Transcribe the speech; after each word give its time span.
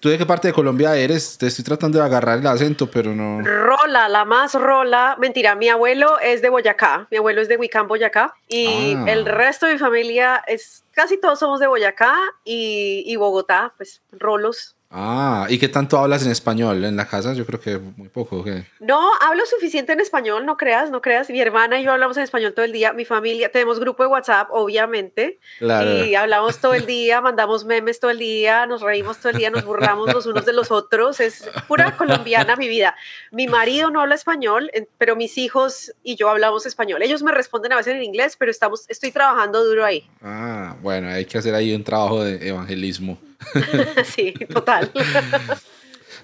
¿Tú 0.00 0.10
de 0.10 0.16
qué 0.18 0.24
parte 0.24 0.46
de 0.48 0.54
Colombia 0.54 0.94
eres? 0.96 1.36
Te 1.38 1.48
estoy 1.48 1.64
tratando 1.64 1.98
de 1.98 2.04
agarrar 2.04 2.38
el 2.38 2.46
acento, 2.46 2.88
pero 2.88 3.12
no. 3.16 3.40
Rola, 3.42 4.08
la 4.08 4.24
más 4.24 4.54
rola. 4.54 5.16
Mentira, 5.18 5.56
mi 5.56 5.68
abuelo 5.68 6.20
es 6.20 6.40
de 6.40 6.50
Boyacá. 6.50 7.08
Mi 7.10 7.16
abuelo 7.16 7.40
es 7.42 7.48
de 7.48 7.56
Huicán, 7.56 7.88
Boyacá. 7.88 8.32
Y 8.48 8.94
Ah. 8.94 9.04
el 9.08 9.26
resto 9.26 9.66
de 9.66 9.72
mi 9.72 9.78
familia 9.80 10.44
es. 10.46 10.84
Casi 10.92 11.18
todos 11.20 11.40
somos 11.40 11.58
de 11.58 11.66
Boyacá 11.66 12.14
y, 12.44 13.02
y 13.06 13.16
Bogotá, 13.16 13.74
pues 13.76 14.00
rolos. 14.12 14.76
Ah, 14.90 15.46
¿y 15.50 15.58
qué 15.58 15.68
tanto 15.68 15.98
hablas 15.98 16.24
en 16.24 16.32
español 16.32 16.82
en 16.82 16.96
la 16.96 17.06
casa? 17.06 17.34
Yo 17.34 17.44
creo 17.44 17.60
que 17.60 17.76
muy 17.78 18.08
poco. 18.08 18.38
¿o 18.38 18.44
qué? 18.44 18.64
No, 18.80 19.10
hablo 19.20 19.44
suficiente 19.44 19.92
en 19.92 20.00
español, 20.00 20.46
no 20.46 20.56
creas, 20.56 20.90
no 20.90 21.02
creas. 21.02 21.28
Mi 21.28 21.40
hermana 21.40 21.78
y 21.78 21.84
yo 21.84 21.92
hablamos 21.92 22.16
en 22.16 22.22
español 22.22 22.54
todo 22.54 22.64
el 22.64 22.72
día. 22.72 22.94
Mi 22.94 23.04
familia, 23.04 23.52
tenemos 23.52 23.80
grupo 23.80 24.02
de 24.02 24.08
WhatsApp, 24.08 24.48
obviamente. 24.50 25.38
Claro. 25.58 26.06
Y 26.06 26.14
hablamos 26.14 26.58
todo 26.58 26.72
el 26.72 26.86
día, 26.86 27.20
mandamos 27.22 27.66
memes 27.66 28.00
todo 28.00 28.10
el 28.10 28.18
día, 28.18 28.64
nos 28.64 28.80
reímos 28.80 29.18
todo 29.18 29.30
el 29.30 29.36
día, 29.36 29.50
nos 29.50 29.64
burlamos 29.64 30.12
los 30.14 30.24
unos 30.24 30.46
de 30.46 30.54
los 30.54 30.70
otros. 30.70 31.20
Es 31.20 31.46
pura 31.66 31.94
colombiana 31.96 32.56
mi 32.56 32.68
vida. 32.68 32.96
Mi 33.30 33.46
marido 33.46 33.90
no 33.90 34.00
habla 34.00 34.14
español, 34.14 34.70
pero 34.96 35.16
mis 35.16 35.36
hijos 35.36 35.92
y 36.02 36.16
yo 36.16 36.30
hablamos 36.30 36.64
español. 36.64 37.02
Ellos 37.02 37.22
me 37.22 37.32
responden 37.32 37.72
a 37.72 37.76
veces 37.76 37.94
en 37.94 38.02
inglés, 38.02 38.36
pero 38.38 38.50
estamos, 38.50 38.86
estoy 38.88 39.10
trabajando 39.10 39.62
duro 39.66 39.84
ahí. 39.84 40.08
Ah, 40.22 40.76
bueno, 40.80 41.08
hay 41.08 41.26
que 41.26 41.36
hacer 41.36 41.54
ahí 41.54 41.74
un 41.74 41.84
trabajo 41.84 42.24
de 42.24 42.48
evangelismo. 42.48 43.18
sí, 44.04 44.34
total. 44.52 44.90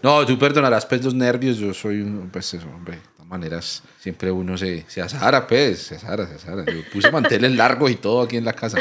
No, 0.02 0.24
tú 0.27 0.38
perdonarás 0.38 0.84
pues 0.86 1.02
los 1.05 1.14
nervios, 1.14 1.56
yo 1.56 1.72
soy 1.72 2.00
un, 2.00 2.28
pues 2.30 2.52
eso, 2.55 2.66
hombre, 2.68 2.96
de 2.96 3.02
todas 3.16 3.28
maneras, 3.28 3.82
siempre 3.98 4.30
uno 4.30 4.59
se, 4.59 4.84
se 4.88 5.00
azara, 5.00 5.46
pues, 5.46 5.78
se 5.82 5.95
azara, 5.95 6.27
se 6.27 6.34
azara. 6.34 6.64
Yo 6.66 6.82
puse 6.92 7.10
manteles 7.10 7.52
largos 7.52 7.91
y 7.91 7.96
todo 7.96 8.22
aquí 8.22 8.36
en 8.36 8.45
la 8.45 8.52
casa. 8.52 8.78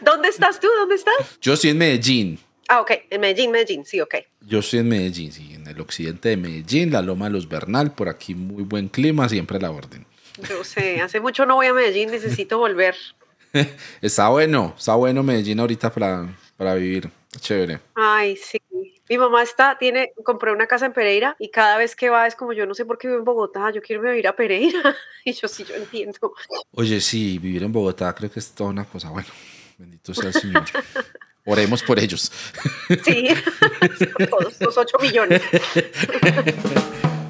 ¿Dónde 0.00 0.28
estás 0.28 0.58
tú? 0.60 0.68
¿Dónde 0.78 0.96
estás? 0.96 1.38
Yo 1.40 1.54
estoy 1.54 1.70
en 1.70 1.78
Medellín, 1.78 2.40
Ah, 2.70 2.82
ok, 2.82 2.90
en 3.08 3.20
Medellín, 3.22 3.50
Medellín, 3.50 3.86
sí, 3.86 3.98
ok. 3.98 4.16
yo 4.42 4.58
estoy 4.58 4.80
en 4.80 4.88
Medellín, 4.90 5.32
sí, 5.32 5.54
en 5.54 5.66
el 5.66 5.80
occidente 5.80 6.28
de 6.28 6.36
Medellín, 6.36 6.92
la 6.92 7.00
Loma 7.00 7.24
de 7.24 7.30
los 7.30 7.48
Bernal, 7.48 7.92
por 7.94 8.10
aquí 8.10 8.34
muy 8.34 8.62
buen 8.62 8.88
clima, 8.88 9.26
siempre 9.26 9.56
a 9.56 9.60
la 9.60 9.70
orden. 9.70 10.04
Yo 10.46 10.62
sé, 10.64 11.00
hace 11.00 11.18
mucho 11.18 11.46
no 11.46 11.54
voy 11.54 11.68
a 11.68 11.72
Medellín, 11.72 12.10
necesito 12.10 12.58
volver. 12.58 12.94
Está 14.02 14.28
bueno, 14.28 14.74
está 14.76 14.94
bueno 14.96 15.22
Medellín 15.22 15.58
ahorita 15.58 15.90
para, 15.90 16.28
para 16.58 16.74
vivir, 16.74 17.08
chévere. 17.40 17.80
Ay, 17.94 18.36
sí. 18.36 18.60
Mi 19.08 19.16
mamá 19.16 19.42
está, 19.42 19.78
tiene, 19.78 20.12
compró 20.24 20.52
una 20.52 20.66
casa 20.66 20.86
en 20.86 20.92
Pereira 20.92 21.36
y 21.38 21.50
cada 21.50 21.78
vez 21.78 21.94
que 21.94 22.10
va 22.10 22.26
es 22.26 22.34
como 22.34 22.52
yo 22.52 22.66
no 22.66 22.74
sé 22.74 22.84
por 22.84 22.98
qué 22.98 23.06
vivo 23.06 23.20
en 23.20 23.24
Bogotá, 23.24 23.70
yo 23.70 23.80
quiero 23.80 24.02
vivir 24.02 24.26
a 24.26 24.36
Pereira. 24.36 24.94
Y 25.24 25.32
yo 25.32 25.46
sí, 25.46 25.64
yo 25.64 25.74
entiendo. 25.74 26.34
Oye, 26.72 27.00
sí, 27.00 27.38
vivir 27.38 27.62
en 27.62 27.70
Bogotá 27.70 28.14
creo 28.14 28.30
que 28.30 28.40
es 28.40 28.50
toda 28.52 28.70
una 28.70 28.84
cosa, 28.84 29.10
bueno, 29.10 29.28
bendito 29.76 30.12
sea 30.14 30.28
el 30.28 30.32
Señor. 30.32 30.64
Oremos 31.44 31.82
por 31.82 31.98
ellos. 31.98 32.32
Sí, 33.04 33.28
sí, 33.98 34.06
por 34.18 34.26
todos, 34.26 34.60
los 34.60 34.76
8 34.76 34.98
millones. 35.00 35.42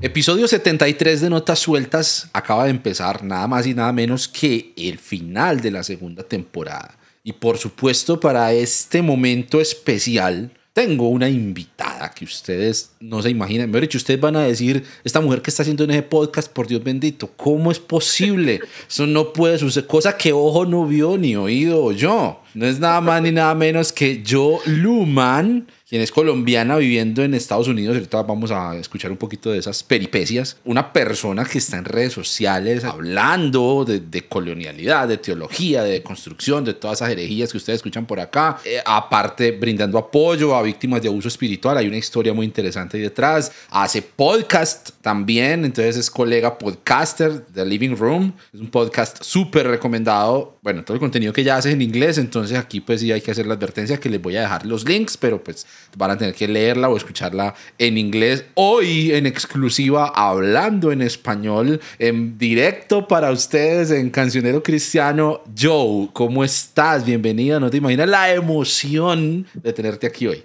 Episodio 0.00 0.46
73 0.46 1.22
de 1.22 1.28
Notas 1.28 1.58
Sueltas 1.58 2.30
acaba 2.32 2.62
de 2.64 2.70
empezar 2.70 3.24
nada 3.24 3.48
más 3.48 3.66
y 3.66 3.74
nada 3.74 3.92
menos 3.92 4.28
que 4.28 4.72
el 4.76 4.96
final 4.96 5.60
de 5.60 5.72
la 5.72 5.82
segunda 5.82 6.22
temporada. 6.22 6.96
Y 7.24 7.32
por 7.32 7.58
supuesto 7.58 8.20
para 8.20 8.52
este 8.52 9.02
momento 9.02 9.60
especial 9.60 10.52
tengo 10.72 11.08
una 11.08 11.28
invitada 11.28 12.12
que 12.12 12.24
ustedes 12.24 12.92
no 13.00 13.20
se 13.20 13.30
imaginan. 13.30 13.68
Mejor 13.68 13.80
dicho, 13.80 13.98
ustedes 13.98 14.20
van 14.20 14.36
a 14.36 14.42
decir, 14.42 14.84
esta 15.02 15.20
mujer 15.20 15.42
que 15.42 15.50
está 15.50 15.64
haciendo 15.64 15.82
en 15.82 15.90
ese 15.90 16.04
podcast, 16.04 16.52
por 16.52 16.68
Dios 16.68 16.84
bendito, 16.84 17.32
¿cómo 17.36 17.72
es 17.72 17.80
posible? 17.80 18.60
Eso 18.88 19.04
no 19.04 19.32
puede 19.32 19.58
suceder. 19.58 19.88
Cosa 19.88 20.16
que 20.16 20.32
ojo 20.32 20.64
no 20.64 20.86
vio 20.86 21.18
ni 21.18 21.34
oído 21.34 21.82
oyó. 21.82 22.38
No 22.54 22.66
es 22.66 22.78
nada 22.78 23.00
más 23.00 23.20
ni 23.20 23.32
nada 23.32 23.52
menos 23.56 23.92
que 23.92 24.22
yo, 24.22 24.60
Luman, 24.64 25.66
quien 25.88 26.02
es 26.02 26.12
colombiana 26.12 26.76
viviendo 26.76 27.22
en 27.22 27.32
Estados 27.32 27.66
Unidos. 27.66 27.96
Ahorita 27.96 28.22
vamos 28.22 28.50
a 28.50 28.76
escuchar 28.76 29.10
un 29.10 29.16
poquito 29.16 29.50
de 29.50 29.58
esas 29.58 29.82
peripecias. 29.82 30.58
Una 30.66 30.92
persona 30.92 31.46
que 31.46 31.56
está 31.56 31.78
en 31.78 31.86
redes 31.86 32.12
sociales 32.12 32.84
hablando 32.84 33.86
de, 33.86 34.00
de 34.00 34.28
colonialidad, 34.28 35.08
de 35.08 35.16
teología, 35.16 35.82
de 35.82 36.02
construcción, 36.02 36.62
de 36.64 36.74
todas 36.74 36.98
esas 36.98 37.10
herejías 37.10 37.50
que 37.50 37.56
ustedes 37.56 37.78
escuchan 37.78 38.04
por 38.04 38.20
acá. 38.20 38.58
Eh, 38.66 38.82
aparte, 38.84 39.52
brindando 39.52 39.96
apoyo 39.96 40.54
a 40.54 40.62
víctimas 40.62 41.00
de 41.00 41.08
abuso 41.08 41.28
espiritual. 41.28 41.78
Hay 41.78 41.88
una 41.88 41.96
historia 41.96 42.34
muy 42.34 42.44
interesante 42.44 42.98
ahí 42.98 43.02
detrás. 43.02 43.50
Hace 43.70 44.02
podcast 44.02 44.90
también, 45.00 45.64
entonces 45.64 45.96
es 45.96 46.10
colega 46.10 46.58
podcaster 46.58 47.46
de 47.46 47.64
Living 47.64 47.96
Room. 47.96 48.34
Es 48.52 48.60
un 48.60 48.68
podcast 48.68 49.22
súper 49.22 49.66
recomendado. 49.66 50.58
Bueno, 50.60 50.84
todo 50.84 50.96
el 50.96 51.00
contenido 51.00 51.32
que 51.32 51.44
ya 51.44 51.56
hace 51.56 51.70
es 51.70 51.74
en 51.74 51.80
inglés, 51.80 52.18
entonces 52.18 52.58
aquí 52.58 52.80
pues 52.80 53.00
sí 53.00 53.10
hay 53.10 53.22
que 53.22 53.30
hacer 53.30 53.46
la 53.46 53.54
advertencia 53.54 53.98
que 53.98 54.10
les 54.10 54.20
voy 54.20 54.36
a 54.36 54.42
dejar 54.42 54.66
los 54.66 54.86
links, 54.86 55.16
pero 55.16 55.42
pues 55.42 55.66
van 55.96 56.10
a 56.10 56.18
tener 56.18 56.34
que 56.34 56.48
leerla 56.48 56.88
o 56.88 56.96
escucharla 56.96 57.54
en 57.78 57.98
inglés. 57.98 58.44
Hoy 58.54 59.12
en 59.12 59.26
exclusiva, 59.26 60.12
hablando 60.14 60.92
en 60.92 61.02
español, 61.02 61.80
en 61.98 62.38
directo 62.38 63.08
para 63.08 63.30
ustedes 63.30 63.90
en 63.90 64.10
Cancionero 64.10 64.62
Cristiano. 64.62 65.42
Joe, 65.58 66.08
¿cómo 66.12 66.44
estás? 66.44 67.04
Bienvenida. 67.04 67.60
No 67.60 67.70
te 67.70 67.78
imaginas 67.78 68.08
la 68.08 68.32
emoción 68.32 69.46
de 69.54 69.72
tenerte 69.72 70.06
aquí 70.06 70.26
hoy. 70.26 70.44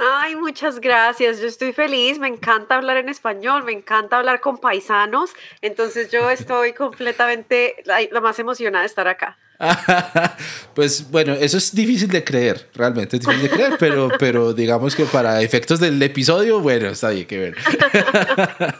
Ay, 0.00 0.34
muchas 0.36 0.80
gracias. 0.80 1.40
Yo 1.40 1.46
estoy 1.46 1.72
feliz. 1.72 2.18
Me 2.18 2.28
encanta 2.28 2.76
hablar 2.76 2.96
en 2.96 3.08
español. 3.08 3.64
Me 3.64 3.72
encanta 3.72 4.18
hablar 4.18 4.40
con 4.40 4.58
paisanos. 4.58 5.30
Entonces 5.60 6.10
yo 6.10 6.30
estoy 6.30 6.72
completamente 6.72 7.76
la, 7.84 7.98
la 8.10 8.20
más 8.20 8.38
emocionada 8.38 8.82
de 8.82 8.88
estar 8.88 9.08
acá. 9.08 9.38
pues 10.74 11.10
bueno, 11.10 11.34
eso 11.34 11.58
es 11.58 11.74
difícil 11.74 12.08
de 12.08 12.24
creer, 12.24 12.68
realmente 12.74 13.16
es 13.16 13.24
difícil 13.24 13.42
de 13.42 13.50
creer, 13.50 13.76
pero, 13.78 14.10
pero 14.18 14.52
digamos 14.52 14.94
que 14.94 15.04
para 15.04 15.42
efectos 15.42 15.80
del 15.80 16.02
episodio, 16.02 16.60
bueno, 16.60 16.88
está 16.88 17.10
bien 17.10 17.26
que 17.26 17.38
ver. 17.38 17.56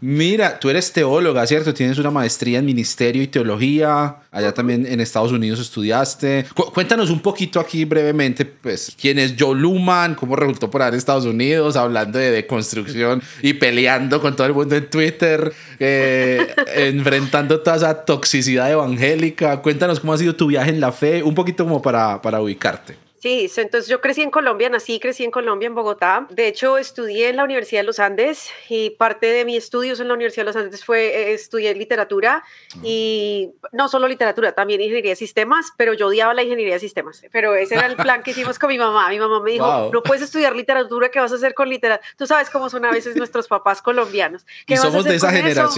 Mira, 0.00 0.58
tú 0.60 0.70
eres 0.70 0.92
teóloga, 0.92 1.46
¿cierto? 1.46 1.74
Tienes 1.74 1.98
una 1.98 2.10
maestría 2.10 2.58
en 2.58 2.66
ministerio 2.66 3.22
y 3.22 3.26
teología. 3.26 4.16
Allá 4.30 4.52
también 4.54 4.86
en 4.86 5.00
Estados 5.00 5.32
Unidos 5.32 5.58
estudiaste. 5.58 6.46
Cu- 6.54 6.72
cuéntanos 6.72 7.10
un 7.10 7.20
poquito 7.20 7.58
aquí 7.58 7.84
brevemente, 7.84 8.44
pues, 8.44 8.94
quién 9.00 9.18
es 9.18 9.34
Joe 9.38 9.58
Luman, 9.58 10.14
cómo 10.14 10.36
resultó 10.36 10.70
por 10.70 10.82
ahí 10.82 10.90
en 10.90 10.94
Estados 10.94 11.24
Unidos, 11.24 11.76
hablando 11.76 12.18
de, 12.18 12.30
de 12.30 12.46
construcción 12.46 13.22
y 13.42 13.54
peleando 13.54 14.20
con 14.20 14.36
todo 14.36 14.46
el 14.46 14.54
mundo 14.54 14.76
en 14.76 14.88
Twitter, 14.88 15.52
eh, 15.80 16.54
enfrentando 16.76 17.60
toda 17.60 17.76
esa 17.76 18.04
toxicidad 18.04 18.70
evangélica. 18.70 19.60
Cuéntanos 19.62 20.00
cómo 20.00 20.12
ha 20.12 20.18
sido 20.18 20.34
tu 20.36 20.46
viaje 20.46 20.70
en 20.70 20.80
la 20.80 20.92
fe, 20.92 21.22
un 21.22 21.34
poquito 21.34 21.64
como 21.64 21.82
para, 21.82 22.22
para 22.22 22.40
ubicarte. 22.40 22.94
Sí, 23.20 23.50
entonces 23.56 23.88
yo 23.88 24.00
crecí 24.00 24.22
en 24.22 24.30
Colombia, 24.30 24.68
nací 24.68 24.94
y 24.94 25.00
crecí 25.00 25.24
en 25.24 25.30
Colombia, 25.30 25.66
en 25.66 25.74
Bogotá. 25.74 26.26
De 26.30 26.46
hecho, 26.46 26.78
estudié 26.78 27.30
en 27.30 27.36
la 27.36 27.44
Universidad 27.44 27.80
de 27.80 27.86
los 27.86 27.98
Andes 27.98 28.50
y 28.68 28.90
parte 28.90 29.26
de 29.26 29.44
mis 29.44 29.58
estudios 29.58 29.98
en 29.98 30.08
la 30.08 30.14
Universidad 30.14 30.44
de 30.44 30.52
los 30.52 30.56
Andes 30.56 30.84
fue, 30.84 31.06
eh, 31.06 31.32
estudié 31.32 31.74
literatura 31.74 32.44
y 32.82 33.50
no 33.72 33.88
solo 33.88 34.06
literatura, 34.06 34.52
también 34.52 34.80
ingeniería 34.80 35.12
de 35.12 35.16
sistemas, 35.16 35.72
pero 35.76 35.94
yo 35.94 36.06
odiaba 36.06 36.32
la 36.32 36.42
ingeniería 36.42 36.74
de 36.74 36.80
sistemas. 36.80 37.22
Pero 37.32 37.54
ese 37.54 37.74
era 37.74 37.86
el 37.86 37.96
plan 37.96 38.22
que 38.22 38.30
hicimos 38.30 38.58
con 38.58 38.68
mi 38.68 38.78
mamá. 38.78 39.08
Mi 39.08 39.18
mamá 39.18 39.40
me 39.40 39.50
dijo, 39.52 39.66
Wow. 39.66 39.92
no 39.92 40.02
puedes 40.02 40.22
estudiar 40.22 40.54
literatura, 40.54 41.10
¿qué 41.10 41.18
vas 41.18 41.32
a 41.32 41.34
hacer 41.34 41.54
con 41.54 41.68
literatura? 41.68 42.08
Tú 42.16 42.26
sabes 42.26 42.50
cómo 42.50 42.70
son 42.70 42.84
a 42.84 42.90
veces 42.90 43.16
nuestros 43.16 43.48
papás 43.48 43.82
colombianos. 43.82 44.46
¿Qué 44.66 44.74
Y 44.74 44.76
somos 44.76 45.04
de 45.04 45.16
esa 45.16 45.28
con 45.28 45.46
eso? 45.46 45.68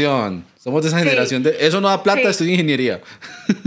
Somos 0.63 0.83
de 0.83 0.89
esa 0.89 0.99
Sí. 0.99 1.05
generación 1.05 1.43
de 1.43 1.57
eso 1.59 1.81
no 1.81 1.89
da 1.89 2.03
plata, 2.03 2.21
Sí. 2.21 2.27
estudio 2.29 2.53
ingeniería. 2.53 3.01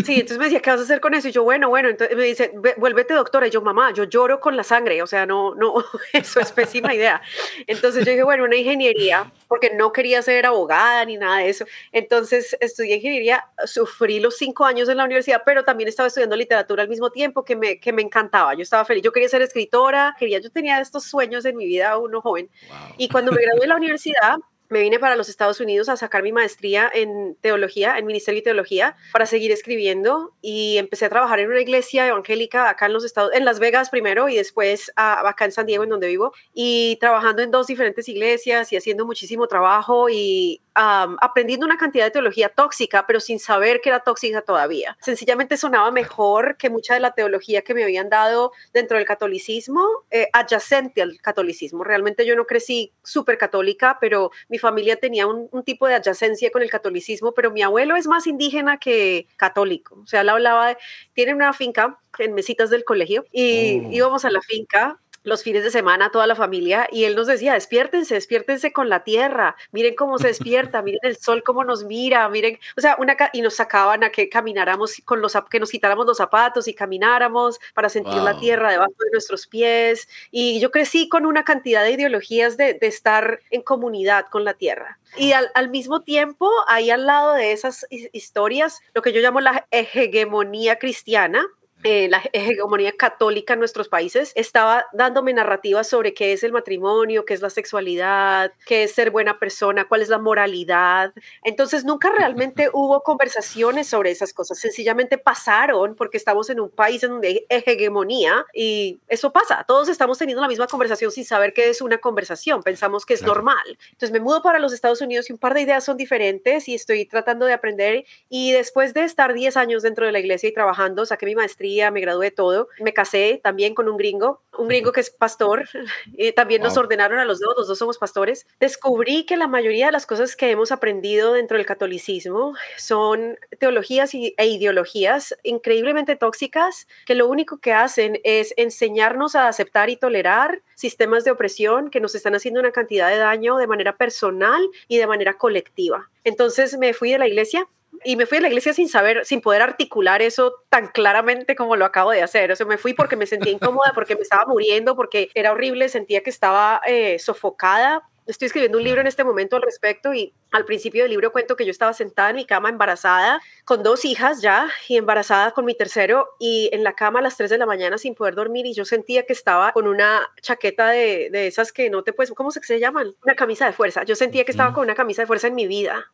Sí, 0.06 0.14
entonces 0.14 0.38
me 0.38 0.44
decía, 0.46 0.60
¿qué 0.60 0.70
vas 0.70 0.80
a 0.80 0.84
hacer 0.84 1.02
con 1.02 1.16
eso? 1.16 1.28
Y 1.28 1.32
yo, 1.32 1.44
bueno, 1.44 1.68
bueno, 1.70 1.90
entonces 1.90 2.16
me 2.16 2.24
dice, 2.24 2.52
"Ve- 2.54 2.76
vuélvete 2.78 3.16
doctora. 3.16 3.48
Y 3.48 3.50
yo, 3.50 3.64
mamá, 3.64 3.92
yo 3.94 4.04
lloro 4.04 4.40
con 4.40 4.56
la 4.56 4.64
sangre, 4.64 5.02
o 5.02 5.08
sea, 5.08 5.26
no, 5.26 5.56
no, 5.56 5.74
eso 6.14 6.40
es 6.40 6.52
pésima 6.52 6.94
idea. 6.94 7.20
Entonces 7.66 8.06
yo 8.06 8.12
dije, 8.12 8.22
bueno, 8.22 8.44
una 8.44 8.58
ingeniería, 8.58 9.32
porque 9.48 9.72
no 9.76 9.92
quería 9.92 10.22
ser 10.22 10.46
abogada 10.46 11.04
ni 11.06 11.18
nada 11.18 11.38
de 11.40 11.50
eso. 11.50 11.66
Entonces 11.92 12.56
estudié 12.62 12.98
ingeniería, 12.98 13.44
sufrí 13.66 14.20
los 14.20 14.38
cinco 14.38 14.64
años 14.64 14.88
en 14.88 14.98
la 14.98 15.06
universidad, 15.06 15.42
pero 15.44 15.64
también 15.64 15.88
estaba 15.90 16.06
estudiando 16.08 16.36
literatura 16.36 16.84
al 16.84 16.90
mismo 16.90 17.10
tiempo, 17.10 17.44
que 17.44 17.56
me, 17.56 17.80
que 17.80 17.92
me 17.92 18.04
encantaba. 18.04 18.54
Yo 18.54 18.62
estaba 18.62 18.86
feliz, 18.86 19.02
yo 19.02 19.12
quería 19.12 19.30
ser 19.30 19.42
escritora, 19.42 20.16
quería, 20.20 20.38
yo 20.40 20.52
tenía 20.52 20.80
estos 20.80 21.06
sueños 21.06 21.44
en 21.46 21.58
mi 21.58 21.66
vida, 21.66 21.98
uno 21.98 22.22
joven. 22.22 22.50
Y 22.98 23.10
cuando 23.10 23.32
me 23.32 23.42
gradué 23.42 23.62
de 23.62 23.68
la 23.68 23.78
universidad, 23.78 24.36
me 24.70 24.82
vine 24.82 25.00
para 25.00 25.16
los 25.16 25.30
Estados 25.30 25.60
Unidos 25.60 25.90
a 25.90 25.98
sacar 25.98 26.24
mi 26.24 26.32
maestría 26.32 26.90
en 26.94 27.36
teología, 27.42 27.98
en 27.98 28.06
Ministerio 28.06 28.40
de 28.40 28.46
Teología, 28.46 28.96
para 29.12 29.26
seguir 29.26 29.52
escribiendo 29.52 30.34
y 30.42 30.78
empecé 30.78 31.06
a 31.06 31.10
trabajar 31.10 31.40
en 31.40 31.50
una 31.50 31.62
iglesia 31.62 32.08
evangélica 32.08 32.70
acá 32.70 32.88
en 32.88 32.94
los 32.94 33.06
Estados, 33.06 33.32
en 33.34 33.46
Las 33.46 33.60
Vegas 33.60 33.90
primero 33.90 34.30
y 34.30 34.36
después 34.36 34.92
ah, 34.96 35.28
acá 35.28 35.46
en 35.46 35.52
San 35.52 35.66
Diego, 35.66 35.84
en 35.84 35.92
donde 35.92 36.08
vivo, 36.08 36.34
y 36.54 36.98
trabajando 37.00 37.44
en 37.44 37.52
dos 37.52 37.68
diferentes 37.68 38.10
iglesias 38.10 38.74
y 38.74 38.78
haciendo 38.78 39.06
muchísimo 39.06 39.48
trabajo 39.48 40.10
y 40.10 40.62
aprendiendo 40.76 41.66
una 41.66 41.78
cantidad 41.78 42.06
de 42.06 42.12
teología 42.12 42.50
tóxica, 42.50 43.06
pero 43.06 43.20
sin 43.20 43.40
saber 43.40 43.82
que 43.82 43.90
era 43.90 44.00
tóxica 44.00 44.42
todavía. 44.42 44.98
Sencillamente 45.02 45.58
sonaba 45.58 45.92
mejor 45.92 46.58
que 46.58 46.70
mucha 46.70 46.94
de 46.94 47.00
la 47.00 47.12
teología 47.12 47.62
que 47.62 47.74
me 47.74 47.84
habían 47.84 48.10
dado 48.10 48.52
dentro 48.74 48.98
del 48.98 49.06
catolicismo, 49.06 49.86
eh, 50.12 50.30
adyacente 50.34 51.02
al 51.02 51.20
catolicismo. 51.22 51.84
Realmente 51.84 52.26
yo 52.26 52.36
no 52.36 52.46
crecí 52.46 52.94
súper 53.04 53.38
católica, 53.38 53.98
pero 54.00 54.32
mi 54.50 54.58
familia 54.58 54.96
tenía 54.96 55.28
un, 55.28 55.50
tipo 55.64 55.88
de 55.88 55.96
adyacencia 55.96 56.52
con 56.52 56.62
el 56.62 56.70
catolicismo, 56.70 57.34
pero 57.34 57.50
mi 57.50 57.62
abuelo 57.62 57.96
es 57.96 58.06
más 58.06 58.28
indígena 58.28 58.78
que 58.78 59.28
católico. 59.38 60.00
O 60.04 60.08
sea, 60.08 60.22
él 60.22 60.30
hablaba 60.30 60.70
de, 60.70 60.78
tiene 61.14 61.34
una 61.34 61.54
finca 61.54 62.00
en 62.18 62.34
mesitas 62.34 62.70
del 62.70 62.84
colegio 62.84 63.26
y 63.32 63.80
oh. 63.80 63.92
íbamos 63.92 64.26
a 64.26 64.30
la 64.30 64.42
finca 64.42 65.00
los 65.24 65.44
fines 65.44 65.64
de 65.64 65.72
semana 65.72 66.12
toda 66.12 66.28
la 66.28 66.36
familia 66.36 66.88
y 66.92 67.06
él 67.06 67.16
nos 67.16 67.28
decía, 67.28 67.54
despiértense, 67.54 68.14
despiértense 68.14 68.72
con 68.72 68.90
la 68.90 69.04
tierra, 69.04 69.56
miren 69.72 69.96
cómo 69.96 70.18
se 70.18 70.28
despierta, 70.28 70.82
miren 70.82 71.00
el 71.04 71.18
sol 71.18 71.44
cómo 71.44 71.64
nos 71.64 71.84
mira, 71.84 72.28
miren, 72.30 72.60
o 72.78 72.82
sea, 72.82 72.96
una 73.00 73.16
y 73.32 73.42
nos 73.42 73.56
sacaban 73.56 74.04
a 74.04 74.12
que 74.12 74.30
camináramos 74.30 75.02
con 75.06 75.22
los 75.22 75.34
que 75.50 75.60
nos 75.60 75.72
quitáramos 75.72 76.06
los 76.06 76.18
zapatos 76.18 76.68
y 76.68 76.74
camináramos 76.74 77.60
para 77.74 77.90
sentir 77.90 78.22
la 78.22 78.38
tierra 78.38 78.72
debajo 78.72 78.94
de 79.00 79.12
nuestros 79.12 79.48
pies 79.48 80.08
y 80.32 80.60
yo 80.60 80.72
crecí 80.72 81.08
con 81.08 81.26
una 81.26 81.44
cantidad 81.44 81.84
de 81.84 81.92
ideologías 81.92 82.58
de, 82.58 82.78
estar 82.84 83.40
en 83.50 83.62
comunidad 83.62 84.26
con 84.30 84.44
la 84.44 84.54
tierra. 84.54 85.00
Y 85.18 85.32
al, 85.32 85.50
al, 85.54 85.70
mismo 85.70 86.02
tiempo, 86.02 86.50
ahí 86.68 86.90
al 86.90 87.06
lado 87.06 87.34
de 87.34 87.54
esas 87.54 87.86
historias, 87.90 88.82
lo 88.94 89.02
que 89.02 89.14
yo 89.14 89.22
llamo 89.22 89.40
la 89.40 89.68
hegemonía 89.72 90.80
cristiana, 90.80 91.46
eh, 91.84 92.08
la 92.10 92.22
hegemonía 92.32 92.94
católica 92.94 93.54
en 93.54 93.60
nuestros 93.60 93.90
países 93.90 94.32
estaba 94.36 94.86
dándome 94.94 95.34
narrativas 95.34 95.88
sobre 95.88 96.14
qué 96.14 96.34
es 96.34 96.44
el 96.44 96.54
matrimonio, 96.54 97.26
qué 97.26 97.34
es 97.34 97.42
la 97.42 97.50
sexualidad, 97.50 98.54
qué 98.66 98.84
es 98.84 98.94
ser 98.94 99.12
buena 99.12 99.40
persona, 99.40 99.86
cuál 99.88 100.02
es 100.02 100.10
la 100.10 100.18
moralidad. 100.18 101.14
Entonces 101.44 101.84
nunca 101.84 102.12
realmente 102.12 102.70
hubo 102.74 103.04
conversaciones 103.04 103.88
sobre 103.88 104.12
esas 104.12 104.34
cosas, 104.34 104.60
sencillamente 104.60 105.18
pasaron 105.18 105.96
porque 105.96 106.18
estamos 106.18 106.50
en 106.50 106.60
un 106.62 106.70
país 106.70 107.04
en 107.04 107.12
donde 107.12 107.28
hay 107.28 107.46
hegemonía 107.50 108.46
y 108.54 109.00
eso 109.08 109.34
pasa, 109.34 109.66
todos 109.68 109.90
estamos 109.90 110.18
teniendo 110.18 110.42
la 110.42 110.48
misma 110.48 110.68
conversación 110.68 111.12
sin 111.12 111.26
saber 111.26 111.54
qué 111.54 111.70
es 111.70 111.82
una 111.82 111.98
conversación, 111.98 112.64
pensamos 112.64 113.06
que 113.06 113.14
es 113.14 113.24
normal. 113.24 113.78
Entonces 113.92 114.12
me 114.12 114.20
mudo 114.20 114.42
para 114.42 114.60
los 114.60 114.74
Estados 114.74 115.02
Unidos 115.02 115.30
y 115.30 115.34
un 115.34 115.40
par 115.40 115.54
de 115.54 115.62
ideas 115.62 115.84
son 115.84 115.98
diferentes 115.98 116.68
y 116.70 116.76
estoy 116.76 117.06
tratando 117.06 117.46
de 117.46 117.54
aprender. 117.54 118.06
Y 118.30 118.52
después 118.54 118.94
de 118.94 119.04
estar 119.04 119.34
10 119.34 119.58
años 119.58 119.84
dentro 119.84 120.06
de 120.06 120.12
la 120.12 120.20
iglesia 120.20 120.50
y 120.50 120.54
trabajando, 120.54 121.06
saqué 121.06 121.26
mi 121.26 121.36
maestría 121.36 121.73
me 121.92 122.02
gradué 122.02 122.32
todo. 122.32 122.68
Me 122.80 122.94
casé 122.94 123.40
también 123.44 123.74
con 123.74 123.90
un 123.90 123.98
gringo, 123.98 124.42
un 124.58 124.68
gringo 124.68 124.92
que 124.92 125.02
es 125.02 125.10
pastor. 125.10 125.68
Y 126.14 126.32
también 126.34 126.62
nos 126.62 126.78
ordenaron 126.78 127.20
a 127.20 127.26
los 127.26 127.40
dos, 127.40 127.54
los 127.58 127.68
dos 127.68 127.78
somos 127.78 127.98
pastores. 127.98 128.46
Descubrí 128.60 129.26
que 129.26 129.38
la 129.38 129.48
mayoría 129.48 129.88
de 129.88 129.92
las 129.92 130.06
cosas 130.06 130.36
que 130.36 130.52
hemos 130.52 130.72
aprendido 130.72 131.34
dentro 131.34 131.58
del 131.58 131.66
catolicismo 131.66 132.54
son 132.78 133.38
teologías 133.60 134.14
e 134.14 134.46
ideologías 134.46 135.36
increíblemente 135.44 136.16
tóxicas 136.16 136.88
que 137.06 137.16
lo 137.16 137.28
único 137.28 137.58
que 137.58 137.74
hacen 137.74 138.20
es 138.24 138.54
enseñarnos 138.58 139.36
a 139.36 139.48
aceptar 139.48 139.90
y 139.90 139.98
tolerar 139.98 140.62
sistemas 140.76 141.24
de 141.24 141.32
opresión 141.32 141.90
que 141.90 142.00
nos 142.00 142.16
están 142.16 142.36
haciendo 142.36 142.60
una 142.60 142.72
cantidad 142.72 143.10
de 143.10 143.18
daño 143.18 143.58
de 143.58 143.68
manera 143.68 143.96
personal 143.96 144.62
y 144.88 144.98
de 144.98 145.08
manera 145.08 145.38
colectiva. 145.38 146.10
Entonces 146.24 146.78
me 146.78 146.94
fui 146.94 147.12
de 147.12 147.20
la 147.20 147.28
iglesia 147.28 147.68
y 148.04 148.16
me 148.16 148.26
fui 148.26 148.38
a 148.38 148.42
la 148.42 148.48
iglesia 148.48 148.74
sin 148.74 148.90
saber, 148.90 149.26
sin 149.26 149.42
poder 149.42 149.62
articular 149.62 150.22
eso 150.22 150.54
tan 150.70 150.88
claramente 150.88 151.56
como 151.56 151.76
lo 151.76 151.86
acabo 151.86 152.12
de 152.12 152.22
hacer. 152.22 152.52
O 152.52 152.56
sea, 152.56 152.66
me 152.66 152.78
fui 152.78 152.94
porque 152.94 153.16
me 153.16 153.26
sentía 153.26 153.52
incómoda, 153.52 153.92
porque 153.94 154.16
me 154.16 154.22
estaba 154.22 154.46
muriendo, 154.46 154.96
porque 154.96 155.30
era 155.34 155.52
horrible, 155.52 155.90
sentía 155.90 156.22
que 156.22 156.30
estaba 156.30 156.82
eh, 156.86 157.20
sofocada 157.20 158.04
estoy 158.26 158.46
escribiendo 158.48 158.78
un 158.78 158.84
libro 158.84 159.02
en 159.02 159.08
este 159.08 159.24
momento 159.24 159.56
al 159.56 159.62
respecto 159.62 160.14
y 160.14 160.34
al 160.52 160.66
principio 160.66 161.04
del 161.04 161.12
libro 161.12 161.32
cuento 161.32 161.56
que 161.56 161.66
yo 161.66 161.72
estaba 161.72 161.94
sentada 161.94 162.30
en 162.30 162.38
mi 162.38 162.46
cama 162.46 162.70
embarazada 162.70 163.42
con 163.66 163.84
dos 163.84 164.06
hijas 164.06 164.42
ya 164.42 164.70
y 164.88 164.98
embarazada 164.98 165.52
con 165.52 165.66
mi 165.66 165.76
tercero 165.76 166.30
y 166.40 166.70
en 166.72 166.84
la 166.84 166.94
cama 166.94 167.20
a 167.20 167.22
las 167.22 167.38
3 167.38 167.50
de 167.50 167.58
la 167.58 167.66
mañana 167.66 167.98
sin 167.98 168.16
poder 168.16 168.36
dormir 168.36 168.66
y 168.66 168.74
yo 168.74 168.86
sentía 168.86 169.26
que 169.26 169.34
estaba 169.34 169.72
con 169.74 169.88
una 169.88 170.30
chaqueta 170.42 170.90
de, 170.90 171.30
de 171.32 171.48
esas 171.48 171.72
que 171.72 171.90
no 171.90 172.04
te 172.04 172.14
puedes, 172.14 172.32
¿cómo 172.32 172.52
se, 172.52 172.62
se 172.64 172.80
llaman? 172.80 173.16
Una 173.24 173.36
camisa 173.36 173.66
de 173.66 173.74
fuerza. 173.74 174.04
Yo 174.04 174.16
sentía 174.16 174.46
que 174.46 174.52
estaba 174.52 174.74
con 174.74 174.84
una 174.84 174.96
camisa 174.96 175.24
de 175.24 175.28
fuerza 175.28 175.48
en 175.48 175.56
mi 175.56 175.68
vida. 175.68 176.12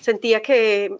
Sentía 0.00 0.40
que 0.40 0.98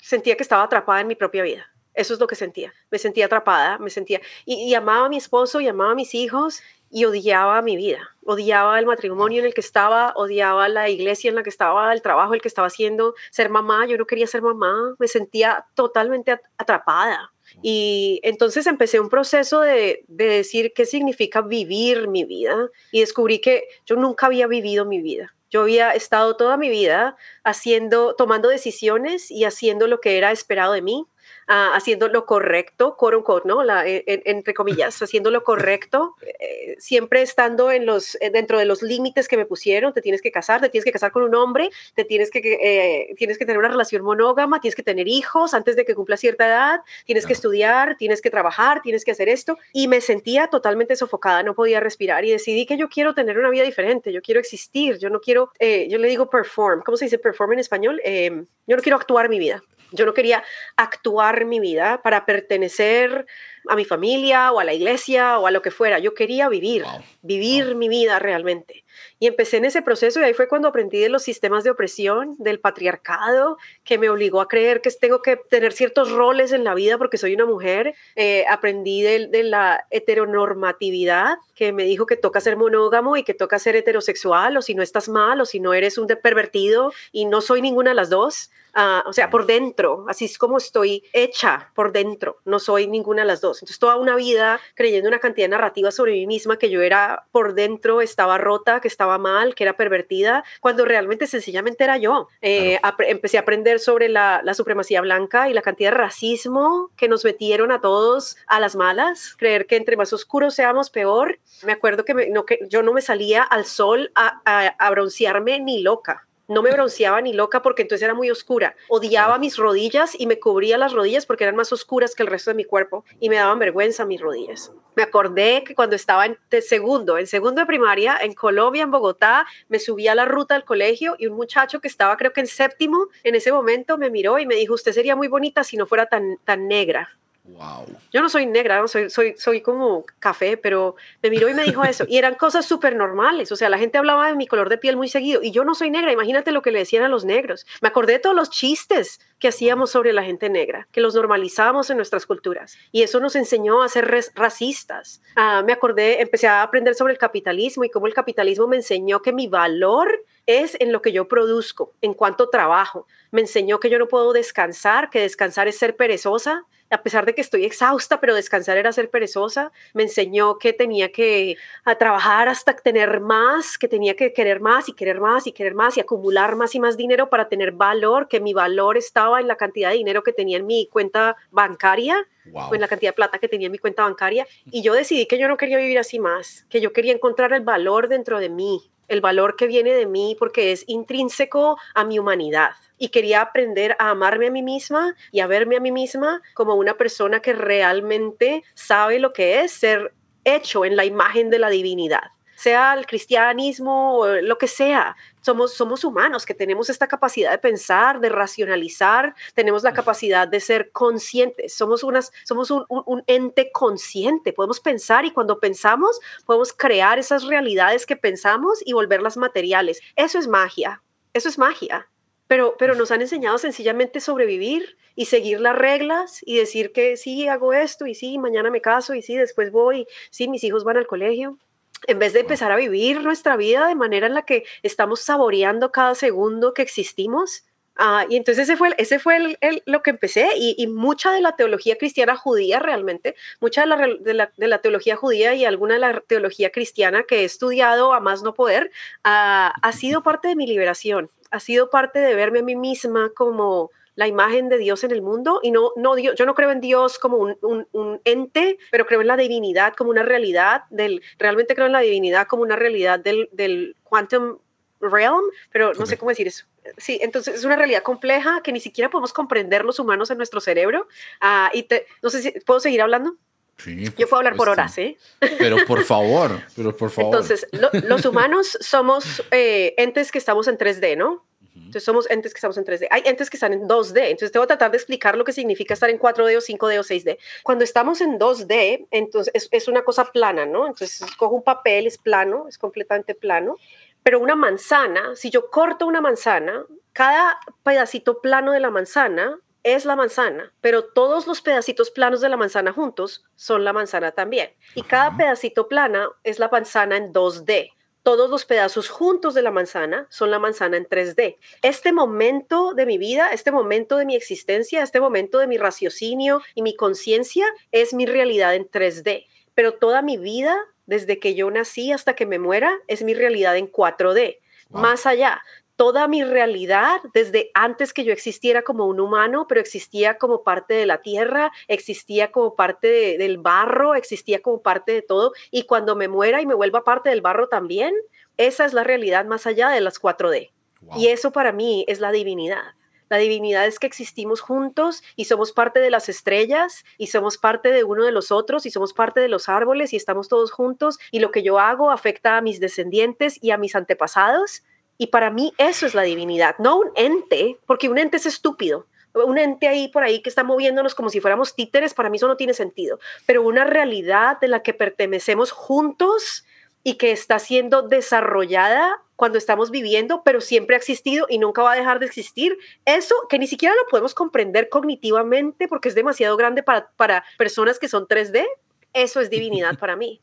sentía 0.00 0.36
que 0.36 0.42
estaba 0.42 0.62
atrapada 0.62 1.00
en 1.00 1.08
mi 1.08 1.16
propia 1.16 1.42
vida. 1.42 1.70
Eso 1.94 2.12
es 2.12 2.20
lo 2.20 2.26
que 2.26 2.34
sentía. 2.34 2.74
Me 2.90 2.98
sentía 2.98 3.24
atrapada, 3.24 3.78
me 3.78 3.88
sentía... 3.88 4.20
Y, 4.44 4.54
y, 4.54 4.74
amaba 4.74 5.06
a 5.06 5.08
mi 5.08 5.16
esposo 5.16 5.60
y 5.60 5.68
amaba 5.68 5.92
a 5.92 5.94
mis 5.94 6.14
hijos 6.14 6.62
y 6.96 7.04
odiaba 7.04 7.60
mi 7.60 7.76
vida, 7.76 8.16
odiaba 8.24 8.78
el 8.78 8.86
matrimonio 8.86 9.40
en 9.40 9.44
el 9.44 9.52
que 9.52 9.60
estaba, 9.60 10.14
odiaba 10.16 10.66
la 10.70 10.88
iglesia 10.88 11.28
en 11.28 11.34
la 11.34 11.42
que 11.42 11.50
estaba, 11.50 11.92
el 11.92 12.00
trabajo 12.00 12.32
el 12.32 12.40
que 12.40 12.48
estaba 12.48 12.68
haciendo, 12.68 13.14
ser 13.30 13.50
mamá, 13.50 13.84
yo 13.84 13.98
no 13.98 14.06
quería 14.06 14.26
ser 14.26 14.40
mamá, 14.40 14.94
me 14.98 15.06
sentía 15.06 15.66
totalmente 15.74 16.40
atrapada. 16.56 17.34
Y 17.60 18.18
entonces 18.22 18.66
empecé 18.66 18.98
un 18.98 19.10
proceso 19.10 19.60
de, 19.60 20.06
de, 20.08 20.24
decir 20.24 20.72
qué 20.74 20.86
significa 20.86 21.42
vivir 21.42 22.08
mi 22.08 22.24
vida 22.24 22.70
y 22.90 23.00
descubrí 23.00 23.42
que 23.42 23.64
yo 23.84 23.96
nunca 23.96 24.24
había 24.24 24.46
vivido 24.46 24.86
mi 24.86 25.02
vida. 25.02 25.34
Yo 25.50 25.60
había 25.60 25.90
estado 25.90 26.34
toda 26.36 26.56
mi 26.56 26.70
vida 26.70 27.18
haciendo, 27.44 28.14
tomando 28.14 28.48
decisiones 28.48 29.30
y 29.30 29.44
haciendo 29.44 29.86
lo 29.86 30.00
que 30.00 30.16
era 30.16 30.32
esperado 30.32 30.72
de 30.72 30.80
mí, 30.80 31.06
Ah, 31.48 31.76
haciendo 31.76 32.08
lo 32.08 32.26
correcto, 32.26 32.96
quote 32.96 33.16
unquote, 33.16 33.46
¿no? 33.46 33.62
La, 33.62 33.84
entre 33.86 34.52
comillas, 34.52 35.00
haciendo 35.00 35.30
lo 35.30 35.44
correcto, 35.44 36.16
eh, 36.40 36.74
siempre 36.80 37.22
estando 37.22 37.70
en 37.70 37.86
los, 37.86 38.16
eh, 38.20 38.30
dentro 38.30 38.58
de 38.58 38.64
los 38.64 38.82
límites 38.82 39.28
que 39.28 39.36
me 39.36 39.46
pusieron, 39.46 39.92
te 39.92 40.00
tienes 40.00 40.22
que 40.22 40.32
casar, 40.32 40.60
te 40.60 40.70
tienes 40.70 40.84
que 40.84 40.90
casar 40.90 41.12
con 41.12 41.22
un 41.22 41.36
hombre, 41.36 41.70
te 41.94 42.04
tienes 42.04 42.32
que, 42.32 42.40
eh, 42.60 43.14
tienes 43.16 43.38
que 43.38 43.46
tener 43.46 43.58
una 43.58 43.68
relación 43.68 44.02
monógama, 44.02 44.60
tienes 44.60 44.74
que 44.74 44.82
tener 44.82 45.06
hijos 45.06 45.54
antes 45.54 45.76
de 45.76 45.84
que 45.84 45.94
cumpla 45.94 46.16
cierta 46.16 46.48
edad, 46.48 46.80
tienes 47.04 47.26
que 47.26 47.32
estudiar, 47.34 47.96
tienes 47.96 48.20
que 48.20 48.30
trabajar, 48.30 48.82
tienes 48.82 49.04
que 49.04 49.12
hacer 49.12 49.28
esto, 49.28 49.56
y 49.72 49.86
me 49.86 50.00
sentía 50.00 50.48
totalmente 50.48 50.96
sofocada, 50.96 51.44
no 51.44 51.54
podía 51.54 51.78
respirar 51.78 52.24
y 52.24 52.32
decidí 52.32 52.66
que 52.66 52.76
yo 52.76 52.88
quiero 52.88 53.14
tener 53.14 53.38
una 53.38 53.50
vida 53.50 53.62
diferente, 53.62 54.12
yo 54.12 54.20
quiero 54.20 54.40
existir, 54.40 54.98
yo 54.98 55.10
no 55.10 55.20
quiero, 55.20 55.52
yo 55.60 55.98
le 55.98 56.08
digo 56.08 56.28
perform, 56.28 56.82
¿cómo 56.82 56.96
se 56.96 57.04
dice 57.04 57.18
perform 57.18 57.52
en 57.52 57.60
español? 57.60 58.00
yo 58.04 58.76
no 58.76 58.82
quiero 58.82 58.96
actuar 58.96 59.28
mi 59.28 59.38
vida, 59.38 59.62
yo 59.92 60.06
no 60.06 60.14
quería 60.14 60.42
actuar 60.76 61.15
mi 61.44 61.60
vida 61.60 62.00
para 62.02 62.24
pertenecer 62.24 63.26
a 63.68 63.76
mi 63.76 63.84
familia 63.84 64.52
o 64.52 64.60
a 64.60 64.64
la 64.64 64.72
iglesia 64.72 65.38
o 65.38 65.46
a 65.46 65.50
lo 65.50 65.60
que 65.60 65.70
fuera. 65.70 65.98
Yo 65.98 66.14
quería 66.14 66.48
vivir, 66.48 66.84
vivir 67.22 67.74
mi 67.74 67.88
vida 67.88 68.18
realmente. 68.18 68.85
Y 69.18 69.26
empecé 69.26 69.58
en 69.58 69.64
ese 69.64 69.82
proceso 69.82 70.20
y 70.20 70.24
ahí 70.24 70.34
fue 70.34 70.48
cuando 70.48 70.68
aprendí 70.68 70.98
de 70.98 71.08
los 71.08 71.22
sistemas 71.22 71.64
de 71.64 71.70
opresión, 71.70 72.36
del 72.38 72.60
patriarcado, 72.60 73.58
que 73.84 73.98
me 73.98 74.10
obligó 74.10 74.40
a 74.40 74.48
creer 74.48 74.80
que 74.80 74.90
tengo 74.90 75.22
que 75.22 75.36
tener 75.36 75.72
ciertos 75.72 76.10
roles 76.10 76.52
en 76.52 76.64
la 76.64 76.74
vida 76.74 76.98
porque 76.98 77.18
soy 77.18 77.34
una 77.34 77.46
mujer. 77.46 77.94
Eh, 78.14 78.44
aprendí 78.50 79.02
de, 79.02 79.28
de, 79.28 79.42
la 79.42 79.86
heteronormatividad, 79.90 81.36
que 81.54 81.72
me 81.72 81.84
dijo 81.84 82.06
que 82.06 82.16
toca 82.16 82.40
ser 82.40 82.56
monógamo 82.56 83.16
y 83.16 83.22
que 83.22 83.34
toca 83.34 83.58
ser 83.58 83.76
heterosexual, 83.76 84.56
o 84.56 84.62
si 84.62 84.74
no 84.74 84.82
estás 84.82 85.08
mal, 85.08 85.40
o 85.40 85.44
si 85.44 85.60
no 85.60 85.74
eres 85.74 85.98
un 85.98 86.06
pervertido, 86.06 86.92
y 87.12 87.26
no 87.26 87.40
soy 87.40 87.62
ninguna 87.62 87.90
de 87.90 87.96
las 87.96 88.10
dos. 88.10 88.50
Ah, 88.78 89.02
o 89.06 89.14
sea, 89.14 89.30
por 89.30 89.46
dentro, 89.46 90.04
así 90.06 90.26
es 90.26 90.36
como 90.36 90.58
estoy 90.58 91.02
hecha 91.14 91.70
por 91.74 91.92
dentro, 91.92 92.42
no 92.44 92.58
soy 92.58 92.86
ninguna 92.86 93.22
de 93.22 93.28
las 93.28 93.40
dos. 93.40 93.62
Entonces, 93.62 93.78
toda 93.78 93.96
una 93.96 94.16
vida 94.16 94.60
creyendo 94.74 95.08
una 95.08 95.18
cantidad 95.18 95.46
de 95.46 95.52
narrativas 95.52 95.94
sobre 95.94 96.12
mí 96.12 96.26
misma 96.26 96.58
que 96.58 96.68
yo 96.68 96.82
era 96.82 97.24
por 97.32 97.54
dentro, 97.54 98.02
estaba 98.02 98.36
rota, 98.36 98.82
que 98.86 98.92
estaba 98.92 99.18
mal, 99.18 99.56
que 99.56 99.64
era 99.64 99.76
pervertida, 99.76 100.44
cuando 100.60 100.84
realmente 100.84 101.26
sencillamente 101.26 101.82
era 101.82 101.98
yo. 101.98 102.28
Eh, 102.40 102.78
empecé 103.00 103.36
a 103.36 103.40
aprender 103.40 103.80
sobre 103.80 104.08
la, 104.08 104.42
supremacía 104.54 105.00
blanca 105.00 105.50
y 105.50 105.54
la 105.54 105.60
cantidad 105.60 105.90
de 105.90 105.96
racismo 105.96 106.92
que 106.96 107.08
nos 107.08 107.24
metieron 107.24 107.72
a 107.72 107.80
todos 107.80 108.36
a 108.46 108.60
las 108.60 108.76
malas, 108.76 109.34
creer 109.36 109.66
que 109.66 109.74
entre 109.74 109.96
más 109.96 110.12
oscuros 110.12 110.54
seamos 110.54 110.88
peor. 110.88 111.40
Me 111.64 111.72
acuerdo 111.72 112.04
que, 112.04 112.30
no, 112.30 112.46
que 112.46 112.60
yo 112.70 112.84
no 112.84 112.92
me 112.92 113.02
salía 113.02 113.42
al 113.42 113.64
sol 113.64 114.12
a 114.14 114.90
broncearme 114.90 115.58
ni 115.58 115.82
loca. 115.82 116.25
No 116.48 116.62
me 116.62 116.70
bronceaba 116.70 117.20
ni 117.20 117.32
loca 117.32 117.60
porque 117.60 117.82
entonces 117.82 118.04
era 118.04 118.14
muy 118.14 118.30
oscura. 118.30 118.76
Odiaba 118.88 119.38
mis 119.38 119.56
rodillas 119.56 120.18
y 120.18 120.26
me 120.26 120.38
cubría 120.38 120.78
las 120.78 120.92
rodillas 120.92 121.26
porque 121.26 121.44
eran 121.44 121.56
más 121.56 121.72
oscuras 121.72 122.14
que 122.14 122.22
el 122.22 122.28
resto 122.28 122.50
de 122.50 122.54
mi 122.54 122.64
cuerpo 122.64 123.04
y 123.18 123.28
me 123.28 123.36
daban 123.36 123.58
vergüenza 123.58 124.04
mis 124.04 124.20
rodillas. 124.20 124.72
Me 124.94 125.02
acordé 125.02 125.64
que 125.64 125.74
cuando 125.74 125.96
estaba 125.96 126.24
en 126.24 126.38
segundo, 126.62 127.18
en 127.18 127.26
segundo 127.26 127.60
de 127.60 127.66
primaria, 127.66 128.16
en 128.20 128.32
Colombia, 128.32 128.84
en 128.84 128.90
Bogotá, 128.90 129.44
me 129.68 129.78
subí 129.78 130.06
a 130.08 130.14
la 130.14 130.24
ruta 130.24 130.54
al 130.54 130.64
colegio 130.64 131.16
y 131.18 131.26
un 131.26 131.36
muchacho 131.36 131.80
que 131.80 131.88
estaba 131.88 132.16
creo 132.16 132.32
que 132.32 132.40
en 132.40 132.46
séptimo 132.46 133.08
en 133.24 133.34
ese 133.34 133.52
momento 133.52 133.98
me 133.98 134.08
miró 134.10 134.38
y 134.38 134.46
me 134.46 134.54
dijo, 134.54 134.74
usted 134.74 134.92
sería 134.92 135.16
muy 135.16 135.28
bonita 135.28 135.64
si 135.64 135.76
no 135.76 135.86
fuera 135.86 136.06
tan, 136.06 136.38
tan 136.44 136.68
negra. 136.68 137.18
Wow. 137.48 137.86
Yo 138.12 138.22
no 138.22 138.28
soy 138.28 138.46
negra, 138.46 138.86
soy, 138.88 139.08
soy, 139.08 139.34
soy 139.38 139.60
como 139.60 140.04
café, 140.18 140.56
pero 140.56 140.96
me 141.22 141.30
miró 141.30 141.48
y 141.48 141.54
me 141.54 141.64
dijo 141.64 141.84
eso. 141.84 142.04
Y 142.08 142.18
eran 142.18 142.34
cosas 142.34 142.66
súper 142.66 142.96
normales. 142.96 143.52
O 143.52 143.56
sea, 143.56 143.68
la 143.68 143.78
gente 143.78 143.98
hablaba 143.98 144.28
de 144.28 144.34
mi 144.34 144.46
color 144.46 144.68
de 144.68 144.78
piel 144.78 144.96
muy 144.96 145.08
seguido. 145.08 145.42
Y 145.42 145.52
yo 145.52 145.64
no 145.64 145.74
soy 145.74 145.90
negra. 145.90 146.12
Imagínate 146.12 146.50
lo 146.50 146.62
que 146.62 146.72
le 146.72 146.80
decían 146.80 147.04
a 147.04 147.08
los 147.08 147.24
negros. 147.24 147.66
Me 147.80 147.88
acordé 147.88 148.14
de 148.14 148.18
todos 148.18 148.34
los 148.34 148.50
chistes 148.50 149.20
que 149.38 149.48
hacíamos 149.48 149.90
sobre 149.90 150.12
la 150.12 150.24
gente 150.24 150.48
negra, 150.48 150.88
que 150.92 151.00
los 151.00 151.14
normalizábamos 151.14 151.90
en 151.90 151.96
nuestras 151.98 152.26
culturas. 152.26 152.76
Y 152.90 153.02
eso 153.02 153.20
nos 153.20 153.36
enseñó 153.36 153.82
a 153.82 153.88
ser 153.88 154.10
racistas. 154.34 155.20
Ah, 155.36 155.62
me 155.64 155.72
acordé, 155.72 156.20
empecé 156.20 156.48
a 156.48 156.62
aprender 156.62 156.94
sobre 156.94 157.12
el 157.12 157.18
capitalismo 157.18 157.84
y 157.84 157.90
cómo 157.90 158.06
el 158.06 158.14
capitalismo 158.14 158.66
me 158.66 158.76
enseñó 158.76 159.22
que 159.22 159.32
mi 159.32 159.46
valor 159.46 160.24
es 160.46 160.76
en 160.80 160.92
lo 160.92 161.02
que 161.02 161.12
yo 161.12 161.28
produzco, 161.28 161.92
en 162.00 162.14
cuanto 162.14 162.48
trabajo. 162.48 163.06
Me 163.30 163.40
enseñó 163.40 163.80
que 163.80 163.90
yo 163.90 163.98
no 163.98 164.08
puedo 164.08 164.32
descansar, 164.32 165.10
que 165.10 165.20
descansar 165.20 165.68
es 165.68 165.78
ser 165.78 165.96
perezosa, 165.96 166.64
a 166.90 167.02
pesar 167.02 167.26
de 167.26 167.34
que 167.34 167.40
estoy 167.40 167.64
exhausta, 167.64 168.20
pero 168.20 168.34
descansar 168.34 168.78
era 168.78 168.92
ser 168.92 169.10
perezosa. 169.10 169.72
Me 169.92 170.04
enseñó 170.04 170.58
que 170.58 170.72
tenía 170.72 171.10
que 171.10 171.56
a 171.84 171.96
trabajar 171.96 172.48
hasta 172.48 172.76
tener 172.76 173.20
más, 173.20 173.78
que 173.78 173.88
tenía 173.88 174.14
que 174.14 174.32
querer 174.32 174.60
más 174.60 174.88
y 174.88 174.92
querer 174.92 175.20
más 175.20 175.46
y 175.46 175.52
querer 175.52 175.74
más 175.74 175.96
y 175.96 176.00
acumular 176.00 176.56
más 176.56 176.74
y 176.74 176.80
más 176.80 176.96
dinero 176.96 177.28
para 177.28 177.48
tener 177.48 177.72
valor, 177.72 178.28
que 178.28 178.40
mi 178.40 178.54
valor 178.54 178.96
estaba 178.96 179.40
en 179.40 179.48
la 179.48 179.56
cantidad 179.56 179.90
de 179.90 179.96
dinero 179.96 180.22
que 180.22 180.32
tenía 180.32 180.58
en 180.58 180.66
mi 180.66 180.86
cuenta 180.86 181.36
bancaria 181.50 182.26
o 182.52 182.74
en 182.74 182.80
la 182.80 182.88
cantidad 182.88 183.10
de 183.10 183.16
plata 183.16 183.38
que 183.38 183.48
tenía 183.48 183.66
en 183.66 183.72
mi 183.72 183.78
cuenta 183.78 184.02
bancaria. 184.02 184.46
Y 184.76 184.82
yo 184.82 184.92
decidí 184.92 185.26
que 185.26 185.38
yo 185.38 185.48
no 185.48 185.56
quería 185.56 185.78
vivir 185.78 185.98
así 185.98 186.18
más, 186.18 186.66
que 186.68 186.80
yo 186.80 186.92
quería 186.92 187.12
encontrar 187.12 187.52
el 187.52 187.62
valor 187.62 188.08
dentro 188.08 188.40
de 188.40 188.50
mí, 188.50 188.90
el 189.08 189.20
valor 189.20 189.56
que 189.56 189.66
viene 189.66 189.94
de 189.94 190.06
mí 190.06 190.36
porque 190.38 190.72
es 190.72 190.84
intrínseco 190.86 191.78
a 191.94 192.04
mi 192.04 192.18
humanidad. 192.18 192.72
Y 192.98 193.08
quería 193.08 193.40
aprender 193.40 193.96
a 193.98 194.10
amarme 194.10 194.48
a 194.48 194.50
mí 194.50 194.62
misma 194.62 195.14
y 195.32 195.40
a 195.40 195.46
verme 195.46 195.76
a 195.76 195.80
mí 195.80 195.92
misma 195.92 196.42
como 196.54 196.74
una 196.74 196.96
persona 196.96 197.40
que 197.40 197.52
realmente 197.52 198.64
sabe 198.74 199.18
lo 199.18 199.32
que 199.32 199.60
es 199.60 199.72
ser 199.72 200.14
hecho 200.44 200.84
en 200.84 200.96
la 200.96 201.04
imagen 201.04 201.50
de 201.50 201.58
la 201.58 201.68
divinidad 201.68 202.30
sea 202.56 202.94
el 202.94 203.06
cristianismo 203.06 204.18
o 204.18 204.26
lo 204.26 204.58
que 204.58 204.66
sea. 204.66 205.14
Somos, 205.42 205.74
somos 205.74 206.02
humanos 206.02 206.44
que 206.44 206.54
tenemos 206.54 206.90
esta 206.90 207.06
capacidad 207.06 207.52
de 207.52 207.58
pensar, 207.58 208.18
de 208.18 208.30
racionalizar, 208.30 209.34
tenemos 209.54 209.84
la 209.84 209.92
capacidad 209.92 210.48
de 210.48 210.58
ser 210.58 210.90
conscientes, 210.90 211.74
somos, 211.74 212.02
unas, 212.02 212.32
somos 212.44 212.70
un, 212.72 212.84
un 212.88 213.22
ente 213.28 213.70
consciente, 213.70 214.52
podemos 214.52 214.80
pensar 214.80 215.24
y 215.24 215.30
cuando 215.30 215.60
pensamos 215.60 216.18
podemos 216.44 216.72
crear 216.72 217.18
esas 217.18 217.44
realidades 217.44 218.06
que 218.06 218.16
pensamos 218.16 218.80
y 218.84 218.94
volverlas 218.94 219.36
materiales. 219.36 220.00
Eso 220.16 220.38
es 220.38 220.48
magia, 220.48 221.02
eso 221.32 221.48
es 221.48 221.58
magia. 221.58 222.08
Pero, 222.48 222.76
pero, 222.78 222.94
nos 222.94 223.10
han 223.10 223.22
enseñado 223.22 223.58
sencillamente 223.58 224.20
sobrevivir 224.20 224.96
y 225.16 225.26
seguir 225.26 225.60
las 225.60 225.76
reglas 225.76 226.40
y 226.44 226.56
decir 226.56 226.92
que 226.92 227.16
sí, 227.16 227.48
hago 227.48 227.72
esto 227.72 228.06
y 228.06 228.14
sí, 228.14 228.38
mañana 228.38 228.70
me 228.70 228.80
caso 228.80 229.14
y 229.14 229.22
sí, 229.22 229.36
después 229.36 229.72
voy, 229.72 230.06
sí, 230.30 230.48
mis 230.48 230.62
hijos 230.62 230.84
van 230.84 230.96
al 230.96 231.06
colegio. 231.06 231.58
En 232.06 232.18
vez 232.18 232.32
de 232.34 232.40
empezar 232.40 232.70
a 232.70 232.76
vivir 232.76 233.22
nuestra 233.22 233.56
vida 233.56 233.88
de 233.88 233.94
manera 233.94 234.26
en 234.26 234.34
la 234.34 234.42
que 234.42 234.64
estamos 234.82 235.20
saboreando 235.20 235.90
cada 235.90 236.14
segundo 236.14 236.74
que 236.74 236.82
existimos. 236.82 237.64
Ah, 237.98 238.26
y 238.28 238.36
entonces 238.36 238.64
ese 238.64 238.76
fue, 238.76 238.90
ese 238.98 239.18
fue 239.18 239.56
el, 239.60 239.82
lo 239.86 240.02
que 240.02 240.10
empecé 240.10 240.50
y, 240.54 240.86
mucha 240.86 241.32
de 241.32 241.40
la 241.40 241.56
teología 241.56 241.96
cristiana 241.96 242.36
judía 242.36 242.78
realmente, 242.78 243.34
mucha 243.58 243.80
de 243.82 243.86
la, 243.86 243.96
de 244.20 244.34
la, 244.34 244.52
de 244.54 244.68
la 244.68 244.82
teología 244.82 245.16
judía 245.16 245.54
y 245.54 245.64
alguna 245.64 245.94
de 245.94 246.00
la 246.00 246.20
teología 246.20 246.70
cristiana 246.70 247.22
que 247.22 247.40
he 247.40 247.44
estudiado 247.44 248.12
a 248.12 248.20
más 248.20 248.42
no 248.42 248.52
poder, 248.52 248.90
ah, 249.24 249.72
ha 249.80 249.92
sido 249.92 250.22
parte 250.22 250.48
de 250.48 250.56
mi 250.56 250.66
liberación, 250.66 251.30
ha 251.50 251.60
sido 251.60 251.90
parte 251.90 252.18
de 252.18 252.34
verme 252.34 252.60
a 252.60 252.62
mí 252.62 252.76
misma 252.76 253.30
como 253.34 253.90
la 254.16 254.26
imagen 254.26 254.68
de 254.68 254.78
Dios 254.78 255.04
en 255.04 255.10
el 255.12 255.22
mundo 255.22 255.60
y 255.62 255.70
no, 255.70 255.92
no 255.96 256.16
yo 256.18 256.46
no 256.46 256.54
creo 256.54 256.70
en 256.70 256.80
Dios 256.80 257.18
como 257.18 257.36
un, 257.36 257.86
un, 257.92 258.20
ente, 258.24 258.78
pero 258.90 259.06
creo 259.06 259.20
en 259.20 259.26
la 259.26 259.36
divinidad 259.36 259.94
como 259.94 260.10
una 260.10 260.22
realidad 260.22 260.84
del, 260.90 261.22
realmente 261.38 261.74
creo 261.74 261.86
en 261.86 261.92
la 261.92 262.00
divinidad 262.00 262.46
como 262.46 262.62
una 262.62 262.76
realidad 262.76 263.20
del, 263.20 263.48
del 263.52 263.94
quantum 264.04 264.58
realm, 265.00 265.42
pero 265.70 265.92
no 265.94 266.06
sé 266.06 266.16
cómo 266.16 266.30
decir 266.30 266.48
eso. 266.48 266.64
Sí, 266.96 267.18
entonces 267.20 267.56
es 267.56 267.64
una 267.64 267.76
realidad 267.76 268.02
compleja 268.02 268.60
que 268.62 268.72
ni 268.72 268.80
siquiera 268.80 269.10
podemos 269.10 269.32
comprender 269.32 269.84
los 269.84 269.98
humanos 269.98 270.30
en 270.30 270.38
nuestro 270.38 270.60
cerebro. 270.60 271.08
Ah, 271.40 271.70
y 271.74 271.82
te, 271.82 272.06
no 272.22 272.30
sé 272.30 272.42
si 272.42 272.52
puedo 272.60 272.80
seguir 272.80 273.02
hablando. 273.02 273.36
Sí, 273.78 274.04
Yo 274.16 274.26
puedo 274.26 274.38
hablar 274.38 274.56
por 274.56 274.68
horas, 274.68 274.96
¿eh? 274.98 275.16
Pero 275.58 275.76
por 275.86 276.02
favor, 276.02 276.62
pero 276.74 276.96
por 276.96 277.10
favor. 277.10 277.34
Entonces, 277.34 277.66
los 277.72 278.24
humanos 278.24 278.78
somos 278.80 279.42
eh, 279.50 279.94
entes 279.98 280.32
que 280.32 280.38
estamos 280.38 280.66
en 280.68 280.78
3D, 280.78 281.16
¿no? 281.16 281.44
Entonces 281.76 282.04
somos 282.04 282.28
entes 282.30 282.54
que 282.54 282.58
estamos 282.58 282.78
en 282.78 282.84
3D. 282.84 283.06
Hay 283.10 283.22
entes 283.26 283.50
que 283.50 283.56
están 283.56 283.72
en 283.72 283.86
2D. 283.86 284.18
Entonces 284.24 284.50
te 284.50 284.58
voy 284.58 284.64
a 284.64 284.68
tratar 284.68 284.90
de 284.90 284.96
explicar 284.96 285.36
lo 285.36 285.44
que 285.44 285.52
significa 285.52 285.94
estar 285.94 286.08
en 286.10 286.18
4D 286.18 286.56
o 286.56 286.60
5D 286.60 286.98
o 286.98 287.02
6D. 287.02 287.38
Cuando 287.62 287.84
estamos 287.84 288.20
en 288.20 288.38
2D, 288.38 289.06
entonces 289.10 289.52
es, 289.54 289.68
es 289.70 289.88
una 289.88 290.02
cosa 290.02 290.24
plana, 290.24 290.66
¿no? 290.66 290.86
Entonces 290.86 291.20
cojo 291.36 291.54
un 291.54 291.62
papel, 291.62 292.06
es 292.06 292.18
plano, 292.18 292.66
es 292.68 292.78
completamente 292.78 293.34
plano. 293.34 293.76
Pero 294.22 294.40
una 294.40 294.56
manzana, 294.56 295.36
si 295.36 295.50
yo 295.50 295.70
corto 295.70 296.06
una 296.06 296.20
manzana, 296.20 296.84
cada 297.12 297.58
pedacito 297.82 298.40
plano 298.40 298.72
de 298.72 298.80
la 298.80 298.90
manzana 298.90 299.58
es 299.86 300.04
la 300.04 300.16
manzana, 300.16 300.72
pero 300.80 301.04
todos 301.04 301.46
los 301.46 301.62
pedacitos 301.62 302.10
planos 302.10 302.40
de 302.40 302.48
la 302.48 302.56
manzana 302.56 302.92
juntos 302.92 303.44
son 303.54 303.84
la 303.84 303.92
manzana 303.92 304.32
también. 304.32 304.70
Y 304.96 305.02
cada 305.02 305.36
pedacito 305.36 305.86
plana 305.86 306.28
es 306.42 306.58
la 306.58 306.68
manzana 306.68 307.16
en 307.16 307.32
2D 307.32 307.92
todos 308.26 308.50
los 308.50 308.64
pedazos 308.64 309.08
juntos 309.08 309.54
de 309.54 309.62
la 309.62 309.70
manzana 309.70 310.26
son 310.30 310.50
la 310.50 310.58
manzana 310.58 310.96
en 310.96 311.06
3D. 311.06 311.58
Este 311.82 312.12
momento 312.12 312.92
de 312.92 313.06
mi 313.06 313.18
vida, 313.18 313.52
este 313.52 313.70
momento 313.70 314.16
de 314.16 314.24
mi 314.24 314.34
existencia, 314.34 315.04
este 315.04 315.20
momento 315.20 315.60
de 315.60 315.68
mi 315.68 315.78
raciocinio 315.78 316.60
y 316.74 316.82
mi 316.82 316.96
conciencia 316.96 317.66
es 317.92 318.14
mi 318.14 318.26
realidad 318.26 318.74
en 318.74 318.90
3D. 318.90 319.46
Pero 319.74 319.94
toda 319.94 320.22
mi 320.22 320.38
vida, 320.38 320.76
desde 321.06 321.38
que 321.38 321.54
yo 321.54 321.70
nací 321.70 322.10
hasta 322.10 322.34
que 322.34 322.46
me 322.46 322.58
muera, 322.58 322.98
es 323.06 323.22
mi 323.22 323.32
realidad 323.32 323.76
en 323.76 323.92
4D. 323.92 324.58
Más 324.90 325.24
allá, 325.24 325.62
toda 325.96 326.28
mi 326.28 326.44
realidad 326.44 327.20
desde 327.32 327.70
antes 327.74 328.12
que 328.12 328.24
yo 328.24 328.32
existiera 328.32 328.82
como 328.82 329.06
un 329.06 329.18
humano, 329.18 329.66
pero 329.68 329.80
existía 329.80 330.38
como 330.38 330.62
parte 330.62 330.94
de 330.94 331.06
la 331.06 331.22
tierra, 331.22 331.72
existía 331.88 332.52
como 332.52 332.76
parte 332.76 333.38
del 333.38 333.58
barro, 333.58 334.14
existía 334.14 334.60
como 334.60 334.82
parte 334.82 335.12
de 335.12 335.22
todo. 335.22 335.52
Y 335.70 335.84
cuando 335.84 336.14
me 336.14 336.28
muera 336.28 336.60
y 336.60 336.66
me 336.66 336.74
vuelva 336.74 337.02
parte 337.02 337.30
del 337.30 337.40
barro 337.40 337.68
también, 337.68 338.14
esa 338.58 338.84
es 338.84 338.92
la 338.92 339.04
realidad 339.04 339.46
más 339.46 339.66
allá 339.66 339.88
de 339.88 340.00
las 340.00 340.20
4D. 340.20 340.70
Y 341.16 341.28
eso 341.28 341.52
para 341.52 341.72
mí 341.72 342.04
es 342.08 342.20
la 342.20 342.32
divinidad. 342.32 342.94
La 343.28 343.38
divinidad 343.38 343.86
es 343.86 343.98
que 343.98 344.06
existimos 344.06 344.60
juntos 344.60 345.22
y 345.34 345.46
somos 345.46 345.72
parte 345.72 345.98
de 345.98 346.10
las 346.10 346.28
estrellas 346.28 347.04
y 347.18 347.26
somos 347.26 347.58
parte 347.58 347.90
de 347.90 348.04
uno 348.04 348.24
de 348.24 348.30
los 348.30 348.52
otros 348.52 348.86
y 348.86 348.90
somos 348.90 349.12
parte 349.12 349.40
de 349.40 349.48
los 349.48 349.68
árboles 349.68 350.12
y 350.12 350.16
estamos 350.16 350.48
todos 350.48 350.70
juntos 350.70 351.18
y 351.32 351.40
lo 351.40 351.50
que 351.50 351.64
yo 351.64 351.80
hago 351.80 352.10
afecta 352.10 352.56
a 352.56 352.60
mis 352.60 352.78
descendientes 352.78 353.58
y 353.60 353.72
a 353.72 353.78
mis 353.78 353.96
antepasados 353.96 354.84
y 355.18 355.28
para 355.28 355.50
mí 355.50 355.72
eso 355.78 356.06
es 356.06 356.14
la 356.14 356.22
divinidad, 356.22 356.76
no 356.78 356.98
un 356.98 357.10
ente, 357.14 357.78
porque 357.86 358.08
un 358.08 358.18
ente 358.18 358.36
es 358.36 358.46
estúpido. 358.46 359.06
Un 359.34 359.58
ente 359.58 359.86
ahí 359.86 360.08
por 360.08 360.22
ahí 360.22 360.40
que 360.40 360.48
está 360.48 360.64
moviéndonos 360.64 361.14
como 361.14 361.28
si 361.28 361.40
fuéramos 361.40 361.74
títeres, 361.74 362.14
para 362.14 362.30
mí 362.30 362.36
eso 362.36 362.48
no 362.48 362.56
tiene 362.56 362.72
sentido. 362.72 363.18
Pero 363.44 363.62
una 363.62 363.84
realidad 363.84 364.58
de 364.60 364.68
la 364.68 364.82
que 364.82 364.94
pertenecemos 364.94 365.72
juntos 365.72 366.64
y 367.02 367.14
que 367.14 367.32
está 367.32 367.58
siendo 367.58 368.02
desarrollada 368.02 369.22
cuando 369.36 369.58
estamos 369.58 369.90
viviendo, 369.90 370.42
pero 370.42 370.60
siempre 370.62 370.96
ha 370.96 370.98
existido 370.98 371.46
y 371.48 371.58
nunca 371.58 371.82
va 371.82 371.92
a 371.92 371.96
dejar 371.96 372.18
de 372.18 372.26
existir. 372.26 372.78
Eso 373.04 373.34
que 373.50 373.58
ni 373.58 373.66
siquiera 373.66 373.94
lo 373.94 374.08
podemos 374.08 374.34
comprender 374.34 374.88
cognitivamente 374.88 375.86
porque 375.86 376.08
es 376.08 376.14
demasiado 376.14 376.56
grande 376.56 376.82
para, 376.82 377.10
para 377.16 377.44
personas 377.58 377.98
que 377.98 378.08
son 378.08 378.26
3D, 378.26 378.64
eso 379.12 379.40
es 379.40 379.50
divinidad 379.56 379.98
para 379.98 380.16
mí. 380.16 380.40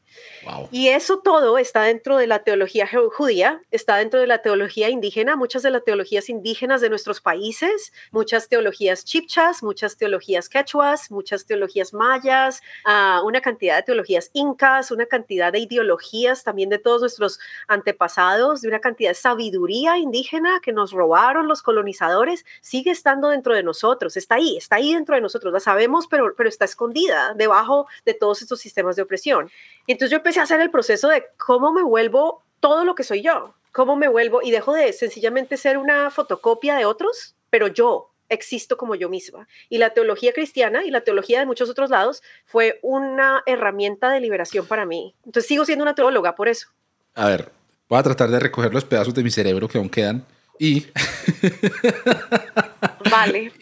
Y 0.72 0.90
eso 0.90 1.20
todo 1.20 1.58
está 1.58 1.84
dentro 1.84 2.18
de 2.18 2.28
la 2.28 2.44
teología 2.44 2.88
judía, 2.88 3.62
está 3.72 3.98
dentro 3.98 4.20
de 4.20 4.28
la 4.28 4.42
teología 4.42 4.90
indígena, 4.90 5.36
muchas 5.36 5.64
de 5.64 5.72
las 5.72 5.84
teologías 5.84 6.30
indígenas 6.30 6.82
de 6.82 6.90
nuestros 6.90 7.22
países, 7.22 7.94
muchas 8.12 8.50
teologías 8.50 9.06
chipchas, 9.06 9.64
muchas 9.64 9.98
teologías 9.98 10.50
quechuas, 10.50 11.10
muchas 11.12 11.46
teologías 11.46 11.94
mayas, 11.94 12.62
ah, 12.86 13.22
una 13.24 13.42
cantidad 13.42 13.78
de 13.78 13.84
teologías 13.84 14.30
incas, 14.34 14.92
una 14.92 15.06
cantidad 15.06 15.52
de 15.52 15.60
ideologías 15.60 16.44
también 16.44 16.70
de 16.70 16.78
todos 16.78 17.02
nuestros 17.02 17.40
antepasados, 17.68 18.62
de 18.62 18.68
una 18.68 18.80
cantidad 18.80 19.12
de 19.12 19.16
sabiduría 19.16 19.98
indígena 19.98 20.60
que 20.62 20.74
nos 20.74 20.92
robaron 20.92 21.48
los 21.48 21.62
colonizadores, 21.62 22.46
sigue 22.62 22.92
estando 22.92 23.30
dentro 23.30 23.56
de 23.56 23.64
nosotros, 23.64 24.18
está 24.18 24.36
ahí, 24.36 24.58
está 24.58 24.76
ahí 24.76 24.94
dentro 24.94 25.16
de 25.16 25.22
nosotros, 25.22 25.54
la 25.54 25.60
sabemos, 25.60 26.08
pero, 26.08 26.34
pero 26.36 26.50
está 26.50 26.66
escondida 26.66 27.34
debajo 27.34 27.88
de 28.06 28.14
todos 28.14 28.42
estos 28.42 28.63
sistemas 28.64 28.96
de 28.96 29.04
opresión. 29.04 29.52
Entonces 29.88 30.12
yo 30.12 30.18
empecé 30.18 30.40
a 30.40 30.44
hacer 30.44 30.60
el 30.62 30.72
proceso 30.72 31.08
de 31.10 31.26
cómo 31.38 31.72
me 31.72 31.84
vuelvo 31.84 32.44
todo 32.60 32.86
lo 32.86 32.96
que 32.96 33.04
soy 33.04 33.22
yo, 33.22 33.54
cómo 33.72 33.96
me 33.96 34.08
vuelvo 34.08 34.42
y 34.42 34.52
dejo 34.52 34.74
de 34.74 34.94
sencillamente 34.94 35.58
ser 35.58 35.78
una 35.78 36.10
fotocopia 36.10 36.76
de 36.76 36.86
otros, 36.86 37.36
pero 37.50 37.68
yo 37.68 38.10
existo 38.30 38.78
como 38.78 38.96
yo 38.96 39.10
misma. 39.10 39.48
Y 39.70 39.78
la 39.78 39.92
teología 39.92 40.34
cristiana 40.34 40.86
y 40.86 40.92
la 40.92 41.02
teología 41.02 41.40
de 41.40 41.46
muchos 41.46 41.70
otros 41.70 41.90
lados 41.90 42.24
fue 42.46 42.80
una 42.82 43.44
herramienta 43.46 44.10
de 44.10 44.20
liberación 44.20 44.66
para 44.66 44.86
mí. 44.86 45.16
Entonces 45.26 45.48
sigo 45.48 45.66
siendo 45.66 45.84
una 45.84 45.96
teóloga 45.96 46.36
por 46.36 46.48
eso. 46.48 46.70
A 47.16 47.28
ver, 47.28 47.52
voy 47.88 48.00
a 48.00 48.04
tratar 48.04 48.30
de 48.30 48.40
recoger 48.40 48.74
los 48.74 48.86
pedazos 48.86 49.14
de 49.14 49.24
mi 49.24 49.30
cerebro 49.30 49.68
que 49.68 49.78
aún 49.78 49.90
quedan 49.90 50.26
y... 50.64 50.86
vale. 53.12 53.52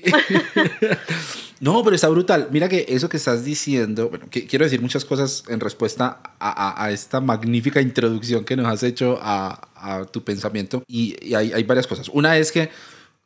No, 1.60 1.84
pero 1.84 1.96
está 1.96 2.10
brutal. 2.10 2.48
Mira 2.50 2.68
que 2.68 2.88
eso 2.90 3.08
que 3.08 3.18
estás 3.18 3.46
diciendo, 3.46 4.10
bueno, 4.10 4.26
que 4.32 4.48
quiero 4.48 4.66
decir 4.66 4.82
muchas 4.82 5.06
cosas 5.06 5.44
en 5.48 5.60
respuesta 5.60 6.20
a, 6.40 6.90
esta 6.90 7.22
magnífica 7.22 7.80
introducción 7.80 8.44
que 8.46 8.56
nos 8.56 8.66
has 8.66 8.82
hecho 8.82 9.20
a, 9.22 10.08
tu 10.12 10.24
pensamiento. 10.24 10.84
Y, 10.88 11.36
hay, 11.36 11.54
hay, 11.54 11.62
varias 11.62 11.86
cosas. 11.86 12.10
Una 12.10 12.36
es 12.36 12.52
que 12.52 12.72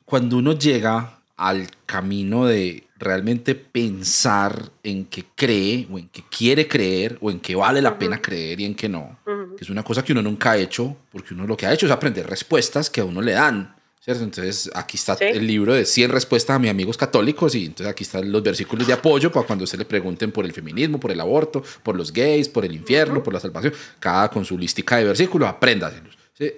cuando 0.04 0.36
uno 0.36 0.52
llega 0.52 1.18
al 1.38 1.70
camino 1.86 2.46
de 2.46 2.86
realmente 2.98 3.56
pensar 3.56 4.70
en 4.84 5.06
que 5.06 5.24
cree 5.36 5.88
o 5.90 5.98
en 5.98 6.10
que 6.10 6.24
quiere 6.30 6.68
creer 6.68 7.18
o 7.22 7.32
en 7.32 7.40
que 7.40 7.56
vale 7.56 7.82
la 7.82 7.98
pena 7.98 8.22
creer 8.22 8.60
y 8.60 8.66
en 8.66 8.76
que 8.76 8.90
no, 8.90 9.18
que 9.58 9.64
es 9.64 9.70
una 9.70 9.84
cosa 9.84 10.04
que 10.04 10.12
uno 10.14 10.22
nunca 10.22 10.52
ha 10.52 10.58
hecho, 10.58 10.96
porque 11.12 11.34
uno 11.34 11.48
lo 11.48 11.56
que 11.56 11.66
ha 11.66 11.74
hecho 11.74 11.86
es 11.86 11.92
aprender 11.92 12.28
respuestas 12.28 12.90
que 12.90 13.02
a 13.02 13.06
uno 13.06 13.22
le 13.22 13.34
dan. 13.34 13.76
¿Cierto? 14.00 14.24
Entonces 14.24 14.70
aquí 14.76 14.98
está 14.98 15.14
el 15.20 15.48
libro 15.48 15.74
de 15.74 15.84
100 15.84 16.12
respuestas 16.12 16.56
a 16.56 16.60
mis 16.60 16.70
amigos 16.70 16.96
católicos 16.96 17.56
y 17.56 17.66
entonces 17.66 17.88
aquí 17.88 18.04
están 18.04 18.32
los 18.32 18.44
versículos 18.44 18.86
de 18.86 18.94
apoyo 18.94 19.32
para 19.32 19.48
cuando 19.48 19.66
se 19.66 19.78
le 19.78 19.86
pregunten 19.86 20.32
por 20.32 20.46
el 20.46 20.54
feminismo, 20.54 21.00
por 21.00 21.12
el 21.12 21.20
aborto, 21.20 21.64
por 21.82 21.96
los 21.96 22.14
gays, 22.14 22.48
por 22.48 22.64
el 22.66 22.76
infierno, 22.76 23.24
por 23.24 23.34
la 23.34 23.40
salvación, 23.40 23.74
cada 24.00 24.30
con 24.30 24.46
su 24.46 24.60
listica 24.60 24.98
de 24.98 25.06
versículos, 25.06 25.50
apréndaselos. 25.50 26.16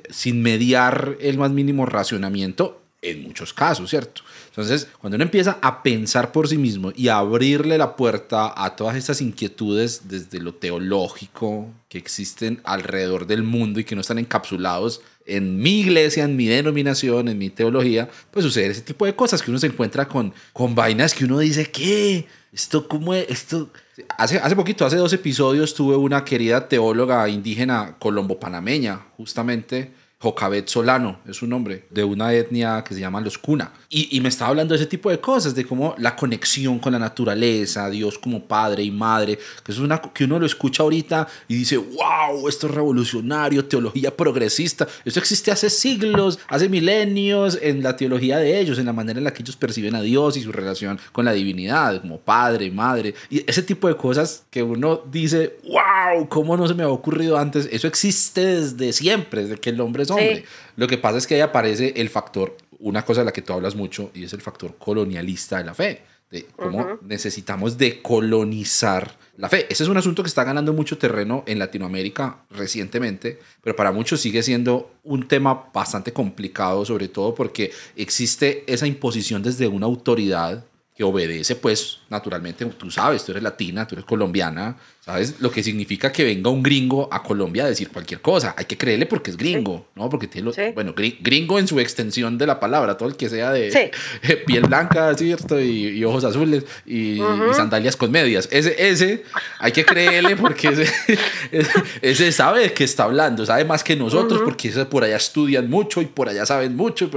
Sin 0.10 0.42
mediar 0.42 1.16
el 1.22 1.38
más 1.38 1.52
mínimo 1.52 1.86
racionamiento 1.86 2.82
en 3.02 3.24
muchos 3.24 3.54
casos, 3.54 3.90
¿cierto? 3.90 4.24
Entonces, 4.58 4.88
cuando 5.00 5.18
uno 5.18 5.24
empieza 5.24 5.60
a 5.62 5.84
pensar 5.84 6.32
por 6.32 6.48
sí 6.48 6.58
mismo 6.58 6.92
y 6.96 7.10
a 7.10 7.20
abrirle 7.20 7.78
la 7.78 7.96
puerta 7.96 8.52
a 8.58 8.76
todas 8.76 8.96
estas 8.96 9.22
inquietudes 9.22 10.08
desde 10.08 10.40
lo 10.40 10.56
teológico 10.56 11.68
que 11.88 12.00
existen 12.00 12.60
alrededor 12.64 13.28
del 13.28 13.44
mundo 13.44 13.80
y 13.80 13.84
que 13.84 13.94
no 13.94 14.02
están 14.02 14.18
encapsulados 14.18 15.02
en 15.28 15.60
mi 15.60 15.82
iglesia, 15.82 16.24
en 16.24 16.36
mi 16.36 16.48
denominación, 16.48 17.28
en 17.28 17.38
mi 17.38 17.52
teología, 17.52 18.10
pues 18.32 18.46
sucede 18.46 18.72
ese 18.72 18.82
tipo 18.82 19.06
de 19.06 19.16
cosas 19.16 19.44
que 19.44 19.52
uno 19.52 19.60
se 19.60 19.68
encuentra 19.68 20.08
con, 20.08 20.34
con 20.54 20.74
vainas 20.74 21.14
que 21.14 21.26
uno 21.26 21.38
dice, 21.38 21.70
¿qué? 21.70 22.26
Esto, 22.52 22.88
¿cómo 22.88 23.14
es? 23.14 23.30
Esto... 23.30 23.70
Hace, 24.18 24.40
hace 24.40 24.56
poquito, 24.56 24.88
hace 24.88 24.96
dos 24.96 25.14
episodios, 25.14 25.76
tuve 25.76 25.96
una 25.96 26.26
querida 26.26 26.68
teóloga 26.68 27.30
indígena 27.30 27.96
colombo-panameña, 28.00 29.06
justamente, 29.18 29.92
Jocabet 30.20 30.68
Solano, 30.68 31.20
es 31.28 31.44
un 31.44 31.52
nombre, 31.52 31.86
de 31.92 32.04
una 32.04 32.34
etnia 32.34 32.84
que 32.84 32.96
se 32.96 33.00
llama 33.00 33.22
los 33.22 33.38
Cuna. 33.38 33.72
Y, 33.88 34.20
me 34.20 34.30
estaba 34.30 34.50
hablando 34.50 34.74
de 34.74 34.80
ese 34.80 34.90
tipo 34.90 35.12
de 35.12 35.20
cosas, 35.20 35.54
de 35.54 35.64
cómo 35.64 35.94
la 36.00 36.16
conexión 36.16 36.80
con 36.80 36.92
la 36.92 37.00
naturaleza, 37.00 37.88
Dios 37.90 38.18
como 38.18 38.44
padre 38.44 38.82
y 38.82 38.90
madre, 38.90 39.38
que 39.64 39.72
es 39.72 39.78
una 39.78 40.02
que 40.02 40.24
uno 40.24 40.40
lo 40.40 40.48
escucha 40.48 40.82
ahorita 40.82 41.28
y 41.48 41.56
dice, 41.56 41.78
wow, 41.78 42.48
esto 42.50 42.66
es 42.66 42.74
revolucionario, 42.74 43.66
teología 43.66 44.16
progresista. 44.16 44.88
Esto 45.06 45.20
existe 45.20 45.52
hace 45.52 45.70
siglos, 45.70 46.40
hace 46.48 46.68
milenios 46.68 47.60
en 47.62 47.84
la 47.84 47.96
teología 47.96 48.40
de 48.40 48.60
ellos, 48.60 48.80
en 48.80 48.88
la 48.88 48.94
manera 48.94 49.20
en 49.20 49.24
la 49.24 49.32
que 49.32 49.44
ellos 49.44 49.56
perciben 49.56 49.94
a 49.94 50.02
Dios 50.02 50.36
y 50.36 50.42
su 50.42 50.52
relación 50.52 51.00
con 51.12 51.26
la 51.26 51.34
divinidad, 51.34 52.02
como 52.02 52.20
padre, 52.20 52.66
y 52.66 52.72
madre. 52.72 53.14
Y 53.30 53.48
ese 53.48 53.62
tipo 53.62 53.88
de 53.88 53.96
cosas 53.96 54.46
que 54.50 54.64
uno 54.64 55.04
dice, 55.12 55.60
wow, 55.64 56.28
¿cómo 56.28 56.58
no 56.58 56.68
se 56.68 56.74
me 56.74 56.82
ha 56.82 56.90
ocurrido 56.90 57.38
antes? 57.38 57.70
Eso 57.72 57.88
existe 57.88 58.44
desde 58.44 58.94
siempre, 58.94 59.44
desde 59.44 59.58
que 59.58 59.70
el 59.70 59.80
hombre 59.80 60.07
hombre. 60.12 60.46
Lo 60.76 60.88
que 60.88 60.98
pasa 60.98 61.18
es 61.18 61.28
que 61.28 61.36
ahí 61.36 61.42
aparece 61.42 61.94
el 61.98 62.10
factor, 62.10 62.58
una 62.80 63.04
cosa 63.04 63.22
de 63.22 63.26
la 63.26 63.34
que 63.34 63.42
tú 63.42 63.54
hablas 63.54 63.76
mucho, 63.76 64.12
y 64.14 64.24
es 64.24 64.34
el 64.34 64.42
factor 64.42 64.76
colonialista 64.78 65.58
de 65.58 65.64
la 65.64 65.74
fe, 65.74 66.02
de 66.32 66.46
cómo 66.56 67.00
necesitamos 67.02 67.78
decolonizar 67.78 69.18
la 69.38 69.50
fe. 69.50 69.68
Ese 69.70 69.84
es 69.84 69.90
un 69.90 69.98
asunto 69.98 70.24
que 70.24 70.30
está 70.30 70.44
ganando 70.44 70.74
mucho 70.74 70.98
terreno 70.98 71.44
en 71.46 71.60
Latinoamérica 71.60 72.40
recientemente, 72.50 73.40
pero 73.62 73.76
para 73.76 73.92
muchos 73.92 74.20
sigue 74.20 74.44
siendo 74.44 74.92
un 75.04 75.28
tema 75.28 75.70
bastante 75.74 76.12
complicado, 76.12 76.84
sobre 76.86 77.08
todo 77.08 77.34
porque 77.36 77.72
existe 77.96 78.64
esa 78.68 78.88
imposición 78.88 79.44
desde 79.44 79.68
una 79.68 79.86
autoridad 79.86 80.66
que 80.98 81.04
obedece, 81.04 81.56
pues, 81.56 82.00
naturalmente, 82.10 82.66
tú 82.66 82.90
sabes, 82.90 83.24
tú 83.24 83.32
eres 83.32 83.44
latina, 83.44 83.88
tú 83.88 83.94
eres 83.94 84.06
colombiana, 84.06 84.76
¿sabes? 85.00 85.36
Lo 85.40 85.52
que 85.52 85.62
significa 85.62 86.12
que 86.12 86.24
venga 86.24 86.50
un 86.50 86.64
gringo 86.64 87.08
a 87.12 87.22
Colombia 87.22 87.66
a 87.66 87.70
decir 87.70 87.90
cualquier 87.90 88.20
cosa. 88.20 88.56
Hay 88.58 88.66
que 88.66 88.80
creerle 88.80 89.06
porque 89.06 89.30
es 89.30 89.38
gringo, 89.38 89.86
¿no? 89.94 90.10
Porque 90.10 90.26
tiene, 90.26 90.52
bueno, 90.74 90.96
gringo 90.96 91.60
en 91.60 91.68
su 91.68 91.80
extensión 91.80 92.40
de 92.40 92.48
la 92.48 92.60
palabra, 92.60 92.98
todo 92.98 93.10
el 93.10 93.16
que 93.16 93.30
sea 93.30 93.52
de 93.52 93.92
piel 94.48 94.64
blanca, 94.64 95.14
¿cierto? 95.16 95.62
Y, 95.62 96.04
ojos 96.04 96.24
azules 96.24 96.64
y, 96.84 97.20
sandalias 97.54 97.96
con 97.96 98.10
medias. 98.10 98.50
Ese, 98.52 98.90
ese, 98.90 99.24
hay 99.60 99.72
que 99.72 99.86
creerle 99.86 100.36
porque 100.36 100.70
ese, 100.70 100.92
ese, 102.02 102.32
sabe 102.32 102.62
de 102.62 102.74
qué 102.74 102.86
está 102.86 103.04
hablando, 103.04 103.46
sabe 103.46 103.66
más 103.66 103.84
que 103.84 103.96
nosotros 103.96 104.42
porque 104.44 104.72
por 104.90 105.04
allá 105.04 105.18
estudian 105.18 105.70
mucho 105.70 106.02
y 106.02 106.08
por 106.08 106.28
allá 106.28 106.44
saben 106.48 106.76
mucho. 106.76 107.08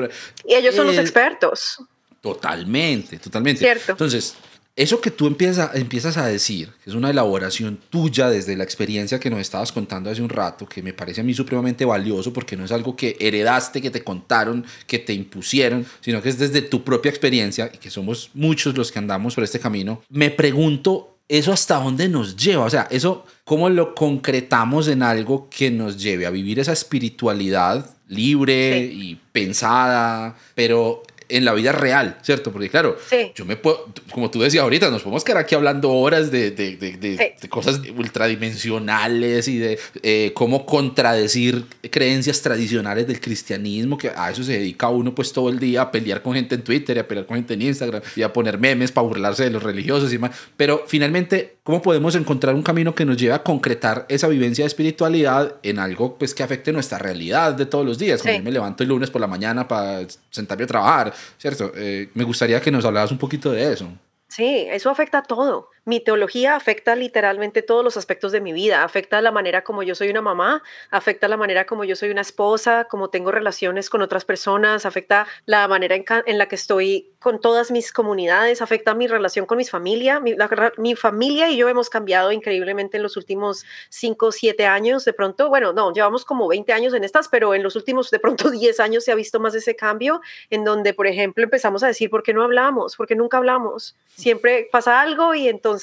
Y, 0.44 0.52
ellos 0.52 0.75
son 0.75 0.87
los 0.87 0.96
eh, 0.96 1.00
expertos. 1.00 1.78
Totalmente, 2.21 3.19
totalmente. 3.19 3.67
Entonces, 3.89 4.37
eso 4.77 5.00
que 5.00 5.11
tú 5.11 5.27
empiezas, 5.27 5.75
empiezas 5.75 6.17
a 6.17 6.27
decir, 6.27 6.71
que 6.83 6.91
es 6.91 6.97
una 6.97 7.11
elaboración 7.11 7.79
tuya 7.91 8.31
desde 8.31 8.57
la 8.57 8.65
experiencia 8.65 9.19
que 9.19 9.29
nos 9.29 9.41
estabas 9.41 9.73
contando 9.73 10.11
hace 10.11 10.23
un 10.23 10.29
rato, 10.29 10.67
que 10.67 10.83
me 10.83 10.93
parece 10.93 11.21
a 11.21 11.25
mí 11.25 11.35
supremamente 11.35 11.85
valioso 11.85 12.33
porque 12.33 12.57
no 12.57 12.65
es 12.65 12.73
algo 12.73 12.97
que 12.97 13.17
heredaste, 13.21 13.83
que 13.83 13.91
te 13.91 14.05
contaron, 14.05 14.65
que 14.87 14.99
te 14.99 15.12
impusieron, 15.12 15.85
sino 16.00 16.23
que 16.23 16.29
es 16.29 16.39
desde 16.39 16.62
tu 16.62 16.85
propia 16.85 17.11
experiencia 17.11 17.71
y 17.73 17.79
que 17.79 17.91
somos 17.91 18.31
muchos 18.35 18.77
los 18.77 18.93
que 18.93 18.99
andamos 18.99 19.35
por 19.35 19.45
este 19.45 19.59
camino. 19.59 20.03
Me 20.09 20.31
pregunto, 20.31 21.19
¿eso 21.29 21.53
hasta 21.53 21.77
dónde 21.77 22.09
nos 22.09 22.37
lleva? 22.37 22.65
O 22.65 22.71
sea, 22.71 22.87
eso, 22.91 23.27
¿cómo 23.45 23.69
lo 23.69 23.95
concretamos 23.95 24.89
en 24.89 25.02
algo 25.02 25.49
que 25.50 25.71
nos 25.71 26.00
lleve 26.00 26.26
a 26.26 26.30
vivir 26.30 26.59
esa 26.59 26.73
espiritualidad 26.73 27.97
libre 28.11 28.78
y 28.80 29.19
pensada, 29.33 30.37
pero 30.54 31.02
en 31.30 31.45
la 31.45 31.52
vida 31.54 31.73
real, 31.73 32.19
¿cierto? 32.23 32.52
Porque 32.52 32.69
claro, 32.69 32.97
yo 33.34 33.45
me 33.45 33.56
puedo, 33.56 33.86
como 34.12 34.30
tú 34.30 34.40
decías 34.40 34.62
ahorita, 34.62 34.90
nos 34.90 35.02
podemos 35.02 35.25
quedar 35.25 35.38
aquí 35.38 35.54
hablando 35.54 35.90
horas 35.90 36.30
de, 36.30 36.50
de, 36.50 36.76
de, 36.76 36.97
de 36.97 37.49
cosas 37.49 37.80
ultradimensionales 37.97 39.49
y 39.49 39.58
de 39.58 39.78
eh, 40.02 40.32
cómo 40.34 40.66
contradecir 40.66 41.64
creencias 41.90 42.43
tradicionales 42.43 43.06
del 43.06 43.21
cristianismo, 43.21 43.97
que 43.97 44.10
a 44.14 44.30
eso 44.30 44.43
se 44.43 44.52
dedica 44.52 44.88
uno 44.88 45.14
pues 45.14 45.32
todo 45.32 45.49
el 45.49 45.58
día 45.58 45.82
a 45.82 45.90
pelear 45.90 46.23
con 46.23 46.34
gente 46.34 46.54
en 46.54 46.62
Twitter 46.62 46.97
y 46.97 47.00
a 47.00 47.08
pelear 47.08 47.26
con 47.26 47.36
gente 47.36 47.54
en 47.54 47.62
Instagram 47.62 48.02
y 48.16 48.23
a 48.23 48.32
poner 48.32 48.58
memes 48.58 48.93
para 48.93 49.06
burlarse 49.06 49.45
de 49.45 49.50
los 49.50 49.62
religiosos 49.62 50.12
y 50.12 50.19
más. 50.19 50.32
Pero 50.56 50.84
finalmente, 50.86 51.56
¿cómo 51.71 51.83
podemos 51.83 52.17
encontrar 52.17 52.56
un 52.56 52.65
camino 52.65 52.97
que 52.97 53.04
nos 53.04 53.17
lleve 53.17 53.33
a 53.33 53.45
concretar 53.45 54.04
esa 54.09 54.26
vivencia 54.26 54.65
de 54.65 54.67
espiritualidad 54.67 55.54
en 55.63 55.78
algo 55.78 56.17
pues 56.19 56.35
que 56.35 56.43
afecte 56.43 56.73
nuestra 56.73 56.99
realidad 56.99 57.54
de 57.54 57.65
todos 57.65 57.87
los 57.87 57.97
días? 57.97 58.21
Como 58.21 58.35
yo 58.35 58.43
me 58.43 58.50
levanto 58.50 58.83
el 58.83 58.89
lunes 58.89 59.09
por 59.09 59.21
la 59.21 59.28
mañana 59.28 59.69
para 59.69 60.00
sentarme 60.30 60.65
a 60.65 60.67
trabajar, 60.67 61.15
¿cierto? 61.39 61.71
Eh, 61.76 62.11
me 62.15 62.25
gustaría 62.25 62.61
que 62.61 62.73
nos 62.73 62.85
hablaras 62.85 63.13
un 63.13 63.19
poquito 63.19 63.52
de 63.52 63.73
eso. 63.73 63.89
Sí, 64.26 64.67
eso 64.69 64.91
afecta 64.91 65.19
a 65.19 65.23
todo. 65.23 65.69
Mi 65.91 65.99
teología 65.99 66.55
afecta 66.55 66.95
literalmente 66.95 67.63
todos 67.63 67.83
los 67.83 67.97
aspectos 67.97 68.31
de 68.31 68.41
mi 68.41 68.53
vida. 68.53 68.85
Afecta 68.85 69.21
la 69.21 69.33
manera 69.33 69.65
como 69.65 69.83
yo 69.83 69.97
soy 69.97 70.09
una 70.09 70.23
mamá, 70.23 70.63
afecta 70.89 71.26
la 71.26 71.37
manera 71.37 71.67
como 71.67 71.83
yo 71.83 71.97
soy 71.97 72.11
una 72.11 72.21
esposa, 72.21 72.85
como 72.85 73.11
tengo 73.11 73.33
relaciones 73.33 73.91
con 73.91 74.00
otras 74.00 74.25
personas, 74.25 74.87
afecta 74.87 75.26
la 75.47 75.67
manera 75.67 75.97
en, 75.97 76.39
la 76.39 76.47
que 76.47 76.55
estoy 76.55 77.11
con 77.19 77.41
todas 77.41 77.73
mis 77.73 77.91
comunidades, 77.91 78.63
afecta 78.63 78.95
mi 78.95 79.09
relación 79.09 79.47
con 79.47 79.59
mi 79.59 79.65
familia. 79.65 80.21
Mi, 80.21 80.37
mi 80.76 80.95
familia 80.95 81.49
y 81.49 81.57
yo 81.57 81.69
hemos 81.69 81.91
cambiado 81.91 82.31
increíblemente 82.31 82.99
en 82.99 83.03
los 83.03 83.17
últimos 83.17 83.65
5 83.89 84.26
o 84.26 84.31
7 84.31 84.67
años. 84.67 85.05
De 85.05 85.13
pronto, 85.13 85.49
bueno, 85.49 85.73
no, 85.73 85.93
llevamos 85.93 86.25
como 86.25 86.47
20 86.47 86.73
años 86.73 86.95
en 86.95 87.03
estas, 87.03 87.26
pero 87.26 87.53
en 87.53 87.65
los 87.65 87.75
últimos 87.75 88.13
de 88.13 88.21
pronto 88.21 88.49
10 88.53 88.79
años 88.79 89.03
se 89.03 89.11
ha 89.11 89.17
visto 89.17 89.41
más 89.41 89.57
ese 89.57 89.75
cambio 89.75 90.21
en 90.50 90.63
donde, 90.63 90.95
por 90.95 91.09
ejemplo, 91.09 91.43
empezamos 91.43 91.83
a 91.83 91.89
decir, 91.89 92.11
¿por 92.11 92.23
qué 92.23 92.33
no 92.33 92.45
hablamos? 92.45 92.95
¿Por 92.95 93.09
qué 93.09 93.17
nunca 93.17 93.39
hablamos? 93.39 93.97
Siempre 94.15 94.69
pasa 94.71 95.00
algo 95.00 95.35
y 95.35 95.49
entonces 95.49 95.79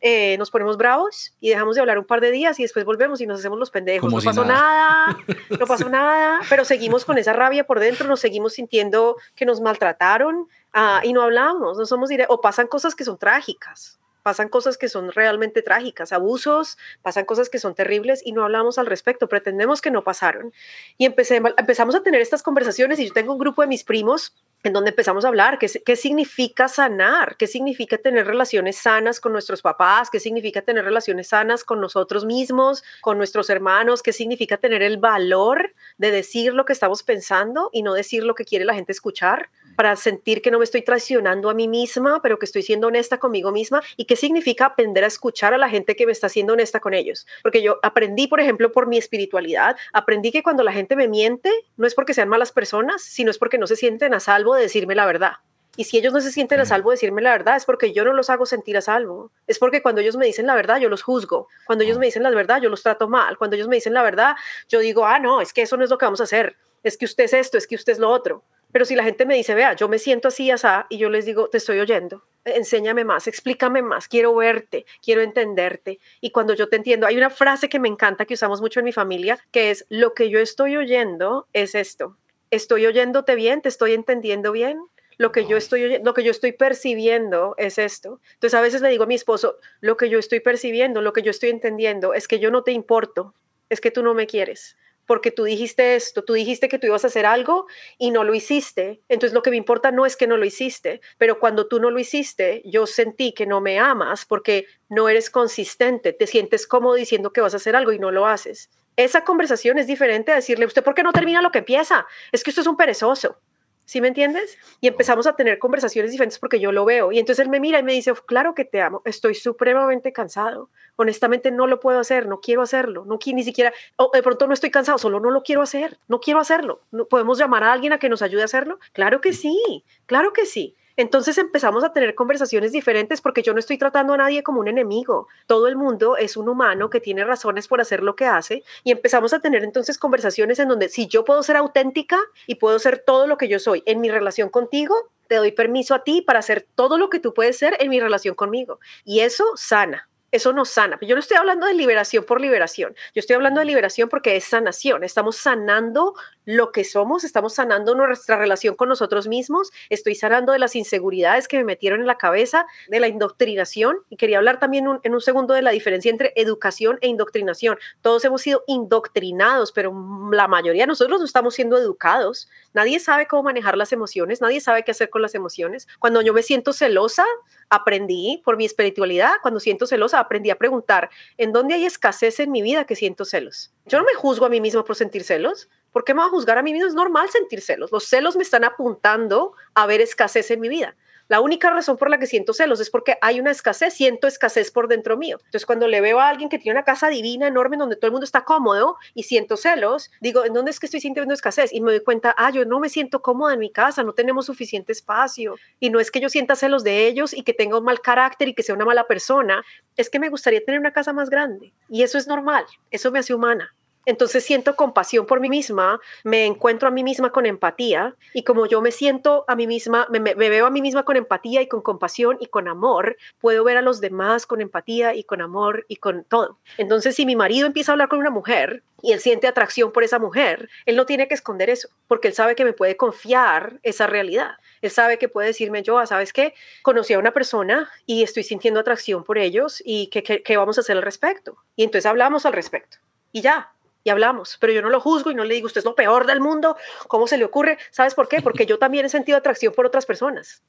eh, 0.00 0.36
nos 0.38 0.50
ponemos 0.50 0.76
bravos 0.76 1.34
y 1.40 1.48
dejamos 1.50 1.74
de 1.74 1.80
hablar 1.80 1.98
un 1.98 2.04
par 2.04 2.20
de 2.20 2.30
días 2.30 2.58
y 2.60 2.62
después 2.62 2.84
volvemos 2.84 3.20
y 3.20 3.26
nos 3.26 3.40
hacemos 3.40 3.58
los 3.58 3.70
pendejos. 3.70 4.12
no 4.12 4.20
pasó 4.20 4.44
nada. 4.44 5.18
no 5.58 5.66
pasó 5.66 5.88
nada, 5.88 6.40
pero 6.48 6.64
seguimos 6.64 7.04
con 7.04 7.18
esa 7.18 7.32
rabia 7.32 7.64
por 7.64 7.80
dentro, 7.80 8.06
nos 8.06 8.20
seguimos 8.20 8.54
sintiendo 8.54 9.16
que 9.34 9.44
nos 9.44 9.60
maltrataron 9.60 10.48
ah, 10.72 11.00
y 11.02 11.12
no 11.12 11.22
hablamos, 11.22 11.76
no 11.78 11.86
somos 11.86 12.10
o 12.28 12.40
pasan 12.40 12.68
cosas 12.68 12.94
que 12.94 13.04
son 13.04 13.18
trágicas. 13.18 13.98
Pasan 14.22 14.48
cosas 14.48 14.76
que 14.76 14.88
son 14.88 15.10
realmente 15.12 15.62
trágicas, 15.62 16.12
abusos, 16.12 16.76
pasan 17.02 17.24
cosas 17.24 17.48
que 17.48 17.58
son 17.58 17.74
terribles 17.74 18.20
y 18.22 18.32
no 18.32 18.44
hablamos 18.44 18.76
al 18.76 18.84
respecto, 18.84 19.26
pretendemos 19.26 19.80
que 19.80 19.90
no 19.90 20.04
pasaron. 20.04 20.52
Y 20.98 21.06
empezamos 21.06 21.94
a 21.94 22.02
tener 22.02 22.20
estas 22.20 22.42
conversaciones 22.42 22.98
y 22.98 23.06
yo 23.06 23.14
tengo 23.14 23.32
un 23.32 23.38
grupo 23.38 23.62
de 23.62 23.68
mis 23.68 23.84
primos 23.84 24.34
en 24.64 24.72
donde 24.72 24.90
empezamos 24.90 25.24
a 25.24 25.28
hablar 25.28 25.58
qué, 25.58 25.96
significa 25.96 26.68
sanar, 26.68 27.36
qué 27.36 27.46
significa 27.46 27.96
tener 27.96 28.26
relaciones 28.26 28.76
sanas 28.76 29.20
con 29.20 29.32
nuestros 29.32 29.62
papás, 29.62 30.10
qué 30.10 30.18
significa 30.18 30.62
tener 30.62 30.84
relaciones 30.84 31.28
sanas 31.28 31.62
con 31.62 31.80
nosotros 31.80 32.24
mismos, 32.24 32.82
con 33.00 33.18
nuestros 33.18 33.50
hermanos, 33.50 34.02
qué 34.02 34.12
significa 34.12 34.56
tener 34.56 34.82
el 34.82 34.98
valor 34.98 35.74
de 35.96 36.10
decir 36.10 36.54
lo 36.54 36.64
que 36.64 36.72
estamos 36.72 37.02
pensando 37.02 37.70
y 37.72 37.82
no 37.82 37.94
decir 37.94 38.24
lo 38.24 38.34
que 38.34 38.44
quiere 38.44 38.64
la 38.64 38.74
gente 38.74 38.92
escuchar 38.92 39.48
para 39.78 39.94
sentir 39.94 40.42
que 40.42 40.50
no 40.50 40.58
me 40.58 40.64
estoy 40.64 40.82
traicionando 40.82 41.48
a 41.48 41.54
mí 41.54 41.68
misma, 41.68 42.20
pero 42.20 42.36
que 42.36 42.46
estoy 42.46 42.62
siendo 42.64 42.88
honesta 42.88 43.18
conmigo 43.18 43.52
misma 43.52 43.80
y 43.96 44.06
qué 44.06 44.16
significa 44.16 44.66
aprender 44.66 45.04
a 45.04 45.06
escuchar 45.06 45.54
a 45.54 45.56
la 45.56 45.68
gente 45.68 45.94
que 45.94 46.04
me 46.04 46.10
está 46.10 46.28
siendo 46.28 46.54
honesta 46.54 46.80
con 46.80 46.94
ellos. 46.94 47.28
Porque 47.44 47.62
yo 47.62 47.78
aprendí, 47.84 48.26
por 48.26 48.40
ejemplo, 48.40 48.72
por 48.72 48.88
mi 48.88 48.98
espiritualidad, 48.98 49.76
aprendí 49.92 50.32
que 50.32 50.42
cuando 50.42 50.64
la 50.64 50.72
gente 50.72 50.96
me 50.96 51.06
miente, 51.06 51.52
no 51.76 51.86
es 51.86 51.94
porque 51.94 52.12
sean 52.12 52.28
malas 52.28 52.50
personas, 52.50 53.02
sino 53.02 53.30
es 53.30 53.38
porque 53.38 53.56
no 53.56 53.68
se 53.68 53.76
sienten 53.76 54.14
a 54.14 54.18
salvo 54.18 54.56
de 54.56 54.62
decirme 54.62 54.96
la 54.96 55.06
verdad. 55.06 55.34
Y 55.76 55.84
si 55.84 55.96
ellos 55.96 56.12
no 56.12 56.20
se 56.20 56.32
sienten 56.32 56.58
a 56.58 56.64
salvo 56.64 56.90
de 56.90 56.94
decirme 56.94 57.22
la 57.22 57.30
verdad, 57.30 57.54
es 57.54 57.64
porque 57.64 57.92
yo 57.92 58.04
no 58.04 58.12
los 58.12 58.30
hago 58.30 58.46
sentir 58.46 58.76
a 58.76 58.80
salvo. 58.80 59.30
Es 59.46 59.60
porque 59.60 59.80
cuando 59.80 60.00
ellos 60.00 60.16
me 60.16 60.26
dicen 60.26 60.48
la 60.48 60.56
verdad, 60.56 60.80
yo 60.80 60.88
los 60.88 61.04
juzgo. 61.04 61.46
Cuando 61.66 61.84
ellos 61.84 61.98
me 61.98 62.06
dicen 62.06 62.24
la 62.24 62.30
verdad, 62.30 62.60
yo 62.60 62.68
los 62.68 62.82
trato 62.82 63.06
mal. 63.06 63.38
Cuando 63.38 63.54
ellos 63.54 63.68
me 63.68 63.76
dicen 63.76 63.94
la 63.94 64.02
verdad, 64.02 64.34
yo 64.68 64.80
digo, 64.80 65.06
ah, 65.06 65.20
no, 65.20 65.40
es 65.40 65.52
que 65.52 65.62
eso 65.62 65.76
no 65.76 65.84
es 65.84 65.90
lo 65.90 65.96
que 65.96 66.04
vamos 66.04 66.20
a 66.20 66.24
hacer. 66.24 66.56
Es 66.82 66.98
que 66.98 67.04
usted 67.04 67.22
es 67.22 67.32
esto, 67.32 67.58
es 67.58 67.68
que 67.68 67.76
usted 67.76 67.92
es 67.92 68.00
lo 68.00 68.10
otro. 68.10 68.42
Pero 68.72 68.84
si 68.84 68.94
la 68.94 69.04
gente 69.04 69.24
me 69.24 69.34
dice, 69.34 69.54
vea, 69.54 69.74
yo 69.74 69.88
me 69.88 69.98
siento 69.98 70.28
así, 70.28 70.50
así, 70.50 70.66
y 70.90 70.98
yo 70.98 71.08
les 71.08 71.24
digo, 71.24 71.48
te 71.48 71.56
estoy 71.56 71.80
oyendo, 71.80 72.24
enséñame 72.44 73.04
más, 73.04 73.26
explícame 73.26 73.80
más, 73.82 74.08
quiero 74.08 74.34
verte, 74.34 74.84
quiero 75.02 75.22
entenderte. 75.22 75.98
Y 76.20 76.30
cuando 76.30 76.54
yo 76.54 76.68
te 76.68 76.76
entiendo, 76.76 77.06
hay 77.06 77.16
una 77.16 77.30
frase 77.30 77.68
que 77.68 77.78
me 77.78 77.88
encanta 77.88 78.26
que 78.26 78.34
usamos 78.34 78.60
mucho 78.60 78.80
en 78.80 78.84
mi 78.84 78.92
familia, 78.92 79.38
que 79.52 79.70
es, 79.70 79.86
lo 79.88 80.12
que 80.12 80.28
yo 80.28 80.38
estoy 80.38 80.76
oyendo 80.76 81.46
es 81.52 81.74
esto. 81.74 82.16
Estoy 82.50 82.86
oyéndote 82.86 83.34
bien, 83.34 83.62
te 83.62 83.68
estoy 83.68 83.94
entendiendo 83.94 84.52
bien, 84.52 84.78
lo 85.16 85.32
que 85.32 85.46
yo 85.46 85.56
estoy 85.56 85.98
lo 86.02 86.14
que 86.14 86.22
yo 86.22 86.30
estoy 86.30 86.52
percibiendo 86.52 87.54
es 87.58 87.78
esto. 87.78 88.20
Entonces 88.34 88.54
a 88.54 88.60
veces 88.60 88.82
le 88.82 88.88
digo 88.88 89.04
a 89.04 89.08
mi 89.08 89.16
esposo, 89.16 89.56
lo 89.80 89.96
que 89.96 90.08
yo 90.08 90.18
estoy 90.18 90.40
percibiendo, 90.40 91.02
lo 91.02 91.12
que 91.12 91.22
yo 91.22 91.30
estoy 91.30 91.50
entendiendo 91.50 92.14
es 92.14 92.28
que 92.28 92.38
yo 92.38 92.50
no 92.50 92.62
te 92.62 92.72
importo, 92.72 93.34
es 93.68 93.80
que 93.80 93.90
tú 93.90 94.02
no 94.02 94.14
me 94.14 94.26
quieres 94.26 94.76
porque 95.08 95.30
tú 95.30 95.44
dijiste 95.44 95.96
esto, 95.96 96.22
tú 96.22 96.34
dijiste 96.34 96.68
que 96.68 96.78
tú 96.78 96.86
ibas 96.86 97.02
a 97.02 97.06
hacer 97.06 97.24
algo 97.24 97.66
y 97.96 98.10
no 98.10 98.24
lo 98.24 98.34
hiciste. 98.34 99.00
Entonces 99.08 99.32
lo 99.32 99.42
que 99.42 99.48
me 99.48 99.56
importa 99.56 99.90
no 99.90 100.04
es 100.04 100.16
que 100.16 100.26
no 100.26 100.36
lo 100.36 100.44
hiciste, 100.44 101.00
pero 101.16 101.40
cuando 101.40 101.66
tú 101.66 101.80
no 101.80 101.90
lo 101.90 101.98
hiciste, 101.98 102.60
yo 102.66 102.86
sentí 102.86 103.32
que 103.32 103.46
no 103.46 103.62
me 103.62 103.78
amas 103.78 104.26
porque 104.26 104.66
no 104.90 105.08
eres 105.08 105.30
consistente, 105.30 106.12
te 106.12 106.26
sientes 106.26 106.66
cómodo 106.66 106.94
diciendo 106.94 107.32
que 107.32 107.40
vas 107.40 107.54
a 107.54 107.56
hacer 107.56 107.74
algo 107.74 107.92
y 107.92 107.98
no 107.98 108.10
lo 108.10 108.26
haces. 108.26 108.68
Esa 108.96 109.24
conversación 109.24 109.78
es 109.78 109.86
diferente 109.86 110.30
a 110.30 110.34
decirle, 110.34 110.66
¿usted 110.66 110.84
por 110.84 110.94
qué 110.94 111.02
no 111.02 111.12
termina 111.12 111.40
lo 111.40 111.52
que 111.52 111.60
empieza? 111.60 112.06
Es 112.30 112.44
que 112.44 112.50
usted 112.50 112.60
es 112.60 112.68
un 112.68 112.76
perezoso. 112.76 113.40
¿Sí 113.88 114.02
me 114.02 114.08
entiendes? 114.08 114.58
Y 114.82 114.88
empezamos 114.88 115.26
a 115.26 115.34
tener 115.34 115.58
conversaciones 115.58 116.10
diferentes 116.10 116.38
porque 116.38 116.60
yo 116.60 116.72
lo 116.72 116.84
veo. 116.84 117.10
Y 117.10 117.18
entonces 117.18 117.42
él 117.42 117.50
me 117.50 117.58
mira 117.58 117.78
y 117.78 117.82
me 117.82 117.94
dice, 117.94 118.12
claro 118.26 118.54
que 118.54 118.66
te 118.66 118.82
amo, 118.82 119.00
estoy 119.06 119.34
supremamente 119.34 120.12
cansado. 120.12 120.68
Honestamente 120.96 121.50
no 121.50 121.66
lo 121.66 121.80
puedo 121.80 121.98
hacer, 121.98 122.26
no 122.26 122.40
quiero 122.42 122.60
hacerlo, 122.60 123.06
no 123.06 123.18
quiero 123.18 123.36
ni 123.36 123.44
siquiera, 123.44 123.72
de 124.12 124.22
pronto 124.22 124.46
no 124.46 124.52
estoy 124.52 124.70
cansado, 124.70 124.98
solo 124.98 125.20
no 125.20 125.30
lo 125.30 125.42
quiero 125.42 125.62
hacer, 125.62 125.96
no 126.06 126.20
quiero 126.20 126.38
hacerlo. 126.38 126.82
¿Podemos 127.08 127.38
llamar 127.38 127.64
a 127.64 127.72
alguien 127.72 127.94
a 127.94 127.98
que 127.98 128.10
nos 128.10 128.20
ayude 128.20 128.42
a 128.42 128.44
hacerlo? 128.44 128.78
Claro 128.92 129.22
que 129.22 129.32
sí, 129.32 129.86
claro 130.04 130.34
que 130.34 130.44
sí. 130.44 130.76
Entonces 130.98 131.38
empezamos 131.38 131.84
a 131.84 131.92
tener 131.92 132.16
conversaciones 132.16 132.72
diferentes 132.72 133.20
porque 133.20 133.44
yo 133.44 133.52
no 133.52 133.60
estoy 133.60 133.78
tratando 133.78 134.14
a 134.14 134.16
nadie 134.16 134.42
como 134.42 134.58
un 134.58 134.66
enemigo. 134.66 135.28
Todo 135.46 135.68
el 135.68 135.76
mundo 135.76 136.16
es 136.16 136.36
un 136.36 136.48
humano 136.48 136.90
que 136.90 136.98
tiene 136.98 137.24
razones 137.24 137.68
por 137.68 137.80
hacer 137.80 138.02
lo 138.02 138.16
que 138.16 138.26
hace 138.26 138.64
y 138.82 138.90
empezamos 138.90 139.32
a 139.32 139.38
tener 139.38 139.62
entonces 139.62 139.96
conversaciones 139.96 140.58
en 140.58 140.66
donde 140.66 140.88
si 140.88 141.06
yo 141.06 141.24
puedo 141.24 141.44
ser 141.44 141.56
auténtica 141.56 142.18
y 142.48 142.56
puedo 142.56 142.80
ser 142.80 142.98
todo 143.06 143.28
lo 143.28 143.38
que 143.38 143.46
yo 143.46 143.60
soy 143.60 143.84
en 143.86 144.00
mi 144.00 144.10
relación 144.10 144.48
contigo, 144.48 145.12
te 145.28 145.36
doy 145.36 145.52
permiso 145.52 145.94
a 145.94 146.02
ti 146.02 146.20
para 146.20 146.40
hacer 146.40 146.66
todo 146.74 146.98
lo 146.98 147.10
que 147.10 147.20
tú 147.20 147.32
puedes 147.32 147.56
ser 147.56 147.76
en 147.78 147.90
mi 147.90 148.00
relación 148.00 148.34
conmigo. 148.34 148.80
Y 149.04 149.20
eso 149.20 149.44
sana 149.54 150.08
eso 150.30 150.52
nos 150.52 150.68
sana. 150.68 150.98
Yo 151.00 151.14
no 151.14 151.20
estoy 151.20 151.36
hablando 151.36 151.66
de 151.66 151.74
liberación 151.74 152.24
por 152.24 152.40
liberación. 152.40 152.94
Yo 153.14 153.20
estoy 153.20 153.34
hablando 153.34 153.60
de 153.60 153.66
liberación 153.66 154.08
porque 154.08 154.36
es 154.36 154.44
sanación. 154.44 155.02
Estamos 155.04 155.36
sanando 155.36 156.14
lo 156.44 156.72
que 156.72 156.84
somos, 156.84 157.24
estamos 157.24 157.54
sanando 157.54 157.94
nuestra 157.94 158.36
relación 158.36 158.74
con 158.74 158.88
nosotros 158.88 159.26
mismos. 159.26 159.70
Estoy 159.88 160.14
sanando 160.14 160.52
de 160.52 160.58
las 160.58 160.76
inseguridades 160.76 161.48
que 161.48 161.58
me 161.58 161.64
metieron 161.64 162.00
en 162.00 162.06
la 162.06 162.18
cabeza, 162.18 162.66
de 162.88 163.00
la 163.00 163.08
indoctrinación. 163.08 163.98
Y 164.10 164.16
quería 164.16 164.38
hablar 164.38 164.58
también 164.58 164.86
en 165.02 165.14
un 165.14 165.20
segundo 165.20 165.54
de 165.54 165.62
la 165.62 165.70
diferencia 165.70 166.10
entre 166.10 166.32
educación 166.36 166.98
e 167.00 167.08
indoctrinación. 167.08 167.78
Todos 168.02 168.24
hemos 168.24 168.42
sido 168.42 168.64
indoctrinados, 168.66 169.72
pero 169.72 169.92
la 170.30 170.48
mayoría 170.48 170.82
de 170.82 170.88
nosotros 170.88 171.18
no 171.18 171.24
estamos 171.24 171.54
siendo 171.54 171.78
educados. 171.78 172.48
Nadie 172.74 173.00
sabe 173.00 173.26
cómo 173.26 173.44
manejar 173.44 173.76
las 173.76 173.92
emociones, 173.92 174.40
nadie 174.40 174.60
sabe 174.60 174.84
qué 174.84 174.90
hacer 174.90 175.10
con 175.10 175.22
las 175.22 175.34
emociones. 175.34 175.88
Cuando 175.98 176.20
yo 176.20 176.34
me 176.34 176.42
siento 176.42 176.72
celosa, 176.72 177.24
aprendí 177.70 178.42
por 178.44 178.56
mi 178.56 178.64
espiritualidad, 178.64 179.32
cuando 179.42 179.60
siento 179.60 179.86
celosa, 179.86 180.20
aprendí 180.20 180.50
a 180.50 180.56
preguntar, 180.56 181.10
¿en 181.36 181.52
dónde 181.52 181.74
hay 181.74 181.84
escasez 181.84 182.40
en 182.40 182.50
mi 182.50 182.62
vida 182.62 182.84
que 182.84 182.96
siento 182.96 183.24
celos? 183.24 183.72
Yo 183.86 183.98
no 183.98 184.04
me 184.04 184.14
juzgo 184.14 184.46
a 184.46 184.48
mí 184.48 184.60
mismo 184.60 184.84
por 184.84 184.96
sentir 184.96 185.24
celos. 185.24 185.68
¿Por 185.92 186.04
qué 186.04 186.14
me 186.14 186.20
voy 186.20 186.28
a 186.28 186.30
juzgar 186.30 186.58
a 186.58 186.62
mí 186.62 186.72
mismo? 186.72 186.88
Es 186.88 186.94
normal 186.94 187.28
sentir 187.30 187.60
celos. 187.60 187.90
Los 187.92 188.04
celos 188.04 188.36
me 188.36 188.42
están 188.42 188.64
apuntando 188.64 189.52
a 189.74 189.86
ver 189.86 190.00
escasez 190.00 190.50
en 190.50 190.60
mi 190.60 190.68
vida. 190.68 190.96
La 191.28 191.40
única 191.40 191.70
razón 191.70 191.98
por 191.98 192.08
la 192.08 192.18
que 192.18 192.26
siento 192.26 192.54
celos 192.54 192.80
es 192.80 192.88
porque 192.88 193.18
hay 193.20 193.38
una 193.38 193.50
escasez, 193.50 193.92
siento 193.92 194.26
escasez 194.26 194.70
por 194.70 194.88
dentro 194.88 195.18
mío. 195.18 195.36
Entonces, 195.38 195.66
cuando 195.66 195.86
le 195.86 196.00
veo 196.00 196.20
a 196.20 196.28
alguien 196.28 196.48
que 196.48 196.58
tiene 196.58 196.76
una 196.76 196.84
casa 196.84 197.08
divina, 197.08 197.46
enorme, 197.46 197.76
donde 197.76 197.96
todo 197.96 198.06
el 198.06 198.12
mundo 198.12 198.24
está 198.24 198.44
cómodo 198.44 198.96
y 199.14 199.24
siento 199.24 199.58
celos, 199.58 200.10
digo, 200.22 200.46
¿en 200.46 200.54
dónde 200.54 200.70
es 200.70 200.80
que 200.80 200.86
estoy 200.86 201.00
sintiendo 201.00 201.34
escasez? 201.34 201.72
Y 201.72 201.82
me 201.82 201.90
doy 201.92 202.00
cuenta, 202.00 202.34
ah, 202.38 202.50
yo 202.50 202.64
no 202.64 202.80
me 202.80 202.88
siento 202.88 203.20
cómoda 203.20 203.52
en 203.52 203.60
mi 203.60 203.70
casa, 203.70 204.02
no 204.02 204.14
tenemos 204.14 204.46
suficiente 204.46 204.92
espacio. 204.92 205.56
Y 205.78 205.90
no 205.90 206.00
es 206.00 206.10
que 206.10 206.20
yo 206.20 206.30
sienta 206.30 206.56
celos 206.56 206.82
de 206.82 207.06
ellos 207.06 207.34
y 207.34 207.42
que 207.42 207.52
tenga 207.52 207.78
un 207.78 207.84
mal 207.84 208.00
carácter 208.00 208.48
y 208.48 208.54
que 208.54 208.62
sea 208.62 208.74
una 208.74 208.86
mala 208.86 209.06
persona, 209.06 209.62
es 209.96 210.08
que 210.08 210.18
me 210.18 210.30
gustaría 210.30 210.64
tener 210.64 210.80
una 210.80 210.92
casa 210.92 211.12
más 211.12 211.28
grande. 211.28 211.74
Y 211.90 212.04
eso 212.04 212.16
es 212.16 212.26
normal, 212.26 212.64
eso 212.90 213.12
me 213.12 213.18
hace 213.18 213.34
humana. 213.34 213.74
Entonces 214.08 214.42
siento 214.42 214.74
compasión 214.74 215.26
por 215.26 215.38
mí 215.38 215.50
misma, 215.50 216.00
me 216.24 216.46
encuentro 216.46 216.88
a 216.88 216.90
mí 216.90 217.04
misma 217.04 217.30
con 217.30 217.44
empatía 217.44 218.16
y 218.32 218.42
como 218.42 218.64
yo 218.64 218.80
me 218.80 218.90
siento 218.90 219.44
a 219.48 219.54
mí 219.54 219.66
misma, 219.66 220.08
me, 220.08 220.32
veo 220.34 220.64
a 220.64 220.70
mí 220.70 220.80
misma 220.80 221.02
con 221.02 221.18
empatía 221.18 221.60
y 221.60 221.68
con 221.68 221.82
compasión 221.82 222.38
y 222.40 222.46
con 222.46 222.68
amor, 222.68 223.18
puedo 223.38 223.64
ver 223.64 223.76
a 223.76 223.82
los 223.82 224.00
demás 224.00 224.46
con 224.46 224.62
empatía 224.62 225.14
y 225.14 225.24
con 225.24 225.42
amor 225.42 225.84
y 225.88 225.96
con 225.96 226.24
todo. 226.24 226.58
Entonces 226.78 227.16
si 227.16 227.26
mi 227.26 227.36
marido 227.36 227.66
empieza 227.66 227.92
a 227.92 227.94
hablar 227.94 228.08
con 228.08 228.18
una 228.18 228.30
mujer 228.30 228.82
y 229.02 229.12
él 229.12 229.20
siente 229.20 229.46
atracción 229.46 229.92
por 229.92 230.02
esa 230.04 230.18
mujer, 230.18 230.70
él 230.86 230.96
no 230.96 231.04
tiene 231.04 231.28
que 231.28 231.34
esconder 231.34 231.68
eso, 231.68 231.90
porque 232.06 232.28
él 232.28 232.34
sabe 232.34 232.54
que 232.54 232.64
me 232.64 232.72
puede 232.72 232.96
confiar 232.96 233.78
esa 233.82 234.06
realidad. 234.06 234.52
Él 234.80 234.90
sabe 234.90 235.18
que 235.18 235.28
puede 235.28 235.48
decirme, 235.48 235.82
yo, 235.82 236.06
¿sabes 236.06 236.32
qué? 236.32 236.54
Conocí 236.80 237.12
a 237.12 237.18
una 237.18 237.32
persona 237.32 237.90
y 238.06 238.22
estoy 238.22 238.42
sintiendo 238.42 238.80
atracción 238.80 239.22
por 239.22 239.36
ellos 239.36 239.82
y 239.84 240.06
¿qué, 240.06 240.22
qué 240.22 240.56
vamos 240.56 240.78
a 240.78 240.80
hacer 240.80 240.96
al 240.96 241.02
respecto? 241.02 241.58
Y 241.76 241.84
entonces 241.84 242.06
hablamos 242.06 242.46
al 242.46 242.54
respecto. 242.54 242.96
Y 243.32 243.42
ya, 243.42 243.70
y 244.04 244.10
hablamos, 244.10 244.56
pero 244.60 244.72
yo 244.72 244.82
no 244.82 244.90
lo 244.90 245.00
juzgo 245.00 245.30
y 245.30 245.34
no 245.34 245.44
le 245.44 245.54
digo, 245.54 245.66
usted 245.66 245.80
es 245.80 245.84
lo 245.84 245.94
peor 245.94 246.26
del 246.26 246.40
mundo, 246.40 246.76
¿cómo 247.08 247.26
se 247.26 247.36
le 247.36 247.44
ocurre? 247.44 247.78
¿Sabes 247.90 248.14
por 248.14 248.28
qué? 248.28 248.40
Porque 248.42 248.66
yo 248.66 248.78
también 248.78 249.06
he 249.06 249.08
sentido 249.08 249.38
atracción 249.38 249.72
por 249.72 249.86
otras 249.86 250.06
personas. 250.06 250.62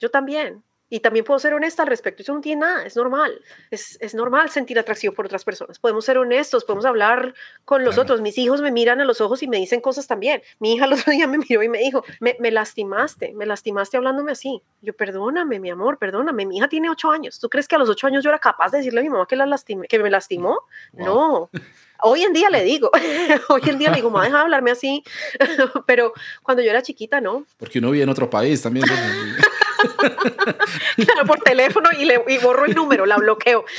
Yo 0.00 0.10
también. 0.10 0.62
Y 0.92 1.00
también 1.00 1.24
puedo 1.24 1.40
ser 1.40 1.54
honesta 1.54 1.84
al 1.84 1.88
respecto. 1.88 2.20
Eso 2.20 2.34
no 2.34 2.42
tiene 2.42 2.60
nada, 2.60 2.84
es 2.84 2.96
normal. 2.96 3.40
Es, 3.70 3.96
es 4.02 4.14
normal 4.14 4.50
sentir 4.50 4.78
atracción 4.78 5.14
por 5.14 5.24
otras 5.24 5.42
personas. 5.42 5.78
Podemos 5.78 6.04
ser 6.04 6.18
honestos, 6.18 6.64
podemos 6.64 6.84
hablar 6.84 7.32
con 7.64 7.82
los 7.82 7.96
otros. 7.96 8.20
Mis 8.20 8.36
hijos 8.36 8.60
me 8.60 8.70
miran 8.70 9.00
a 9.00 9.06
los 9.06 9.22
ojos 9.22 9.42
y 9.42 9.48
me 9.48 9.56
dicen 9.56 9.80
cosas 9.80 10.06
también. 10.06 10.42
Mi 10.58 10.74
hija 10.74 10.84
el 10.84 10.92
otro 10.92 11.10
día 11.12 11.26
me 11.26 11.38
miró 11.38 11.62
y 11.62 11.70
me 11.70 11.78
dijo, 11.78 12.04
me, 12.20 12.36
me 12.40 12.50
lastimaste, 12.50 13.32
me 13.32 13.46
lastimaste 13.46 13.96
hablándome 13.96 14.32
así. 14.32 14.60
Yo, 14.82 14.92
perdóname, 14.92 15.60
mi 15.60 15.70
amor, 15.70 15.96
perdóname. 15.96 16.44
Mi 16.44 16.58
hija 16.58 16.68
tiene 16.68 16.90
ocho 16.90 17.10
años. 17.10 17.40
¿Tú 17.40 17.48
crees 17.48 17.66
que 17.66 17.76
a 17.76 17.78
los 17.78 17.88
ocho 17.88 18.06
años 18.06 18.22
yo 18.22 18.28
era 18.28 18.38
capaz 18.38 18.70
de 18.72 18.78
decirle 18.78 19.00
a 19.00 19.02
mi 19.02 19.08
mamá 19.08 19.26
que, 19.26 19.36
la 19.36 19.46
lastimé, 19.46 19.88
que 19.88 19.98
me 19.98 20.10
lastimó? 20.10 20.60
No. 20.92 21.48
Hoy 22.02 22.22
en 22.22 22.34
día 22.34 22.50
le 22.50 22.64
digo, 22.64 22.90
hoy 23.48 23.62
en 23.64 23.78
día 23.78 23.88
le 23.88 23.96
digo, 23.96 24.10
mamá, 24.10 24.26
deja 24.26 24.36
de 24.36 24.42
hablarme 24.42 24.72
así, 24.72 25.02
pero 25.86 26.12
cuando 26.42 26.62
yo 26.62 26.68
era 26.68 26.82
chiquita, 26.82 27.22
no. 27.22 27.46
Porque 27.56 27.78
uno 27.78 27.92
vive 27.92 28.04
en 28.04 28.10
otro 28.10 28.28
país 28.28 28.60
también. 28.60 28.84
claro, 30.96 31.26
por 31.26 31.38
teléfono 31.40 31.90
y, 31.98 32.04
le, 32.04 32.22
y 32.28 32.38
borro 32.38 32.64
el 32.64 32.74
número, 32.74 33.06
la 33.06 33.16
bloqueo. 33.16 33.64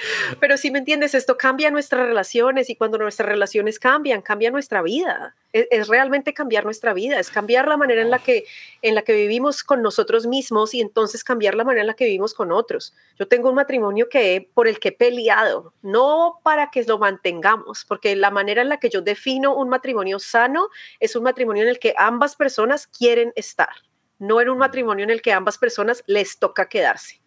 Pero 0.40 0.56
si 0.56 0.70
me 0.70 0.78
entiendes, 0.78 1.14
esto 1.14 1.36
cambia 1.36 1.70
nuestras 1.70 2.06
relaciones 2.06 2.70
y 2.70 2.76
cuando 2.76 2.98
nuestras 2.98 3.28
relaciones 3.28 3.78
cambian, 3.78 4.22
cambia 4.22 4.50
nuestra 4.50 4.82
vida. 4.82 5.34
Es, 5.52 5.88
realmente 5.88 6.32
cambiar 6.32 6.64
nuestra 6.64 6.94
vida, 6.94 7.18
es 7.18 7.28
cambiar 7.28 7.66
la 7.66 7.76
manera 7.76 8.02
en 8.02 8.10
la, 8.10 8.20
que, 8.20 8.44
en 8.82 8.94
la 8.94 9.02
que 9.02 9.14
vivimos 9.14 9.64
con 9.64 9.82
nosotros 9.82 10.28
mismos 10.28 10.74
y 10.74 10.80
entonces 10.80 11.24
cambiar 11.24 11.56
la 11.56 11.64
manera 11.64 11.80
en 11.80 11.88
la 11.88 11.94
que 11.94 12.04
vivimos 12.04 12.34
con 12.34 12.52
otros. 12.52 12.94
Yo 13.18 13.26
tengo 13.26 13.48
un 13.48 13.56
matrimonio 13.56 14.08
que 14.08 14.48
por 14.54 14.68
el 14.68 14.78
que 14.78 14.88
he 14.90 14.92
peleado, 14.92 15.74
no 15.82 16.38
para 16.44 16.70
que 16.70 16.84
lo 16.84 16.98
mantengamos, 16.98 17.84
porque 17.84 18.14
la 18.14 18.30
manera 18.30 18.62
en 18.62 18.68
la 18.68 18.78
que 18.78 18.90
yo 18.90 19.00
defino 19.02 19.56
un 19.56 19.68
matrimonio 19.68 20.20
sano 20.20 20.68
es 21.00 21.16
un 21.16 21.24
matrimonio 21.24 21.64
en 21.64 21.68
el 21.68 21.80
que 21.80 21.94
ambas 21.98 22.36
personas 22.36 22.86
quieren 22.86 23.32
estar, 23.34 23.74
no 24.20 24.40
en 24.40 24.50
un 24.50 24.58
matrimonio 24.58 25.02
en 25.02 25.10
el 25.10 25.20
que 25.20 25.32
ambas 25.32 25.58
personas 25.58 26.04
les 26.06 26.38
toca 26.38 26.68
quedarse. 26.68 27.19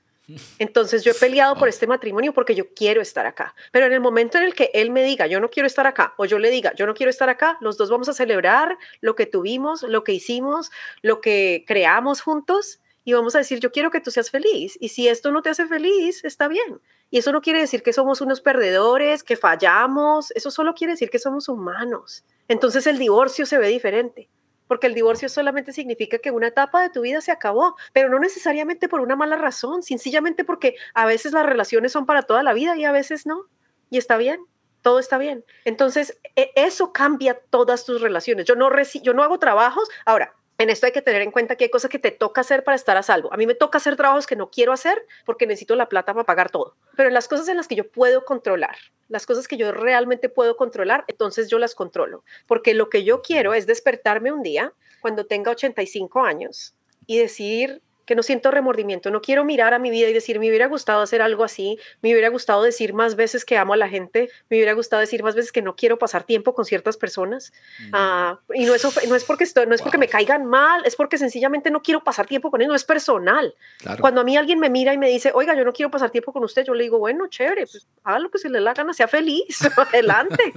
Entonces 0.57 1.03
yo 1.03 1.11
he 1.11 1.15
peleado 1.15 1.55
por 1.55 1.67
este 1.67 1.87
matrimonio 1.87 2.33
porque 2.33 2.55
yo 2.55 2.73
quiero 2.73 3.01
estar 3.01 3.25
acá. 3.25 3.55
Pero 3.71 3.85
en 3.85 3.93
el 3.93 3.99
momento 3.99 4.37
en 4.37 4.45
el 4.45 4.55
que 4.55 4.71
él 4.73 4.89
me 4.89 5.03
diga, 5.03 5.27
yo 5.27 5.39
no 5.39 5.49
quiero 5.49 5.67
estar 5.67 5.85
acá, 5.85 6.13
o 6.17 6.25
yo 6.25 6.39
le 6.39 6.49
diga, 6.49 6.73
yo 6.75 6.85
no 6.85 6.93
quiero 6.93 7.09
estar 7.09 7.29
acá, 7.29 7.57
los 7.61 7.77
dos 7.77 7.89
vamos 7.89 8.09
a 8.09 8.13
celebrar 8.13 8.77
lo 9.01 9.15
que 9.15 9.25
tuvimos, 9.25 9.83
lo 9.83 10.03
que 10.03 10.13
hicimos, 10.13 10.71
lo 11.01 11.21
que 11.21 11.65
creamos 11.67 12.21
juntos 12.21 12.79
y 13.05 13.13
vamos 13.13 13.35
a 13.35 13.39
decir, 13.39 13.59
yo 13.59 13.71
quiero 13.71 13.91
que 13.91 13.99
tú 13.99 14.11
seas 14.11 14.31
feliz. 14.31 14.77
Y 14.79 14.89
si 14.89 15.09
esto 15.09 15.31
no 15.31 15.41
te 15.41 15.49
hace 15.49 15.67
feliz, 15.67 16.23
está 16.23 16.47
bien. 16.47 16.79
Y 17.09 17.17
eso 17.17 17.31
no 17.33 17.41
quiere 17.41 17.59
decir 17.59 17.83
que 17.83 17.91
somos 17.91 18.21
unos 18.21 18.39
perdedores, 18.39 19.23
que 19.23 19.35
fallamos, 19.35 20.31
eso 20.31 20.51
solo 20.51 20.73
quiere 20.73 20.93
decir 20.93 21.09
que 21.09 21.19
somos 21.19 21.49
humanos. 21.49 22.23
Entonces 22.47 22.87
el 22.87 22.97
divorcio 22.97 23.45
se 23.45 23.57
ve 23.57 23.67
diferente 23.67 24.29
porque 24.67 24.87
el 24.87 24.93
divorcio 24.93 25.29
solamente 25.29 25.73
significa 25.73 26.17
que 26.17 26.31
una 26.31 26.47
etapa 26.47 26.81
de 26.81 26.89
tu 26.89 27.01
vida 27.01 27.21
se 27.21 27.31
acabó, 27.31 27.75
pero 27.93 28.09
no 28.09 28.19
necesariamente 28.19 28.89
por 28.89 29.01
una 29.01 29.15
mala 29.15 29.37
razón, 29.37 29.83
sencillamente 29.83 30.43
porque 30.43 30.75
a 30.93 31.05
veces 31.05 31.33
las 31.33 31.45
relaciones 31.45 31.91
son 31.91 32.05
para 32.05 32.23
toda 32.23 32.43
la 32.43 32.53
vida 32.53 32.77
y 32.77 32.85
a 32.85 32.91
veces 32.91 33.25
no, 33.25 33.45
y 33.89 33.97
está 33.97 34.17
bien. 34.17 34.39
Todo 34.81 34.99
está 34.99 35.17
bien. 35.17 35.45
Entonces, 35.63 36.19
e, 36.35 36.51
eso 36.55 36.91
cambia 36.91 37.39
todas 37.49 37.85
tus 37.85 38.01
relaciones. 38.01 38.45
Yo 38.45 38.55
no, 38.55 38.69
yo 39.01 39.13
no 39.13 39.23
hago 39.23 39.39
trabajos. 39.39 39.87
Ahora, 40.05 40.35
en 40.63 40.69
esto 40.69 40.85
hay 40.85 40.91
que 40.91 41.01
tener 41.01 41.21
en 41.21 41.31
cuenta 41.31 41.55
que 41.55 41.65
hay 41.65 41.69
cosas 41.69 41.89
que 41.89 41.99
te 41.99 42.11
toca 42.11 42.41
hacer 42.41 42.63
para 42.63 42.75
estar 42.75 42.97
a 42.97 43.03
salvo. 43.03 43.31
A 43.33 43.37
mí 43.37 43.45
me 43.45 43.53
toca 43.53 43.77
hacer 43.77 43.95
trabajos 43.95 44.25
que 44.25 44.35
no 44.35 44.49
quiero 44.49 44.73
hacer 44.73 45.05
porque 45.25 45.45
necesito 45.45 45.75
la 45.75 45.89
plata 45.89 46.13
para 46.13 46.25
pagar 46.25 46.49
todo. 46.49 46.75
Pero 46.95 47.09
en 47.09 47.13
las 47.13 47.27
cosas 47.27 47.47
en 47.49 47.57
las 47.57 47.67
que 47.67 47.75
yo 47.75 47.87
puedo 47.89 48.25
controlar, 48.25 48.75
las 49.09 49.25
cosas 49.25 49.47
que 49.47 49.57
yo 49.57 49.71
realmente 49.71 50.29
puedo 50.29 50.57
controlar, 50.57 51.03
entonces 51.07 51.49
yo 51.49 51.59
las 51.59 51.75
controlo. 51.75 52.23
Porque 52.47 52.73
lo 52.73 52.89
que 52.89 53.03
yo 53.03 53.21
quiero 53.21 53.53
es 53.53 53.67
despertarme 53.67 54.31
un 54.31 54.41
día 54.41 54.73
cuando 55.01 55.25
tenga 55.25 55.51
85 55.51 56.23
años 56.23 56.73
y 57.05 57.19
decir, 57.19 57.81
que 58.05 58.15
no 58.15 58.23
siento 58.23 58.51
remordimiento, 58.51 59.11
no 59.11 59.21
quiero 59.21 59.45
mirar 59.45 59.73
a 59.73 59.79
mi 59.79 59.89
vida 59.89 60.09
y 60.09 60.13
decir, 60.13 60.39
me 60.39 60.47
hubiera 60.49 60.67
gustado 60.67 61.01
hacer 61.01 61.21
algo 61.21 61.43
así, 61.43 61.79
me 62.01 62.11
hubiera 62.11 62.29
gustado 62.29 62.63
decir 62.63 62.93
más 62.93 63.15
veces 63.15 63.45
que 63.45 63.57
amo 63.57 63.73
a 63.73 63.77
la 63.77 63.89
gente, 63.89 64.29
me 64.49 64.57
hubiera 64.57 64.73
gustado 64.73 64.99
decir 64.99 65.23
más 65.23 65.35
veces 65.35 65.51
que 65.51 65.61
no 65.61 65.75
quiero 65.75 65.97
pasar 65.97 66.23
tiempo 66.23 66.53
con 66.53 66.65
ciertas 66.65 66.97
personas. 66.97 67.53
Mm. 67.79 67.89
Ah, 67.93 68.39
y 68.53 68.65
no, 68.65 68.73
eso, 68.75 68.91
no 69.07 69.15
es, 69.15 69.23
porque, 69.23 69.43
estoy, 69.43 69.67
no 69.67 69.75
es 69.75 69.81
porque 69.81 69.97
me 69.97 70.07
caigan 70.07 70.45
mal, 70.45 70.83
es 70.85 70.95
porque 70.95 71.17
sencillamente 71.17 71.71
no 71.71 71.81
quiero 71.81 72.03
pasar 72.03 72.25
tiempo 72.25 72.51
con 72.51 72.61
ellos, 72.61 72.69
no 72.69 72.75
es 72.75 72.83
personal. 72.83 73.55
Cuando 73.99 74.21
a 74.21 74.23
mí 74.23 74.37
alguien 74.37 74.59
me 74.59 74.69
mira 74.69 74.93
y 74.93 74.97
me 74.97 75.09
dice, 75.09 75.31
oiga, 75.33 75.55
yo 75.55 75.63
no 75.63 75.73
quiero 75.73 75.91
pasar 75.91 76.09
tiempo 76.09 76.33
con 76.33 76.43
usted, 76.43 76.65
yo 76.65 76.73
le 76.73 76.83
digo, 76.83 76.99
bueno, 76.99 77.27
chévere, 77.27 77.67
pues 77.67 77.87
haga 78.03 78.19
lo 78.19 78.29
que 78.29 78.37
se 78.37 78.49
le 78.49 78.59
la 78.59 78.73
gana, 78.73 78.93
sea 78.93 79.07
feliz, 79.07 79.59
adelante, 79.77 80.53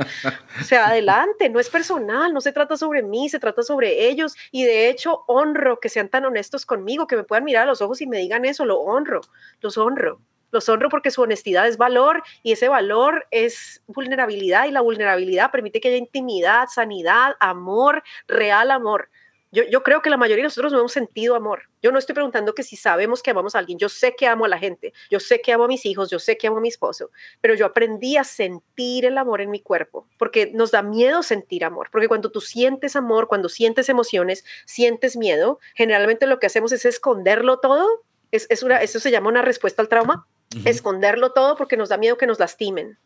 o 0.60 0.64
sea, 0.64 0.86
adelante, 0.88 1.48
no 1.48 1.60
es 1.60 1.68
personal, 1.68 2.32
no 2.32 2.40
se 2.40 2.52
trata 2.52 2.76
sobre 2.76 3.02
mí, 3.02 3.28
se 3.28 3.38
trata 3.38 3.62
sobre 3.62 4.08
ellos. 4.08 4.34
Y 4.50 4.64
de 4.64 4.88
hecho, 4.88 5.24
honro 5.26 5.78
que 5.80 5.88
sean 5.88 6.08
tan 6.08 6.24
honestos 6.24 6.64
conmigo, 6.64 7.06
que 7.06 7.16
me 7.16 7.24
puedan 7.24 7.35
mirar 7.42 7.64
a 7.64 7.66
los 7.66 7.82
ojos 7.82 8.00
y 8.00 8.06
me 8.06 8.18
digan 8.18 8.44
eso, 8.44 8.64
lo 8.64 8.80
honro, 8.80 9.20
los 9.60 9.78
honro. 9.78 10.20
Los 10.52 10.68
honro 10.68 10.88
porque 10.88 11.10
su 11.10 11.22
honestidad 11.22 11.66
es 11.66 11.76
valor 11.76 12.22
y 12.42 12.52
ese 12.52 12.68
valor 12.68 13.26
es 13.30 13.82
vulnerabilidad 13.88 14.66
y 14.66 14.70
la 14.70 14.80
vulnerabilidad 14.80 15.50
permite 15.50 15.80
que 15.80 15.88
haya 15.88 15.96
intimidad, 15.96 16.68
sanidad, 16.72 17.34
amor, 17.40 18.02
real 18.28 18.70
amor. 18.70 19.10
Yo, 19.52 19.62
yo, 19.64 19.82
creo 19.82 20.02
que 20.02 20.10
la 20.10 20.16
mayoría 20.16 20.42
de 20.42 20.48
nosotros 20.48 20.72
no 20.72 20.80
hemos 20.80 20.92
sentido 20.92 21.34
amor. 21.34 21.62
Yo 21.80 21.92
no 21.92 21.98
estoy 21.98 22.14
preguntando 22.14 22.54
que 22.54 22.62
si 22.62 22.76
sabemos 22.76 23.22
que 23.22 23.30
amamos 23.30 23.54
a 23.54 23.60
alguien. 23.60 23.78
Yo 23.78 23.88
sé 23.88 24.14
que 24.16 24.26
amo 24.26 24.44
a 24.44 24.48
la 24.48 24.58
gente. 24.58 24.92
Yo 25.08 25.20
sé 25.20 25.40
que 25.40 25.52
amo 25.52 25.64
a 25.64 25.68
mis 25.68 25.86
hijos. 25.86 26.10
Yo 26.10 26.18
sé 26.18 26.36
que 26.36 26.48
amo 26.48 26.58
a 26.58 26.60
mi 26.60 26.68
esposo. 26.68 27.10
Pero 27.40 27.54
yo 27.54 27.64
aprendí 27.64 28.16
a 28.16 28.24
sentir 28.24 29.04
el 29.04 29.16
amor 29.18 29.40
en 29.40 29.50
mi 29.50 29.60
cuerpo 29.60 30.08
porque 30.18 30.50
nos 30.52 30.72
da 30.72 30.82
miedo 30.82 31.22
sentir 31.22 31.64
amor. 31.64 31.88
Porque 31.92 32.08
cuando 32.08 32.30
tú 32.30 32.40
sientes 32.40 32.96
amor, 32.96 33.28
cuando 33.28 33.48
sientes 33.48 33.88
emociones, 33.88 34.44
sientes 34.64 35.16
miedo, 35.16 35.60
generalmente 35.74 36.26
lo 36.26 36.38
que 36.38 36.46
hacemos 36.46 36.72
es 36.72 36.84
esconderlo 36.84 37.58
todo. 37.60 37.86
Es, 38.32 38.46
es 38.50 38.62
una, 38.62 38.82
eso 38.82 38.98
se 38.98 39.10
llama 39.10 39.28
una 39.28 39.42
respuesta 39.42 39.80
al 39.80 39.88
trauma. 39.88 40.26
Esconderlo 40.64 41.32
todo 41.32 41.56
porque 41.56 41.76
nos 41.76 41.88
da 41.88 41.98
miedo 41.98 42.16
que 42.16 42.26
nos 42.26 42.38
lastimen. 42.38 42.98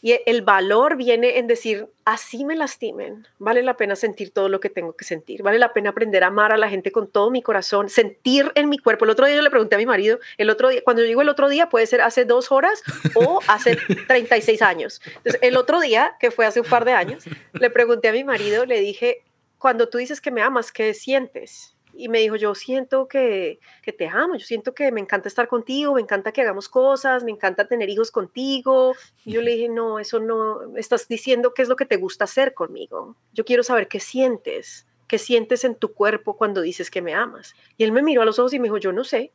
Y 0.00 0.18
el 0.26 0.42
valor 0.42 0.96
viene 0.96 1.38
en 1.38 1.46
decir, 1.46 1.88
así 2.04 2.44
me 2.44 2.54
lastimen, 2.54 3.26
vale 3.38 3.62
la 3.62 3.76
pena 3.76 3.96
sentir 3.96 4.30
todo 4.30 4.48
lo 4.48 4.60
que 4.60 4.70
tengo 4.70 4.94
que 4.94 5.04
sentir, 5.04 5.42
vale 5.42 5.58
la 5.58 5.72
pena 5.72 5.90
aprender 5.90 6.22
a 6.22 6.28
amar 6.28 6.52
a 6.52 6.56
la 6.56 6.68
gente 6.68 6.92
con 6.92 7.08
todo 7.08 7.30
mi 7.30 7.42
corazón, 7.42 7.88
sentir 7.88 8.52
en 8.54 8.68
mi 8.68 8.78
cuerpo. 8.78 9.04
El 9.04 9.10
otro 9.10 9.26
día 9.26 9.36
yo 9.36 9.42
le 9.42 9.50
pregunté 9.50 9.74
a 9.74 9.78
mi 9.78 9.86
marido, 9.86 10.18
el 10.36 10.50
otro 10.50 10.68
día, 10.68 10.82
cuando 10.84 11.02
yo 11.02 11.08
digo 11.08 11.22
el 11.22 11.28
otro 11.28 11.48
día, 11.48 11.68
puede 11.68 11.86
ser 11.86 12.00
hace 12.00 12.24
dos 12.24 12.52
horas 12.52 12.82
o 13.14 13.40
hace 13.48 13.76
36 14.08 14.62
años. 14.62 15.00
Entonces, 15.06 15.38
el 15.42 15.56
otro 15.56 15.80
día, 15.80 16.16
que 16.20 16.30
fue 16.30 16.46
hace 16.46 16.60
un 16.60 16.66
par 16.66 16.84
de 16.84 16.92
años, 16.92 17.24
le 17.52 17.70
pregunté 17.70 18.08
a 18.08 18.12
mi 18.12 18.22
marido, 18.22 18.66
le 18.66 18.80
dije, 18.80 19.24
cuando 19.58 19.88
tú 19.88 19.98
dices 19.98 20.20
que 20.20 20.30
me 20.30 20.42
amas, 20.42 20.70
¿qué 20.70 20.94
sientes? 20.94 21.74
Y 21.94 22.08
me 22.08 22.20
dijo, 22.20 22.36
yo 22.36 22.54
siento 22.54 23.08
que, 23.08 23.60
que, 23.82 23.92
te 23.92 24.08
amo, 24.08 24.36
yo 24.36 24.46
siento 24.46 24.74
que 24.74 24.92
me 24.92 25.00
encanta 25.00 25.28
estar 25.28 25.48
contigo, 25.48 25.94
me 25.94 26.00
encanta 26.00 26.32
que 26.32 26.42
hagamos 26.42 26.68
cosas, 26.68 27.24
me 27.24 27.30
encanta 27.30 27.66
tener 27.66 27.88
hijos 27.88 28.10
contigo. 28.10 28.94
Y 29.24 29.32
yo 29.32 29.42
le 29.42 29.52
dije, 29.52 29.68
no, 29.68 29.98
eso 29.98 30.20
no, 30.20 30.76
estás 30.76 31.08
diciendo 31.08 31.54
qué 31.54 31.62
es 31.62 31.68
lo 31.68 31.76
que 31.76 31.86
te 31.86 31.96
gusta 31.96 32.24
hacer 32.24 32.54
conmigo. 32.54 33.16
Yo 33.32 33.44
quiero 33.44 33.62
saber 33.62 33.88
qué 33.88 34.00
sientes, 34.00 34.86
qué 35.06 35.18
sientes 35.18 35.64
en 35.64 35.74
tu 35.74 35.92
cuerpo 35.92 36.36
cuando 36.36 36.60
dices 36.60 36.90
que 36.90 37.02
me 37.02 37.14
amas. 37.14 37.54
Y 37.76 37.84
él 37.84 37.92
me 37.92 38.02
miró 38.02 38.22
a 38.22 38.24
los 38.24 38.38
ojos 38.38 38.52
y 38.52 38.58
me 38.58 38.64
dijo, 38.64 38.78
yo 38.78 38.92
no 38.92 39.04
sé. 39.04 39.32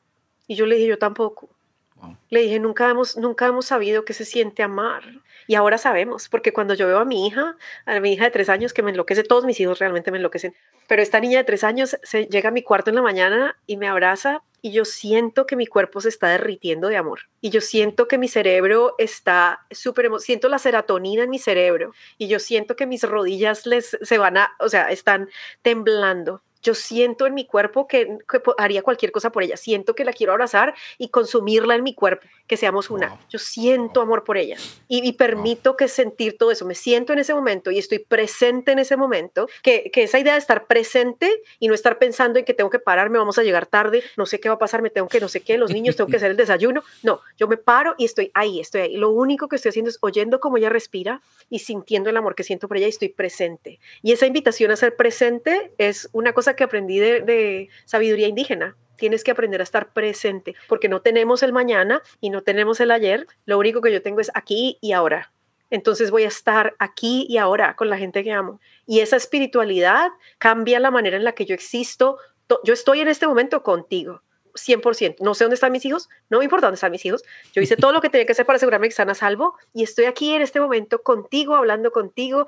Y 0.47 0.55
yo 0.55 0.65
le 0.65 0.75
dije, 0.75 0.87
yo 0.87 0.97
tampoco. 0.97 1.49
Le 2.29 2.41
dije, 2.41 2.59
nunca 2.59 2.89
hemos, 2.89 3.17
nunca 3.17 3.47
hemos 3.47 3.65
sabido 3.65 4.05
qué 4.05 4.13
se 4.13 4.25
siente 4.25 4.63
amar. 4.63 5.03
Y 5.47 5.55
ahora 5.55 5.77
sabemos, 5.77 6.29
porque 6.29 6.53
cuando 6.53 6.73
yo 6.73 6.87
veo 6.87 6.99
a 6.99 7.05
mi 7.05 7.27
hija, 7.27 7.57
a 7.85 7.99
mi 7.99 8.13
hija 8.13 8.25
de 8.25 8.31
tres 8.31 8.49
años, 8.49 8.73
que 8.73 8.81
me 8.81 8.91
enloquece, 8.91 9.23
todos 9.23 9.45
mis 9.45 9.59
hijos 9.59 9.79
realmente 9.79 10.11
me 10.11 10.17
enloquecen, 10.17 10.55
pero 10.87 11.01
esta 11.01 11.19
niña 11.19 11.39
de 11.39 11.43
tres 11.43 11.63
años 11.63 11.97
se 12.03 12.25
llega 12.27 12.49
a 12.49 12.51
mi 12.51 12.63
cuarto 12.63 12.89
en 12.89 12.95
la 12.95 13.01
mañana 13.01 13.57
y 13.67 13.77
me 13.77 13.87
abraza 13.87 14.41
y 14.61 14.71
yo 14.71 14.85
siento 14.85 15.45
que 15.45 15.57
mi 15.57 15.67
cuerpo 15.67 15.99
se 15.99 16.09
está 16.09 16.29
derritiendo 16.29 16.87
de 16.87 16.95
amor. 16.95 17.21
Y 17.41 17.49
yo 17.49 17.59
siento 17.59 18.07
que 18.07 18.17
mi 18.17 18.29
cerebro 18.29 18.95
está 18.97 19.65
súper, 19.71 20.09
siento 20.19 20.47
la 20.47 20.59
serotonina 20.59 21.23
en 21.23 21.29
mi 21.29 21.39
cerebro 21.39 21.93
y 22.17 22.27
yo 22.27 22.39
siento 22.39 22.77
que 22.77 22.87
mis 22.87 23.03
rodillas 23.03 23.65
les, 23.65 23.97
se 24.01 24.17
van 24.17 24.37
a, 24.37 24.53
o 24.59 24.69
sea, 24.69 24.89
están 24.89 25.29
temblando 25.61 26.41
yo 26.63 26.73
siento 26.73 27.27
en 27.27 27.33
mi 27.33 27.45
cuerpo 27.45 27.87
que, 27.87 28.17
haría 28.57 28.81
cualquier 28.81 29.11
cosa 29.11 29.31
por 29.31 29.43
ella, 29.43 29.57
siento 29.57 29.93
que 29.93 30.05
la 30.05 30.13
quiero 30.13 30.31
abrazar 30.31 30.73
y 30.97 31.09
consumirla 31.09 31.75
en 31.75 31.83
mi 31.83 31.93
cuerpo, 31.93 32.25
que 32.47 32.57
seamos 32.57 32.89
una. 32.89 33.19
Yo 33.29 33.37
siento 33.37 34.01
amor 34.01 34.23
por 34.23 34.37
ella 34.37 34.57
y, 34.87 35.13
permito 35.13 35.77
que 35.77 35.87
sentir 35.87 36.37
todo 36.37 36.51
eso, 36.51 36.65
me 36.65 36.75
siento 36.75 37.13
en 37.13 37.19
ese 37.19 37.33
momento 37.33 37.69
y 37.69 37.77
estoy 37.77 37.99
presente 37.99 38.71
en 38.71 38.79
ese 38.79 38.97
momento, 38.97 39.47
que, 39.61 39.91
que, 39.91 40.03
esa 40.03 40.19
idea 40.19 40.33
de 40.33 40.39
estar 40.39 40.65
presente 40.65 41.43
y 41.59 41.67
no 41.67 41.73
estar 41.73 41.99
pensando 41.99 42.39
en 42.39 42.45
que 42.45 42.53
tengo 42.53 42.69
que 42.69 42.79
pararme, 42.79 43.17
vamos 43.17 43.37
a 43.37 43.43
llegar 43.43 43.65
tarde, 43.65 44.03
no 44.17 44.25
sé 44.25 44.39
qué 44.39 44.49
va 44.49 44.55
a 44.55 44.59
pasar, 44.59 44.81
me 44.81 44.89
tengo 44.89 45.07
que, 45.07 45.19
no 45.19 45.27
sé 45.27 45.41
qué, 45.41 45.57
los 45.57 45.71
niños, 45.71 45.95
tengo 45.95 46.09
que 46.09 46.17
hacer 46.17 46.31
el 46.31 46.37
desayuno. 46.37 46.83
No, 47.03 47.21
yo 47.37 47.47
me 47.47 47.57
paro 47.57 47.95
y 47.97 48.05
estoy 48.05 48.31
ahí, 48.33 48.59
estoy 48.59 48.81
ahí. 48.81 48.97
Lo 48.97 49.09
único 49.09 49.47
que 49.47 49.57
estoy 49.57 49.69
haciendo 49.69 49.89
es 49.89 49.97
oyendo 50.01 50.39
cómo 50.39 50.57
ella 50.57 50.69
respira 50.69 51.21
y 51.49 51.59
sintiendo 51.59 52.09
el 52.09 52.17
amor 52.17 52.35
que 52.35 52.43
siento 52.43 52.67
por 52.67 52.77
ella 52.77 52.87
y 52.87 52.89
estoy 52.89 53.09
presente. 53.09 53.79
Y 54.01 54.11
esa 54.11 54.25
invitación 54.25 54.71
a 54.71 54.75
ser 54.75 54.95
presente 54.95 55.73
es 55.77 56.09
una 56.13 56.33
cosa 56.33 56.52
que 56.55 56.63
aprendí 56.63 56.99
de, 56.99 57.69
sabiduría 57.85 58.27
indígena. 58.27 58.75
Tienes 58.97 59.23
que 59.23 59.31
aprender 59.31 59.59
a 59.59 59.63
estar 59.63 59.91
presente, 59.91 60.55
porque 60.67 60.87
no 60.87 61.01
tenemos 61.01 61.43
el 61.43 61.51
mañana 61.51 62.01
y 62.21 62.29
no 62.29 62.41
tenemos 62.41 62.79
el 62.79 62.91
ayer. 62.91 63.27
Lo 63.45 63.57
único 63.57 63.81
que 63.81 63.91
yo 63.91 64.01
tengo 64.01 64.21
es 64.21 64.31
aquí 64.33 64.77
y 64.81 64.91
ahora. 64.91 65.31
Entonces 65.69 66.11
voy 66.11 66.23
a 66.23 66.27
estar 66.27 66.75
aquí 66.77 67.25
y 67.27 67.37
ahora 67.37 67.75
con 67.75 67.89
la 67.89 67.97
gente 67.97 68.23
que 68.23 68.31
amo. 68.31 68.59
Y 68.85 68.99
esa 68.99 69.15
espiritualidad 69.15 70.11
cambia 70.37 70.79
la 70.79 70.91
manera 70.91 71.17
en 71.17 71.23
la 71.23 71.33
que 71.33 71.45
yo 71.45 71.55
existo. 71.55 72.17
Yo 72.63 72.73
estoy 72.73 73.01
en 73.01 73.07
este 73.07 73.25
momento 73.25 73.63
contigo. 73.63 74.21
100%. 74.53 75.15
No 75.19 75.33
sé 75.33 75.43
dónde 75.43 75.55
están 75.55 75.71
mis 75.71 75.85
hijos, 75.85 76.09
no 76.29 76.39
me 76.39 76.43
importa 76.45 76.67
dónde 76.67 76.75
están 76.75 76.91
mis 76.91 77.05
hijos. 77.05 77.23
Yo 77.53 77.61
hice 77.61 77.75
todo 77.75 77.91
lo 77.91 78.01
que 78.01 78.09
tenía 78.09 78.25
que 78.25 78.33
hacer 78.33 78.45
para 78.45 78.57
asegurarme 78.57 78.87
que 78.87 78.91
están 78.91 79.09
a 79.09 79.15
salvo 79.15 79.55
y 79.73 79.83
estoy 79.83 80.05
aquí 80.05 80.33
en 80.33 80.41
este 80.41 80.59
momento 80.59 81.01
contigo, 81.01 81.55
hablando 81.55 81.91
contigo, 81.91 82.47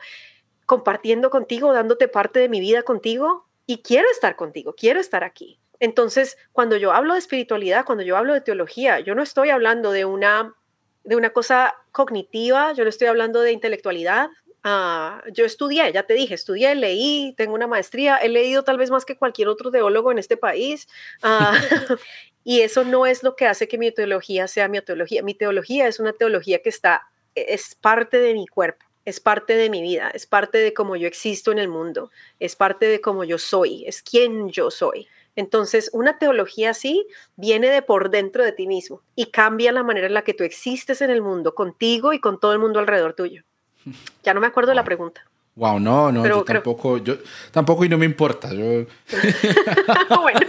compartiendo 0.66 1.30
contigo, 1.30 1.74
dándote 1.74 2.08
parte 2.08 2.40
de 2.40 2.50
mi 2.50 2.60
vida 2.60 2.84
contigo 2.84 3.48
y 3.66 3.82
quiero 3.82 4.10
estar 4.12 4.36
contigo, 4.36 4.76
quiero 4.76 5.00
estar 5.00 5.24
aquí. 5.24 5.60
Entonces, 5.80 6.38
cuando 6.52 6.78
yo 6.78 6.94
hablo 6.94 7.14
de 7.14 7.20
espiritualidad, 7.20 7.86
cuando 7.86 8.04
yo 8.04 8.18
hablo 8.18 8.34
de 8.34 8.42
teología, 8.42 9.00
yo 9.00 9.16
no 9.16 9.24
estoy 9.24 9.50
hablando 9.50 9.92
de 9.92 10.06
una, 10.06 10.56
de 11.04 11.16
una 11.16 11.32
cosa 11.32 11.76
cognitiva, 11.92 12.74
yo 12.74 12.84
no 12.84 12.90
estoy 12.90 13.08
hablando 13.08 13.42
de 13.42 13.52
intelectualidad. 13.52 14.30
Ah, 14.64 15.22
yo 15.32 15.46
estudié, 15.46 15.92
ya 15.92 16.04
te 16.04 16.14
dije, 16.14 16.34
estudié, 16.34 16.74
leí, 16.76 17.36
tengo 17.38 17.54
una 17.54 17.68
maestría, 17.68 18.18
he 18.18 18.30
leído 18.30 18.64
tal 18.64 18.78
vez 18.78 18.90
más 18.90 19.06
que 19.06 19.18
cualquier 19.18 19.48
otro 19.48 19.70
teólogo 19.70 20.12
en 20.12 20.18
este 20.18 20.38
país. 20.38 20.88
Ah, 21.22 21.54
y 22.44 22.62
eso 22.62 22.84
no 22.84 23.06
es 23.06 23.22
lo 23.24 23.36
que 23.36 23.48
hace 23.48 23.68
que 23.68 23.78
mi 23.78 23.92
teología 23.92 24.48
sea 24.48 24.68
mi 24.68 24.82
teología. 24.82 25.24
Mi 25.24 25.34
teología 25.34 25.88
es 25.88 26.00
una 26.00 26.14
teología 26.14 26.62
que 26.62 26.70
está, 26.70 27.10
es 27.36 27.76
parte 27.76 28.20
de 28.20 28.34
mi 28.34 28.48
cuerpo 28.48 28.85
es 29.06 29.20
parte 29.20 29.56
de 29.56 29.70
mi 29.70 29.82
vida, 29.82 30.10
es 30.10 30.26
parte 30.26 30.58
de 30.58 30.74
cómo 30.74 30.96
yo 30.96 31.08
existo 31.08 31.52
en 31.52 31.60
el 31.60 31.68
mundo, 31.68 32.12
es 32.40 32.56
parte 32.56 32.88
de 32.88 33.00
cómo 33.00 33.24
yo 33.24 33.38
soy, 33.38 33.86
es 33.86 34.02
quien 34.02 34.50
yo 34.50 34.72
soy. 34.72 35.08
Entonces, 35.36 35.90
una 35.94 36.18
teología 36.18 36.72
así 36.72 37.06
viene 37.36 37.70
de 37.70 37.82
por 37.82 38.10
dentro 38.10 38.44
de 38.44 38.52
ti 38.52 38.68
mismo 38.68 39.02
y 39.16 39.28
cambia 39.28 39.72
la 39.72 39.84
manera 39.84 40.08
en 40.08 40.14
la 40.14 40.24
que 40.24 40.34
tú 40.34 40.44
existes 40.44 41.02
en 41.02 41.12
el 41.12 41.22
mundo, 41.22 41.54
contigo 41.54 42.14
y 42.14 42.20
con 42.20 42.40
todo 42.40 42.54
el 42.54 42.60
mundo 42.60 42.80
alrededor 42.80 43.14
tuyo. 43.14 43.44
Ya 44.24 44.34
no 44.34 44.42
me 44.42 44.48
acuerdo 44.48 44.72
de 44.72 44.76
la 44.76 44.84
pregunta. 44.84 45.22
Wow, 45.56 45.80
no, 45.80 46.12
no, 46.12 46.26
yo 46.28 46.44
tampoco, 46.44 46.98
yo 46.98 47.16
tampoco 47.52 47.86
y 47.86 47.90
no 47.90 47.98
me 47.98 48.06
importa. 48.06 48.52
Yo... 48.52 48.86
bueno. 50.22 50.40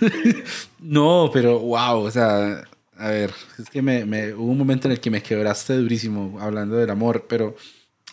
no, 0.78 1.30
pero 1.32 1.58
wow, 1.58 2.04
o 2.04 2.10
sea, 2.10 2.62
a 2.96 3.08
ver, 3.08 3.34
es 3.58 3.68
que 3.68 3.82
me, 3.82 4.06
me, 4.06 4.32
hubo 4.32 4.52
un 4.52 4.56
momento 4.56 4.86
en 4.86 4.92
el 4.92 5.00
que 5.00 5.10
me 5.10 5.22
quebraste 5.22 5.74
durísimo 5.74 6.38
hablando 6.40 6.76
del 6.76 6.88
amor, 6.88 7.26
pero 7.28 7.56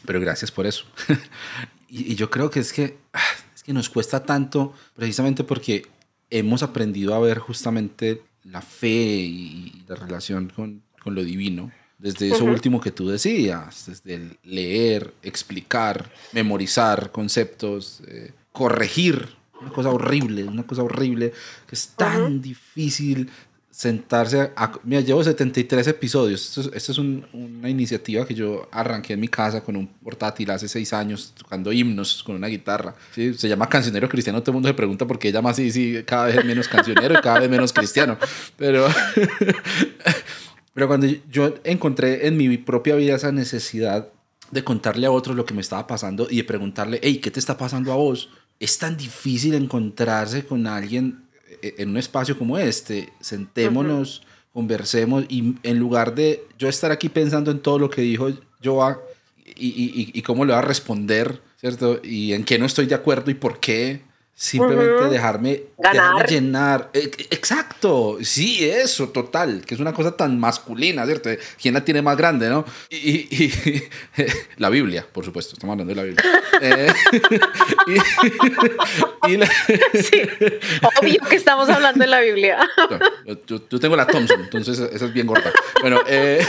pero 0.05 0.19
gracias 0.19 0.51
por 0.51 0.65
eso. 0.65 0.85
y, 1.89 2.15
yo 2.15 2.29
creo 2.29 2.49
que 2.49 2.59
es 2.59 2.73
que, 2.73 2.97
ah, 3.13 3.21
es 3.55 3.63
que 3.63 3.73
nos 3.73 3.89
cuesta 3.89 4.23
tanto 4.23 4.73
precisamente 4.95 5.43
porque 5.43 5.85
hemos 6.29 6.63
aprendido 6.63 7.15
a 7.15 7.19
ver 7.19 7.39
justamente 7.39 8.23
la 8.43 8.61
fe 8.61 8.89
y 8.89 9.83
la 9.87 9.95
relación 9.95 10.49
con, 10.49 10.83
con 11.01 11.15
lo 11.15 11.23
divino. 11.23 11.71
Desde 11.97 12.29
eso 12.29 12.45
último 12.45 12.79
que 12.79 12.91
tú 12.91 13.09
decías, 13.09 13.85
desde 13.87 14.13
el 14.13 14.37
leer, 14.43 15.15
explicar, 15.23 16.11
memorizar 16.31 17.11
conceptos, 17.11 18.01
eh, 18.07 18.33
corregir, 18.51 19.35
una 19.59 19.71
cosa 19.71 19.89
horrible, 19.89 20.43
una 20.43 20.67
cosa 20.67 20.83
horrible 20.83 21.33
que 21.65 21.73
es 21.73 21.87
tan 21.89 22.41
difícil 22.41 23.31
sentarse 23.77 24.53
a... 24.55 24.71
Mira, 24.83 25.01
llevo 25.01 25.23
73 25.23 25.85
episodios. 25.89 26.57
Esto 26.57 26.91
es, 26.91 26.97
una 26.97 27.69
iniciativa 27.69 28.25
que 28.25 28.33
yo 28.33 28.67
arranqué 28.71 29.13
en 29.13 29.19
mi 29.19 29.27
casa 29.27 29.61
con 29.61 29.75
un 29.75 29.85
portátil 29.85 30.49
hace 30.49 30.67
6 30.67 30.93
años, 30.93 31.31
tocando 31.37 31.71
himnos 31.71 32.23
con 32.23 32.35
una 32.35 32.47
guitarra. 32.47 32.95
¿sí? 33.13 33.35
Se 33.35 33.47
llama 33.47 33.69
Cancionero 33.69 34.09
Cristiano. 34.09 34.41
Todo 34.41 34.49
el 34.49 34.53
mundo 34.55 34.69
se 34.69 34.73
pregunta 34.73 35.05
por 35.05 35.19
qué 35.19 35.31
llama 35.31 35.51
así, 35.51 35.71
sí, 35.71 36.01
cada 36.07 36.25
vez 36.25 36.43
menos 36.43 36.67
cancionero 36.67 37.19
y 37.19 37.21
cada 37.21 37.39
vez 37.39 37.51
menos 37.51 37.71
cristiano. 37.71 38.17
Pero, 38.57 38.87
pero 40.73 40.87
cuando 40.87 41.05
yo 41.29 41.53
encontré 41.63 42.25
en 42.25 42.35
mi 42.35 42.57
propia 42.57 42.95
vida 42.95 43.15
esa 43.15 43.31
necesidad 43.31 44.09
de 44.49 44.63
contarle 44.63 45.05
a 45.05 45.11
otros 45.11 45.35
lo 45.35 45.45
que 45.45 45.53
me 45.53 45.61
estaba 45.61 45.85
pasando 45.85 46.25
y 46.27 46.37
de 46.37 46.43
preguntarle, 46.45 46.99
hey, 47.03 47.19
¿qué 47.19 47.29
te 47.29 47.39
está 47.39 47.59
pasando 47.59 47.93
a 47.93 47.95
vos? 47.95 48.31
Es 48.59 48.79
tan 48.79 48.97
difícil 48.97 49.53
encontrarse 49.53 50.47
con 50.47 50.65
alguien 50.65 51.26
en 51.61 51.89
un 51.89 51.97
espacio 51.97 52.37
como 52.37 52.57
este, 52.57 53.11
sentémonos, 53.19 54.23
conversemos 54.53 55.25
y 55.29 55.55
en 55.63 55.79
lugar 55.79 56.15
de 56.15 56.43
yo 56.57 56.67
estar 56.67 56.91
aquí 56.91 57.09
pensando 57.09 57.51
en 57.51 57.59
todo 57.59 57.79
lo 57.79 57.89
que 57.89 58.01
dijo 58.01 58.29
Joa 58.63 58.99
y, 59.45 59.67
y, 59.67 60.11
y 60.13 60.21
cómo 60.21 60.45
le 60.45 60.53
va 60.53 60.59
a 60.59 60.63
responder, 60.63 61.41
¿cierto? 61.59 61.99
Y 62.03 62.33
en 62.33 62.43
qué 62.43 62.57
no 62.57 62.65
estoy 62.65 62.85
de 62.85 62.95
acuerdo 62.95 63.31
y 63.31 63.35
por 63.35 63.59
qué, 63.59 64.01
Simplemente 64.39 65.05
dejarme, 65.05 65.63
llenar. 66.29 66.91
E, 66.93 67.09
exacto, 67.31 68.19
sí, 68.21 68.69
eso, 68.69 69.09
total, 69.09 69.63
que 69.65 69.73
es 69.73 69.79
una 69.79 69.93
cosa 69.93 70.15
tan 70.15 70.39
masculina, 70.39 71.07
¿cierto? 71.07 71.31
¿Quién 71.59 71.73
la 71.73 71.83
tiene 71.83 72.03
más 72.03 72.15
grande, 72.15 72.47
no? 72.47 72.63
Y, 72.91 73.51
la 74.57 74.69
Biblia, 74.69 75.07
por 75.11 75.25
supuesto, 75.25 75.55
estamos 75.55 75.73
hablando 75.73 75.91
de 75.91 75.95
la 75.95 76.03
Biblia. 76.03 76.23
Eh, 76.61 76.93
sí, 80.03 80.21
obvio 81.01 81.19
que 81.27 81.35
estamos 81.35 81.67
hablando 81.69 82.03
de 82.03 82.07
la 82.07 82.19
Biblia. 82.19 82.59
yo, 83.47 83.79
tengo 83.79 83.95
la 83.95 84.05
Thompson, 84.05 84.41
entonces 84.41 84.77
esa 84.77 85.05
es 85.05 85.13
bien 85.13 85.25
gorda. 85.25 85.51
Bueno, 85.81 86.01
eh, 86.05 86.45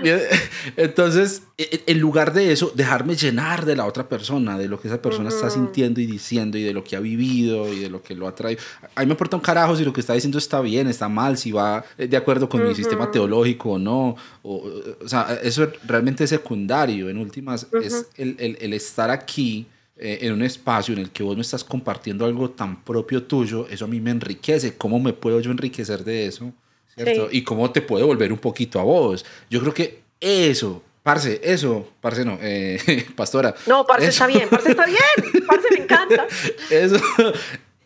entonces, 0.76 1.42
en 1.58 1.98
lugar 1.98 2.32
de 2.32 2.52
eso, 2.52 2.72
dejarme 2.74 3.16
llenar 3.16 3.66
de 3.66 3.76
la 3.76 3.86
otra 3.86 4.08
persona, 4.08 4.58
de 4.58 4.68
lo 4.68 4.80
que 4.80 4.88
esa 4.88 5.00
persona 5.00 5.28
está 5.28 5.50
sintiendo 5.50 6.00
y 6.00 6.06
diciendo 6.06 6.58
y 6.58 6.62
de 6.62 6.72
lo 6.72 6.82
que 6.84 6.96
ha 6.96 7.00
vivido 7.00 7.72
y 7.72 7.80
de 7.80 7.90
lo 7.90 8.02
que 8.02 8.14
lo 8.14 8.26
ha 8.26 8.34
traído. 8.34 8.60
A 8.94 9.00
mí 9.00 9.06
me 9.06 9.12
importa 9.12 9.36
un 9.36 9.42
carajo 9.42 9.76
si 9.76 9.84
lo 9.84 9.92
que 9.92 10.00
está 10.00 10.14
diciendo 10.14 10.38
está 10.38 10.60
bien, 10.60 10.86
está 10.86 11.08
mal, 11.08 11.36
si 11.36 11.52
va 11.52 11.84
de 11.96 12.16
acuerdo 12.16 12.48
con 12.48 12.66
mi 12.66 12.74
sistema 12.74 13.10
teológico 13.10 13.72
o 13.72 13.78
no. 13.78 14.16
O, 14.42 14.64
o, 15.02 15.08
sea, 15.08 15.38
eso 15.42 15.70
realmente 15.84 16.24
es 16.24 16.30
secundario. 16.30 17.08
En 17.08 17.18
últimas, 17.18 17.66
es 17.82 18.06
el, 18.16 18.36
el, 18.38 18.58
el, 18.60 18.72
estar 18.72 19.10
aquí 19.10 19.66
eh, 19.96 20.18
en 20.22 20.32
un 20.32 20.42
espacio 20.42 20.94
en 20.94 21.00
el 21.00 21.10
que 21.10 21.22
vos 21.22 21.36
me 21.36 21.42
estás 21.42 21.62
compartiendo 21.62 22.24
algo 22.24 22.50
tan 22.50 22.82
propio 22.82 23.22
tuyo, 23.22 23.68
eso 23.68 23.84
a 23.84 23.88
mí 23.88 24.00
me 24.00 24.10
enriquece. 24.10 24.76
¿Cómo 24.76 24.98
me 24.98 25.12
puedo 25.12 25.40
yo 25.40 25.50
enriquecer 25.50 26.02
de 26.04 26.26
eso? 26.26 26.52
¿Cierto? 26.94 27.28
Y 27.30 27.42
cómo 27.42 27.70
te 27.70 27.82
puede 27.82 28.04
volver 28.04 28.32
un 28.32 28.38
poquito 28.38 28.78
a 28.78 28.82
vos. 28.82 29.24
Yo 29.48 29.60
creo 29.60 29.72
que 29.72 30.02
eso 30.20 30.82
Parce, 31.02 31.40
eso, 31.42 31.94
parce 32.00 32.24
no, 32.24 32.38
eh, 32.40 32.78
pastora. 33.16 33.54
No, 33.66 33.84
parce 33.84 34.06
está 34.06 34.26
bien, 34.28 34.48
parce 34.48 34.70
está 34.70 34.86
bien, 34.86 35.00
parce 35.46 35.68
me 35.70 35.82
encanta. 35.82 36.26
Eso, 36.70 36.96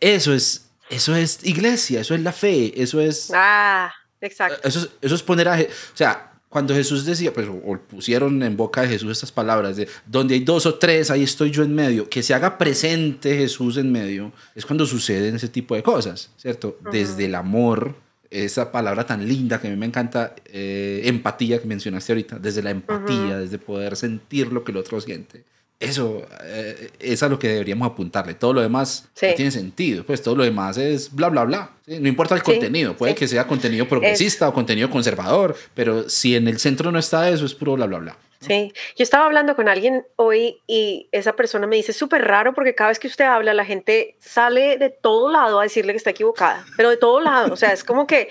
eso 0.00 0.34
es, 0.34 0.68
eso 0.90 1.16
es 1.16 1.38
iglesia, 1.44 2.00
eso 2.00 2.14
es 2.14 2.20
la 2.20 2.32
fe, 2.32 2.74
eso 2.76 3.00
es... 3.00 3.30
Ah, 3.34 3.90
exacto. 4.20 4.68
Eso 4.68 4.80
es, 4.80 4.90
eso 5.00 5.14
es 5.14 5.22
poner 5.22 5.48
a... 5.48 5.54
O 5.54 5.96
sea, 5.96 6.30
cuando 6.50 6.74
Jesús 6.74 7.06
decía, 7.06 7.32
pues, 7.32 7.48
o 7.48 7.78
pusieron 7.88 8.42
en 8.42 8.54
boca 8.54 8.82
de 8.82 8.88
Jesús 8.88 9.12
estas 9.12 9.32
palabras 9.32 9.76
de, 9.76 9.88
donde 10.04 10.34
hay 10.34 10.40
dos 10.40 10.66
o 10.66 10.74
tres, 10.74 11.10
ahí 11.10 11.22
estoy 11.22 11.50
yo 11.50 11.62
en 11.62 11.74
medio, 11.74 12.10
que 12.10 12.22
se 12.22 12.34
haga 12.34 12.58
presente 12.58 13.34
Jesús 13.34 13.78
en 13.78 13.90
medio, 13.90 14.30
es 14.54 14.66
cuando 14.66 14.84
suceden 14.84 15.36
ese 15.36 15.48
tipo 15.48 15.74
de 15.74 15.82
cosas, 15.82 16.30
¿cierto? 16.36 16.78
Desde 16.92 17.24
el 17.24 17.34
amor 17.34 17.94
esa 18.30 18.72
palabra 18.72 19.06
tan 19.06 19.26
linda 19.26 19.60
que 19.60 19.68
a 19.68 19.70
mí 19.70 19.76
me 19.76 19.86
encanta, 19.86 20.34
eh, 20.46 21.02
empatía 21.04 21.60
que 21.60 21.66
mencionaste 21.66 22.12
ahorita, 22.12 22.38
desde 22.38 22.62
la 22.62 22.70
empatía, 22.70 23.38
desde 23.38 23.58
poder 23.58 23.96
sentir 23.96 24.52
lo 24.52 24.64
que 24.64 24.72
el 24.72 24.78
otro 24.78 25.00
siente. 25.00 25.44
Eso 25.78 26.26
eh, 26.42 26.90
es 26.98 27.22
a 27.22 27.28
lo 27.28 27.38
que 27.38 27.48
deberíamos 27.48 27.90
apuntarle. 27.90 28.32
Todo 28.32 28.54
lo 28.54 28.62
demás 28.62 29.08
no 29.20 29.34
tiene 29.34 29.50
sentido. 29.50 30.06
Pues 30.06 30.22
todo 30.22 30.34
lo 30.34 30.42
demás 30.42 30.78
es 30.78 31.14
bla, 31.14 31.28
bla, 31.28 31.44
bla. 31.44 31.70
No 31.86 32.08
importa 32.08 32.34
el 32.34 32.42
contenido. 32.42 32.96
Puede 32.96 33.14
que 33.14 33.28
sea 33.28 33.46
contenido 33.46 33.86
progresista 33.86 34.48
o 34.48 34.54
contenido 34.54 34.88
conservador, 34.88 35.54
pero 35.74 36.08
si 36.08 36.34
en 36.34 36.48
el 36.48 36.58
centro 36.58 36.90
no 36.90 36.98
está 36.98 37.28
eso, 37.28 37.44
es 37.44 37.54
puro 37.54 37.74
bla, 37.74 37.86
bla, 37.86 37.98
bla. 37.98 38.16
Sí, 38.40 38.72
yo 38.96 39.02
estaba 39.02 39.26
hablando 39.26 39.56
con 39.56 39.68
alguien 39.68 40.06
hoy 40.16 40.60
y 40.66 41.08
esa 41.12 41.34
persona 41.34 41.66
me 41.66 41.76
dice, 41.76 41.92
súper 41.92 42.24
raro 42.24 42.54
porque 42.54 42.74
cada 42.74 42.88
vez 42.88 42.98
que 42.98 43.08
usted 43.08 43.24
habla 43.24 43.54
la 43.54 43.64
gente 43.64 44.16
sale 44.20 44.76
de 44.78 44.90
todo 44.90 45.30
lado 45.30 45.60
a 45.60 45.62
decirle 45.62 45.92
que 45.92 45.98
está 45.98 46.10
equivocada, 46.10 46.64
pero 46.76 46.90
de 46.90 46.96
todo 46.96 47.20
lado, 47.20 47.52
o 47.52 47.56
sea, 47.56 47.72
es 47.72 47.82
como 47.82 48.06
que 48.06 48.28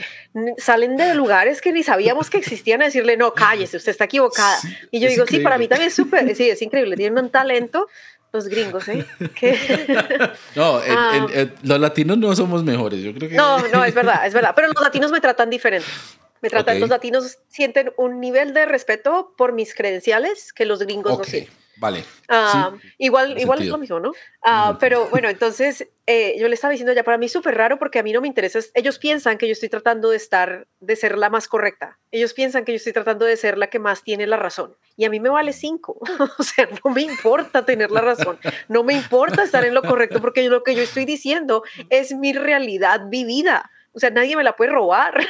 salen 0.57 0.97
de 0.97 1.15
lugares 1.15 1.61
que 1.61 1.71
ni 1.71 1.83
sabíamos 1.83 2.29
que 2.29 2.37
existían 2.37 2.81
a 2.81 2.85
decirle, 2.85 3.17
no, 3.17 3.33
cállese, 3.33 3.77
usted 3.77 3.91
está 3.91 4.05
equivocada. 4.05 4.59
y 4.91 4.99
yo 4.99 5.09
digo, 5.09 5.25
sí, 5.25 5.39
para 5.39 5.57
mí 5.57 5.67
también 5.67 5.87
es 5.87 5.95
súper, 5.95 6.35
sí, 6.35 6.49
es 6.49 6.61
increíble, 6.61 6.95
tienen 6.95 7.23
un 7.23 7.29
talento 7.29 7.87
los 8.35 8.47
gringos, 8.49 8.87
¿eh? 8.89 9.05
no, 10.55 10.81
ah. 10.85 11.27
los 11.63 11.79
latinos 11.79 12.17
no 12.17 12.35
somos 12.35 12.63
mejores, 12.63 13.01
yo 13.01 13.13
creo 13.13 13.29
que... 13.29 13.35
No, 13.35 13.65
no, 13.69 13.85
es 13.85 13.93
verdad, 13.93 14.27
es 14.27 14.33
verdad, 14.33 14.51
pero 14.53 14.67
los 14.67 14.81
latinos 14.83 15.09
me 15.09 15.21
tratan 15.21 15.49
diferente. 15.49 15.87
Me 16.45 16.51
tratan, 16.51 16.79
los 16.79 16.89
latinos 16.89 17.39
sienten 17.47 17.91
un 17.97 18.19
nivel 18.19 18.53
de 18.53 18.67
respeto 18.67 19.33
por 19.35 19.51
mis 19.51 19.73
credenciales 19.73 20.53
que 20.53 20.65
los 20.65 20.77
gringos 20.77 21.17
no 21.17 21.23
sienten. 21.23 21.51
Vale. 21.77 22.05
Ah, 22.29 22.71
igual, 22.99 23.39
igual 23.39 23.63
es 23.63 23.67
lo 23.67 23.79
mismo, 23.79 23.99
¿no? 23.99 24.13
Ah, 24.43 24.77
pero 24.79 25.07
bueno, 25.09 25.27
entonces 25.27 25.87
eh, 26.05 26.35
yo 26.39 26.47
le 26.47 26.53
estaba 26.53 26.71
diciendo 26.71 26.93
ya, 26.93 27.03
para 27.03 27.17
mí 27.17 27.25
es 27.25 27.31
súper 27.31 27.55
raro 27.55 27.79
porque 27.79 27.97
a 27.97 28.03
mí 28.03 28.13
no 28.13 28.21
me 28.21 28.27
interesa. 28.27 28.59
Ellos 28.75 28.99
piensan 28.99 29.39
que 29.39 29.47
yo 29.47 29.53
estoy 29.53 29.69
tratando 29.69 30.11
de 30.11 30.17
estar, 30.17 30.67
de 30.79 30.95
ser 30.95 31.17
la 31.17 31.31
más 31.31 31.47
correcta. 31.47 31.97
Ellos 32.11 32.33
piensan 32.33 32.63
que 32.63 32.73
yo 32.73 32.75
estoy 32.77 32.93
tratando 32.93 33.25
de 33.25 33.35
ser 33.37 33.57
la 33.57 33.67
que 33.67 33.79
más 33.79 34.03
tiene 34.03 34.27
la 34.27 34.37
razón. 34.37 34.77
Y 34.95 35.05
a 35.05 35.09
mí 35.09 35.19
me 35.19 35.29
vale 35.29 35.51
cinco. 35.51 35.99
o 36.37 36.43
sea, 36.43 36.69
no 36.83 36.91
me 36.91 37.01
importa 37.01 37.65
tener 37.65 37.89
la 37.89 38.01
razón. 38.01 38.37
No 38.69 38.83
me 38.83 38.93
importa 38.93 39.43
estar 39.43 39.65
en 39.65 39.73
lo 39.73 39.81
correcto 39.81 40.21
porque 40.21 40.47
lo 40.47 40.63
que 40.63 40.75
yo 40.75 40.83
estoy 40.83 41.05
diciendo 41.05 41.63
es 41.89 42.13
mi 42.13 42.33
realidad 42.33 43.01
vivida. 43.09 43.71
O 43.95 43.99
sea, 43.99 44.09
nadie 44.09 44.35
me 44.35 44.43
la 44.43 44.55
puede 44.55 44.71
robar. 44.71 45.25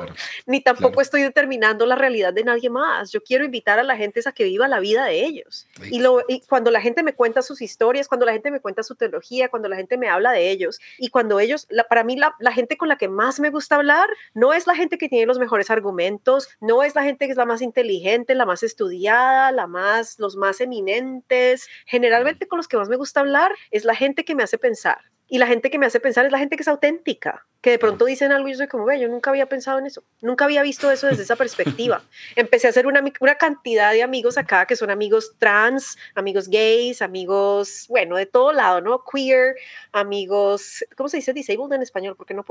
Ni 0.46 0.60
tampoco 0.60 1.00
estoy 1.00 1.22
determinando 1.22 1.86
la 1.86 1.96
realidad 1.96 2.32
de 2.32 2.44
nadie 2.44 2.70
más. 2.70 3.12
Yo 3.12 3.22
quiero 3.22 3.44
invitar 3.44 3.78
a 3.78 3.82
la 3.82 3.96
gente 3.96 4.20
a 4.24 4.32
que 4.32 4.44
viva 4.44 4.68
la 4.68 4.80
vida 4.80 5.04
de 5.04 5.24
ellos. 5.24 5.66
Y, 5.90 5.98
lo, 5.98 6.22
cuando 6.48 6.70
la 6.70 6.80
gente 6.80 7.02
me 7.02 7.14
cuenta 7.14 7.42
sus 7.42 7.60
historias, 7.60 8.08
cuando 8.08 8.24
la 8.24 8.32
gente 8.32 8.50
me 8.50 8.60
cuenta 8.60 8.82
su 8.82 8.94
teología, 8.94 9.48
cuando 9.48 9.68
la 9.68 9.76
gente 9.76 9.98
me 9.98 10.08
habla 10.08 10.32
de 10.32 10.50
ellos, 10.50 10.78
y 10.98 11.08
cuando 11.08 11.38
ellos, 11.38 11.68
para 11.88 12.04
mí 12.04 12.16
la, 12.16 12.34
la 12.38 12.52
gente 12.52 12.76
con 12.76 12.88
la 12.88 12.96
que 12.96 13.08
más 13.08 13.40
me 13.40 13.50
gusta 13.50 13.76
hablar 13.76 14.08
no 14.32 14.52
es 14.54 14.66
la 14.66 14.74
gente 14.74 14.96
que 14.98 15.08
tiene 15.08 15.26
los 15.26 15.38
mejores 15.38 15.70
argumentos, 15.70 16.48
no 16.60 16.82
es 16.82 16.94
la 16.94 17.02
gente 17.02 17.26
que 17.26 17.32
es 17.32 17.36
la 17.36 17.44
más 17.44 17.60
inteligente, 17.60 18.34
la 18.34 18.46
más 18.46 18.62
estudiada, 18.62 19.52
la 19.52 19.66
más, 19.66 20.18
los 20.18 20.36
más 20.36 20.60
eminentes. 20.60 21.68
Generalmente 21.86 22.48
con 22.48 22.56
los 22.56 22.68
que 22.68 22.76
más 22.76 22.88
me 22.88 22.96
gusta 22.96 23.20
hablar 23.20 23.52
es 23.70 23.84
la 23.84 23.94
gente 23.94 24.24
que 24.24 24.34
me 24.34 24.42
hace 24.42 24.58
pensar, 24.58 24.98
y 25.28 25.38
la 25.38 25.46
gente 25.46 25.70
que 25.70 25.78
me 25.78 25.86
hace 25.86 26.00
pensar 26.00 26.24
es 26.24 26.32
la 26.32 26.38
gente 26.38 26.56
que 26.56 26.62
es 26.62 26.68
auténtica, 26.68 27.46
que 27.60 27.70
de 27.70 27.78
pronto 27.80 28.04
dicen 28.04 28.30
algo 28.30 28.46
y 28.46 28.52
yo 28.52 28.58
soy 28.58 28.68
como, 28.68 28.84
ve, 28.84 29.00
yo 29.00 29.08
nunca 29.08 29.30
había 29.30 29.46
pensado 29.46 29.80
en 29.80 29.86
eso, 29.86 30.04
nunca 30.20 30.44
había 30.44 30.62
visto 30.62 30.88
eso 30.90 31.08
desde 31.08 31.24
esa 31.24 31.34
perspectiva. 31.34 32.00
Empecé 32.36 32.68
a 32.68 32.70
hacer 32.70 32.86
una, 32.86 33.02
una 33.20 33.34
cantidad 33.34 33.92
de 33.92 34.04
amigos 34.04 34.38
acá 34.38 34.66
que 34.66 34.76
son 34.76 34.88
amigos 34.88 35.34
trans, 35.38 35.98
amigos 36.14 36.48
gays, 36.48 37.02
amigos, 37.02 37.86
bueno, 37.88 38.16
de 38.16 38.26
todo 38.26 38.52
lado, 38.52 38.80
¿no? 38.80 39.02
Queer, 39.02 39.56
amigos, 39.90 40.84
¿cómo 40.96 41.08
se 41.08 41.16
dice 41.16 41.32
disabled 41.32 41.72
en 41.72 41.82
español? 41.82 42.14
Porque 42.16 42.34
no 42.34 42.44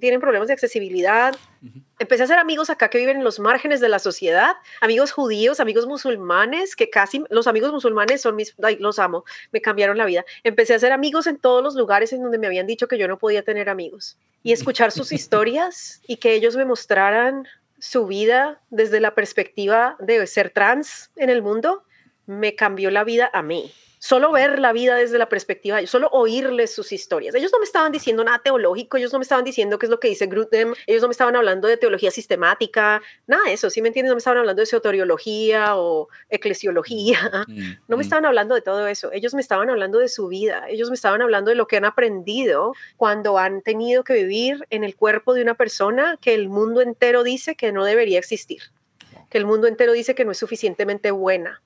tienen 0.00 0.20
problemas 0.20 0.46
de 0.46 0.54
accesibilidad. 0.54 1.34
Empecé 1.98 2.22
a 2.22 2.24
hacer 2.26 2.38
amigos 2.38 2.70
acá 2.70 2.90
que 2.90 2.98
viven 2.98 3.16
en 3.16 3.24
los 3.24 3.40
márgenes 3.40 3.80
de 3.80 3.88
la 3.88 3.98
sociedad, 3.98 4.54
amigos 4.80 5.10
judíos, 5.10 5.58
amigos 5.58 5.86
musulmanes, 5.86 6.76
que 6.76 6.90
casi 6.90 7.24
los 7.28 7.48
amigos 7.48 7.72
musulmanes 7.72 8.20
son 8.20 8.36
mis, 8.36 8.54
los 8.78 8.98
amo, 9.00 9.24
me 9.50 9.60
cambiaron 9.60 9.98
la 9.98 10.04
vida. 10.04 10.24
Empecé 10.44 10.74
a 10.74 10.76
hacer 10.76 10.92
amigos 10.92 11.26
en 11.26 11.38
todos 11.38 11.62
los 11.62 11.74
lugares 11.74 12.12
donde 12.22 12.38
me 12.38 12.46
habían 12.46 12.66
dicho 12.66 12.88
que 12.88 12.98
yo 12.98 13.08
no 13.08 13.18
podía 13.18 13.42
tener 13.42 13.68
amigos 13.68 14.18
y 14.42 14.52
escuchar 14.52 14.92
sus 14.92 15.12
historias 15.12 16.00
y 16.06 16.16
que 16.16 16.34
ellos 16.34 16.56
me 16.56 16.64
mostraran 16.64 17.46
su 17.78 18.06
vida 18.06 18.60
desde 18.70 19.00
la 19.00 19.14
perspectiva 19.14 19.96
de 20.00 20.26
ser 20.26 20.50
trans 20.50 21.10
en 21.16 21.30
el 21.30 21.42
mundo, 21.42 21.84
me 22.26 22.54
cambió 22.54 22.90
la 22.90 23.04
vida 23.04 23.30
a 23.32 23.42
mí 23.42 23.72
solo 24.00 24.32
ver 24.32 24.58
la 24.58 24.72
vida 24.72 24.96
desde 24.96 25.18
la 25.18 25.28
perspectiva 25.28 25.76
de 25.76 25.82
ellos, 25.82 25.90
solo 25.90 26.08
oírles 26.10 26.74
sus 26.74 26.90
historias. 26.90 27.34
Ellos 27.34 27.52
no 27.52 27.58
me 27.58 27.66
estaban 27.66 27.92
diciendo 27.92 28.24
nada 28.24 28.38
teológico, 28.38 28.96
ellos 28.96 29.12
no 29.12 29.18
me 29.18 29.24
estaban 29.24 29.44
diciendo 29.44 29.78
qué 29.78 29.86
es 29.86 29.90
lo 29.90 30.00
que 30.00 30.08
dice 30.08 30.26
Grudem, 30.26 30.72
ellos 30.86 31.02
no 31.02 31.08
me 31.08 31.12
estaban 31.12 31.36
hablando 31.36 31.68
de 31.68 31.76
teología 31.76 32.10
sistemática, 32.10 33.02
nada 33.26 33.44
de 33.44 33.52
eso, 33.52 33.68
¿sí 33.68 33.82
me 33.82 33.88
entiendes? 33.88 34.08
No 34.08 34.14
me 34.14 34.20
estaban 34.20 34.38
hablando 34.38 34.60
de 34.60 34.66
soteriología 34.66 35.76
o 35.76 36.08
eclesiología, 36.30 37.44
mm, 37.46 37.58
no 37.88 37.96
me 37.96 37.98
mm. 37.98 38.00
estaban 38.00 38.24
hablando 38.24 38.54
de 38.54 38.62
todo 38.62 38.86
eso, 38.88 39.12
ellos 39.12 39.34
me 39.34 39.42
estaban 39.42 39.68
hablando 39.68 39.98
de 39.98 40.08
su 40.08 40.28
vida, 40.28 40.64
ellos 40.70 40.88
me 40.88 40.94
estaban 40.94 41.20
hablando 41.20 41.50
de 41.50 41.56
lo 41.56 41.66
que 41.66 41.76
han 41.76 41.84
aprendido 41.84 42.72
cuando 42.96 43.36
han 43.36 43.60
tenido 43.60 44.02
que 44.02 44.14
vivir 44.14 44.66
en 44.70 44.82
el 44.82 44.96
cuerpo 44.96 45.34
de 45.34 45.42
una 45.42 45.54
persona 45.54 46.18
que 46.22 46.32
el 46.32 46.48
mundo 46.48 46.80
entero 46.80 47.22
dice 47.22 47.54
que 47.54 47.70
no 47.70 47.84
debería 47.84 48.18
existir, 48.18 48.62
que 49.28 49.36
el 49.36 49.44
mundo 49.44 49.66
entero 49.66 49.92
dice 49.92 50.14
que 50.14 50.24
no 50.24 50.32
es 50.32 50.38
suficientemente 50.38 51.10
buena 51.10 51.60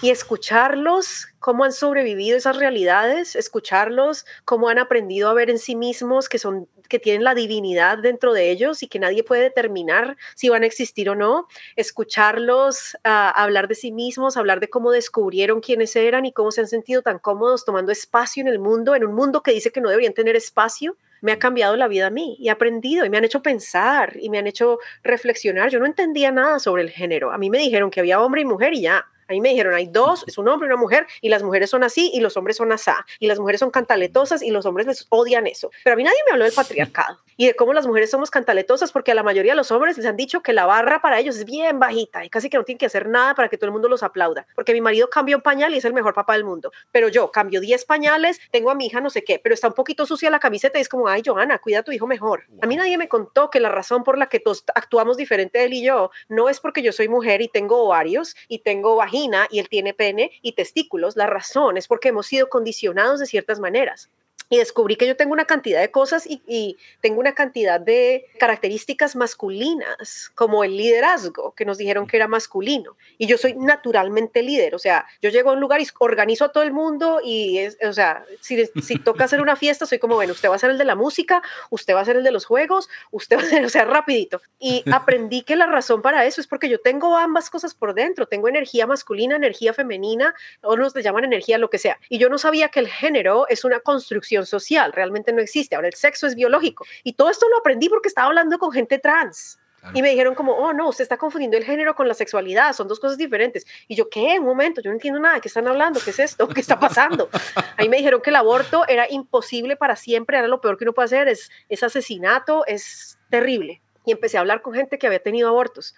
y 0.00 0.10
escucharlos, 0.10 1.28
cómo 1.38 1.64
han 1.64 1.72
sobrevivido 1.72 2.36
esas 2.36 2.56
realidades, 2.56 3.36
escucharlos, 3.36 4.26
cómo 4.44 4.68
han 4.68 4.78
aprendido 4.78 5.28
a 5.28 5.34
ver 5.34 5.50
en 5.50 5.58
sí 5.58 5.76
mismos 5.76 6.28
que 6.28 6.38
son 6.38 6.68
que 6.88 6.98
tienen 6.98 7.24
la 7.24 7.34
divinidad 7.34 7.96
dentro 7.96 8.34
de 8.34 8.50
ellos 8.50 8.82
y 8.82 8.86
que 8.86 8.98
nadie 8.98 9.24
puede 9.24 9.40
determinar 9.40 10.18
si 10.34 10.50
van 10.50 10.62
a 10.62 10.66
existir 10.66 11.08
o 11.08 11.14
no, 11.14 11.48
escucharlos 11.74 12.98
ah, 13.02 13.30
hablar 13.30 13.66
de 13.66 13.74
sí 13.74 13.92
mismos, 13.92 14.36
hablar 14.36 14.60
de 14.60 14.68
cómo 14.68 14.90
descubrieron 14.90 15.62
quiénes 15.62 15.96
eran 15.96 16.26
y 16.26 16.32
cómo 16.32 16.50
se 16.50 16.60
han 16.60 16.68
sentido 16.68 17.00
tan 17.00 17.18
cómodos 17.18 17.64
tomando 17.64 17.92
espacio 17.92 18.42
en 18.42 18.48
el 18.48 18.58
mundo, 18.58 18.94
en 18.94 19.06
un 19.06 19.14
mundo 19.14 19.42
que 19.42 19.52
dice 19.52 19.72
que 19.72 19.80
no 19.80 19.88
deberían 19.88 20.12
tener 20.12 20.36
espacio, 20.36 20.98
me 21.22 21.32
ha 21.32 21.38
cambiado 21.38 21.76
la 21.76 21.88
vida 21.88 22.08
a 22.08 22.10
mí 22.10 22.36
y 22.38 22.48
he 22.48 22.50
aprendido 22.50 23.06
y 23.06 23.10
me 23.10 23.16
han 23.16 23.24
hecho 23.24 23.42
pensar 23.42 24.18
y 24.20 24.28
me 24.28 24.38
han 24.38 24.46
hecho 24.46 24.78
reflexionar. 25.02 25.70
Yo 25.70 25.78
no 25.78 25.86
entendía 25.86 26.30
nada 26.30 26.58
sobre 26.58 26.82
el 26.82 26.90
género. 26.90 27.32
A 27.32 27.38
mí 27.38 27.48
me 27.48 27.58
dijeron 27.58 27.90
que 27.90 28.00
había 28.00 28.20
hombre 28.20 28.42
y 28.42 28.44
mujer 28.44 28.74
y 28.74 28.82
ya 28.82 29.06
A 29.32 29.34
mí 29.34 29.40
me 29.40 29.48
dijeron, 29.48 29.72
hay 29.72 29.86
dos, 29.86 30.24
es 30.26 30.36
un 30.36 30.46
hombre 30.46 30.66
y 30.66 30.70
una 30.70 30.80
mujer, 30.80 31.06
y 31.22 31.30
las 31.30 31.42
mujeres 31.42 31.70
son 31.70 31.84
así 31.84 32.10
y 32.12 32.20
los 32.20 32.36
hombres 32.36 32.58
son 32.58 32.70
asá, 32.70 33.06
y 33.18 33.28
las 33.28 33.38
mujeres 33.38 33.60
son 33.60 33.70
cantaletosas 33.70 34.42
y 34.42 34.50
los 34.50 34.66
hombres 34.66 34.86
les 34.86 35.06
odian 35.08 35.46
eso. 35.46 35.70
Pero 35.82 35.94
a 35.94 35.96
mí 35.96 36.04
nadie 36.04 36.18
me 36.26 36.32
habló 36.32 36.44
del 36.44 36.52
patriarcado 36.52 37.18
y 37.36 37.46
de 37.46 37.54
cómo 37.54 37.72
las 37.72 37.86
mujeres 37.86 38.10
somos 38.10 38.30
cantaletosas, 38.30 38.92
porque 38.92 39.12
a 39.12 39.14
la 39.14 39.22
mayoría 39.22 39.52
de 39.52 39.56
los 39.56 39.70
hombres 39.70 39.96
les 39.96 40.06
han 40.06 40.16
dicho 40.16 40.42
que 40.42 40.52
la 40.52 40.66
barra 40.66 41.00
para 41.00 41.18
ellos 41.18 41.36
es 41.36 41.44
bien 41.44 41.78
bajita 41.78 42.24
y 42.24 42.30
casi 42.30 42.50
que 42.50 42.58
no 42.58 42.64
tienen 42.64 42.78
que 42.78 42.86
hacer 42.86 43.08
nada 43.08 43.34
para 43.34 43.48
que 43.48 43.56
todo 43.56 43.66
el 43.66 43.72
mundo 43.72 43.88
los 43.88 44.02
aplauda. 44.02 44.46
Porque 44.54 44.72
mi 44.72 44.80
marido 44.80 45.08
cambió 45.08 45.36
un 45.36 45.42
pañal 45.42 45.74
y 45.74 45.78
es 45.78 45.84
el 45.84 45.94
mejor 45.94 46.14
papá 46.14 46.34
del 46.34 46.44
mundo. 46.44 46.72
Pero 46.90 47.08
yo 47.08 47.30
cambio 47.30 47.60
10 47.60 47.84
pañales, 47.86 48.38
tengo 48.50 48.70
a 48.70 48.74
mi 48.74 48.86
hija 48.86 49.00
no 49.00 49.08
sé 49.08 49.24
qué, 49.24 49.40
pero 49.42 49.54
está 49.54 49.68
un 49.68 49.74
poquito 49.74 50.04
sucia 50.04 50.30
la 50.30 50.40
camiseta 50.40 50.78
y 50.78 50.82
es 50.82 50.88
como, 50.88 51.08
ay, 51.08 51.22
Johanna, 51.24 51.58
cuida 51.58 51.80
a 51.80 51.82
tu 51.82 51.92
hijo 51.92 52.06
mejor. 52.06 52.44
A 52.60 52.66
mí 52.66 52.76
nadie 52.76 52.98
me 52.98 53.08
contó 53.08 53.50
que 53.50 53.60
la 53.60 53.70
razón 53.70 54.04
por 54.04 54.18
la 54.18 54.28
que 54.28 54.38
todos 54.38 54.64
actuamos 54.74 55.16
diferente 55.16 55.64
él 55.64 55.72
y 55.72 55.82
yo 55.82 56.10
no 56.28 56.48
es 56.48 56.60
porque 56.60 56.82
yo 56.82 56.92
soy 56.92 57.08
mujer 57.08 57.42
y 57.42 57.48
tengo 57.48 57.82
ovarios 57.84 58.36
y 58.48 58.58
tengo 58.60 58.96
vagina 58.96 59.21
y 59.50 59.58
él 59.58 59.68
tiene 59.68 59.94
pene 59.94 60.30
y 60.42 60.52
testículos. 60.52 61.16
La 61.16 61.26
razón 61.26 61.76
es 61.76 61.88
porque 61.88 62.08
hemos 62.08 62.26
sido 62.26 62.48
condicionados 62.48 63.20
de 63.20 63.26
ciertas 63.26 63.60
maneras 63.60 64.10
y 64.52 64.58
descubrí 64.58 64.96
que 64.96 65.06
yo 65.06 65.16
tengo 65.16 65.32
una 65.32 65.46
cantidad 65.46 65.80
de 65.80 65.90
cosas 65.90 66.26
y, 66.28 66.76
tengo 67.00 67.20
una 67.20 67.34
cantidad 67.34 67.80
de 67.80 68.26
características 68.38 69.16
masculinas, 69.16 70.30
como 70.34 70.62
el 70.62 70.76
liderazgo, 70.76 71.54
que 71.54 71.64
nos 71.64 71.78
dijeron 71.78 72.06
que 72.06 72.18
era 72.18 72.28
masculino. 72.28 72.98
Y 73.16 73.26
yo 73.26 73.38
soy 73.38 73.54
naturalmente 73.54 74.42
líder, 74.42 74.74
o 74.74 74.78
sea, 74.78 75.06
yo 75.22 75.30
llego 75.30 75.48
a 75.48 75.52
un 75.54 75.60
lugar 75.60 75.80
y 75.80 75.86
organizo 76.00 76.44
a 76.44 76.52
todo 76.52 76.64
el 76.64 76.72
mundo 76.72 77.20
y, 77.24 77.58
es, 77.58 77.78
o 77.82 77.94
sea, 77.94 78.26
si, 78.40 78.66
si 78.82 78.98
toca 78.98 79.24
hacer 79.24 79.40
una 79.40 79.56
fiesta, 79.56 79.86
soy 79.86 79.98
como, 79.98 80.16
bueno, 80.16 80.34
usted 80.34 80.50
va 80.50 80.56
a 80.56 80.58
ser 80.58 80.70
el 80.70 80.76
de 80.76 80.84
la 80.84 80.96
música, 80.96 81.42
usted 81.70 81.94
va 81.94 82.02
a 82.02 82.04
ser 82.04 82.16
el 82.16 82.22
de 82.22 82.30
los 82.30 82.44
juegos, 82.44 82.90
usted 83.10 83.38
va 83.38 83.42
a 83.42 83.46
ser, 83.46 83.64
o 83.64 83.70
sea, 83.70 83.86
rapidito. 83.86 84.42
Y 84.58 84.84
aprendí 84.92 85.42
que 85.42 85.56
la 85.56 85.64
razón 85.64 86.02
para 86.02 86.26
eso 86.26 86.42
es 86.42 86.46
porque 86.46 86.68
yo 86.68 86.78
tengo 86.78 87.16
ambas 87.16 87.48
cosas 87.48 87.74
por 87.74 87.94
dentro, 87.94 88.26
tengo 88.26 88.48
energía 88.48 88.86
masculina, 88.86 89.34
energía 89.34 89.72
femenina, 89.72 90.34
o 90.60 90.76
nos 90.76 90.92
llaman 90.92 91.24
energía, 91.24 91.56
lo 91.56 91.70
que 91.70 91.78
sea. 91.78 91.98
Y 92.10 92.18
yo 92.18 92.28
no 92.28 92.36
sabía 92.36 92.68
que 92.68 92.80
el 92.80 92.88
género 92.88 93.46
es 93.48 93.64
una 93.64 93.80
construcción 93.80 94.41
social, 94.44 94.92
realmente 94.92 95.32
no 95.32 95.40
existe. 95.40 95.76
Ahora 95.76 95.88
el 95.88 95.94
sexo 95.94 96.26
es 96.26 96.34
biológico. 96.34 96.84
Y 97.04 97.14
todo 97.14 97.30
esto 97.30 97.48
lo 97.48 97.58
aprendí 97.58 97.88
porque 97.88 98.08
estaba 98.08 98.28
hablando 98.28 98.58
con 98.58 98.72
gente 98.72 98.98
trans. 98.98 99.58
Y 99.94 100.00
me 100.00 100.10
dijeron 100.10 100.36
como, 100.36 100.52
oh, 100.52 100.72
no, 100.72 100.88
usted 100.88 101.02
está 101.02 101.16
confundiendo 101.16 101.56
el 101.56 101.64
género 101.64 101.96
con 101.96 102.06
la 102.06 102.14
sexualidad, 102.14 102.72
son 102.72 102.86
dos 102.86 103.00
cosas 103.00 103.18
diferentes. 103.18 103.66
Y 103.88 103.96
yo, 103.96 104.08
¿qué? 104.08 104.38
Un 104.38 104.46
momento, 104.46 104.80
yo 104.80 104.90
no 104.90 104.94
entiendo 104.94 105.18
nada, 105.18 105.40
¿qué 105.40 105.48
están 105.48 105.66
hablando? 105.66 105.98
¿Qué 106.02 106.10
es 106.10 106.20
esto? 106.20 106.48
¿Qué 106.48 106.60
está 106.60 106.78
pasando? 106.78 107.28
Ahí 107.76 107.88
me 107.88 107.96
dijeron 107.96 108.22
que 108.22 108.30
el 108.30 108.36
aborto 108.36 108.86
era 108.86 109.10
imposible 109.10 109.76
para 109.76 109.96
siempre, 109.96 110.38
era 110.38 110.46
lo 110.46 110.60
peor 110.60 110.78
que 110.78 110.84
uno 110.84 110.92
puede 110.92 111.06
hacer, 111.06 111.28
es, 111.28 111.50
es 111.68 111.82
asesinato, 111.82 112.64
es 112.66 113.18
terrible. 113.28 113.82
Y 114.06 114.12
empecé 114.12 114.36
a 114.36 114.40
hablar 114.40 114.62
con 114.62 114.72
gente 114.72 114.98
que 114.98 115.08
había 115.08 115.20
tenido 115.20 115.48
abortos. 115.48 115.96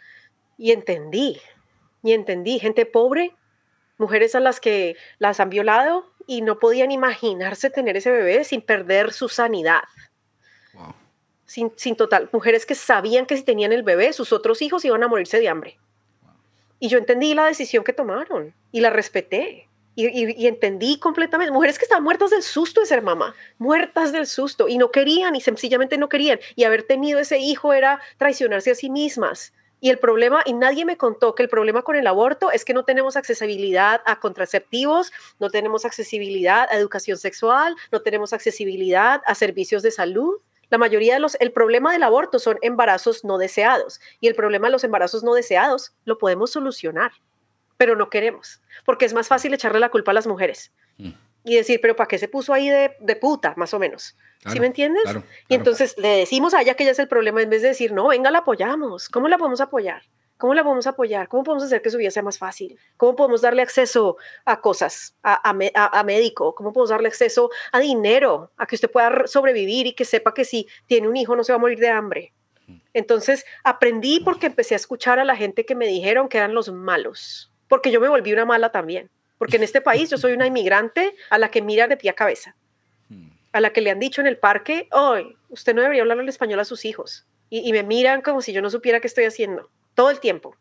Y 0.56 0.72
entendí, 0.72 1.38
y 2.02 2.12
entendí, 2.12 2.58
gente 2.58 2.86
pobre, 2.86 3.36
mujeres 3.98 4.34
a 4.34 4.40
las 4.40 4.60
que 4.60 4.96
las 5.18 5.40
han 5.40 5.50
violado, 5.50 6.13
y 6.26 6.42
no 6.42 6.58
podían 6.58 6.90
imaginarse 6.90 7.70
tener 7.70 7.96
ese 7.96 8.10
bebé 8.10 8.44
sin 8.44 8.60
perder 8.60 9.12
su 9.12 9.28
sanidad. 9.28 9.82
Sin, 11.46 11.72
sin, 11.76 11.94
total, 11.94 12.28
mujeres 12.32 12.66
que 12.66 12.74
sabían 12.74 13.26
que 13.26 13.36
si 13.36 13.42
tenían 13.42 13.72
el 13.72 13.82
bebé, 13.82 14.12
sus 14.12 14.32
otros 14.32 14.62
hijos 14.62 14.84
iban 14.84 15.02
a 15.02 15.08
morirse 15.08 15.38
de 15.38 15.48
hambre. 15.48 15.78
Y 16.80 16.88
yo 16.88 16.98
entendí 16.98 17.34
la 17.34 17.46
decisión 17.46 17.84
que 17.84 17.92
tomaron 17.92 18.54
y 18.72 18.80
la 18.80 18.90
respeté. 18.90 19.68
Y, 19.94 20.08
y, 20.08 20.48
entendí 20.48 20.98
completamente, 20.98 21.52
mujeres 21.52 21.78
que 21.78 21.84
estaban 21.84 22.02
muertas 22.02 22.30
del 22.30 22.42
susto 22.42 22.80
de 22.80 22.86
ser 22.86 23.00
mamá, 23.00 23.36
muertas 23.58 24.10
del 24.10 24.26
susto 24.26 24.66
y 24.66 24.76
no 24.76 24.90
querían 24.90 25.36
y 25.36 25.40
sencillamente 25.40 25.98
no 25.98 26.08
querían. 26.08 26.40
Y 26.56 26.64
haber 26.64 26.82
tenido 26.82 27.20
ese 27.20 27.38
hijo 27.38 27.72
era 27.72 28.00
traicionarse 28.18 28.72
a 28.72 28.74
sí 28.74 28.90
mismas 28.90 29.52
y 29.84 29.90
el 29.90 29.98
problema, 29.98 30.40
y 30.46 30.54
nadie 30.54 30.86
me 30.86 30.96
contó 30.96 31.34
que 31.34 31.42
el 31.42 31.50
problema 31.50 31.82
con 31.82 31.94
el 31.94 32.06
aborto 32.06 32.50
es 32.50 32.64
que 32.64 32.72
no 32.72 32.86
tenemos 32.86 33.16
accesibilidad 33.16 34.00
a 34.06 34.18
contraceptivos, 34.18 35.12
no 35.38 35.50
tenemos 35.50 35.84
accesibilidad 35.84 36.66
a 36.70 36.78
educación 36.78 37.18
sexual, 37.18 37.76
no 37.92 38.00
tenemos 38.00 38.32
accesibilidad 38.32 39.20
a 39.26 39.34
servicios 39.34 39.82
de 39.82 39.90
salud. 39.90 40.40
La 40.70 40.78
mayoría 40.78 41.12
de 41.12 41.20
los, 41.20 41.36
el 41.38 41.52
problema 41.52 41.92
del 41.92 42.02
aborto 42.02 42.38
son 42.38 42.56
embarazos 42.62 43.24
no 43.24 43.36
deseados 43.36 44.00
y 44.20 44.28
el 44.28 44.34
problema 44.34 44.68
de 44.68 44.72
los 44.72 44.84
embarazos 44.84 45.22
no 45.22 45.34
deseados 45.34 45.92
lo 46.06 46.16
podemos 46.16 46.52
solucionar, 46.52 47.12
pero 47.76 47.94
no 47.94 48.08
queremos, 48.08 48.62
porque 48.86 49.04
es 49.04 49.12
más 49.12 49.28
fácil 49.28 49.52
echarle 49.52 49.80
la 49.80 49.90
culpa 49.90 50.12
a 50.12 50.14
las 50.14 50.26
mujeres. 50.26 50.72
Mm 50.96 51.10
y 51.44 51.56
decir, 51.56 51.78
pero 51.80 51.94
¿para 51.94 52.08
qué 52.08 52.18
se 52.18 52.26
puso 52.26 52.52
ahí 52.52 52.68
de, 52.68 52.96
de 52.98 53.16
puta, 53.16 53.54
más 53.56 53.74
o 53.74 53.78
menos? 53.78 54.16
¿Sí 54.50 54.60
me 54.60 54.66
entiendes? 54.66 55.04
Y 55.48 55.54
entonces 55.54 55.94
le 55.98 56.08
decimos 56.08 56.54
a 56.54 56.62
ella 56.62 56.74
que 56.74 56.82
ella 56.82 56.92
es 56.92 56.98
el 56.98 57.08
problema 57.08 57.42
en 57.42 57.50
vez 57.50 57.62
de 57.62 57.68
decir, 57.68 57.92
no, 57.92 58.08
venga, 58.08 58.30
la 58.30 58.38
apoyamos. 58.38 59.08
¿Cómo 59.08 59.28
la 59.28 59.38
podemos 59.38 59.60
apoyar? 59.60 60.02
¿Cómo 60.36 60.52
la 60.52 60.64
podemos 60.64 60.86
apoyar? 60.86 61.28
¿Cómo 61.28 61.44
podemos 61.44 61.64
hacer 61.64 61.80
que 61.80 61.90
su 61.90 61.98
vida 61.98 62.10
sea 62.10 62.22
más 62.22 62.38
fácil? 62.38 62.78
¿Cómo 62.96 63.14
podemos 63.14 63.40
darle 63.40 63.62
acceso 63.62 64.16
a 64.44 64.60
cosas, 64.60 65.16
a, 65.22 65.34
a, 65.48 65.98
a, 66.00 66.04
médico? 66.04 66.54
¿Cómo 66.54 66.72
podemos 66.72 66.90
darle 66.90 67.08
acceso 67.08 67.50
a 67.72 67.78
dinero? 67.78 68.50
A 68.56 68.66
que 68.66 68.74
usted 68.74 68.90
pueda 68.90 69.26
sobrevivir 69.26 69.86
y 69.86 69.92
que 69.94 70.04
sepa 70.04 70.34
que 70.34 70.44
si 70.44 70.66
tiene 70.86 71.08
un 71.08 71.16
hijo 71.16 71.36
no 71.36 71.44
se 71.44 71.52
va 71.52 71.56
a 71.56 71.60
morir 71.60 71.78
de 71.78 71.88
hambre. 71.88 72.32
Entonces 72.92 73.44
aprendí 73.62 74.20
porque 74.20 74.46
empecé 74.46 74.74
a 74.74 74.76
escuchar 74.76 75.18
a 75.18 75.24
la 75.24 75.36
gente 75.36 75.64
que 75.64 75.74
me 75.74 75.86
dijeron 75.86 76.28
que 76.28 76.38
eran 76.38 76.54
los 76.54 76.72
malos, 76.72 77.52
porque 77.68 77.90
yo 77.90 78.00
me 78.00 78.08
volví 78.08 78.32
una 78.32 78.44
mala 78.44 78.72
también. 78.72 79.10
Porque 79.38 79.56
en 79.56 79.62
este 79.62 79.80
país 79.80 80.10
yo 80.10 80.18
soy 80.18 80.32
una 80.32 80.46
inmigrante 80.46 81.14
a 81.30 81.38
la 81.38 81.50
que 81.50 81.62
mira 81.62 81.88
de 81.88 81.96
pie 81.96 82.10
a 82.10 82.14
cabeza, 82.14 82.56
a 83.52 83.60
la 83.60 83.72
que 83.72 83.80
le 83.80 83.90
han 83.90 84.00
dicho 84.00 84.20
en 84.20 84.26
el 84.26 84.36
parque, 84.36 84.88
hoy 84.92 85.36
usted 85.48 85.74
no 85.74 85.82
debería 85.82 86.02
hablar 86.02 86.18
el 86.18 86.28
español 86.28 86.60
a 86.60 86.64
sus 86.64 86.84
hijos. 86.84 87.26
Y, 87.50 87.72
me 87.72 87.84
miran 87.84 88.20
como 88.20 88.42
si 88.42 88.52
yo 88.52 88.60
no 88.62 88.70
supiera 88.70 88.98
qué 88.98 89.06
estoy 89.06 89.24
haciendo, 89.24 89.70
todo 89.94 90.10
el 90.10 90.18
tiempo. 90.18 90.56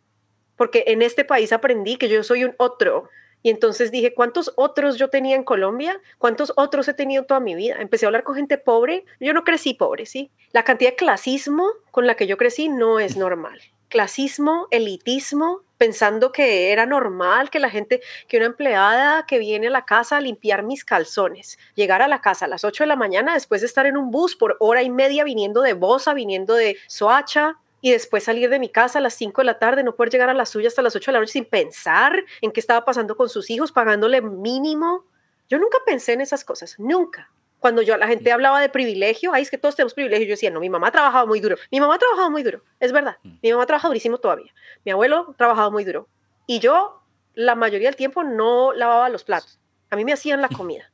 Porque 0.56 0.84
en 0.88 1.02
este 1.02 1.26
país 1.26 1.52
aprendí 1.52 1.96
que 1.96 2.08
yo 2.08 2.22
soy 2.24 2.44
un 2.44 2.54
otro. 2.58 3.10
Y 3.42 3.50
entonces 3.50 3.90
dije, 3.90 4.14
¿cuántos 4.14 4.54
otros 4.56 4.98
yo 4.98 5.10
tenía 5.10 5.36
en 5.36 5.44
Colombia? 5.44 6.00
¿Cuántos 6.20 6.54
otros 6.56 6.88
he 6.88 6.94
tenido 6.94 7.24
toda 7.24 7.40
mi 7.40 7.56
vida? 7.56 7.78
Empecé 7.80 8.06
a 8.06 8.10
hablar 8.10 8.24
con 8.24 8.36
gente 8.36 8.60
pobre. 8.60 9.06
Yo 9.20 9.34
no 9.34 9.44
crecí 9.44 9.74
pobre, 9.74 10.06
¿sí? 10.06 10.30
La 10.52 10.64
cantidad 10.64 10.92
de 10.92 10.96
clasismo 10.96 11.68
con 11.90 12.06
la 12.06 12.16
que 12.16 12.28
yo 12.28 12.38
crecí 12.38 12.70
no 12.70 13.00
es 13.00 13.18
normal. 13.18 13.60
Clasismo, 13.94 14.68
elitismo, 14.72 15.62
pensando 15.78 16.32
que 16.32 16.72
era 16.72 16.88
normal 16.88 17.52
que 17.52 17.60
la 17.60 17.70
gente, 17.70 18.02
que 18.28 18.38
una 18.38 18.48
empleada 18.48 19.28
que 19.28 19.38
viene 19.38 19.68
a 19.68 19.70
la 19.70 19.86
casa 19.86 20.18
a 20.18 20.20
limpiar 20.20 20.64
mis 20.64 20.84
calzones, 20.84 21.60
llegar 21.76 22.02
a 22.02 22.08
la 22.08 22.20
casa 22.20 22.46
a 22.46 22.48
las 22.48 22.64
8 22.64 22.86
de 22.86 22.88
la 22.88 22.96
mañana 22.96 23.36
después 23.36 23.62
de 23.62 23.68
estar 23.68 23.86
en 23.86 23.96
un 23.96 24.10
bus 24.10 24.36
por 24.36 24.58
hora 24.60 24.82
y 24.82 24.90
media 24.90 25.24
viniendo 25.24 25.62
de 25.62 25.74
Bosa, 25.74 26.16
viniendo 26.16 26.56
de 26.56 26.76
Soacha, 26.88 27.60
y 27.82 27.92
después 27.92 28.24
salir 28.24 28.50
de 28.50 28.58
mi 28.58 28.70
casa 28.70 28.98
a 28.98 29.02
las 29.04 29.14
5 29.14 29.42
de 29.42 29.46
la 29.46 29.60
tarde, 29.60 29.84
no 29.84 29.94
poder 29.94 30.12
llegar 30.12 30.32
a 30.32 30.34
la 30.34 30.48
suya 30.48 30.70
hasta 30.70 30.82
las 30.82 30.96
8 30.96 31.12
de 31.12 31.14
la 31.14 31.20
noche 31.20 31.34
sin 31.34 31.46
pensar 31.46 32.26
en 32.42 32.52
qué 32.52 32.62
estaba 32.62 32.86
pasando 32.86 33.16
con 33.16 33.30
sus 33.30 33.52
hijos, 33.52 33.72
pagándole 33.72 34.24
mínimo. 34.24 35.06
Yo 35.50 35.60
nunca 35.60 35.78
pensé 35.86 36.14
en 36.14 36.22
esas 36.22 36.44
cosas, 36.44 36.80
nunca 36.80 37.30
cuando 37.64 37.82
yo 37.82 37.96
la 37.96 38.10
gente 38.10 38.30
hablaba 38.30 38.60
de 38.60 38.68
privilegio, 38.68 39.32
ay, 39.34 39.42
es 39.42 39.50
que 39.50 39.58
todos 39.58 39.78
tenemos 39.78 39.94
privilegio, 39.94 40.28
yo 40.28 40.34
decía, 40.34 40.52
no, 40.52 40.60
mi 40.60 40.70
mamá 40.70 40.92
trabajaba 40.92 41.26
muy 41.26 41.40
duro. 41.40 41.56
Mi 41.72 41.80
mamá 41.80 41.98
trabajaba 41.98 42.30
muy 42.30 42.44
duro, 42.44 42.62
es 42.82 42.92
verdad. 42.92 43.16
Mm. 43.24 43.36
Mi 43.42 43.54
mamá 43.54 43.66
trabaja 43.66 43.88
durísimo 43.88 44.18
todavía. 44.18 44.54
Mi 44.84 44.92
abuelo 44.92 45.34
trabajaba 45.38 45.70
muy 45.70 45.86
duro. 45.86 46.10
Y 46.46 46.60
yo, 46.60 47.02
la 47.36 47.56
mayoría 47.56 47.88
del 47.88 47.96
tiempo, 47.96 48.22
no 48.22 48.74
lavaba 48.74 49.08
los 49.08 49.24
platos. 49.24 49.62
A 49.90 49.96
mí 49.96 50.04
me 50.04 50.12
hacían 50.12 50.42
la 50.42 50.50
comida. 50.58 50.92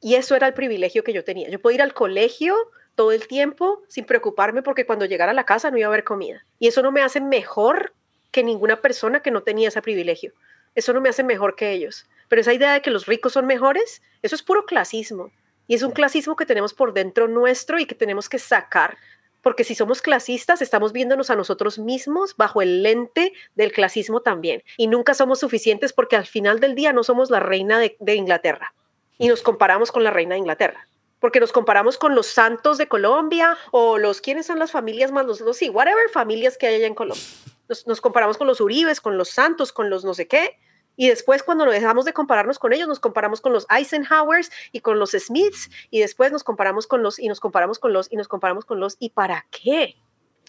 Y 0.00 0.14
eso 0.14 0.36
era 0.36 0.46
el 0.46 0.54
privilegio 0.54 1.02
que 1.02 1.12
yo 1.12 1.24
tenía. 1.24 1.48
Yo 1.48 1.60
podía 1.60 1.74
ir 1.74 1.82
al 1.82 1.94
colegio 1.94 2.54
todo 2.94 3.10
el 3.10 3.26
tiempo 3.26 3.82
sin 3.88 4.04
preocuparme 4.04 4.62
porque 4.62 4.86
cuando 4.86 5.06
llegara 5.06 5.32
a 5.32 5.34
la 5.34 5.44
casa 5.44 5.72
no 5.72 5.78
iba 5.78 5.86
a 5.86 5.88
haber 5.88 6.04
comida. 6.04 6.46
Y 6.60 6.68
eso 6.68 6.80
no 6.80 6.92
me 6.92 7.02
hace 7.02 7.20
mejor 7.20 7.92
que 8.30 8.44
ninguna 8.44 8.80
persona 8.80 9.18
que 9.18 9.32
no 9.32 9.42
tenía 9.42 9.66
ese 9.66 9.82
privilegio. 9.82 10.32
Eso 10.76 10.92
no 10.92 11.00
me 11.00 11.08
hace 11.08 11.24
mejor 11.24 11.56
que 11.56 11.72
ellos. 11.72 12.06
Pero 12.28 12.40
esa 12.40 12.52
idea 12.52 12.72
de 12.72 12.82
que 12.82 12.92
los 12.92 13.06
ricos 13.06 13.32
son 13.32 13.46
mejores, 13.46 14.00
eso 14.22 14.36
es 14.36 14.44
puro 14.44 14.64
clasismo. 14.64 15.32
Y 15.66 15.74
es 15.74 15.82
un 15.82 15.92
clasismo 15.92 16.36
que 16.36 16.46
tenemos 16.46 16.74
por 16.74 16.92
dentro 16.92 17.28
nuestro 17.28 17.78
y 17.78 17.86
que 17.86 17.94
tenemos 17.94 18.28
que 18.28 18.38
sacar, 18.38 18.98
porque 19.42 19.64
si 19.64 19.74
somos 19.74 20.02
clasistas, 20.02 20.62
estamos 20.62 20.92
viéndonos 20.92 21.30
a 21.30 21.36
nosotros 21.36 21.78
mismos 21.78 22.34
bajo 22.36 22.62
el 22.62 22.82
lente 22.82 23.32
del 23.54 23.72
clasismo 23.72 24.20
también. 24.20 24.62
Y 24.76 24.86
nunca 24.86 25.14
somos 25.14 25.40
suficientes 25.40 25.92
porque 25.92 26.16
al 26.16 26.26
final 26.26 26.60
del 26.60 26.74
día 26.74 26.92
no 26.92 27.04
somos 27.04 27.30
la 27.30 27.40
reina 27.40 27.78
de, 27.78 28.14
Inglaterra 28.14 28.74
y 29.18 29.28
nos 29.28 29.42
comparamos 29.42 29.92
con 29.92 30.02
la 30.02 30.10
reina 30.10 30.34
de 30.34 30.40
Inglaterra. 30.40 30.88
Porque 31.20 31.40
nos 31.40 31.52
comparamos 31.52 31.96
con 31.96 32.14
los 32.14 32.26
santos 32.26 32.76
de 32.76 32.88
Colombia 32.88 33.56
o 33.70 33.98
los, 33.98 34.20
¿quiénes 34.20 34.46
son 34.46 34.58
las 34.58 34.70
familias 34.70 35.12
más? 35.12 35.24
Los, 35.24 35.40
los 35.40 35.56
sí, 35.56 35.70
whatever 35.70 36.08
familias 36.10 36.58
que 36.58 36.66
hay 36.66 36.74
allá 36.76 36.86
en 36.86 36.94
Colombia. 36.94 37.24
Nos, 37.68 37.86
nos 37.86 38.00
comparamos 38.02 38.36
con 38.36 38.46
los 38.46 38.60
Uribes, 38.60 39.00
con 39.00 39.16
los 39.16 39.30
santos, 39.30 39.72
con 39.72 39.88
los 39.88 40.04
no 40.04 40.12
sé 40.12 40.26
qué 40.26 40.58
y 40.96 41.08
después 41.08 41.42
cuando 41.42 41.64
dejamos 41.66 42.04
de 42.04 42.12
compararnos 42.12 42.58
con 42.58 42.72
ellos, 42.72 42.88
nos 42.88 43.00
comparamos 43.00 43.40
con 43.40 43.52
los 43.52 43.66
Eisenhowers 43.70 44.50
y 44.72 44.80
con 44.80 44.98
los 44.98 45.10
Smiths 45.10 45.70
y 45.90 46.00
después 46.00 46.32
nos 46.32 46.44
comparamos 46.44 46.86
con 46.86 47.02
los 47.02 47.18
y 47.18 47.28
nos 47.28 47.40
comparamos 47.40 47.78
con 47.78 47.92
los 47.92 48.10
y 48.12 48.16
nos 48.16 48.28
comparamos 48.28 48.64
con 48.64 48.80
los 48.80 48.96
y 48.98 49.10
para 49.10 49.46
qué? 49.50 49.96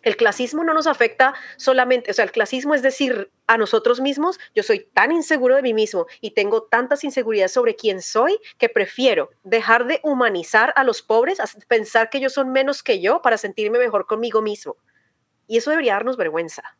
El 0.04 0.18
clasismo 0.18 0.64
no 0.64 0.76
nos 0.76 0.86
afecta 0.86 1.34
solamente, 1.58 2.12
o 2.12 2.14
sea, 2.14 2.26
el 2.26 2.32
clasismo 2.32 2.76
es 2.76 2.84
decir 2.84 3.32
a 3.48 3.58
nosotros 3.58 4.02
mismos, 4.02 4.40
yo 4.54 4.62
soy 4.62 4.88
tan 4.94 5.12
inseguro 5.12 5.56
de 5.56 5.64
mí 5.64 5.74
mismo 5.74 6.06
y 6.22 6.32
tengo 6.32 6.62
tantas 6.62 7.04
inseguridades 7.04 7.54
sobre 7.54 7.76
quién 7.76 8.04
soy 8.04 8.40
que 8.60 8.70
prefiero 8.70 9.32
dejar 9.44 9.88
de 9.88 10.02
humanizar 10.04 10.74
a 10.76 10.84
los 10.84 11.02
pobres, 11.02 11.40
pensar 11.68 12.12
que 12.12 12.20
ellos 12.20 12.34
son 12.34 12.52
menos 12.52 12.84
que 12.84 13.02
yo 13.02 13.24
para 13.24 13.40
sentirme 13.40 13.80
mejor 13.80 14.06
conmigo 14.06 14.44
mismo. 14.44 14.78
Y 15.48 15.58
eso 15.58 15.72
debería 15.72 15.94
darnos 15.94 16.18
vergüenza. 16.18 16.78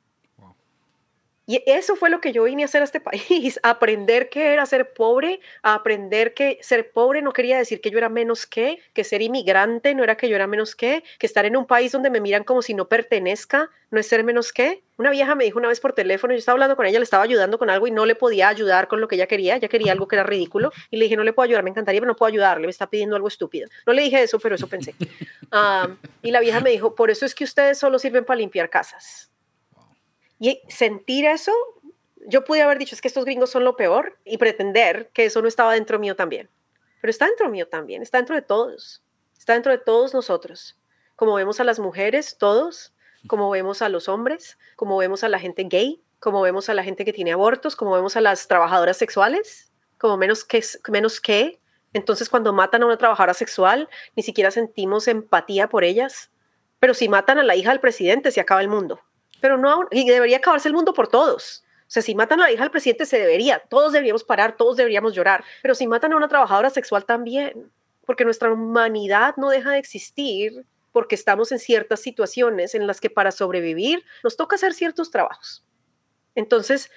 Y 1.48 1.62
eso 1.68 1.96
fue 1.96 2.10
lo 2.10 2.22
que 2.22 2.32
yo 2.32 2.44
vine 2.44 2.64
a 2.64 2.66
hacer 2.66 2.82
a 2.82 2.86
este 2.86 3.00
país, 3.00 3.60
aprender 3.64 4.30
qué 4.30 4.54
era 4.54 4.66
ser 4.66 4.94
pobre, 4.94 5.40
aprender 5.62 6.34
que 6.34 6.58
ser 6.62 6.92
pobre 6.92 7.22
no 7.22 7.34
quería 7.34 7.58
decir 7.58 7.82
que 7.82 7.92
yo 7.92 7.98
era 7.98 8.10
menos 8.10 8.46
que, 8.46 8.80
que 8.94 9.04
ser 9.04 9.22
inmigrante 9.22 9.94
no 9.94 10.04
era 10.04 10.18
que 10.18 10.28
yo 10.28 10.36
era 10.36 10.48
menos 10.48 10.76
que, 10.76 11.04
que 11.20 11.28
estar 11.28 11.46
en 11.46 11.56
un 11.56 11.66
país 11.66 11.92
donde 11.92 12.10
me 12.10 12.20
miran 12.20 12.44
como 12.44 12.62
si 12.62 12.74
no 12.74 12.88
pertenezca 12.88 13.70
no 13.92 14.00
es 14.00 14.08
ser 14.08 14.24
menos 14.24 14.52
que. 14.52 14.84
Una 14.98 15.10
vieja 15.10 15.36
me 15.36 15.44
dijo 15.44 15.60
una 15.60 15.68
vez 15.68 15.80
por 15.80 15.94
teléfono, 15.94 16.34
yo 16.34 16.40
estaba 16.40 16.54
hablando 16.54 16.76
con 16.76 16.86
ella, 16.86 17.00
le 17.00 17.04
estaba 17.04 17.24
ayudando 17.24 17.58
con 17.58 17.70
algo 17.70 17.88
y 17.88 17.92
no 17.92 18.06
le 18.06 18.16
podía 18.16 18.50
ayudar 18.50 18.88
con 18.88 19.00
lo 19.00 19.08
que 19.08 19.16
ella 19.16 19.28
quería, 19.28 19.56
ella 19.56 19.68
quería 19.68 19.92
algo 19.92 20.08
que 20.08 20.16
era 20.16 20.24
ridículo 20.24 20.72
y 20.90 20.98
le 20.98 21.06
dije, 21.06 21.16
no 21.16 21.24
le 21.24 21.34
puedo 21.34 21.46
ayudar, 21.46 21.64
me 21.64 21.70
encantaría, 21.70 22.02
pero 22.02 22.12
no 22.12 22.16
puedo 22.16 22.28
ayudarle, 22.28 22.68
me 22.68 22.72
está 22.72 22.90
pidiendo 22.90 23.16
algo 23.16 23.28
estúpido. 23.28 23.70
No 23.86 23.94
le 23.94 24.02
dije 24.02 24.22
eso, 24.22 24.40
pero 24.40 24.56
eso 24.56 24.68
pensé. 24.68 24.96
y 26.22 26.32
la 26.32 26.40
vieja 26.40 26.60
me 26.60 26.72
dijo, 26.72 26.96
por 26.96 27.12
eso 27.12 27.26
es 27.26 27.36
que 27.36 27.44
ustedes 27.44 27.78
solo 27.78 28.00
sirven 28.00 28.26
para 28.26 28.40
limpiar 28.40 28.70
casas. 28.70 29.32
Y 30.46 30.62
sentir 30.68 31.26
eso, 31.26 31.52
yo 32.28 32.44
pude 32.44 32.62
haber 32.62 32.78
dicho 32.78 32.94
es 32.94 33.02
que 33.02 33.08
estos 33.08 33.26
gringos 33.26 33.50
son 33.50 33.64
lo 33.64 33.76
peor 33.76 34.20
y 34.24 34.38
pretender 34.38 35.10
que 35.12 35.26
eso 35.26 35.42
no 35.42 35.48
estaba 35.48 35.74
dentro 35.74 35.98
mío 35.98 36.16
también. 36.16 36.52
Pero 37.02 37.10
está 37.10 37.26
dentro 37.26 37.50
mío 37.50 37.68
también, 37.68 38.04
está 38.04 38.20
dentro 38.20 38.36
de 38.36 38.44
todos, 38.44 39.04
está 39.36 39.54
dentro 39.54 39.72
de 39.72 39.80
todos 39.80 40.14
nosotros. 40.14 40.78
Como 41.16 41.34
vemos 41.34 41.60
a 41.60 41.64
las 41.64 41.80
mujeres, 41.80 42.38
todos, 42.38 42.94
como 43.26 43.50
vemos 43.50 43.82
a 43.82 43.90
los 43.90 44.08
hombres, 44.08 44.60
como 44.76 44.98
vemos 44.98 45.24
a 45.24 45.30
la 45.30 45.40
gente 45.40 45.64
gay, 45.64 46.04
como 46.20 46.44
vemos 46.44 46.70
a 46.70 46.76
la 46.76 46.84
gente 46.84 47.06
que 47.06 47.14
tiene 47.14 47.34
abortos, 47.34 47.76
como 47.76 47.96
vemos 47.96 48.16
a 48.16 48.22
las 48.22 48.48
trabajadoras 48.48 48.98
sexuales, 48.98 49.72
como 49.98 50.16
menos 50.16 50.46
que, 50.46 50.64
menos 50.90 51.20
que. 51.20 51.60
Entonces 51.92 52.30
cuando 52.30 52.54
matan 52.54 52.84
a 52.84 52.86
una 52.86 53.00
trabajadora 53.00 53.34
sexual, 53.34 53.90
ni 54.16 54.22
siquiera 54.22 54.52
sentimos 54.52 55.08
empatía 55.08 55.70
por 55.70 55.84
ellas. 55.84 56.30
Pero 56.80 56.94
si 56.94 57.10
matan 57.10 57.40
a 57.40 57.44
la 57.44 57.56
hija 57.56 57.72
del 57.72 57.80
presidente, 57.80 58.30
se 58.30 58.42
acaba 58.42 58.62
el 58.62 58.68
mundo 58.68 59.02
pero 59.42 59.58
no, 59.58 59.88
y 59.92 60.08
debería 60.08 60.38
acabarse 60.38 60.68
el 60.68 60.74
mundo 60.74 60.94
por 60.94 61.08
todos. 61.08 61.64
O 61.88 61.92
sea, 61.92 62.02
si 62.02 62.16
matan 62.16 62.42
a 62.42 62.44
la 62.44 62.52
hija 62.52 62.64
del 62.64 62.72
presidente, 62.72 63.06
se 63.06 63.20
debería, 63.20 63.60
todos 63.70 63.94
deberíamos 63.94 64.24
parar, 64.24 64.58
todos 64.58 64.76
deberíamos 64.78 65.14
llorar, 65.14 65.44
pero 65.62 65.76
si 65.76 65.86
matan 65.88 66.14
a 66.14 66.18
una 66.18 66.28
trabajadora 66.28 66.70
sexual 66.70 67.06
también, 67.06 67.72
porque 68.06 68.26
nuestra 68.26 68.52
humanidad 68.52 69.36
no 69.38 69.50
deja 69.50 69.72
de 69.72 69.80
existir 69.80 70.66
porque 70.92 71.16
estamos 71.16 71.52
en 71.52 71.60
ciertas 71.60 72.00
situaciones 72.00 72.74
en 72.74 72.88
las 72.88 73.02
que 73.02 73.10
para 73.10 73.32
sobrevivir 73.32 74.04
nos 74.24 74.38
toca 74.38 74.56
hacer 74.56 74.74
ciertos 74.74 75.12
trabajos. 75.12 75.64
Entonces, 76.36 76.90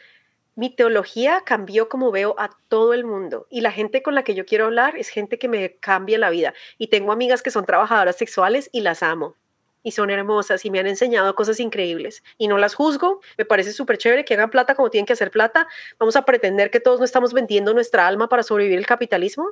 mi 0.55 0.70
teología 0.70 1.43
cambió 1.45 1.89
como 1.89 2.11
veo 2.11 2.34
a 2.39 2.51
todo 2.68 2.95
el 2.95 3.05
mundo 3.05 3.47
y 3.51 3.61
la 3.61 3.72
gente 3.72 4.03
con 4.03 4.14
la 4.14 4.24
que 4.24 4.34
yo 4.34 4.47
quiero 4.47 4.66
hablar 4.66 4.97
es 4.97 5.09
gente 5.09 5.39
que 5.39 5.49
me 5.49 5.76
cambia 5.76 6.18
la 6.18 6.30
vida 6.30 6.55
y 6.78 6.89
tengo 6.89 7.12
amigas 7.12 7.43
que 7.43 7.51
son 7.51 7.66
trabajadoras 7.66 8.16
sexuales 8.16 8.68
y 8.72 8.80
las 8.80 9.03
amo 9.03 9.36
y 9.83 9.93
son 9.93 10.11
hermosas 10.11 10.64
y 10.64 10.70
me 10.70 10.81
han 10.81 10.87
enseñado 10.87 11.35
cosas 11.35 11.61
increíbles 11.61 12.22
y 12.37 12.49
no 12.49 12.59
las 12.59 12.74
juzgo, 12.74 13.20
me 13.37 13.45
parece 13.45 13.72
súper 13.72 13.99
chévere 13.99 14.24
que 14.24 14.35
hagan 14.35 14.51
plata 14.51 14.74
como 14.74 14.91
tienen 14.91 15.07
que 15.07 15.12
hacer 15.12 15.31
plata, 15.31 15.68
vamos 15.99 16.16
a 16.16 16.24
pretender 16.24 16.70
que 16.70 16.81
todos 16.81 16.99
no 16.99 17.05
estamos 17.05 17.33
vendiendo 17.33 17.74
nuestra 17.74 18.07
alma 18.07 18.29
para 18.29 18.43
sobrevivir 18.43 18.79
el 18.79 18.87
capitalismo. 18.87 19.51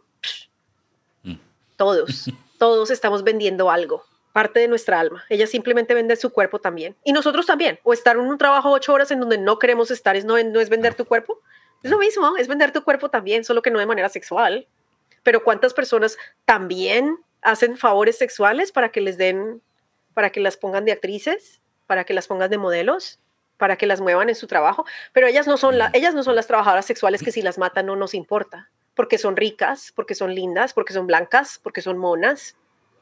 Mm. 1.22 1.36
Todos, 1.76 2.30
todos 2.58 2.90
estamos 2.90 3.22
vendiendo 3.22 3.70
algo, 3.70 4.04
parte 4.32 4.60
de 4.60 4.68
nuestra 4.68 5.00
alma. 5.00 5.24
Ella 5.28 5.46
simplemente 5.46 5.94
vende 5.94 6.16
su 6.16 6.30
cuerpo 6.30 6.58
también. 6.58 6.96
Y 7.04 7.12
nosotros 7.12 7.46
también. 7.46 7.78
O 7.84 7.92
estar 7.92 8.16
en 8.16 8.22
un 8.22 8.38
trabajo 8.38 8.70
ocho 8.70 8.92
horas 8.92 9.10
en 9.10 9.20
donde 9.20 9.38
no 9.38 9.58
queremos 9.58 9.90
estar, 9.90 10.16
es 10.16 10.24
no, 10.24 10.42
no 10.42 10.60
es 10.60 10.68
vender 10.68 10.94
tu 10.94 11.04
cuerpo. 11.04 11.40
Es 11.82 11.90
lo 11.90 11.98
mismo, 11.98 12.36
es 12.36 12.48
vender 12.48 12.72
tu 12.72 12.82
cuerpo 12.82 13.10
también, 13.10 13.44
solo 13.44 13.62
que 13.62 13.70
no 13.70 13.78
de 13.78 13.86
manera 13.86 14.08
sexual. 14.08 14.66
Pero 15.22 15.42
¿cuántas 15.42 15.72
personas 15.72 16.16
también 16.44 17.18
hacen 17.42 17.76
favores 17.76 18.18
sexuales 18.18 18.72
para 18.72 18.90
que 18.90 19.00
les 19.00 19.18
den 19.18 19.62
para 20.16 20.30
que 20.30 20.40
las 20.40 20.56
pongan 20.56 20.86
de 20.86 20.92
actrices, 20.92 21.60
para 21.86 22.04
que 22.04 22.14
las 22.14 22.26
pongan 22.26 22.48
de 22.48 22.56
modelos, 22.56 23.20
para 23.58 23.76
que 23.76 23.84
las 23.84 24.00
muevan 24.00 24.30
en 24.30 24.34
su 24.34 24.46
trabajo, 24.46 24.86
pero 25.12 25.26
ellas 25.26 25.46
no 25.46 25.58
son, 25.58 25.74
ellas 25.92 26.14
no 26.14 26.22
son 26.22 26.34
las 26.34 26.46
trabajadoras 26.46 26.86
sexuales 26.86 27.22
que 27.22 27.32
si 27.32 27.42
las 27.42 27.58
matan 27.58 27.84
no 27.84 27.96
nos 27.96 28.14
importa, 28.14 28.70
porque 28.94 29.18
son 29.18 29.36
ricas, 29.36 29.92
porque 29.94 30.14
son 30.14 30.34
lindas, 30.34 30.72
porque 30.72 30.94
son 30.94 31.06
blancas, 31.06 31.60
porque 31.62 31.82
son 31.82 31.98
monas. 31.98 32.56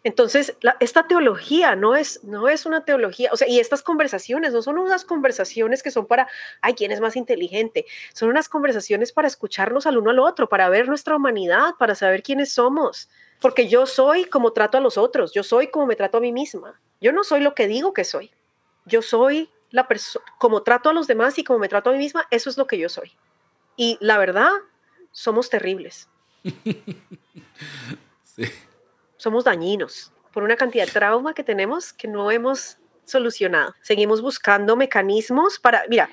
Entonces, 0.04 0.54
esta 0.80 1.06
teología 1.06 1.76
no 1.76 1.96
es, 1.96 2.22
no 2.24 2.50
es 2.50 2.66
una 2.66 2.84
teología, 2.84 3.30
o 3.32 3.38
sea, 3.38 3.48
y 3.48 3.58
estas 3.58 3.82
conversaciones 3.82 4.52
no 4.52 4.60
son 4.60 4.76
unas 4.76 5.06
conversaciones 5.06 5.82
que 5.82 5.90
son 5.90 6.06
para, 6.06 6.28
ay, 6.60 6.74
¿quién 6.74 6.92
es 6.92 7.00
más 7.00 7.16
inteligente? 7.16 7.86
Son 8.12 8.28
unas 8.28 8.50
conversaciones 8.50 9.12
para 9.12 9.28
escucharnos 9.28 9.86
al 9.86 9.96
uno 9.96 10.10
al 10.10 10.18
otro, 10.18 10.46
para 10.46 10.68
ver 10.68 10.88
nuestra 10.88 11.16
humanidad, 11.16 11.76
para 11.78 11.94
saber 11.94 12.22
quiénes 12.22 12.52
somos, 12.52 13.08
porque 13.40 13.66
yo 13.66 13.86
soy 13.86 14.26
como 14.26 14.52
trato 14.52 14.76
a 14.76 14.82
los 14.82 14.98
otros, 14.98 15.32
yo 15.32 15.42
soy 15.42 15.68
como 15.68 15.86
me 15.86 15.96
trato 15.96 16.18
a 16.18 16.20
mí 16.20 16.32
misma. 16.32 16.78
Yo 17.00 17.12
no 17.12 17.24
soy 17.24 17.40
lo 17.40 17.54
que 17.54 17.66
digo 17.66 17.94
que 17.94 18.04
soy. 18.04 18.30
Yo 18.84 19.00
soy 19.00 19.48
la 19.70 19.88
persona, 19.88 20.24
como 20.38 20.62
trato 20.62 20.90
a 20.90 20.92
los 20.92 21.06
demás 21.06 21.38
y 21.38 21.44
como 21.44 21.58
me 21.58 21.68
trato 21.68 21.88
a 21.88 21.94
mí 21.94 21.98
misma, 21.98 22.28
eso 22.30 22.50
es 22.50 22.58
lo 22.58 22.66
que 22.66 22.76
yo 22.76 22.90
soy. 22.90 23.12
Y 23.74 23.96
la 24.02 24.18
verdad, 24.18 24.50
somos 25.12 25.48
terribles. 25.48 26.10
Somos 29.24 29.44
dañinos 29.44 30.12
por 30.34 30.42
una 30.42 30.54
cantidad 30.54 30.84
de 30.84 30.92
trauma 30.92 31.32
que 31.32 31.42
tenemos 31.42 31.94
que 31.94 32.06
no 32.06 32.30
hemos 32.30 32.76
solucionado. 33.06 33.74
Seguimos 33.80 34.20
buscando 34.20 34.76
mecanismos 34.76 35.58
para, 35.58 35.84
mira, 35.88 36.10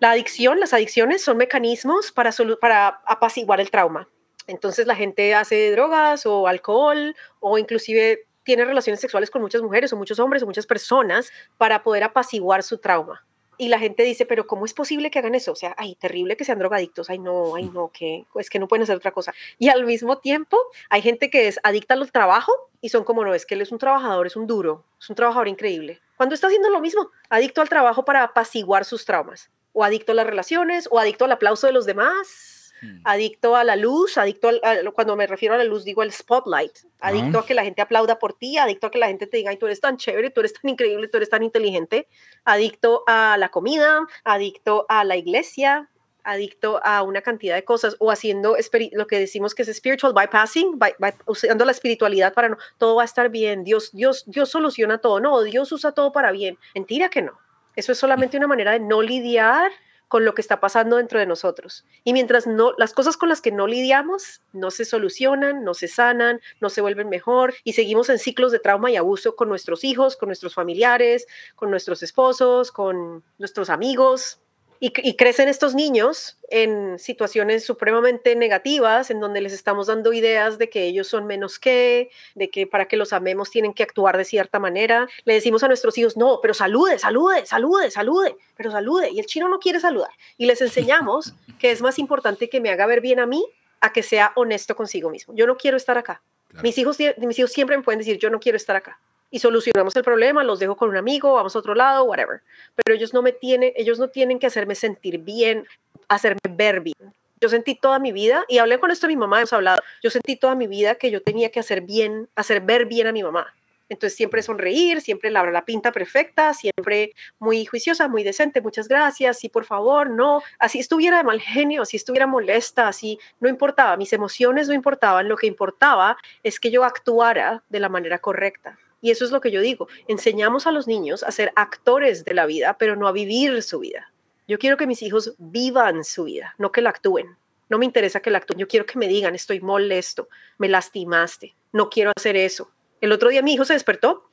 la 0.00 0.10
adicción, 0.10 0.58
las 0.58 0.72
adicciones 0.72 1.22
son 1.22 1.36
mecanismos 1.36 2.10
para, 2.10 2.32
para 2.60 2.88
apaciguar 3.06 3.60
el 3.60 3.70
trauma. 3.70 4.08
Entonces 4.48 4.88
la 4.88 4.96
gente 4.96 5.36
hace 5.36 5.70
drogas 5.70 6.26
o 6.26 6.48
alcohol 6.48 7.14
o 7.38 7.58
inclusive 7.58 8.26
tiene 8.42 8.64
relaciones 8.64 8.98
sexuales 8.98 9.30
con 9.30 9.40
muchas 9.40 9.62
mujeres 9.62 9.92
o 9.92 9.96
muchos 9.96 10.18
hombres 10.18 10.42
o 10.42 10.46
muchas 10.46 10.66
personas 10.66 11.30
para 11.58 11.84
poder 11.84 12.02
apaciguar 12.02 12.64
su 12.64 12.78
trauma. 12.78 13.24
Y 13.58 13.68
la 13.68 13.78
gente 13.80 14.04
dice, 14.04 14.24
pero 14.24 14.46
¿cómo 14.46 14.64
es 14.64 14.72
posible 14.72 15.10
que 15.10 15.18
hagan 15.18 15.34
eso? 15.34 15.52
O 15.52 15.56
sea, 15.56 15.74
ay, 15.76 15.96
terrible 15.96 16.36
que 16.36 16.44
sean 16.44 16.60
drogadictos, 16.60 17.10
ay, 17.10 17.18
no, 17.18 17.56
ay, 17.56 17.68
no, 17.74 17.90
que 17.92 18.24
es 18.36 18.48
que 18.48 18.60
no 18.60 18.68
pueden 18.68 18.84
hacer 18.84 18.96
otra 18.96 19.10
cosa. 19.10 19.34
Y 19.58 19.68
al 19.68 19.84
mismo 19.84 20.18
tiempo, 20.18 20.56
hay 20.88 21.02
gente 21.02 21.28
que 21.28 21.48
es 21.48 21.58
adicta 21.64 21.94
al 21.94 22.12
trabajo 22.12 22.52
y 22.80 22.90
son 22.90 23.02
como, 23.02 23.24
no, 23.24 23.34
es 23.34 23.44
que 23.44 23.56
él 23.56 23.62
es 23.62 23.72
un 23.72 23.78
trabajador, 23.78 24.26
es 24.28 24.36
un 24.36 24.46
duro, 24.46 24.84
es 25.00 25.10
un 25.10 25.16
trabajador 25.16 25.48
increíble. 25.48 26.00
Cuando 26.16 26.34
está 26.34 26.46
haciendo 26.46 26.70
lo 26.70 26.80
mismo, 26.80 27.10
adicto 27.28 27.60
al 27.60 27.68
trabajo 27.68 28.04
para 28.04 28.22
apaciguar 28.22 28.84
sus 28.84 29.04
traumas, 29.04 29.50
o 29.72 29.84
adicto 29.84 30.12
a 30.12 30.14
las 30.14 30.26
relaciones, 30.26 30.88
o 30.90 30.98
adicto 30.98 31.24
al 31.24 31.32
aplauso 31.32 31.66
de 31.66 31.72
los 31.72 31.84
demás, 31.84 32.57
Hmm. 32.80 33.00
adicto 33.04 33.56
a 33.56 33.64
la 33.64 33.76
luz, 33.76 34.18
adicto 34.18 34.50
a, 34.62 34.90
cuando 34.92 35.16
me 35.16 35.26
refiero 35.26 35.54
a 35.54 35.58
la 35.58 35.64
luz 35.64 35.84
digo 35.84 36.02
el 36.02 36.12
spotlight, 36.12 36.78
adicto 37.00 37.40
a 37.40 37.46
que 37.46 37.54
la 37.54 37.64
gente 37.64 37.82
aplauda 37.82 38.18
por 38.18 38.34
ti, 38.34 38.56
adicto 38.58 38.86
a 38.86 38.90
que 38.90 38.98
la 38.98 39.08
gente 39.08 39.26
te 39.26 39.38
diga, 39.38 39.50
ay, 39.50 39.56
tú 39.56 39.66
eres 39.66 39.80
tan 39.80 39.96
chévere, 39.96 40.30
tú 40.30 40.40
eres 40.40 40.52
tan 40.52 40.70
increíble, 40.70 41.08
tú 41.08 41.16
eres 41.16 41.30
tan 41.30 41.42
inteligente, 41.42 42.08
adicto 42.44 43.02
a 43.06 43.36
la 43.38 43.48
comida, 43.48 44.06
adicto 44.24 44.86
a 44.88 45.04
la 45.04 45.16
iglesia, 45.16 45.88
adicto 46.28 46.80
a 46.84 47.02
una 47.02 47.22
cantidad 47.22 47.54
de 47.54 47.64
cosas 47.64 47.96
o 47.98 48.10
haciendo 48.10 48.56
lo 48.92 49.06
que 49.06 49.18
decimos 49.18 49.54
que 49.54 49.62
es 49.62 49.74
spiritual 49.74 50.12
bypassing, 50.12 50.78
usando 51.26 51.64
la 51.64 51.72
espiritualidad 51.72 52.34
para 52.34 52.50
no, 52.50 52.58
todo 52.76 52.96
va 52.96 53.02
a 53.02 53.06
estar 53.06 53.30
bien, 53.30 53.64
Dios, 53.64 53.90
Dios, 53.92 54.24
Dios 54.26 54.50
soluciona 54.50 54.98
todo, 54.98 55.20
no, 55.20 55.42
Dios 55.42 55.72
usa 55.72 55.92
todo 55.92 56.12
para 56.12 56.30
bien. 56.30 56.58
Mentira 56.74 57.08
que 57.08 57.22
no. 57.22 57.38
Eso 57.76 57.92
es 57.92 57.98
solamente 57.98 58.36
una 58.36 58.46
manera 58.46 58.72
de 58.72 58.80
no 58.80 59.00
lidiar 59.02 59.70
con 60.08 60.24
lo 60.24 60.34
que 60.34 60.42
está 60.42 60.60
pasando 60.60 60.96
dentro 60.96 61.18
de 61.18 61.26
nosotros. 61.26 61.84
Y 62.02 62.12
mientras 62.12 62.46
no, 62.46 62.72
las 62.78 62.92
cosas 62.92 63.16
con 63.16 63.28
las 63.28 63.40
que 63.40 63.52
no 63.52 63.66
lidiamos 63.66 64.42
no 64.52 64.70
se 64.70 64.84
solucionan, 64.84 65.64
no 65.64 65.74
se 65.74 65.88
sanan, 65.88 66.40
no 66.60 66.70
se 66.70 66.80
vuelven 66.80 67.08
mejor 67.08 67.54
y 67.64 67.74
seguimos 67.74 68.08
en 68.08 68.18
ciclos 68.18 68.52
de 68.52 68.58
trauma 68.58 68.90
y 68.90 68.96
abuso 68.96 69.36
con 69.36 69.48
nuestros 69.48 69.84
hijos, 69.84 70.16
con 70.16 70.28
nuestros 70.28 70.54
familiares, 70.54 71.26
con 71.54 71.70
nuestros 71.70 72.02
esposos, 72.02 72.72
con 72.72 73.22
nuestros 73.38 73.70
amigos. 73.70 74.40
Y, 74.80 75.16
crecen 75.16 75.48
estos 75.48 75.74
niños 75.74 76.38
en 76.50 77.00
situaciones 77.00 77.64
supremamente 77.64 78.36
negativas, 78.36 79.10
en 79.10 79.18
donde 79.18 79.40
les 79.40 79.52
estamos 79.52 79.88
dando 79.88 80.12
ideas 80.12 80.56
de 80.56 80.70
que 80.70 80.84
ellos 80.84 81.08
son 81.08 81.26
menos 81.26 81.58
que, 81.58 82.10
de 82.36 82.48
que 82.48 82.66
para 82.68 82.86
que 82.86 82.96
los 82.96 83.12
amemos 83.12 83.50
tienen 83.50 83.74
que 83.74 83.82
actuar 83.82 84.16
de 84.16 84.24
cierta 84.24 84.60
manera. 84.60 85.08
Le 85.24 85.34
decimos 85.34 85.64
a 85.64 85.68
nuestros 85.68 85.98
hijos, 85.98 86.16
no, 86.16 86.38
pero 86.40 86.54
salude, 86.54 86.98
salude, 86.98 87.44
salude, 87.44 87.90
salude, 87.90 88.36
pero 88.56 88.70
salude. 88.70 89.10
Y 89.10 89.18
el 89.18 89.26
chino 89.26 89.48
no 89.48 89.58
quiere 89.58 89.80
saludar. 89.80 90.10
Y 90.36 90.46
les 90.46 90.60
enseñamos 90.60 91.34
que 91.58 91.72
es 91.72 91.82
más 91.82 91.98
importante 91.98 92.48
que 92.48 92.60
me 92.60 92.70
haga 92.70 92.86
ver 92.86 93.00
bien 93.00 93.18
a 93.18 93.26
mí 93.26 93.44
a 93.80 93.92
que 93.92 94.04
sea 94.04 94.32
honesto 94.36 94.76
consigo 94.76 95.10
mismo. 95.10 95.34
Yo 95.34 95.46
no 95.46 95.56
quiero 95.56 95.76
estar 95.76 95.98
acá. 95.98 96.22
Mis, 96.62 96.78
hijos, 96.78 96.98
mis 97.18 97.38
hijos 97.38 97.52
siempre 97.52 97.76
me 97.76 97.82
pueden 97.82 97.98
decir, 97.98 98.18
yo 98.18 98.30
no 98.30 98.40
quiero 98.40 98.56
estar 98.56 98.76
acá 98.76 98.98
y 99.30 99.38
solucionamos 99.38 99.94
el 99.96 100.04
problema, 100.04 100.44
los 100.44 100.58
dejo 100.58 100.76
con 100.76 100.88
un 100.88 100.96
amigo, 100.96 101.34
vamos 101.34 101.54
a 101.54 101.58
otro 101.58 101.74
lado, 101.74 102.04
whatever. 102.04 102.40
Pero 102.74 102.96
ellos 102.96 103.12
no 103.12 103.22
me 103.22 103.32
tienen, 103.32 103.72
ellos 103.76 103.98
no 103.98 104.08
tienen 104.08 104.38
que 104.38 104.46
hacerme 104.46 104.74
sentir 104.74 105.18
bien, 105.18 105.66
hacerme 106.08 106.40
ver 106.50 106.80
bien. 106.80 107.14
Yo 107.40 107.48
sentí 107.48 107.76
toda 107.76 107.98
mi 107.98 108.10
vida, 108.10 108.44
y 108.48 108.58
hablé 108.58 108.80
con 108.80 108.90
esto 108.90 109.06
a 109.06 109.08
mi 109.08 109.16
mamá, 109.16 109.38
hemos 109.38 109.52
hablado, 109.52 109.80
yo 110.02 110.10
sentí 110.10 110.36
toda 110.36 110.54
mi 110.54 110.66
vida 110.66 110.96
que 110.96 111.10
yo 111.10 111.22
tenía 111.22 111.50
que 111.50 111.60
hacer 111.60 111.82
bien, 111.82 112.28
hacer 112.34 112.60
ver 112.62 112.86
bien 112.86 113.06
a 113.06 113.12
mi 113.12 113.22
mamá. 113.22 113.54
Entonces 113.88 114.16
siempre 114.16 114.42
sonreír, 114.42 115.00
siempre 115.00 115.30
labrar 115.30 115.52
la 115.52 115.64
pinta 115.64 115.92
perfecta, 115.92 116.52
siempre 116.52 117.14
muy 117.38 117.64
juiciosa, 117.64 118.06
muy 118.06 118.22
decente, 118.22 118.60
muchas 118.60 118.86
gracias, 118.86 119.38
sí, 119.38 119.48
por 119.48 119.64
favor, 119.64 120.10
no, 120.10 120.42
así 120.58 120.78
estuviera 120.78 121.18
de 121.18 121.24
mal 121.24 121.40
genio, 121.40 121.82
así 121.82 121.96
estuviera 121.96 122.26
molesta, 122.26 122.88
así, 122.88 123.18
no 123.40 123.48
importaba, 123.48 123.96
mis 123.96 124.12
emociones 124.12 124.68
no 124.68 124.74
importaban, 124.74 125.28
lo 125.28 125.36
que 125.36 125.46
importaba 125.46 126.18
es 126.42 126.60
que 126.60 126.70
yo 126.70 126.84
actuara 126.84 127.62
de 127.70 127.80
la 127.80 127.88
manera 127.88 128.18
correcta. 128.18 128.78
Y 129.00 129.10
eso 129.10 129.24
es 129.24 129.30
lo 129.30 129.40
que 129.40 129.50
yo 129.50 129.60
digo. 129.60 129.88
Enseñamos 130.08 130.66
a 130.66 130.72
los 130.72 130.86
niños 130.86 131.22
a 131.22 131.30
ser 131.30 131.52
actores 131.56 132.24
de 132.24 132.34
la 132.34 132.46
vida, 132.46 132.76
pero 132.78 132.96
no 132.96 133.06
a 133.06 133.12
vivir 133.12 133.62
su 133.62 133.80
vida. 133.80 134.12
Yo 134.46 134.58
quiero 134.58 134.76
que 134.76 134.86
mis 134.86 135.02
hijos 135.02 135.34
vivan 135.38 136.04
su 136.04 136.24
vida, 136.24 136.54
no 136.58 136.72
que 136.72 136.80
la 136.80 136.90
actúen. 136.90 137.36
No 137.68 137.78
me 137.78 137.84
interesa 137.84 138.20
que 138.20 138.30
la 138.30 138.38
actúen. 138.38 138.58
Yo 138.58 138.66
quiero 138.66 138.86
que 138.86 138.98
me 138.98 139.08
digan, 139.08 139.34
estoy 139.34 139.60
molesto, 139.60 140.28
me 140.56 140.68
lastimaste, 140.68 141.54
no 141.72 141.90
quiero 141.90 142.12
hacer 142.16 142.36
eso. 142.36 142.70
El 143.00 143.12
otro 143.12 143.28
día 143.28 143.42
mi 143.42 143.52
hijo 143.52 143.64
se 143.64 143.74
despertó 143.74 144.27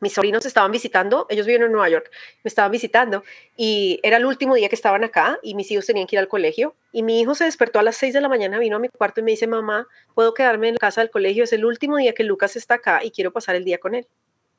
mis 0.00 0.12
sobrinos 0.12 0.46
estaban 0.46 0.70
visitando, 0.70 1.26
ellos 1.28 1.46
viven 1.46 1.62
en 1.62 1.72
Nueva 1.72 1.88
York, 1.88 2.10
me 2.44 2.48
estaban 2.48 2.70
visitando 2.70 3.24
y 3.56 4.00
era 4.02 4.16
el 4.16 4.26
último 4.26 4.54
día 4.54 4.68
que 4.68 4.74
estaban 4.74 5.04
acá 5.04 5.38
y 5.42 5.54
mis 5.54 5.70
hijos 5.70 5.86
tenían 5.86 6.06
que 6.06 6.16
ir 6.16 6.20
al 6.20 6.28
colegio 6.28 6.74
y 6.92 7.02
mi 7.02 7.20
hijo 7.20 7.34
se 7.34 7.44
despertó 7.44 7.78
a 7.78 7.82
las 7.82 7.96
6 7.96 8.14
de 8.14 8.20
la 8.20 8.28
mañana, 8.28 8.58
vino 8.58 8.76
a 8.76 8.78
mi 8.78 8.88
cuarto 8.88 9.20
y 9.20 9.24
me 9.24 9.32
dice, 9.32 9.46
mamá, 9.46 9.86
¿puedo 10.14 10.34
quedarme 10.34 10.68
en 10.68 10.74
la 10.74 10.78
casa 10.78 11.00
del 11.00 11.10
colegio? 11.10 11.44
Es 11.44 11.52
el 11.52 11.64
último 11.64 11.96
día 11.96 12.12
que 12.14 12.24
Lucas 12.24 12.56
está 12.56 12.74
acá 12.74 13.00
y 13.02 13.10
quiero 13.10 13.32
pasar 13.32 13.56
el 13.56 13.64
día 13.64 13.78
con 13.78 13.94
él. 13.94 14.06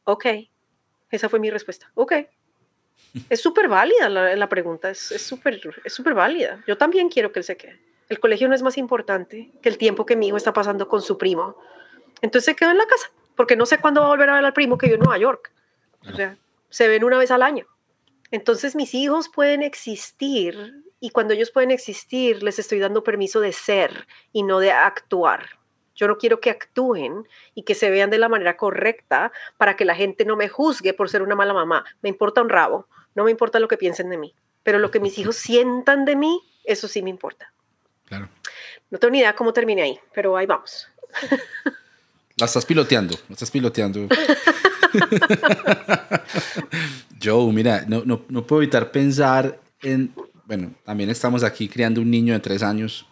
Ok, 0.04 0.26
esa 1.12 1.30
fue 1.30 1.40
mi 1.40 1.50
respuesta. 1.50 1.92
Ok. 1.96 2.14
Es 3.30 3.42
súper 3.42 3.68
válida 3.68 4.08
la, 4.08 4.50
pregunta, 4.50 4.92
es 4.92 5.00
súper 5.00 5.60
es 5.84 5.94
súper 5.94 6.14
válida. 6.14 6.64
Yo 6.68 6.78
también 6.78 7.10
quiero 7.10 7.32
que 7.32 7.40
él 7.40 7.44
se 7.44 7.58
quede. 7.58 7.80
El 8.08 8.20
colegio 8.20 8.48
no 8.48 8.54
es 8.54 8.62
más 8.62 8.78
importante 8.78 9.52
que 9.64 9.70
el 9.70 9.78
tiempo 9.78 10.06
que 10.06 10.16
mi 10.16 10.28
hijo 10.28 10.38
está 10.38 10.54
pasando 10.54 10.88
con 10.88 11.02
su 11.02 11.18
primo. 11.18 11.56
Entonces 12.22 12.46
se 12.46 12.56
quedó 12.56 12.70
en 12.72 12.78
la 12.78 12.86
casa 12.86 13.12
porque 13.40 13.56
no 13.56 13.66
sé 13.66 13.78
cuándo 13.78 14.02
va 14.02 14.08
a 14.08 14.10
volver 14.10 14.30
a 14.30 14.36
ver 14.36 14.44
al 14.44 14.52
primo 14.52 14.78
que 14.78 14.88
vive 14.88 14.96
en 14.96 15.00
Nueva 15.00 15.18
York. 15.18 15.54
O 16.06 16.14
sea, 16.14 16.38
se 16.68 16.90
ven 16.90 17.06
una 17.06 17.18
vez 17.18 17.32
al 17.32 17.42
año. 17.42 17.68
Entonces 18.32 18.76
mis 18.76 18.94
hijos 18.94 19.30
pueden 19.30 19.64
existir 19.64 20.84
y 21.00 21.12
cuando 21.12 21.34
ellos 21.34 21.50
pueden 21.50 21.72
existir 21.72 22.44
les 22.44 22.60
estoy 22.60 22.80
dando 22.80 23.02
permiso 23.02 23.40
de 23.40 23.54
ser 23.54 24.08
y 24.34 24.44
no 24.44 24.60
de 24.60 24.74
actuar. 24.74 25.52
Yo 25.96 26.10
no 26.10 26.18
quiero 26.18 26.42
que 26.42 26.50
actúen 26.50 27.30
y 27.56 27.64
que 27.64 27.76
se 27.76 27.90
vean 27.90 28.10
de 28.10 28.18
la 28.18 28.28
manera 28.28 28.58
correcta 28.58 29.32
para 29.56 29.78
que 29.78 29.86
la 29.86 29.96
gente 29.96 30.26
no 30.26 30.36
me 30.36 30.50
juzgue 30.50 30.94
por 30.94 31.10
ser 31.10 31.22
una 31.22 31.36
mala 31.36 31.54
mamá. 31.54 31.86
Me 32.02 32.10
importa 32.10 32.42
un 32.42 32.50
rabo, 32.50 32.90
no 33.16 33.24
me 33.24 33.32
importa 33.32 33.62
lo 33.62 33.70
que 33.70 33.78
piensen 33.78 34.10
de 34.10 34.18
mí, 34.18 34.36
pero 34.64 34.80
lo 34.80 34.92
que 34.92 35.00
mis 35.00 35.18
hijos 35.18 35.38
sientan 35.38 36.04
de 36.04 36.18
mí, 36.18 36.42
eso 36.66 36.90
sí 36.90 37.02
me 37.02 37.10
importa. 37.10 37.54
Claro. 38.04 38.28
No 38.90 39.00
tengo 39.00 39.14
ni 39.14 39.20
idea 39.20 39.34
cómo 39.34 39.54
terminé 39.54 39.84
ahí, 39.84 40.00
pero 40.14 40.36
ahí 40.36 40.46
vamos. 40.46 40.90
La 42.40 42.46
estás 42.46 42.66
piloteando, 42.66 43.16
la 43.28 43.34
estás 43.34 43.52
piloteando. 43.52 44.08
Joe, 47.22 47.52
mira, 47.52 47.84
no, 47.88 48.04
no, 48.06 48.22
no, 48.30 48.48
puedo 48.48 48.62
evitar 48.62 48.92
pensar 48.92 49.60
en, 49.82 50.14
bueno, 50.46 50.74
también 50.86 51.10
estamos 51.10 51.44
aquí 51.44 51.68
criando 51.68 52.00
un 52.00 52.10
niño 52.10 52.34
de 52.34 52.40
tres 52.40 52.64
años, 52.64 53.06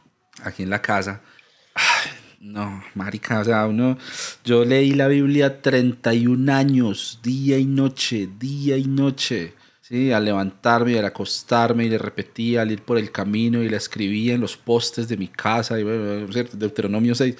aquí 0.43 0.63
en 0.63 0.69
la 0.69 0.81
casa. 0.81 1.21
no, 2.39 2.81
marica, 2.95 3.41
o 3.41 3.43
sea, 3.43 3.67
uno, 3.67 3.97
yo 4.45 4.63
leí 4.63 4.91
la 4.91 5.09
Biblia 5.09 5.61
31 5.61 6.53
años, 6.53 7.19
día 7.21 7.57
y 7.57 7.65
noche, 7.65 8.29
día 8.39 8.77
y 8.77 8.85
noche. 8.85 9.55
Sí, 9.81 10.11
al 10.11 10.25
levantarme 10.25 10.93
y 10.93 10.97
al 10.97 11.05
acostarme 11.05 11.85
y 11.85 11.89
le 11.89 11.97
repetía, 11.97 12.61
al 12.61 12.71
ir 12.71 12.81
por 12.81 12.97
el 12.97 13.11
camino 13.11 13.63
y 13.63 13.69
le 13.69 13.77
escribía 13.77 14.33
en 14.33 14.41
los 14.41 14.57
postes 14.57 15.07
de 15.07 15.17
mi 15.17 15.29
casa, 15.29 15.79
y 15.79 15.83
bueno, 15.83 16.27
Deuteronomio 16.53 17.15
6 17.15 17.35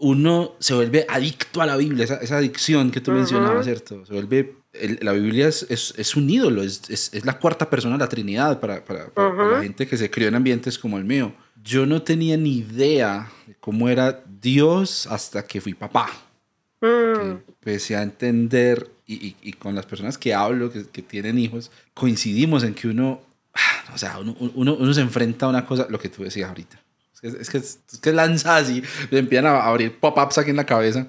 uno 0.00 0.52
se 0.58 0.74
vuelve 0.74 1.06
adicto 1.08 1.60
a 1.60 1.66
la 1.66 1.76
Biblia, 1.76 2.04
esa, 2.04 2.36
adicción 2.36 2.90
que 2.90 3.00
tú 3.00 3.12
mencionabas, 3.12 3.66
¿cierto? 3.66 4.04
Se 4.06 4.12
vuelve, 4.12 4.56
la 5.02 5.12
Biblia 5.12 5.46
es, 5.46 5.66
es, 5.68 6.16
un 6.16 6.28
ídolo, 6.28 6.62
es, 6.62 6.88
es, 6.88 7.24
la 7.24 7.38
cuarta 7.38 7.68
persona 7.68 7.96
de 7.96 8.00
la 8.00 8.08
Trinidad 8.08 8.60
para, 8.60 8.84
para, 8.84 9.10
la 9.14 9.62
gente 9.62 9.86
que 9.86 9.96
se 9.96 10.10
crió 10.10 10.28
en 10.28 10.34
ambientes 10.34 10.78
como 10.78 10.96
el 10.96 11.04
mío. 11.04 11.32
Yo 11.62 11.84
no 11.84 12.02
tenía 12.02 12.36
ni 12.38 12.58
idea 12.58 13.30
de 13.46 13.54
cómo 13.60 13.88
era 13.90 14.24
Dios 14.26 15.06
hasta 15.06 15.44
que 15.44 15.60
fui 15.60 15.74
papá. 15.74 16.08
Mm. 16.82 17.42
empecé 17.46 17.94
a 17.94 18.02
entender, 18.02 18.90
y, 19.06 19.36
y, 19.42 19.52
con 19.52 19.74
las 19.74 19.84
personas 19.84 20.16
que 20.16 20.32
hablo, 20.32 20.72
que, 20.72 20.86
que, 20.86 21.02
tienen 21.02 21.38
hijos, 21.38 21.70
coincidimos 21.92 22.64
en 22.64 22.72
que 22.72 22.88
uno, 22.88 23.20
ah, 23.52 23.92
o 23.94 23.98
sea, 23.98 24.18
uno, 24.18 24.34
uno, 24.54 24.76
uno 24.76 24.94
se 24.94 25.02
enfrenta 25.02 25.44
a 25.44 25.50
una 25.50 25.66
cosa, 25.66 25.86
lo 25.90 25.98
que 25.98 26.08
tú 26.08 26.22
decías 26.22 26.48
ahorita 26.48 26.79
es 27.22 27.50
que, 27.50 27.58
es 27.58 27.80
que 28.00 28.12
lanza 28.12 28.56
así, 28.56 28.82
me 29.10 29.18
empiezan 29.18 29.46
a 29.46 29.62
abrir 29.62 29.98
pop-ups 29.98 30.38
aquí 30.38 30.50
en 30.50 30.56
la 30.56 30.66
cabeza. 30.66 31.06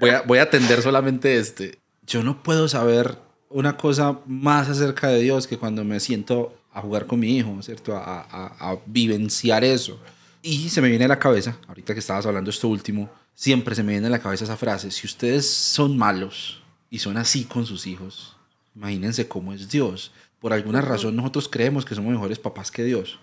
voy, 0.00 0.10
a, 0.10 0.22
voy 0.22 0.38
a 0.38 0.42
atender 0.42 0.82
solamente 0.82 1.36
este. 1.36 1.78
Yo 2.06 2.22
no 2.22 2.42
puedo 2.42 2.68
saber 2.68 3.18
una 3.48 3.76
cosa 3.76 4.20
más 4.26 4.68
acerca 4.68 5.08
de 5.08 5.20
Dios 5.20 5.46
que 5.46 5.58
cuando 5.58 5.84
me 5.84 6.00
siento 6.00 6.56
a 6.72 6.80
jugar 6.80 7.06
con 7.06 7.20
mi 7.20 7.36
hijo, 7.36 7.62
¿cierto? 7.62 7.96
A, 7.96 8.20
a, 8.20 8.70
a 8.70 8.78
vivenciar 8.86 9.62
eso. 9.62 9.98
Y 10.42 10.70
se 10.70 10.80
me 10.80 10.88
viene 10.88 11.04
a 11.04 11.08
la 11.08 11.18
cabeza, 11.18 11.56
ahorita 11.68 11.92
que 11.94 12.00
estabas 12.00 12.26
hablando 12.26 12.50
esto 12.50 12.68
último, 12.68 13.10
siempre 13.34 13.74
se 13.74 13.82
me 13.82 13.92
viene 13.92 14.08
a 14.08 14.10
la 14.10 14.20
cabeza 14.20 14.44
esa 14.44 14.56
frase, 14.56 14.90
si 14.90 15.06
ustedes 15.06 15.48
son 15.48 15.96
malos 15.96 16.62
y 16.90 16.98
son 16.98 17.16
así 17.16 17.44
con 17.44 17.66
sus 17.66 17.86
hijos, 17.86 18.36
imagínense 18.74 19.28
cómo 19.28 19.52
es 19.52 19.68
Dios. 19.68 20.12
Por 20.40 20.52
alguna 20.52 20.80
razón 20.80 21.14
nosotros 21.14 21.48
creemos 21.48 21.84
que 21.84 21.94
somos 21.94 22.10
mejores 22.10 22.38
papás 22.38 22.70
que 22.70 22.82
Dios. 22.82 23.20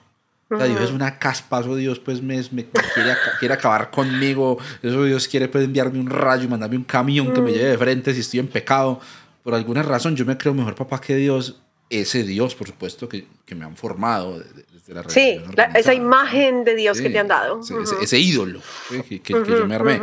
O 0.51 0.57
sea, 0.57 0.65
Dios 0.65 0.81
es 0.81 0.91
una 0.91 1.19
caspa, 1.19 1.59
eso 1.59 1.75
Dios 1.75 1.99
pues 1.99 2.23
me, 2.23 2.37
me 2.51 2.65
quiere, 2.65 3.13
quiere, 3.39 3.53
acabar 3.53 3.91
conmigo, 3.91 4.57
eso 4.81 5.03
Dios 5.03 5.27
quiere 5.27 5.47
pues 5.47 5.63
enviarme 5.63 5.99
un 5.99 6.09
rayo 6.09 6.45
y 6.45 6.47
mandarme 6.47 6.75
un 6.75 6.83
camión 6.83 7.31
que 7.33 7.41
me 7.41 7.51
lleve 7.51 7.69
de 7.69 7.77
frente 7.77 8.13
si 8.15 8.21
estoy 8.21 8.39
en 8.39 8.47
pecado. 8.47 8.99
Por 9.43 9.53
alguna 9.53 9.83
razón 9.83 10.15
yo 10.15 10.25
me 10.25 10.37
creo 10.37 10.55
mejor 10.55 10.73
papá 10.73 10.99
que 10.99 11.15
Dios, 11.15 11.61
ese 11.89 12.23
Dios 12.23 12.55
por 12.55 12.65
supuesto 12.65 13.07
que, 13.07 13.27
que 13.45 13.53
me 13.53 13.63
han 13.63 13.75
formado 13.77 14.39
desde 14.39 14.93
la 14.95 15.07
Sí, 15.07 15.39
esa 15.75 15.93
imagen 15.93 16.63
de 16.63 16.75
Dios 16.75 16.99
que 16.99 17.11
te 17.11 17.19
han 17.19 17.27
dado. 17.27 17.61
ese, 18.01 18.19
ídolo 18.19 18.59
que, 19.07 19.21
que, 19.21 19.33
yo 19.33 19.67
me 19.67 19.75
armé. 19.75 20.01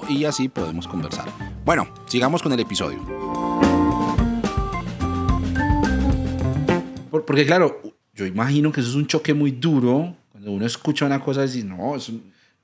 y 0.08 0.24
así 0.24 0.48
podemos 0.48 0.86
conversar. 0.86 1.26
Bueno, 1.64 1.88
sigamos 2.06 2.42
con 2.42 2.52
el 2.52 2.58
episodio. 2.58 2.98
Porque 7.10 7.46
claro, 7.46 7.80
yo 8.14 8.26
imagino 8.26 8.72
que 8.72 8.80
eso 8.80 8.90
es 8.90 8.96
un 8.96 9.06
choque 9.06 9.32
muy 9.32 9.52
duro 9.52 10.16
cuando 10.32 10.50
uno 10.50 10.66
escucha 10.66 11.06
una 11.06 11.22
cosa 11.22 11.44
y 11.44 11.46
dice, 11.46 11.64
no, 11.64 11.94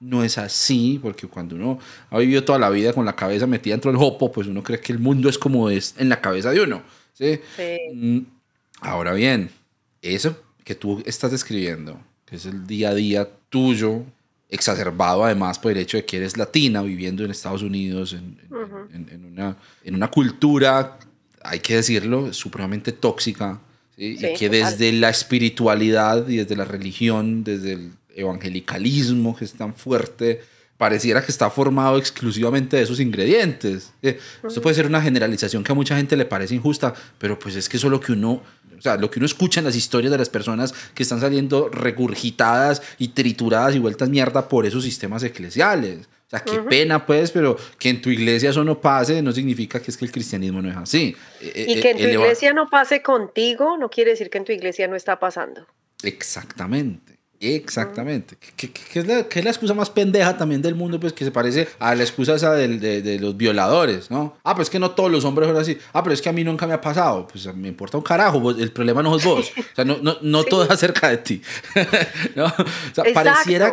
no 0.01 0.25
es 0.25 0.37
así, 0.37 0.99
porque 1.01 1.29
cuando 1.29 1.55
uno 1.55 1.79
ha 2.11 2.19
vivido 2.19 2.43
toda 2.43 2.59
la 2.59 2.71
vida 2.71 2.93
con 2.93 3.05
la 3.05 3.15
cabeza 3.15 3.47
metida 3.47 3.75
dentro 3.75 3.93
del 3.93 4.03
hopo, 4.03 4.33
pues 4.33 4.49
uno 4.49 4.65
cree 4.65 4.81
que 4.81 4.93
el 4.93 4.99
mundo 4.99 5.29
es 5.29 5.39
como 5.39 5.71
es 5.71 5.95
en 5.97 6.09
la 6.09 6.21
cabeza 6.21 6.51
de 6.51 6.61
uno. 6.61 6.83
¿sí? 7.13 7.39
Mm, 7.95 8.19
ahora 8.81 9.13
bien, 9.13 9.49
eso 10.03 10.37
que 10.65 10.75
tú 10.75 11.05
estás 11.07 11.31
describiendo, 11.31 12.01
que 12.27 12.35
es 12.35 12.47
el 12.47 12.67
día 12.67 12.91
a 12.91 12.95
día 12.95 13.29
tuyo, 13.49 14.03
exacerbado 14.49 15.25
además 15.25 15.59
por 15.59 15.73
el 15.73 15.79
hecho 15.79 15.97
de 15.97 16.05
que 16.05 16.17
eres 16.17 16.37
latina 16.37 16.83
viviendo 16.83 17.25
en 17.25 17.31
Estados 17.31 17.63
Unidos, 17.63 18.15
en, 18.15 18.39
en, 18.93 19.25
una, 19.25 19.57
en 19.85 19.95
una 19.95 20.11
cultura, 20.11 20.99
hay 21.43 21.61
que 21.61 21.77
decirlo, 21.77 22.33
supremamente 22.33 22.93
tóxica, 22.93 23.61
y 23.97 24.17
que 24.35 24.49
desde 24.49 24.93
la 24.93 25.11
espiritualidad 25.11 26.29
y 26.29 26.37
desde 26.37 26.55
la 26.57 26.65
religión, 26.65 27.43
desde 27.43 27.73
el 27.73 27.93
evangelicalismo 28.15 29.37
que 29.37 29.45
es 29.45 29.53
tan 29.53 29.75
fuerte, 29.75 30.41
pareciera 30.79 31.21
que 31.23 31.33
está 31.33 31.51
formado 31.51 31.99
exclusivamente 31.99 32.77
de 32.77 32.85
esos 32.85 33.01
ingredientes. 33.01 33.93
Esto 34.01 34.63
puede 34.63 34.77
ser 34.77 34.87
una 34.87 35.03
generalización 35.03 35.65
que 35.65 35.73
a 35.73 35.75
mucha 35.75 35.97
gente 35.97 36.17
le 36.17 36.25
parece 36.25 36.55
injusta, 36.55 36.95
pero 37.19 37.37
pues 37.39 37.57
es 37.57 37.69
que 37.69 37.77
eso 37.77 37.89
es 37.89 37.91
lo 37.91 38.01
que 38.01 38.13
uno, 38.13 38.43
o 38.79 38.83
sea, 38.83 38.97
lo 38.97 39.11
que 39.11 39.19
uno 39.19 39.27
escucha 39.27 39.61
en 39.61 39.67
las 39.67 39.77
historias 39.77 40.13
de 40.13 40.19
las 40.19 40.31
personas 40.31 40.73
que 40.95 41.03
están 41.03 41.21
saliendo 41.21 41.69
regurgitadas 41.69 42.83
y 42.99 43.09
trituradas 43.09 43.75
y 43.75 43.79
vueltas 43.79 44.09
mierda 44.09 44.49
por 44.49 44.67
esos 44.67 44.85
sistemas 44.85 45.23
eclesiales. 45.23 46.09
O 46.27 46.31
sea, 46.31 46.41
qué 46.41 46.59
pena 46.59 47.07
pues, 47.07 47.31
pero 47.31 47.57
que 47.79 47.89
en 47.89 48.03
tu 48.03 48.11
iglesia 48.11 48.51
eso 48.51 48.63
no 48.63 48.81
pase 48.81 49.23
no 49.23 49.33
significa 49.33 49.81
que 49.81 49.91
es 49.91 49.97
que 49.97 50.05
el 50.05 50.13
cristianismo 50.13 50.61
no 50.61 50.71
es 50.71 50.77
así. 50.77 51.17
Eh, 51.41 51.65
y 51.69 51.79
eh, 51.79 51.81
que 51.81 51.91
en 51.93 51.97
tu 51.97 52.05
iglesia 52.05 52.53
no 52.53 52.69
pase 52.69 53.03
contigo 53.03 53.79
no 53.79 53.89
quiere 53.89 54.11
decir 54.11 54.29
que 54.29 54.39
en 54.39 54.45
tu 54.45 54.53
iglesia 54.53 54.87
no 54.89 54.95
está 54.97 55.19
pasando. 55.19 55.67
Exactamente. 56.03 57.18
Exactamente. 57.41 58.37
¿Qué, 58.57 58.71
es 58.95 59.07
la, 59.07 59.21
es 59.21 59.45
la, 59.45 59.51
excusa 59.51 59.73
más 59.73 59.91
pendeja 59.91 60.37
también 60.37 60.61
del 60.61 60.75
mundo? 60.75 60.99
Pues 60.99 61.13
que 61.13 61.25
se 61.25 61.31
parece 61.31 61.69
a 61.79 61.95
la 61.95 62.03
excusa 62.03 62.35
esa 62.35 62.53
de, 62.53 62.79
de, 62.79 63.19
los 63.21 63.37
violadores, 63.37 64.11
¿no? 64.11 64.37
Ah, 64.43 64.57
pues 64.57 64.69
que 64.69 64.81
no 64.81 64.91
todos 64.91 65.11
los 65.11 65.25
hombres 65.25 65.49
son 65.49 65.57
así. 65.57 65.79
Ah, 65.93 66.03
pero 66.03 66.15
es 66.15 66.21
que 66.21 66.29
a 66.29 66.33
mí 66.33 66.43
nunca 66.43 66.67
me 66.67 66.75
ha 66.75 66.81
pasado. 66.81 67.29
Pues 67.31 67.55
me 67.55 67.69
importa 67.69 67.97
un 67.97 68.03
carajo. 68.03 68.51
El 68.51 68.73
problema 68.73 69.03
no 69.03 69.17
es 69.17 69.25
vos. 69.25 69.53
O 69.59 69.75
sea, 69.79 69.85
no, 69.85 69.99
no, 70.03 70.17
no 70.23 70.43
todo 70.45 70.65
es 70.65 70.71
acerca 70.71 71.09
de 71.09 71.19
ti. 71.19 71.43
¿no? 72.35 72.47
O 72.47 72.95
sea, 72.95 73.05
pareciera, 73.15 73.73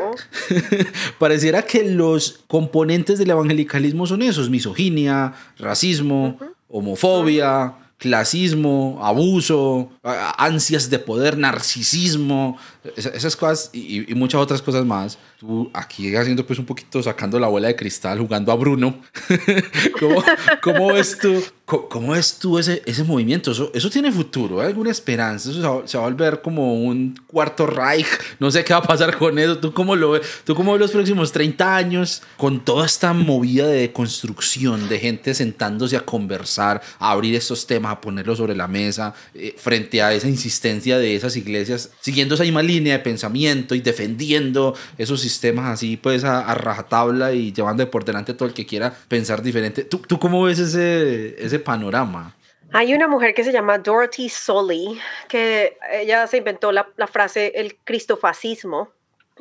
pareciera 1.20 1.64
que 1.64 1.84
los 1.84 2.42
componentes 2.48 3.18
del 3.18 3.32
evangelicalismo 3.32 4.06
son 4.06 4.22
esos: 4.22 4.50
misoginia, 4.50 5.34
racismo, 5.58 6.38
homofobia 6.70 7.76
clasismo, 7.98 9.00
abuso, 9.02 9.90
ansias 10.06 10.90
de 10.90 11.00
poder, 11.00 11.38
narcisismo, 11.38 12.58
esas 12.96 13.36
cosas 13.36 13.72
y, 13.74 14.14
muchas 14.14 14.40
otras 14.40 14.62
cosas 14.62 14.86
más. 14.86 15.18
Tú 15.40 15.70
aquí 15.74 16.16
haciendo 16.16 16.46
pues 16.46 16.60
un 16.60 16.66
poquito, 16.66 17.02
sacando 17.02 17.40
la 17.40 17.48
bola 17.48 17.68
de 17.68 17.76
cristal, 17.76 18.20
jugando 18.20 18.52
a 18.52 18.56
Bruno. 18.56 19.02
¿Cómo, 20.00 20.24
¿Cómo, 20.62 20.94
ves 20.94 21.18
tú, 21.18 21.44
cómo, 21.66 22.14
ves 22.14 22.38
tú 22.38 22.60
ese, 22.60 22.84
ese 22.86 23.04
movimiento? 23.04 23.52
Eso, 23.52 23.72
eso 23.74 23.90
tiene 23.90 24.12
futuro, 24.12 24.62
¿hay 24.62 24.68
alguna 24.68 24.92
esperanza? 24.92 25.50
Eso 25.50 25.84
se 25.86 25.98
va, 25.98 26.04
a 26.04 26.08
volver 26.08 26.42
como 26.42 26.76
un 26.76 27.20
cuarto 27.28 27.66
Reich. 27.66 28.08
No 28.40 28.52
sé 28.52 28.64
qué 28.64 28.74
va 28.74 28.80
a 28.80 28.84
pasar 28.84 29.18
con 29.18 29.38
eso. 29.40 29.58
¿Tú 29.58 29.74
cómo 29.74 29.96
lo 29.96 30.12
ves? 30.12 30.22
¿Tú 30.44 30.56
cómo 30.56 30.74
ves 30.74 30.82
los 30.82 30.92
próximos 30.92 31.32
30 31.32 31.76
años 31.76 32.22
con 32.38 32.64
toda 32.64 32.86
esta 32.86 33.12
movida 33.14 33.68
de 33.68 33.92
construcción, 33.92 34.88
de 34.88 35.00
gente 35.00 35.34
sentándose 35.34 35.98
a 35.98 36.02
conversar, 36.02 36.82
a 37.00 37.12
abrir 37.12 37.36
estos 37.36 37.66
temas, 37.66 37.94
a 37.94 38.02
ponerlos 38.02 38.38
sobre 38.38 38.56
la 38.56 38.68
mesa, 38.68 39.14
eh, 39.34 39.56
frente 39.58 39.95
a 40.02 40.14
esa 40.14 40.28
insistencia 40.28 40.98
de 40.98 41.16
esas 41.16 41.36
iglesias, 41.36 41.92
siguiendo 42.00 42.36
esa 42.36 42.44
misma 42.44 42.62
línea 42.62 42.98
de 42.98 43.04
pensamiento 43.04 43.76
y 43.76 43.82
defendiendo 43.82 44.76
esos 44.98 45.22
sistemas 45.22 45.72
así, 45.72 45.98
pues 45.98 46.24
a, 46.24 46.54
rajatabla 46.56 47.34
y 47.34 47.54
llevando 47.54 47.90
por 47.90 48.06
delante 48.06 48.34
todo 48.34 48.48
el 48.48 48.54
que 48.54 48.66
quiera 48.66 48.94
pensar 49.08 49.42
diferente. 49.42 49.84
¿Tú, 49.84 50.00
tú 50.00 50.20
cómo 50.20 50.44
ves 50.44 50.60
ese, 50.60 51.36
ese 51.44 51.60
panorama? 51.60 52.36
Hay 52.72 52.94
una 52.94 53.08
mujer 53.08 53.34
que 53.34 53.44
se 53.44 53.54
llama 53.54 53.78
Dorothy 53.78 54.28
Soley, 54.30 55.00
que 55.30 55.78
ella 55.92 56.28
se 56.28 56.38
inventó 56.38 56.72
la, 56.72 56.90
la 56.98 57.08
frase 57.08 57.54
el 57.56 57.78
cristofascismo. 57.78 58.90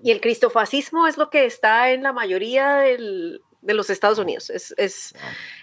Y 0.02 0.10
el 0.10 0.20
cristofascismo 0.20 1.06
es 1.06 1.16
lo 1.16 1.30
que 1.30 1.44
está 1.44 1.90
en 1.90 2.02
la 2.02 2.12
mayoría 2.12 2.76
del, 2.76 3.40
de 3.64 3.74
los 3.74 3.90
Estados 3.90 4.18
Unidos. 4.18 4.50
Es, 4.50 4.74
es, 4.76 5.14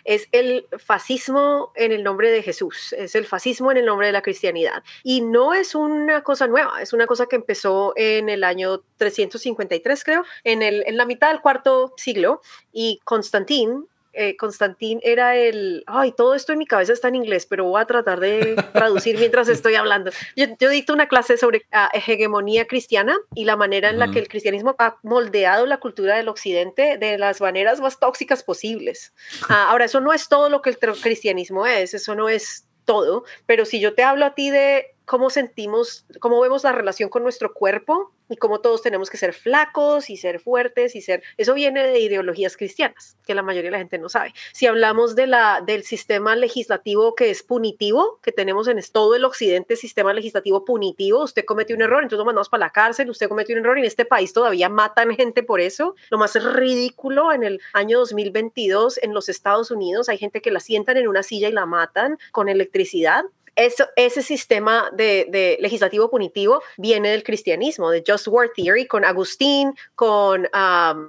es, 0.04 0.28
el 0.32 0.68
fascismo 0.78 1.72
en 1.76 1.92
el 1.92 2.04
nombre 2.04 2.32
de 2.32 2.44
Jesús, 2.44 2.94
es 2.94 3.16
el 3.16 3.26
fascismo 3.26 3.72
en 3.72 3.78
el 3.78 3.86
nombre 3.86 4.08
de 4.08 4.14
la 4.14 4.22
cristianidad. 4.22 4.84
Y 5.04 5.22
no 5.22 5.54
es 5.54 5.76
una 5.76 6.24
cosa 6.24 6.48
nueva, 6.48 6.82
es 6.82 6.94
una 6.94 7.08
cosa 7.08 7.28
que 7.28 7.36
empezó 7.36 7.94
en 7.96 8.30
el 8.30 8.44
año 8.44 8.82
353, 8.98 10.04
creo, 10.04 10.26
en, 10.44 10.62
el, 10.62 10.84
en 10.88 10.98
la 10.98 11.06
mitad 11.06 11.30
del 11.30 11.42
cuarto 11.42 11.94
siglo. 11.96 12.42
Y 12.74 13.00
Constantín, 13.04 13.88
eh, 14.14 14.36
Constantín 14.38 15.00
era 15.04 15.36
el, 15.36 15.84
ay, 15.88 16.12
todo 16.12 16.36
esto 16.36 16.52
en 16.52 16.60
mi 16.60 16.66
cabeza 16.66 16.94
está 16.94 17.08
en 17.08 17.16
inglés, 17.16 17.46
pero 17.46 17.66
voy 17.66 17.82
a 17.82 17.86
tratar 17.86 18.20
de 18.20 18.56
traducir 18.74 19.18
mientras 19.18 19.48
estoy 19.50 19.76
hablando. 19.76 20.12
Yo, 20.36 20.48
dicto 20.70 20.94
una 20.94 21.08
clase 21.08 21.38
sobre 21.38 21.66
ah, 21.72 21.90
hegemonía 21.94 22.68
cristiana 22.68 23.18
y 23.36 23.46
la 23.46 23.56
manera 23.56 23.90
en 23.90 24.00
la 24.00 24.12
que 24.12 24.20
el 24.20 24.28
cristianismo 24.28 24.76
ha 24.80 24.98
moldeado 25.04 25.66
la 25.66 25.80
cultura 25.80 26.16
del 26.16 26.30
occidente 26.30 26.98
de 26.98 27.18
las 27.18 27.42
maneras 27.42 27.80
más 27.82 28.00
tóxicas 28.00 28.44
posibles. 28.44 29.14
Ah, 29.50 29.68
ahora, 29.70 29.86
eso 29.86 30.02
no 30.02 30.14
es 30.14 30.28
todo 30.28 30.50
lo 30.50 30.62
que 30.62 30.72
el 30.72 30.78
cristianismo 30.78 31.66
es, 31.66 31.94
eso 31.94 32.16
no 32.16 32.30
es 32.30 32.68
todo, 32.86 33.24
pero 33.46 33.66
si 33.66 33.80
yo 33.80 33.94
te 33.94 34.04
hablo 34.04 34.26
a 34.26 34.34
ti 34.36 34.50
de 34.50 34.96
cómo 35.06 35.30
sentimos, 35.30 36.06
cómo 36.20 36.40
vemos 36.42 36.64
la 36.64 36.72
relación 36.72 37.10
con 37.10 37.24
nuestro 37.24 37.54
cuerpo 37.54 38.14
y 38.32 38.38
cómo 38.38 38.62
todos 38.62 38.82
tenemos 38.82 39.10
que 39.10 39.18
ser 39.18 39.34
flacos 39.34 40.10
y 40.10 40.18
ser 40.18 40.40
fuertes 40.40 40.96
y 40.96 41.02
ser, 41.02 41.24
eso 41.38 41.54
viene 41.54 41.86
de 41.86 42.00
ideologías 42.00 42.58
cristianas, 42.58 43.18
que 43.26 43.36
la 43.36 43.44
mayoría 43.44 43.70
de 43.70 43.74
la 43.74 43.80
gente 43.80 43.98
no 43.98 44.10
sabe. 44.10 44.34
Si 44.54 44.66
hablamos 44.66 45.16
de 45.16 45.28
la, 45.28 45.62
del 45.66 45.84
sistema 45.84 46.36
legislativo 46.36 47.16
que 47.16 47.30
es 47.30 47.44
punitivo, 47.44 48.20
que 48.22 48.32
tenemos 48.32 48.68
en 48.68 48.82
todo 48.92 49.16
el 49.16 49.26
occidente, 49.26 49.76
sistema 49.76 50.14
legislativo 50.14 50.66
punitivo, 50.66 51.24
usted 51.24 51.46
cometió 51.46 51.76
un 51.76 51.82
error, 51.82 52.04
entonces 52.04 52.20
lo 52.20 52.26
mandamos 52.26 52.50
para 52.50 52.66
la 52.66 52.70
cárcel, 52.72 53.10
usted 53.10 53.28
cometió 53.28 53.56
un 53.56 53.62
error 53.62 53.78
y 53.78 53.82
en 53.82 53.88
este 53.88 54.06
país 54.06 54.34
todavía 54.34 54.70
matan 54.70 55.16
gente 55.16 55.44
por 55.44 55.62
eso. 55.62 55.96
Lo 56.10 56.18
más 56.18 56.42
ridículo, 56.42 57.32
en 57.32 57.44
el 57.44 57.62
año 57.74 58.00
2022 58.00 59.00
en 59.02 59.14
los 59.14 59.30
Estados 59.30 59.72
Unidos 59.72 60.10
hay 60.10 60.18
gente 60.18 60.42
que 60.42 60.52
la 60.52 60.60
sientan 60.60 60.98
en 60.98 61.08
una 61.08 61.24
silla 61.24 61.50
y 61.50 61.52
la 61.52 61.66
matan 61.66 62.18
con 62.32 62.50
electricidad 62.50 63.26
eso, 63.56 63.86
ese 63.96 64.22
sistema 64.22 64.90
de, 64.94 65.58
legislativo 65.60 66.10
punitivo 66.10 66.62
viene 66.78 67.10
del 67.10 67.24
cristianismo, 67.24 67.90
de 67.90 68.04
Just 68.06 68.28
War 68.28 68.50
Theory, 68.56 68.88
con 68.88 69.04
Agustín, 69.06 69.76
con, 69.96 70.48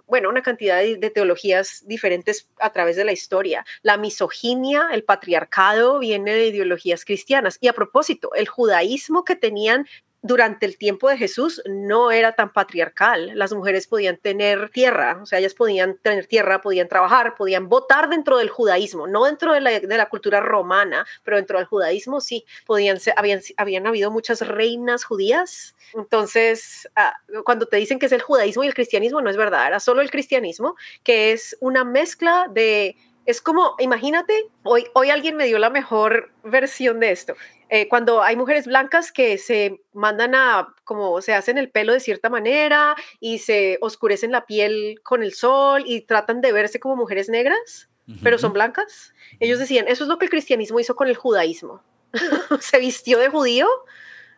bueno, 0.06 0.28
una 0.28 0.42
cantidad 0.42 0.78
de, 0.82 1.10
teologías 1.10 1.82
diferentes 1.86 2.48
a 2.58 2.72
través 2.72 2.96
de 2.96 3.04
la 3.04 3.12
historia. 3.12 3.64
La 3.82 3.96
misoginia, 3.96 4.88
el 4.92 5.04
patriarcado, 5.04 5.98
viene 5.98 6.34
de 6.34 6.48
ideologías 6.48 7.04
cristianas. 7.04 7.58
Y 7.60 7.68
a 7.68 7.72
propósito, 7.72 8.34
el 8.34 8.48
judaísmo 8.48 9.24
que 9.24 9.36
tenían 9.36 9.86
durante 10.22 10.66
el 10.66 10.78
tiempo 10.78 11.08
de 11.08 11.18
Jesús 11.18 11.60
no 11.66 12.12
era 12.12 12.32
tan 12.32 12.52
patriarcal. 12.52 13.32
Las 13.34 13.52
mujeres 13.52 13.88
podían 13.88 14.16
tener 14.16 14.70
tierra, 14.70 15.18
o 15.20 15.26
sea, 15.26 15.40
ellas 15.40 15.54
podían 15.54 15.98
tener 15.98 16.26
tierra, 16.26 16.60
podían 16.60 16.88
trabajar, 16.88 17.34
podían 17.34 17.68
votar 17.68 18.08
dentro 18.08 18.38
del 18.38 18.48
judaísmo, 18.48 19.08
no 19.08 19.24
dentro 19.24 19.52
de 19.52 19.60
la, 19.60 20.08
cultura 20.08 20.40
romana, 20.40 21.04
pero 21.24 21.36
dentro 21.36 21.58
del 21.58 21.66
judaísmo 21.66 22.20
sí, 22.20 22.44
podían 22.66 22.98
habían, 23.16 23.40
habían 23.56 23.86
habido 23.86 24.10
muchas 24.10 24.46
reinas 24.46 25.04
judías. 25.04 25.74
Entonces, 25.94 26.88
ah, 26.94 27.16
cuando 27.44 27.66
te 27.66 27.76
dicen 27.76 27.98
que 27.98 28.06
es 28.06 28.12
el 28.12 28.22
judaísmo 28.22 28.62
y 28.62 28.68
el 28.68 28.74
cristianismo, 28.74 29.20
no 29.20 29.30
es 29.30 29.36
verdad, 29.36 29.66
era 29.66 29.80
solo 29.80 30.02
el 30.02 30.10
cristianismo, 30.10 30.76
que 31.02 31.32
es 31.32 31.56
una 31.60 31.84
mezcla 31.84 32.46
de 32.48 32.96
es 33.24 33.40
como, 33.40 33.74
imagínate, 33.78 34.48
hoy, 34.64 34.86
hoy 34.94 35.10
alguien 35.10 35.36
me 35.36 35.46
dio 35.46 35.58
la 35.58 35.70
mejor 35.70 36.32
versión 36.42 37.00
de 37.00 37.12
esto. 37.12 37.34
Eh, 37.68 37.88
cuando 37.88 38.22
hay 38.22 38.36
mujeres 38.36 38.66
blancas 38.66 39.12
que 39.12 39.38
se 39.38 39.80
mandan 39.92 40.34
a, 40.34 40.74
como 40.84 41.22
se 41.22 41.32
hacen 41.32 41.56
el 41.56 41.70
pelo 41.70 41.92
de 41.92 42.00
cierta 42.00 42.28
manera 42.28 42.94
y 43.20 43.38
se 43.38 43.78
oscurecen 43.80 44.32
la 44.32 44.44
piel 44.44 45.00
con 45.02 45.22
el 45.22 45.32
sol 45.32 45.84
y 45.86 46.02
tratan 46.02 46.40
de 46.40 46.52
verse 46.52 46.80
como 46.80 46.96
mujeres 46.96 47.28
negras, 47.28 47.88
pero 48.22 48.36
son 48.36 48.52
blancas. 48.52 49.14
Ellos 49.40 49.58
decían, 49.58 49.86
eso 49.88 50.04
es 50.04 50.08
lo 50.08 50.18
que 50.18 50.26
el 50.26 50.30
cristianismo 50.30 50.80
hizo 50.80 50.96
con 50.96 51.08
el 51.08 51.16
judaísmo. 51.16 51.82
se 52.60 52.78
vistió 52.78 53.18
de 53.18 53.28
judío 53.28 53.68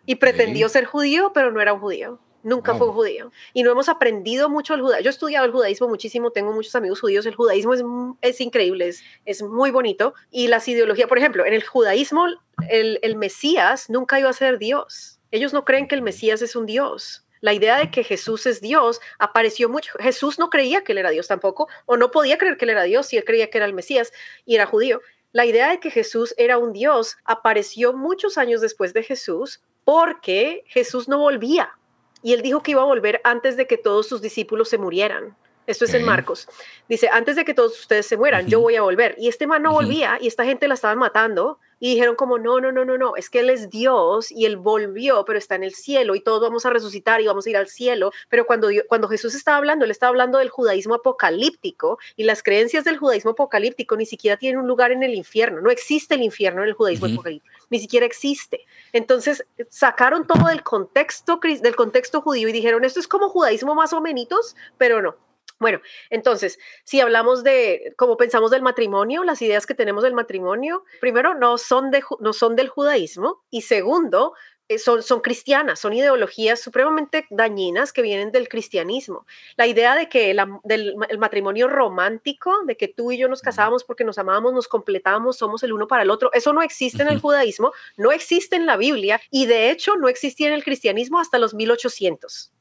y 0.06 0.16
pretendió 0.16 0.68
ser 0.68 0.84
judío, 0.84 1.32
pero 1.34 1.50
no 1.50 1.60
era 1.60 1.72
un 1.72 1.80
judío. 1.80 2.20
Nunca 2.44 2.74
fue 2.74 2.88
judío. 2.88 3.32
Y 3.54 3.62
no 3.62 3.72
hemos 3.72 3.88
aprendido 3.88 4.50
mucho 4.50 4.74
el 4.74 4.82
judaísmo. 4.82 5.02
Yo 5.02 5.08
he 5.08 5.10
estudiado 5.10 5.46
el 5.46 5.50
judaísmo 5.50 5.88
muchísimo, 5.88 6.30
tengo 6.30 6.52
muchos 6.52 6.74
amigos 6.74 7.00
judíos. 7.00 7.24
El 7.24 7.34
judaísmo 7.34 7.72
es, 7.72 7.82
es 8.20 8.40
increíble, 8.42 8.88
es, 8.88 9.02
es 9.24 9.42
muy 9.42 9.70
bonito. 9.70 10.12
Y 10.30 10.48
las 10.48 10.68
ideologías, 10.68 11.08
por 11.08 11.16
ejemplo, 11.16 11.46
en 11.46 11.54
el 11.54 11.64
judaísmo, 11.64 12.26
el, 12.68 12.98
el 13.00 13.16
Mesías 13.16 13.88
nunca 13.88 14.20
iba 14.20 14.28
a 14.28 14.34
ser 14.34 14.58
Dios. 14.58 15.18
Ellos 15.30 15.54
no 15.54 15.64
creen 15.64 15.88
que 15.88 15.94
el 15.94 16.02
Mesías 16.02 16.42
es 16.42 16.54
un 16.54 16.66
Dios. 16.66 17.24
La 17.40 17.54
idea 17.54 17.78
de 17.78 17.90
que 17.90 18.04
Jesús 18.04 18.44
es 18.44 18.60
Dios 18.60 19.00
apareció 19.18 19.70
mucho. 19.70 19.92
Jesús 19.98 20.38
no 20.38 20.50
creía 20.50 20.84
que 20.84 20.92
él 20.92 20.98
era 20.98 21.10
Dios 21.10 21.28
tampoco, 21.28 21.68
o 21.86 21.96
no 21.96 22.10
podía 22.10 22.36
creer 22.36 22.58
que 22.58 22.66
él 22.66 22.72
era 22.72 22.82
Dios 22.82 23.06
si 23.06 23.16
él 23.16 23.24
creía 23.24 23.48
que 23.48 23.56
era 23.56 23.66
el 23.66 23.72
Mesías 23.72 24.12
y 24.44 24.54
era 24.54 24.66
judío. 24.66 25.00
La 25.32 25.46
idea 25.46 25.70
de 25.70 25.80
que 25.80 25.90
Jesús 25.90 26.34
era 26.36 26.58
un 26.58 26.74
Dios 26.74 27.16
apareció 27.24 27.94
muchos 27.94 28.36
años 28.36 28.60
después 28.60 28.92
de 28.92 29.02
Jesús 29.02 29.62
porque 29.84 30.64
Jesús 30.66 31.08
no 31.08 31.18
volvía 31.18 31.78
y 32.24 32.32
él 32.32 32.40
dijo 32.40 32.62
que 32.62 32.70
iba 32.70 32.80
a 32.80 32.86
volver 32.86 33.20
antes 33.22 33.58
de 33.58 33.66
que 33.66 33.76
todos 33.76 34.08
sus 34.08 34.22
discípulos 34.22 34.70
se 34.70 34.78
murieran. 34.78 35.36
Esto 35.66 35.84
es 35.84 35.92
en 35.92 36.04
Marcos. 36.04 36.48
Dice, 36.88 37.08
antes 37.10 37.36
de 37.36 37.44
que 37.44 37.52
todos 37.52 37.78
ustedes 37.78 38.06
se 38.06 38.16
mueran, 38.16 38.46
yo 38.46 38.60
voy 38.60 38.76
a 38.76 38.82
volver. 38.82 39.14
Y 39.18 39.28
este 39.28 39.46
man 39.46 39.62
no 39.62 39.72
volvía 39.72 40.18
y 40.20 40.26
esta 40.26 40.44
gente 40.44 40.66
la 40.66 40.74
estaban 40.74 40.98
matando 40.98 41.58
y 41.84 41.90
dijeron 41.90 42.16
como, 42.16 42.38
no, 42.38 42.62
no, 42.62 42.72
no, 42.72 42.86
no, 42.86 42.96
no, 42.96 43.14
es 43.14 43.28
que 43.28 43.40
Él 43.40 43.50
es 43.50 43.68
Dios 43.68 44.32
y 44.32 44.46
Él 44.46 44.56
volvió, 44.56 45.22
pero 45.26 45.38
está 45.38 45.54
en 45.56 45.64
el 45.64 45.74
cielo 45.74 46.14
y 46.14 46.20
todos 46.22 46.40
vamos 46.40 46.64
a 46.64 46.70
resucitar 46.70 47.20
y 47.20 47.26
vamos 47.26 47.46
a 47.46 47.50
ir 47.50 47.58
al 47.58 47.68
cielo. 47.68 48.10
Pero 48.30 48.46
cuando, 48.46 48.68
cuando 48.88 49.06
Jesús 49.06 49.34
estaba 49.34 49.58
hablando, 49.58 49.84
Él 49.84 49.90
estaba 49.90 50.08
hablando 50.08 50.38
del 50.38 50.48
judaísmo 50.48 50.94
apocalíptico 50.94 51.98
y 52.16 52.24
las 52.24 52.42
creencias 52.42 52.84
del 52.84 52.96
judaísmo 52.96 53.32
apocalíptico 53.32 53.98
ni 53.98 54.06
siquiera 54.06 54.38
tienen 54.38 54.60
un 54.60 54.66
lugar 54.66 54.92
en 54.92 55.02
el 55.02 55.14
infierno. 55.14 55.60
No 55.60 55.70
existe 55.70 56.14
el 56.14 56.22
infierno 56.22 56.62
en 56.62 56.68
el 56.68 56.74
judaísmo 56.74 57.06
apocalíptico, 57.06 57.54
ni 57.68 57.78
siquiera 57.78 58.06
existe. 58.06 58.64
Entonces 58.94 59.44
sacaron 59.68 60.26
todo 60.26 60.48
del 60.48 60.62
contexto, 60.62 61.38
del 61.42 61.76
contexto 61.76 62.22
judío 62.22 62.48
y 62.48 62.52
dijeron, 62.52 62.86
esto 62.86 62.98
es 62.98 63.06
como 63.06 63.28
judaísmo 63.28 63.74
más 63.74 63.92
o 63.92 64.00
menos, 64.00 64.56
pero 64.78 65.02
no. 65.02 65.16
Bueno, 65.58 65.80
entonces, 66.10 66.58
si 66.84 67.00
hablamos 67.00 67.44
de 67.44 67.94
cómo 67.96 68.16
pensamos 68.16 68.50
del 68.50 68.62
matrimonio, 68.62 69.24
las 69.24 69.40
ideas 69.40 69.66
que 69.66 69.74
tenemos 69.74 70.02
del 70.02 70.14
matrimonio, 70.14 70.84
primero, 71.00 71.34
no 71.34 71.58
son, 71.58 71.90
de, 71.90 72.02
no 72.20 72.32
son 72.32 72.56
del 72.56 72.68
judaísmo 72.68 73.44
y 73.50 73.62
segundo, 73.62 74.34
eh, 74.66 74.78
son, 74.78 75.02
son, 75.02 75.20
cristianas, 75.20 75.78
son 75.78 75.92
ideologías 75.92 76.58
supremamente 76.58 77.26
dañinas 77.28 77.92
que 77.92 78.00
vienen 78.00 78.32
del 78.32 78.48
cristianismo. 78.48 79.26
La 79.56 79.66
idea 79.66 79.94
de 79.94 80.08
que 80.08 80.34
del 80.64 80.94
el 81.08 81.18
matrimonio 81.18 81.68
romántico, 81.68 82.64
de 82.64 82.76
que 82.76 82.88
tú 82.88 83.12
y 83.12 83.18
yo 83.18 83.28
nos 83.28 83.42
casábamos 83.42 83.84
porque 83.84 84.04
nos 84.04 84.16
amábamos, 84.16 84.54
nos 84.54 84.66
completábamos, 84.66 85.36
somos 85.36 85.62
el 85.62 85.72
uno 85.72 85.86
para 85.86 86.02
el 86.02 86.10
otro, 86.10 86.30
eso 86.32 86.54
no 86.54 86.62
existe 86.62 87.02
en 87.02 87.08
el 87.08 87.20
judaísmo, 87.20 87.72
no 87.96 88.10
existe 88.10 88.56
en 88.56 88.64
la 88.64 88.78
Biblia 88.78 89.20
y 89.30 89.44
de 89.46 89.70
hecho 89.70 89.96
no 89.96 90.08
existía 90.08 90.48
en 90.48 90.54
el 90.54 90.64
cristianismo 90.64 91.20
hasta 91.20 91.38
los 91.38 91.52
1800. 91.52 92.52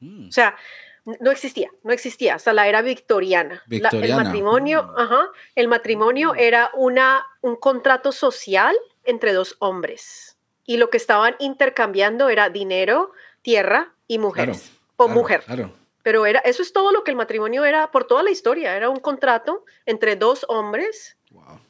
Mm. 0.00 0.28
O 0.28 0.32
sea, 0.32 0.56
no 1.04 1.30
existía, 1.30 1.70
no 1.82 1.92
existía 1.92 2.34
hasta 2.34 2.52
la 2.52 2.68
era 2.68 2.82
victoriana. 2.82 3.62
el 3.68 4.14
matrimonio, 4.14 4.84
mm. 4.84 4.98
ajá, 4.98 5.28
el 5.54 5.68
matrimonio 5.68 6.34
era 6.34 6.70
una, 6.74 7.26
un 7.40 7.56
contrato 7.56 8.12
social 8.12 8.76
entre 9.04 9.32
dos 9.32 9.56
hombres 9.58 10.36
y 10.64 10.76
lo 10.76 10.90
que 10.90 10.98
estaban 10.98 11.34
intercambiando 11.38 12.28
era 12.28 12.48
dinero, 12.48 13.12
tierra 13.42 13.92
y 14.06 14.18
mujeres 14.18 14.72
o 14.96 15.08
mujer. 15.08 15.44
Pero 16.02 16.26
era 16.26 16.40
eso 16.40 16.62
es 16.62 16.72
todo 16.72 16.92
lo 16.92 17.04
que 17.04 17.10
el 17.10 17.16
matrimonio 17.16 17.64
era 17.64 17.90
por 17.90 18.04
toda 18.04 18.22
la 18.22 18.30
historia, 18.30 18.76
era 18.76 18.88
un 18.88 19.00
contrato 19.00 19.64
entre 19.84 20.16
dos 20.16 20.46
hombres 20.48 21.16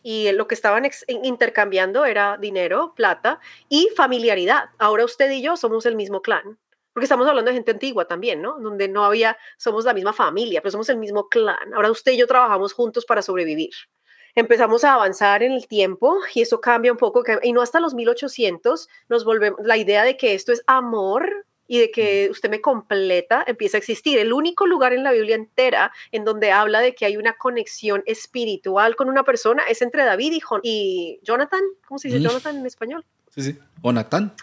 y 0.03 0.31
lo 0.33 0.47
que 0.47 0.55
estaban 0.55 0.89
intercambiando 1.09 2.05
era 2.05 2.37
dinero, 2.39 2.95
plata 2.95 3.41
y 3.69 3.89
familiaridad. 3.97 4.71
Ahora 4.79 5.05
usted 5.05 5.31
y 5.31 5.43
yo 5.43 5.57
somos 5.57 5.87
el 5.87 5.97
mismo 5.97 6.23
clan. 6.23 6.59
Porque 6.93 7.05
estamos 7.05 7.27
hablando 7.27 7.51
de 7.51 7.57
gente 7.57 7.71
antigua 7.71 8.07
también, 8.07 8.43
¿no? 8.43 8.59
Donde 8.59 8.89
no 8.89 9.05
había, 9.05 9.37
somos 9.57 9.85
la 9.85 9.95
misma 9.95 10.13
familia, 10.13 10.61
pero 10.61 10.73
somos 10.73 10.89
el 10.89 10.97
mismo 10.97 11.29
clan. 11.29 11.73
Ahora 11.75 11.91
usted 11.91 12.13
y 12.13 12.19
yo 12.19 12.27
trabajamos 12.27 12.73
juntos 12.73 13.05
para 13.05 13.23
sobrevivir. 13.23 13.71
Empezamos 14.35 14.85
a 14.85 14.95
avanzar 14.95 15.43
en 15.43 15.53
el 15.53 15.67
tiempo 15.67 16.19
y 16.35 16.43
eso 16.43 16.61
cambia 16.61 16.93
un 16.93 16.99
poco, 16.99 17.23
y 17.43 17.53
no 17.53 17.63
hasta 17.63 17.81
los 17.81 17.95
1800 17.95 18.89
nos 19.09 19.25
volvemos, 19.25 19.61
la 19.65 19.77
idea 19.77 20.05
de 20.05 20.17
que 20.17 20.35
esto 20.35 20.53
es 20.53 20.63
amor 20.67 21.47
y 21.67 21.79
de 21.79 21.91
que 21.93 22.29
usted 22.31 22.51
me 22.51 22.61
completa 22.61 23.45
empieza 23.47 23.77
a 23.77 23.79
existir. 23.79 24.19
El 24.19 24.33
único 24.33 24.67
lugar 24.67 24.93
en 24.93 25.05
la 25.05 25.13
Biblia 25.13 25.37
entera 25.37 25.93
en 26.11 26.25
donde 26.25 26.51
habla 26.51 26.81
de 26.81 26.97
que 26.97 27.07
hay 27.07 27.17
una 27.17 27.35
conexión 27.39 28.03
espiritual 28.07 28.97
con 28.97 29.09
una 29.09 29.23
persona 29.23 29.63
es 29.69 29.81
entre 29.81 30.05
David 30.05 30.43
y, 30.65 31.21
Jonathan. 31.23 31.63
¿Cómo 31.87 31.99
se 32.01 32.09
dice 32.09 32.21
Jonathan 32.21 32.57
en 32.57 32.67
español? 32.67 33.05
Sí, 33.31 33.43
sí. 33.43 33.59
Jonathan. 33.83 34.35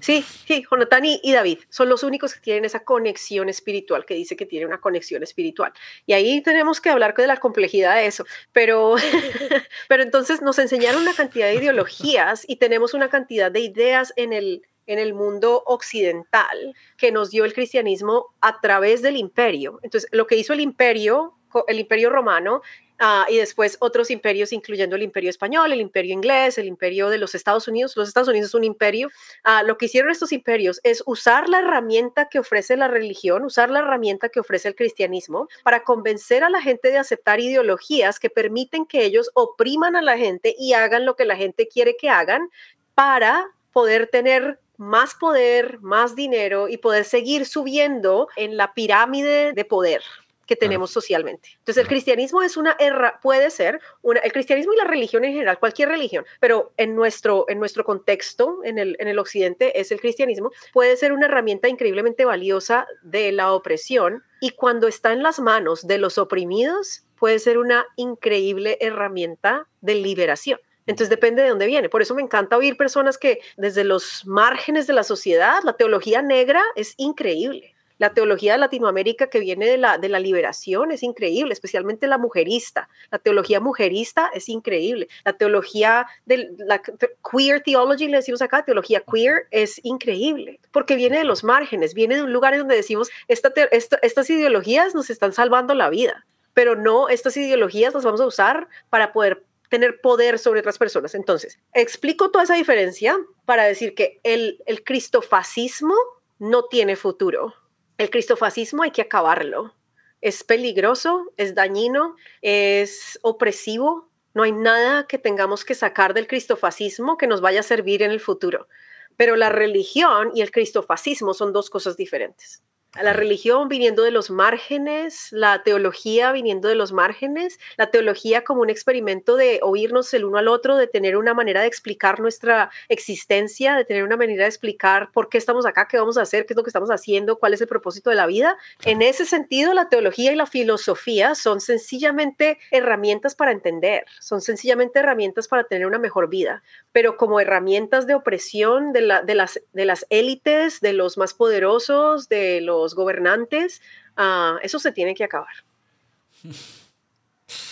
Sí, 0.00 0.22
sí, 0.22 0.64
Jonathan 0.70 1.04
y, 1.04 1.20
y, 1.22 1.32
David 1.32 1.60
son 1.70 1.88
los 1.88 2.02
únicos 2.02 2.34
que 2.34 2.40
tienen 2.40 2.64
esa 2.64 2.80
conexión 2.80 3.48
espiritual, 3.48 4.04
que 4.04 4.14
dice 4.14 4.36
que 4.36 4.46
tiene 4.46 4.66
una 4.66 4.80
conexión 4.80 5.22
espiritual. 5.22 5.72
Y 6.06 6.12
ahí 6.12 6.42
tenemos 6.42 6.80
que 6.80 6.90
hablar 6.90 7.14
de 7.14 7.26
la 7.26 7.38
complejidad 7.38 7.94
de 7.96 8.06
eso. 8.06 8.26
Pero, 8.52 8.96
pero 9.88 10.02
entonces 10.02 10.42
nos 10.42 10.58
enseñaron 10.58 11.02
una 11.02 11.14
cantidad 11.14 11.46
de 11.46 11.54
ideologías 11.54 12.44
y 12.46 12.56
tenemos 12.56 12.94
una 12.94 13.08
cantidad 13.08 13.50
de 13.50 13.60
ideas 13.60 14.12
en 14.16 14.32
el, 14.32 14.62
en 14.86 14.98
el 14.98 15.14
mundo 15.14 15.62
occidental 15.66 16.74
que 16.96 17.12
nos 17.12 17.30
dio 17.30 17.44
el 17.44 17.54
cristianismo 17.54 18.34
a 18.40 18.60
través 18.60 19.02
del 19.02 19.16
imperio. 19.16 19.78
Entonces, 19.82 20.10
lo 20.12 20.26
que 20.26 20.36
hizo 20.36 20.52
el 20.52 20.60
imperio, 20.60 21.34
el 21.68 21.80
imperio 21.80 22.10
romano, 22.10 22.62
Ah, 22.98 23.26
y 23.28 23.36
después 23.36 23.76
otros 23.80 24.10
imperios, 24.10 24.52
incluyendo 24.52 24.96
el 24.96 25.02
imperio 25.02 25.28
español, 25.28 25.70
el 25.70 25.82
imperio 25.82 26.14
inglés, 26.14 26.56
el 26.56 26.66
imperio 26.66 27.10
de 27.10 27.18
los 27.18 27.34
Estados 27.34 27.68
Unidos. 27.68 27.94
Los 27.94 28.08
Estados 28.08 28.28
Unidos 28.28 28.48
es 28.48 28.54
un 28.54 28.64
imperio. 28.64 29.10
Ah, 29.44 29.62
lo 29.62 29.76
que 29.76 29.86
hicieron 29.86 30.10
estos 30.10 30.32
imperios 30.32 30.80
es 30.82 31.02
usar 31.04 31.48
la 31.48 31.58
herramienta 31.58 32.28
que 32.30 32.38
ofrece 32.38 32.76
la 32.76 32.88
religión, 32.88 33.44
usar 33.44 33.68
la 33.70 33.80
herramienta 33.80 34.30
que 34.30 34.40
ofrece 34.40 34.68
el 34.68 34.74
cristianismo 34.74 35.48
para 35.62 35.84
convencer 35.84 36.42
a 36.42 36.50
la 36.50 36.62
gente 36.62 36.90
de 36.90 36.98
aceptar 36.98 37.38
ideologías 37.38 38.18
que 38.18 38.30
permiten 38.30 38.86
que 38.86 39.04
ellos 39.04 39.30
opriman 39.34 39.94
a 39.94 40.02
la 40.02 40.16
gente 40.16 40.54
y 40.58 40.72
hagan 40.72 41.04
lo 41.04 41.16
que 41.16 41.26
la 41.26 41.36
gente 41.36 41.68
quiere 41.68 41.96
que 41.98 42.08
hagan 42.08 42.48
para 42.94 43.46
poder 43.72 44.06
tener 44.06 44.58
más 44.78 45.14
poder, 45.14 45.80
más 45.80 46.16
dinero 46.16 46.68
y 46.68 46.78
poder 46.78 47.04
seguir 47.04 47.44
subiendo 47.44 48.28
en 48.36 48.56
la 48.56 48.72
pirámide 48.72 49.52
de 49.52 49.64
poder 49.66 50.02
que 50.46 50.56
tenemos 50.56 50.90
socialmente. 50.90 51.50
Entonces, 51.58 51.82
el 51.82 51.88
cristianismo 51.88 52.42
es 52.42 52.56
una 52.56 52.76
erra, 52.78 53.20
puede 53.22 53.50
ser, 53.50 53.80
una, 54.02 54.20
el 54.20 54.32
cristianismo 54.32 54.72
y 54.72 54.76
la 54.76 54.84
religión 54.84 55.24
en 55.24 55.32
general, 55.32 55.58
cualquier 55.58 55.88
religión, 55.88 56.24
pero 56.40 56.72
en 56.76 56.94
nuestro, 56.94 57.46
en 57.48 57.58
nuestro 57.58 57.84
contexto, 57.84 58.60
en 58.64 58.78
el, 58.78 58.96
en 58.98 59.08
el 59.08 59.18
occidente, 59.18 59.80
es 59.80 59.90
el 59.92 60.00
cristianismo, 60.00 60.50
puede 60.72 60.96
ser 60.96 61.12
una 61.12 61.26
herramienta 61.26 61.68
increíblemente 61.68 62.24
valiosa 62.24 62.86
de 63.02 63.32
la 63.32 63.52
opresión 63.52 64.22
y 64.40 64.50
cuando 64.50 64.86
está 64.88 65.12
en 65.12 65.22
las 65.22 65.40
manos 65.40 65.86
de 65.86 65.98
los 65.98 66.18
oprimidos, 66.18 67.02
puede 67.18 67.38
ser 67.38 67.58
una 67.58 67.86
increíble 67.96 68.78
herramienta 68.80 69.66
de 69.80 69.94
liberación. 69.94 70.60
Entonces 70.86 71.10
depende 71.10 71.42
de 71.42 71.48
dónde 71.48 71.66
viene. 71.66 71.88
Por 71.88 72.02
eso 72.02 72.14
me 72.14 72.22
encanta 72.22 72.56
oír 72.56 72.76
personas 72.76 73.18
que 73.18 73.40
desde 73.56 73.84
los 73.84 74.24
márgenes 74.24 74.86
de 74.86 74.92
la 74.92 75.02
sociedad, 75.02 75.62
la 75.64 75.72
teología 75.72 76.22
negra 76.22 76.62
es 76.76 76.94
increíble. 76.96 77.75
La 77.98 78.12
teología 78.12 78.52
de 78.52 78.58
Latinoamérica 78.58 79.28
que 79.28 79.40
viene 79.40 79.66
de 79.66 79.78
la, 79.78 79.96
de 79.98 80.08
la 80.08 80.20
liberación 80.20 80.92
es 80.92 81.02
increíble, 81.02 81.52
especialmente 81.52 82.06
la 82.06 82.18
mujerista. 82.18 82.88
La 83.10 83.18
teología 83.18 83.60
mujerista 83.60 84.30
es 84.34 84.48
increíble. 84.48 85.08
La 85.24 85.32
teología 85.32 86.06
de 86.26 86.50
la 86.58 86.82
queer 86.82 87.62
theology, 87.62 88.08
le 88.08 88.18
decimos 88.18 88.42
acá, 88.42 88.64
teología 88.64 89.00
queer, 89.00 89.46
es 89.50 89.80
increíble, 89.82 90.60
porque 90.72 90.96
viene 90.96 91.18
de 91.18 91.24
los 91.24 91.42
márgenes, 91.42 91.94
viene 91.94 92.16
de 92.16 92.22
un 92.22 92.32
lugar 92.32 92.52
en 92.52 92.60
donde 92.60 92.76
decimos, 92.76 93.10
esta, 93.28 93.52
estas 93.72 94.30
ideologías 94.30 94.94
nos 94.94 95.08
están 95.08 95.32
salvando 95.32 95.74
la 95.74 95.88
vida, 95.88 96.26
pero 96.52 96.76
no, 96.76 97.08
estas 97.08 97.36
ideologías 97.36 97.94
las 97.94 98.04
vamos 98.04 98.20
a 98.20 98.26
usar 98.26 98.68
para 98.90 99.12
poder 99.12 99.42
tener 99.68 100.00
poder 100.00 100.38
sobre 100.38 100.60
otras 100.60 100.78
personas. 100.78 101.14
Entonces, 101.14 101.58
explico 101.72 102.30
toda 102.30 102.44
esa 102.44 102.54
diferencia 102.54 103.16
para 103.46 103.64
decir 103.64 103.94
que 103.94 104.20
el, 104.22 104.62
el 104.66 104.84
cristofascismo 104.84 105.94
no 106.38 106.66
tiene 106.66 106.94
futuro 106.94 107.54
el 107.98 108.10
cristofascismo 108.10 108.82
hay 108.82 108.90
que 108.90 109.02
acabarlo. 109.02 109.74
Es 110.20 110.44
peligroso, 110.44 111.32
es 111.36 111.54
dañino, 111.54 112.16
es 112.42 113.18
opresivo. 113.22 114.10
No 114.34 114.42
hay 114.42 114.52
nada 114.52 115.06
que 115.06 115.18
tengamos 115.18 115.64
que 115.64 115.74
sacar 115.74 116.14
del 116.14 116.26
cristofascismo 116.26 117.16
que 117.16 117.26
nos 117.26 117.40
vaya 117.40 117.60
a 117.60 117.62
servir 117.62 118.02
en 118.02 118.10
el 118.10 118.20
futuro. 118.20 118.68
Pero 119.16 119.36
la 119.36 119.48
religión 119.48 120.30
y 120.34 120.42
el 120.42 120.50
cristofascismo 120.50 121.32
son 121.32 121.52
dos 121.52 121.70
cosas 121.70 121.96
diferentes 121.96 122.62
la 123.02 123.12
religión 123.12 123.68
viniendo 123.68 124.02
de 124.02 124.10
los 124.10 124.30
márgenes, 124.30 125.28
la 125.30 125.62
teología 125.62 126.32
viniendo 126.32 126.68
de 126.68 126.74
los 126.74 126.92
márgenes, 126.92 127.58
la 127.76 127.90
teología 127.90 128.44
como 128.44 128.62
un 128.62 128.70
experimento 128.70 129.36
de 129.36 129.60
oírnos 129.62 130.12
el 130.14 130.24
uno 130.24 130.38
al 130.38 130.48
otro, 130.48 130.76
de 130.76 130.86
tener 130.86 131.16
una 131.16 131.34
manera 131.34 131.60
de 131.60 131.66
explicar 131.66 132.20
nuestra 132.20 132.70
existencia, 132.88 133.76
de 133.76 133.84
tener 133.84 134.04
una 134.04 134.16
manera 134.16 134.44
de 134.44 134.48
explicar 134.48 135.10
por 135.12 135.28
qué 135.28 135.38
estamos 135.38 135.66
acá, 135.66 135.88
qué 135.88 135.98
vamos 135.98 136.18
a 136.18 136.22
hacer, 136.22 136.46
qué 136.46 136.52
es 136.52 136.56
lo 136.56 136.62
que 136.62 136.70
estamos 136.70 136.90
haciendo, 136.90 137.38
cuál 137.38 137.54
es 137.54 137.60
el 137.60 137.68
propósito 137.68 138.10
de 138.10 138.16
la 138.16 138.26
vida. 138.26 138.56
En 138.84 139.02
ese 139.02 139.24
sentido, 139.24 139.74
la 139.74 139.88
teología 139.88 140.32
y 140.32 140.36
la 140.36 140.46
filosofía 140.46 141.34
son 141.34 141.60
sencillamente 141.60 142.58
herramientas 142.70 143.34
para 143.34 143.52
entender, 143.52 144.04
son 144.20 144.40
sencillamente 144.40 144.98
herramientas 144.98 145.48
para 145.48 145.64
tener 145.64 145.86
una 145.86 145.98
mejor 145.98 146.28
vida, 146.28 146.62
pero 146.92 147.16
como 147.16 147.40
herramientas 147.40 148.06
de 148.06 148.14
opresión 148.14 148.92
de, 148.92 149.00
la, 149.02 149.22
de 149.22 149.34
las, 149.34 149.60
de 149.72 149.84
las 149.84 150.06
élites, 150.10 150.80
de 150.80 150.92
los 150.92 151.18
más 151.18 151.34
poderosos, 151.34 152.28
de 152.28 152.60
los 152.60 152.85
gobernantes, 152.94 153.82
ah, 154.16 154.58
eso 154.62 154.78
se 154.78 154.92
tiene 154.92 155.14
que 155.14 155.24
acabar. 155.24 155.64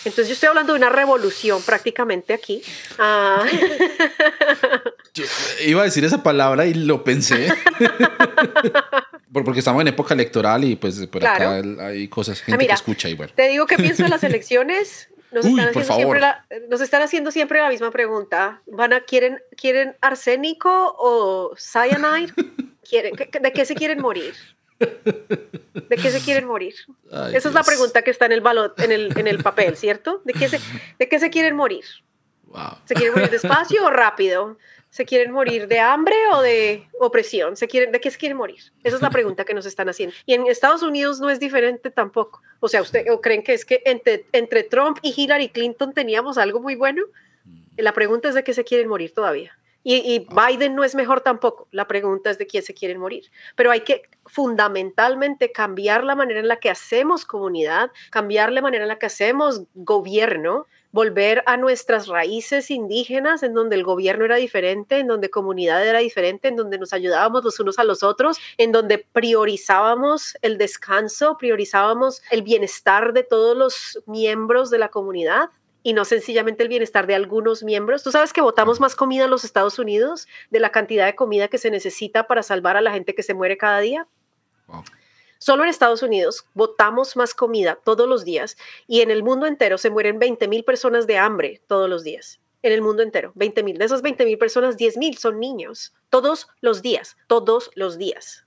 Entonces 0.05 0.27
yo 0.27 0.33
estoy 0.33 0.47
hablando 0.47 0.73
de 0.73 0.79
una 0.79 0.89
revolución 0.89 1.61
prácticamente 1.61 2.33
aquí. 2.33 2.61
Ah. 2.97 3.45
iba 5.65 5.81
a 5.81 5.85
decir 5.85 6.05
esa 6.05 6.23
palabra 6.23 6.65
y 6.65 6.73
lo 6.73 7.03
pensé. 7.03 7.51
Porque 9.33 9.59
estamos 9.59 9.81
en 9.81 9.89
época 9.89 10.13
electoral 10.13 10.63
y 10.63 10.77
pues 10.77 11.05
por 11.07 11.25
acá 11.25 11.61
hay 11.79 12.07
cosas, 12.07 12.41
gente 12.41 12.63
ah, 12.63 12.67
que 12.67 12.73
escucha 12.73 13.09
y 13.09 13.17
Te 13.17 13.49
digo 13.49 13.65
que 13.65 13.75
pienso 13.75 14.03
en 14.03 14.11
las 14.11 14.23
elecciones. 14.23 15.09
Nos, 15.31 15.45
están 15.45 15.67
haciendo 15.75 16.15
nos 16.69 16.79
están 16.79 17.01
haciendo 17.01 17.31
siempre 17.31 17.59
la 17.59 17.67
misma 17.67 17.91
pregunta. 17.91 18.61
¿Van 18.67 18.93
a, 18.93 19.01
quieren, 19.01 19.41
¿Quieren 19.57 19.97
arsénico 19.99 20.95
o 20.97 21.53
cyanide? 21.57 22.33
¿Quieren, 22.89 23.13
¿De 23.15 23.51
qué 23.51 23.65
se 23.65 23.75
quieren 23.75 23.99
morir? 23.99 24.33
¿De 24.79 25.95
qué 25.95 26.09
se 26.09 26.19
quieren 26.21 26.45
morir? 26.45 26.75
Esa 27.33 27.49
es 27.49 27.53
la 27.53 27.63
pregunta 27.63 28.01
que 28.01 28.11
está 28.11 28.25
en 28.25 28.33
el, 28.33 28.43
en 28.77 28.91
el, 28.91 29.17
en 29.17 29.27
el 29.27 29.43
papel, 29.43 29.77
¿cierto? 29.77 30.21
¿De 30.25 30.33
qué, 30.33 30.49
se, 30.49 30.59
¿De 30.99 31.07
qué 31.07 31.19
se 31.19 31.29
quieren 31.29 31.55
morir? 31.55 31.85
¿Se 32.85 32.93
quieren 32.93 33.13
morir 33.13 33.29
despacio 33.29 33.85
o 33.85 33.89
rápido? 33.89 34.57
¿Se 34.89 35.05
quieren 35.05 35.31
morir 35.31 35.67
de 35.67 35.79
hambre 35.79 36.15
o 36.31 36.41
de 36.41 36.87
opresión? 36.99 37.57
¿Se 37.57 37.67
quieren, 37.67 37.91
¿De 37.91 37.99
qué 37.99 38.09
se 38.09 38.17
quieren 38.17 38.37
morir? 38.37 38.61
Esa 38.83 38.95
es 38.95 39.01
la 39.01 39.09
pregunta 39.09 39.43
que 39.43 39.53
nos 39.53 39.65
están 39.65 39.89
haciendo. 39.89 40.15
Y 40.25 40.33
en 40.33 40.47
Estados 40.47 40.83
Unidos 40.83 41.19
no 41.19 41.29
es 41.29 41.39
diferente 41.39 41.91
tampoco. 41.91 42.41
O 42.61 42.69
sea, 42.69 42.81
¿usted 42.81 43.11
o 43.11 43.19
creen 43.19 43.43
que 43.43 43.53
es 43.53 43.65
que 43.65 43.81
entre, 43.85 44.25
entre 44.31 44.63
Trump 44.63 44.99
y 45.01 45.13
Hillary 45.15 45.49
Clinton 45.49 45.93
teníamos 45.93 46.37
algo 46.37 46.61
muy 46.61 46.75
bueno? 46.75 47.03
La 47.75 47.93
pregunta 47.93 48.29
es 48.29 48.35
de 48.35 48.43
qué 48.43 48.53
se 48.53 48.63
quieren 48.63 48.87
morir 48.87 49.13
todavía. 49.13 49.57
Y, 49.87 50.27
Biden 50.31 50.73
no 50.73 50.83
es 50.83 50.95
mejor 50.95 51.21
tampoco. 51.21 51.67
La 51.69 51.87
pregunta 51.87 52.31
es 52.31 52.39
de 52.39 52.47
quién 52.47 52.63
se 52.63 52.73
quieren 52.73 52.99
morir. 52.99 53.25
Pero 53.55 53.69
hay 53.69 53.81
que 53.81 54.01
fundamentalmente 54.25 55.51
cambiar 55.51 56.03
la 56.03 56.15
manera 56.15 56.39
en 56.39 56.47
la 56.47 56.57
que 56.57 56.71
hacemos 56.71 57.23
comunidad, 57.23 57.91
cambiar 58.09 58.51
la 58.51 58.63
manera 58.63 58.85
en 58.85 58.87
la 58.87 58.97
que 58.97 59.05
hacemos 59.05 59.61
gobierno 59.75 60.65
volver 60.91 61.43
a 61.45 61.57
nuestras 61.57 62.07
raíces 62.07 62.71
indígenas, 62.71 63.43
en 63.43 63.53
donde 63.53 63.75
el 63.75 63.83
gobierno 63.83 64.25
era 64.25 64.37
diferente, 64.37 64.97
en 64.97 65.07
donde 65.07 65.29
comunidad 65.29 65.85
era 65.85 65.99
diferente, 65.99 66.47
en 66.47 66.55
donde 66.55 66.79
nos 66.79 66.93
ayudábamos 66.93 67.43
los 67.43 67.59
unos 67.59 67.77
a 67.77 67.83
los 67.83 68.01
otros, 68.01 68.39
en 68.57 68.71
donde 68.71 68.97
priorizábamos 68.97 70.35
el 70.41 70.57
descanso, 70.57 71.37
priorizábamos 71.37 72.23
el 72.31 72.41
bienestar 72.41 73.13
de 73.13 73.23
todos 73.23 73.55
los 73.55 74.01
miembros 74.07 74.71
de 74.71 74.79
la 74.79 74.87
comunidad 74.87 75.49
y 75.85 75.93
no 75.93 76.03
sencillamente 76.03 76.63
el 76.63 76.69
bienestar 76.69 77.05
de 77.05 77.13
algunos 77.13 77.61
miembros. 77.61 78.01
Tú 78.01 78.11
sabes 78.11 78.33
que 78.33 78.41
votamos 78.41 78.79
más 78.79 78.95
comida 78.95 79.25
en 79.25 79.29
los 79.29 79.43
Estados 79.43 79.77
Unidos 79.77 80.27
de 80.49 80.59
la 80.59 80.71
cantidad 80.71 81.05
de 81.05 81.13
comida 81.13 81.47
que 81.47 81.59
se 81.59 81.69
necesita 81.69 82.25
para 82.25 82.41
salvar 82.41 82.75
a 82.75 82.81
la 82.81 82.91
gente 82.91 83.13
que 83.13 83.21
se 83.21 83.35
muere 83.35 83.55
cada 83.55 83.81
día. 83.81 84.07
Solo 85.37 85.61
en 85.61 85.69
Estados 85.69 86.01
Unidos 86.01 86.47
votamos 86.55 87.15
más 87.15 87.35
comida 87.35 87.77
todos 87.83 88.09
los 88.09 88.25
días 88.25 88.57
y 88.87 89.01
en 89.01 89.11
el 89.11 89.21
mundo 89.21 89.45
entero 89.45 89.77
se 89.77 89.91
mueren 89.91 90.17
20 90.17 90.47
mil 90.47 90.63
personas 90.63 91.05
de 91.05 91.19
hambre 91.19 91.61
todos 91.67 91.87
los 91.87 92.03
días. 92.03 92.39
En 92.63 92.71
el 92.71 92.81
mundo 92.81 93.03
entero, 93.03 93.31
20 93.35 93.61
mil. 93.61 93.77
De 93.77 93.85
esas 93.85 94.01
20 94.01 94.25
mil 94.25 94.39
personas, 94.39 94.77
10 94.77 94.97
mil 94.97 95.19
son 95.19 95.39
niños. 95.39 95.93
Todos 96.09 96.47
los 96.61 96.81
días, 96.81 97.15
todos 97.27 97.69
los 97.75 97.99
días. 97.99 98.44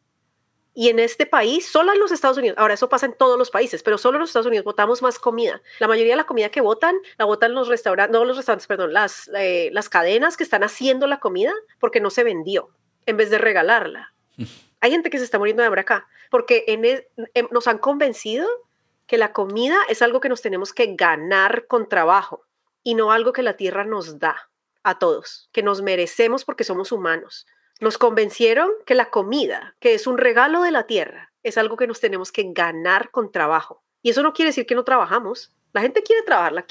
Y 0.79 0.91
en 0.91 1.01
este 1.01 1.26
país, 1.26 1.66
solo 1.66 1.93
en 1.93 1.99
los 1.99 2.12
Estados 2.12 2.39
Unidos, 2.39 2.57
ahora 2.57 2.74
eso 2.74 2.89
pasa 2.89 3.05
en 3.05 3.12
todos 3.12 3.37
los 3.37 3.51
países, 3.51 3.83
pero 3.83 3.99
solo 3.99 4.16
en 4.16 4.20
los 4.20 4.31
Estados 4.31 4.47
Unidos 4.47 4.64
votamos 4.64 5.03
más 5.03 5.18
comida. 5.18 5.61
La 5.81 5.89
mayoría 5.89 6.12
de 6.12 6.18
la 6.18 6.26
comida 6.26 6.51
que 6.51 6.61
votan, 6.61 6.95
la 7.18 7.24
votan 7.24 7.53
los 7.53 7.66
restaurantes, 7.66 8.12
no 8.12 8.24
los 8.24 8.37
restaurantes, 8.37 8.68
perdón, 8.68 8.93
las, 8.93 9.29
eh, 9.37 9.70
las 9.72 9.89
cadenas 9.89 10.37
que 10.37 10.45
están 10.45 10.62
haciendo 10.62 11.09
la 11.09 11.18
comida 11.18 11.53
porque 11.81 12.01
no 12.01 12.11
se 12.11 12.22
vendió, 12.22 12.70
en 13.07 13.16
vez 13.16 13.29
de 13.29 13.39
regalarla. 13.39 14.14
Hay 14.81 14.93
gente 14.93 15.11
que 15.11 15.18
se 15.18 15.24
está 15.24 15.37
muriendo 15.37 15.62
de 15.62 15.66
hambre 15.66 15.81
acá, 15.81 16.07
porque 16.31 16.64
en 16.68 17.49
nos 17.51 17.66
han 17.66 17.79
convencido 17.79 18.47
que 19.09 19.18
la 19.18 19.33
comida 19.33 19.79
es 19.89 20.01
algo 20.01 20.20
que 20.20 20.29
nos 20.29 20.43
tenemos 20.43 20.72
que 20.72 20.95
ganar 20.95 21.66
con 21.66 21.89
trabajo 21.89 22.45
y 22.85 22.95
no 22.95 23.11
algo 23.11 23.33
que 23.33 23.43
la 23.43 23.57
tierra 23.57 23.83
nos 23.83 24.20
da 24.20 24.49
a 24.85 25.01
todos, 25.01 25.51
que 25.51 25.64
nos 25.64 25.83
merecemos 25.83 26.45
porque 26.45 26.62
somos 26.62 26.93
humanos. 26.93 27.47
Nos 27.81 27.99
convencieron 27.99 28.70
que 28.87 28.95
la 28.95 29.11
comida, 29.11 29.76
que 29.81 29.95
es 29.95 30.07
un 30.07 30.18
regalo 30.18 30.62
de 30.62 30.70
la 30.70 30.87
tierra, 30.87 31.33
es 31.43 31.59
algo 31.59 31.76
que 31.76 31.87
nos 31.87 32.01
tenemos 32.01 32.33
que 32.33 32.45
ganar 32.49 33.11
con 33.11 33.31
trabajo. 33.31 33.83
Y 34.03 34.11
eso 34.11 34.22
no 34.22 34.33
quiere 34.33 34.51
decir 34.51 34.66
que 34.66 34.74
no 34.74 34.85
trabajamos. 34.85 35.53
La 35.72 35.83
gente 35.83 36.03
quiere 36.03 36.22
trabajar. 36.22 36.53
La, 36.53 36.66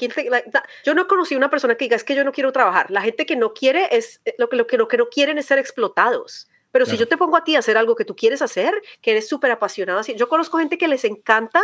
yo 0.84 0.94
no 0.94 1.06
conocí 1.06 1.36
una 1.36 1.50
persona 1.50 1.76
que 1.76 1.84
diga 1.84 1.96
es 1.96 2.04
que 2.04 2.14
yo 2.14 2.24
no 2.24 2.32
quiero 2.32 2.52
trabajar. 2.52 2.90
La 2.90 3.00
gente 3.00 3.26
que 3.26 3.36
no 3.36 3.54
quiere 3.54 3.88
es 3.96 4.20
eh, 4.24 4.34
lo 4.38 4.48
que, 4.48 4.56
lo 4.56 4.66
que, 4.66 4.76
lo 4.76 4.88
que 4.88 4.96
no 4.96 5.08
quieren 5.08 5.38
es 5.38 5.46
ser 5.46 5.58
explotados. 5.58 6.48
Pero 6.70 6.84
si 6.84 6.98
yo 6.98 7.08
te 7.08 7.16
pongo 7.16 7.36
a 7.36 7.44
ti 7.44 7.56
a 7.56 7.60
hacer 7.60 7.78
algo 7.78 7.96
que 7.96 8.04
tú 8.04 8.14
quieres 8.14 8.42
hacer, 8.42 8.74
que 9.00 9.12
eres 9.12 9.26
súper 9.26 9.50
apasionado, 9.50 10.02
yo 10.02 10.28
conozco 10.28 10.58
gente 10.58 10.76
que 10.76 10.86
les 10.86 11.04
encanta 11.04 11.62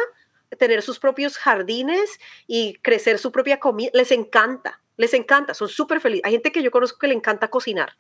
tener 0.58 0.82
sus 0.82 0.98
propios 0.98 1.36
jardines 1.36 2.18
y 2.46 2.74
crecer 2.80 3.18
su 3.18 3.30
propia 3.30 3.60
comida, 3.60 3.90
les 3.92 4.10
encanta, 4.12 4.80
les 4.96 5.12
encanta, 5.12 5.52
son 5.52 5.68
súper 5.68 6.00
felices. 6.00 6.24
Hay 6.24 6.32
gente 6.32 6.52
que 6.52 6.62
yo 6.62 6.70
conozco 6.70 6.98
que 6.98 7.08
le 7.08 7.14
encanta 7.14 7.48
cocinar. 7.48 7.96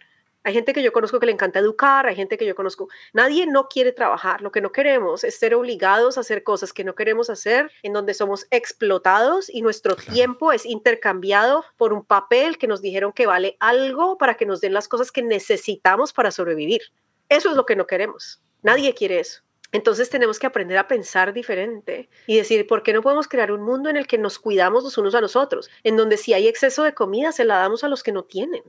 Hay 0.46 0.52
gente 0.52 0.74
que 0.74 0.82
yo 0.82 0.92
conozco 0.92 1.18
que 1.18 1.24
le 1.24 1.32
encanta 1.32 1.58
educar, 1.58 2.06
hay 2.06 2.14
gente 2.14 2.36
que 2.36 2.44
yo 2.44 2.54
conozco. 2.54 2.90
Nadie 3.14 3.46
no 3.46 3.66
quiere 3.66 3.92
trabajar. 3.92 4.42
Lo 4.42 4.52
que 4.52 4.60
no 4.60 4.72
queremos 4.72 5.24
es 5.24 5.38
ser 5.38 5.54
obligados 5.54 6.18
a 6.18 6.20
hacer 6.20 6.42
cosas 6.42 6.74
que 6.74 6.84
no 6.84 6.94
queremos 6.94 7.30
hacer, 7.30 7.72
en 7.82 7.94
donde 7.94 8.12
somos 8.12 8.46
explotados 8.50 9.48
y 9.48 9.62
nuestro 9.62 9.96
tiempo 9.96 10.52
es 10.52 10.66
intercambiado 10.66 11.64
por 11.78 11.94
un 11.94 12.04
papel 12.04 12.58
que 12.58 12.66
nos 12.66 12.82
dijeron 12.82 13.14
que 13.14 13.24
vale 13.24 13.56
algo 13.58 14.18
para 14.18 14.34
que 14.34 14.44
nos 14.44 14.60
den 14.60 14.74
las 14.74 14.86
cosas 14.86 15.10
que 15.10 15.22
necesitamos 15.22 16.12
para 16.12 16.30
sobrevivir. 16.30 16.82
Eso 17.30 17.48
es 17.48 17.56
lo 17.56 17.64
que 17.64 17.74
no 17.74 17.86
queremos. 17.86 18.42
Nadie 18.62 18.92
quiere 18.92 19.20
eso. 19.20 19.40
Entonces 19.72 20.10
tenemos 20.10 20.38
que 20.38 20.46
aprender 20.46 20.76
a 20.76 20.86
pensar 20.86 21.32
diferente 21.32 22.10
y 22.26 22.36
decir, 22.36 22.66
¿por 22.66 22.82
qué 22.82 22.92
no 22.92 23.00
podemos 23.00 23.28
crear 23.28 23.50
un 23.50 23.62
mundo 23.62 23.88
en 23.88 23.96
el 23.96 24.06
que 24.06 24.18
nos 24.18 24.38
cuidamos 24.38 24.84
los 24.84 24.98
unos 24.98 25.14
a 25.14 25.22
los 25.22 25.36
otros? 25.36 25.70
En 25.84 25.96
donde 25.96 26.18
si 26.18 26.34
hay 26.34 26.48
exceso 26.48 26.82
de 26.82 26.92
comida, 26.92 27.32
se 27.32 27.46
la 27.46 27.56
damos 27.56 27.82
a 27.82 27.88
los 27.88 28.02
que 28.02 28.12
no 28.12 28.24
tienen 28.24 28.62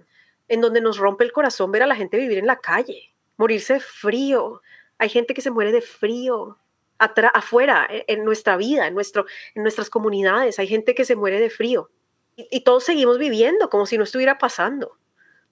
en 0.47 0.61
donde 0.61 0.81
nos 0.81 0.97
rompe 0.97 1.23
el 1.23 1.31
corazón 1.31 1.71
ver 1.71 1.83
a 1.83 1.87
la 1.87 1.95
gente 1.95 2.17
vivir 2.17 2.37
en 2.37 2.47
la 2.47 2.57
calle, 2.57 3.13
morirse 3.37 3.75
de 3.75 3.79
frío. 3.79 4.61
Hay 4.97 5.09
gente 5.09 5.33
que 5.33 5.41
se 5.41 5.51
muere 5.51 5.71
de 5.71 5.81
frío 5.81 6.57
afuera, 6.97 7.87
e, 7.89 8.05
en, 8.07 8.23
nuestra 8.23 8.57
vida, 8.57 8.87
en, 8.87 8.93
nuestro, 8.93 9.25
en 9.53 9.63
nuestras 9.63 9.89
comunidades. 9.89 10.59
Hay 10.59 10.67
gente 10.67 10.95
que 10.95 11.05
se 11.05 11.15
muere 11.15 11.39
de 11.39 11.49
frío. 11.49 11.89
Y, 12.35 12.61
todos 12.61 12.83
seguimos 12.83 13.17
viviendo 13.17 13.69
como 13.69 13.85
si 13.85 13.97
no 13.97 14.03
estuviera 14.03 14.37
pasando. 14.37 14.97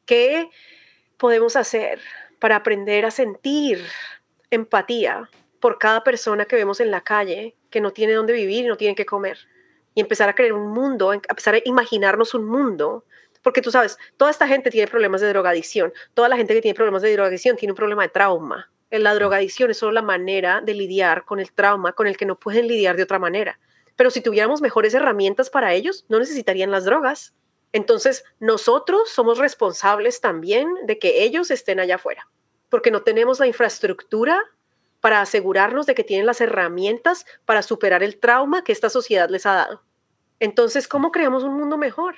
¿Qué 0.05 0.49
podemos 1.17 1.55
hacer 1.55 2.01
para 2.39 2.57
aprender 2.57 3.05
a 3.05 3.11
sentir 3.11 3.81
empatía 4.51 5.29
por 5.61 5.79
cada 5.79 6.03
persona 6.03 6.45
que 6.45 6.57
vemos 6.57 6.81
en 6.81 6.91
la 6.91 7.01
calle 7.01 7.55
que 7.69 7.79
no 7.79 7.91
tiene 7.91 8.13
dónde 8.13 8.33
vivir 8.33 8.65
y 8.65 8.67
no 8.67 8.75
tiene 8.75 8.95
que 8.95 9.05
comer? 9.05 9.37
Y 9.95 10.01
empezar 10.01 10.27
a 10.27 10.35
crear 10.35 10.53
un 10.53 10.71
mundo, 10.71 11.13
empezar 11.13 11.55
a 11.55 11.61
imaginarnos 11.63 12.33
un 12.33 12.45
mundo 12.45 13.05
porque 13.43 13.61
tú 13.61 13.69
sabes, 13.69 13.97
toda 14.17 14.31
esta 14.31 14.47
gente 14.47 14.71
tiene 14.71 14.87
problemas 14.87 15.21
de 15.21 15.27
drogadicción, 15.27 15.93
toda 16.13 16.29
la 16.29 16.37
gente 16.37 16.53
que 16.53 16.61
tiene 16.61 16.75
problemas 16.75 17.01
de 17.01 17.13
drogadicción 17.13 17.55
tiene 17.55 17.73
un 17.73 17.77
problema 17.77 18.03
de 18.03 18.09
trauma. 18.09 18.71
La 18.89 19.13
drogadicción 19.13 19.71
es 19.71 19.77
solo 19.77 19.91
la 19.91 20.01
manera 20.01 20.61
de 20.61 20.73
lidiar 20.73 21.25
con 21.25 21.39
el 21.39 21.51
trauma 21.51 21.93
con 21.93 22.07
el 22.07 22.15
que 22.15 22.25
no 22.25 22.39
pueden 22.39 22.67
lidiar 22.67 22.95
de 22.95 23.03
otra 23.03 23.19
manera. 23.19 23.59
Pero 23.95 24.09
si 24.09 24.21
tuviéramos 24.21 24.61
mejores 24.61 24.93
herramientas 24.93 25.49
para 25.49 25.73
ellos, 25.73 26.05
no 26.09 26.19
necesitarían 26.19 26.71
las 26.71 26.85
drogas. 26.85 27.33
Entonces, 27.71 28.23
nosotros 28.39 29.09
somos 29.09 29.39
responsables 29.39 30.21
también 30.21 30.69
de 30.85 30.99
que 30.99 31.23
ellos 31.23 31.51
estén 31.51 31.79
allá 31.79 31.95
afuera, 31.95 32.29
porque 32.69 32.91
no 32.91 33.01
tenemos 33.01 33.39
la 33.39 33.47
infraestructura 33.47 34.39
para 35.01 35.21
asegurarnos 35.21 35.85
de 35.85 35.95
que 35.95 36.03
tienen 36.03 36.25
las 36.25 36.39
herramientas 36.39 37.25
para 37.45 37.61
superar 37.63 38.03
el 38.03 38.19
trauma 38.19 38.63
que 38.63 38.71
esta 38.71 38.89
sociedad 38.89 39.29
les 39.29 39.45
ha 39.45 39.53
dado. 39.53 39.83
Entonces, 40.39 40.87
¿cómo 40.87 41.11
creamos 41.11 41.43
un 41.43 41.55
mundo 41.57 41.77
mejor? 41.77 42.15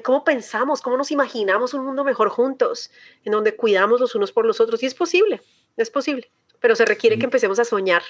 Cómo 0.00 0.22
pensamos, 0.22 0.80
cómo 0.80 0.96
nos 0.96 1.10
imaginamos 1.10 1.74
un 1.74 1.84
mundo 1.84 2.04
mejor 2.04 2.28
juntos, 2.28 2.90
en 3.24 3.32
donde 3.32 3.56
cuidamos 3.56 4.00
los 4.00 4.14
unos 4.14 4.30
por 4.30 4.46
los 4.46 4.60
otros. 4.60 4.82
Y 4.82 4.86
es 4.86 4.94
posible, 4.94 5.42
es 5.76 5.90
posible, 5.90 6.30
pero 6.60 6.76
se 6.76 6.84
requiere 6.84 7.18
que 7.18 7.24
empecemos 7.24 7.58
a 7.58 7.64
soñar. 7.64 8.02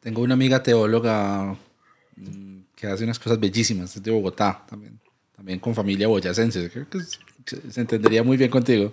Tengo 0.00 0.22
una 0.22 0.34
amiga 0.34 0.62
teóloga 0.62 1.56
mm, 2.16 2.60
que 2.76 2.86
hace 2.86 3.04
unas 3.04 3.18
cosas 3.18 3.40
bellísimas, 3.40 3.96
es 3.96 4.02
de 4.02 4.10
Bogotá 4.10 4.64
también, 4.68 5.00
también 5.34 5.58
con 5.58 5.74
familia 5.74 6.06
boyacense, 6.06 6.70
creo 6.70 6.88
que 6.88 6.98
se 7.44 7.80
entendería 7.80 8.22
muy 8.22 8.36
bien 8.36 8.50
contigo. 8.50 8.92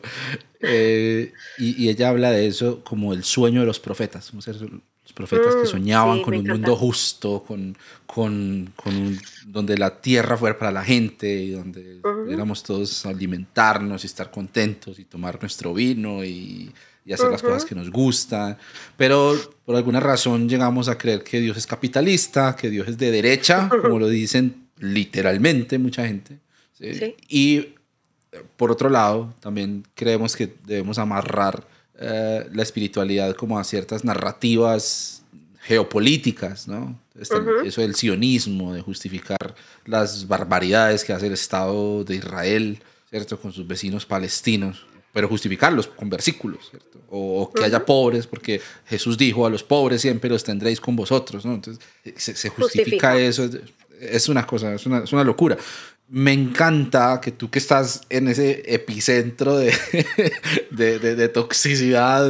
Eh, 0.62 1.32
y, 1.58 1.86
y, 1.86 1.90
ella 1.90 2.10
habla 2.10 2.32
de 2.32 2.48
eso 2.48 2.84
como 2.84 3.14
el 3.14 3.24
sueño 3.24 3.62
de 3.62 3.68
los 3.68 3.80
profetas, 3.80 4.34
los 5.10 5.14
profetas 5.14 5.56
que 5.56 5.64
mm, 5.64 5.68
soñaban 5.68 6.22
con 6.22 6.36
un 6.36 6.46
mundo 6.46 6.76
justo, 6.76 7.44
con, 7.44 7.76
con, 8.06 8.72
con 8.76 9.18
donde 9.48 9.78
la 9.78 10.02
tierra 10.02 10.38
fuera 10.38 10.58
para 10.58 10.72
la 10.72 10.84
gente 10.84 11.28
y 11.34 11.52
donde 11.52 12.00
pudiéramos 12.02 12.62
todos 12.64 13.06
alimentarnos 13.06 14.04
y 14.04 14.08
estar 14.08 14.30
contentos 14.30 15.00
y 15.00 15.06
tomar 15.06 15.40
nuestro 15.42 15.74
vino 15.74 16.24
y, 16.24 16.72
y 17.06 17.14
hacer 17.14 17.32
las 17.32 17.42
cosas 17.42 17.66
que 17.66 17.74
nos 17.74 17.90
gustan. 17.90 18.58
Pero 18.98 19.36
por 19.66 19.76
alguna 19.76 20.00
razón 20.00 20.48
llegamos 20.48 20.88
a 20.90 20.98
creer 20.98 21.24
que 21.24 21.40
Dios 21.40 21.58
es 21.58 21.66
capitalista, 21.66 22.56
que 22.56 22.70
Dios 22.70 22.88
es 22.88 22.98
de 22.98 23.10
derecha, 23.10 23.68
como 23.70 24.00
lo 24.00 24.08
dicen 24.08 24.68
literalmente 24.78 25.80
mucha 25.80 26.06
gente. 26.06 26.40
Y 27.28 27.74
por 28.58 28.72
otro 28.72 28.90
lado, 28.90 29.34
también 29.40 29.84
creemos 29.96 30.36
que 30.36 30.54
debemos 30.66 31.00
amarrar 31.00 31.68
eh, 32.02 32.48
la 32.54 32.64
espiritualidad 32.64 33.36
como 33.36 33.60
a 33.60 33.64
ciertas 33.66 34.06
narrativas 34.06 35.24
geopolíticas, 35.60 36.66
¿no? 36.66 36.98
Eso 37.20 37.82
del 37.82 37.96
sionismo, 37.96 38.74
de 38.74 38.82
justificar 38.82 39.54
las 39.86 40.26
barbaridades 40.26 41.04
que 41.04 41.12
hace 41.12 41.28
el 41.28 41.34
Estado 41.34 42.06
de 42.06 42.16
Israel, 42.16 42.82
¿cierto? 43.10 43.38
Con 43.38 43.52
sus 43.52 43.68
vecinos 43.68 44.06
palestinos, 44.06 44.86
pero 45.12 45.28
justificarlos 45.28 45.88
con 45.88 46.10
versículos, 46.10 46.70
¿cierto? 46.70 47.00
O, 47.10 47.52
que 47.54 47.66
haya 47.66 47.86
pobres, 47.86 48.26
porque 48.28 48.62
Jesús 48.88 49.18
dijo 49.18 49.46
a 49.46 49.50
los 49.50 49.64
pobres 49.64 50.02
siempre 50.02 50.30
los 50.30 50.46
tendréis 50.46 50.80
con 50.80 50.96
vosotros, 50.96 51.46
¿no? 51.46 51.56
Entonces 51.56 51.84
se, 52.16 52.50
justifica, 52.50 53.20
eso, 53.20 53.50
es 54.00 54.30
una 54.30 54.48
cosa, 54.48 54.74
es 54.74 54.86
una, 54.86 55.00
es 55.00 55.12
una 55.12 55.26
locura. 55.26 55.58
Me 56.10 56.34
encanta 56.34 57.22
que 57.22 57.32
tú 57.32 57.50
que 57.50 57.60
estás 57.60 58.02
en 58.10 58.28
ese 58.28 58.64
epicentro 58.74 59.56
de, 59.58 59.72
de, 60.72 61.00
de, 61.00 61.30
toxicidad, 61.30 62.28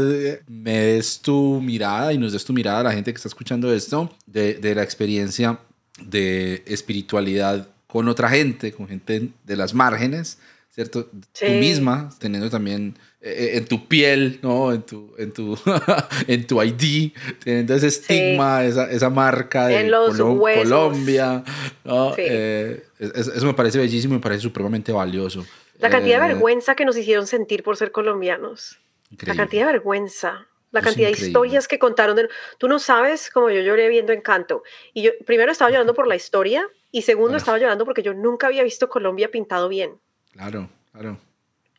me 0.47 0.77
des 0.77 1.19
tu 1.21 1.61
mirada 1.61 2.11
y 2.13 2.17
nos 2.17 2.33
des 2.33 2.43
tu 2.43 2.53
mirada 2.53 2.81
a 2.81 2.83
la 2.83 2.91
gente 2.91 3.13
que 3.13 3.17
está 3.17 3.29
escuchando 3.29 3.73
esto, 3.73 4.13
de, 4.25 4.55
de 4.55 4.75
la 4.75 4.83
experiencia 4.83 5.59
de 6.03 6.63
espiritualidad 6.65 7.67
con 7.87 8.07
otra 8.07 8.29
gente, 8.29 8.71
con 8.71 8.87
gente 8.87 9.29
de 9.43 9.55
las 9.55 9.73
márgenes, 9.73 10.37
¿cierto? 10.69 11.05
Tú 11.05 11.51
misma, 11.59 12.09
teniendo 12.19 12.49
también 12.49 12.97
en 13.21 13.65
tu 13.65 13.87
piel, 13.87 14.39
¿no? 14.41 14.71
En 14.71 14.83
tu, 14.83 15.13
en 15.17 15.31
tu, 15.33 15.57
en 16.27 16.47
tu 16.47 16.61
ID, 16.61 17.11
teniendo 17.43 17.75
ese 17.75 17.87
estigma, 17.87 18.63
esa, 18.63 18.89
esa, 18.89 19.09
marca 19.09 19.67
de 19.67 19.89
Colombia, 19.89 21.43
¿no? 21.83 22.13
Eh, 22.17 22.85
eso, 22.99 23.45
me 23.45 23.53
parece 23.53 23.77
bellísimo, 23.77 24.13
me 24.13 24.19
parece 24.21 24.41
supremamente 24.41 24.91
valioso. 24.91 25.45
La 25.79 25.89
cantidad 25.89 26.19
de 26.19 26.25
eh, 26.25 26.33
vergüenza 26.33 26.75
que 26.75 26.85
nos 26.85 26.97
hicieron 26.97 27.27
sentir 27.27 27.63
por 27.63 27.77
ser 27.77 27.91
colombianos. 27.91 28.79
La 29.21 29.35
cantidad 29.35 29.65
de 29.65 29.73
vergüenza. 29.73 30.47
La 30.71 30.81
cantidad 30.81 31.09
de 31.09 31.13
historias 31.13 31.67
que 31.67 31.79
contaron. 31.79 32.15
De... 32.15 32.29
Tú 32.57 32.67
no 32.67 32.77
sabes 32.79 33.31
cómo 33.31 33.49
yo 33.49 33.61
lloré 33.61 33.89
viendo 33.89 34.13
Encanto. 34.13 34.63
Y 34.93 35.01
yo 35.01 35.11
primero 35.25 35.51
estaba 35.51 35.71
llorando 35.71 35.93
por 35.95 36.07
la 36.07 36.15
historia 36.15 36.67
y 36.91 37.01
segundo 37.01 37.37
estaba 37.37 37.57
llorando 37.57 37.85
porque 37.85 38.03
yo 38.03 38.13
nunca 38.13 38.47
había 38.47 38.63
visto 38.63 38.87
Colombia 38.87 39.31
pintado 39.31 39.67
bien. 39.67 39.99
Claro, 40.31 40.69
claro. 40.91 41.17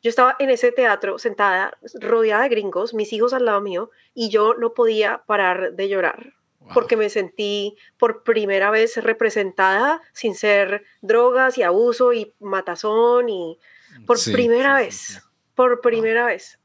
Yo 0.03 0.09
estaba 0.09 0.37
en 0.39 0.51
ese 0.51 0.73
teatro 0.73 1.19
sentada, 1.19 1.79
rodeada 2.01 2.45
de 2.45 2.49
gringos, 2.49 2.95
mis 2.95 3.13
hijos 3.13 3.33
al 3.33 3.45
lado 3.45 3.61
mío, 3.61 3.91
y 4.15 4.31
yo 4.31 4.55
no 4.55 4.73
podía 4.73 5.23
parar 5.27 5.73
de 5.73 5.89
llorar 5.89 6.35
porque 6.75 6.97
me 6.97 7.09
sentí 7.09 7.77
por 7.99 8.23
primera 8.23 8.71
vez 8.71 8.97
representada 8.99 10.01
sin 10.13 10.35
ser 10.35 10.85
drogas 11.01 11.59
y 11.59 11.63
abuso 11.63 12.13
y 12.13 12.35
matazón 12.39 13.29
y 13.29 13.59
por 14.07 14.23
primera 14.23 14.77
vez, 14.77 15.23
por 15.55 15.81
primera 15.81 16.27
vez. 16.27 16.59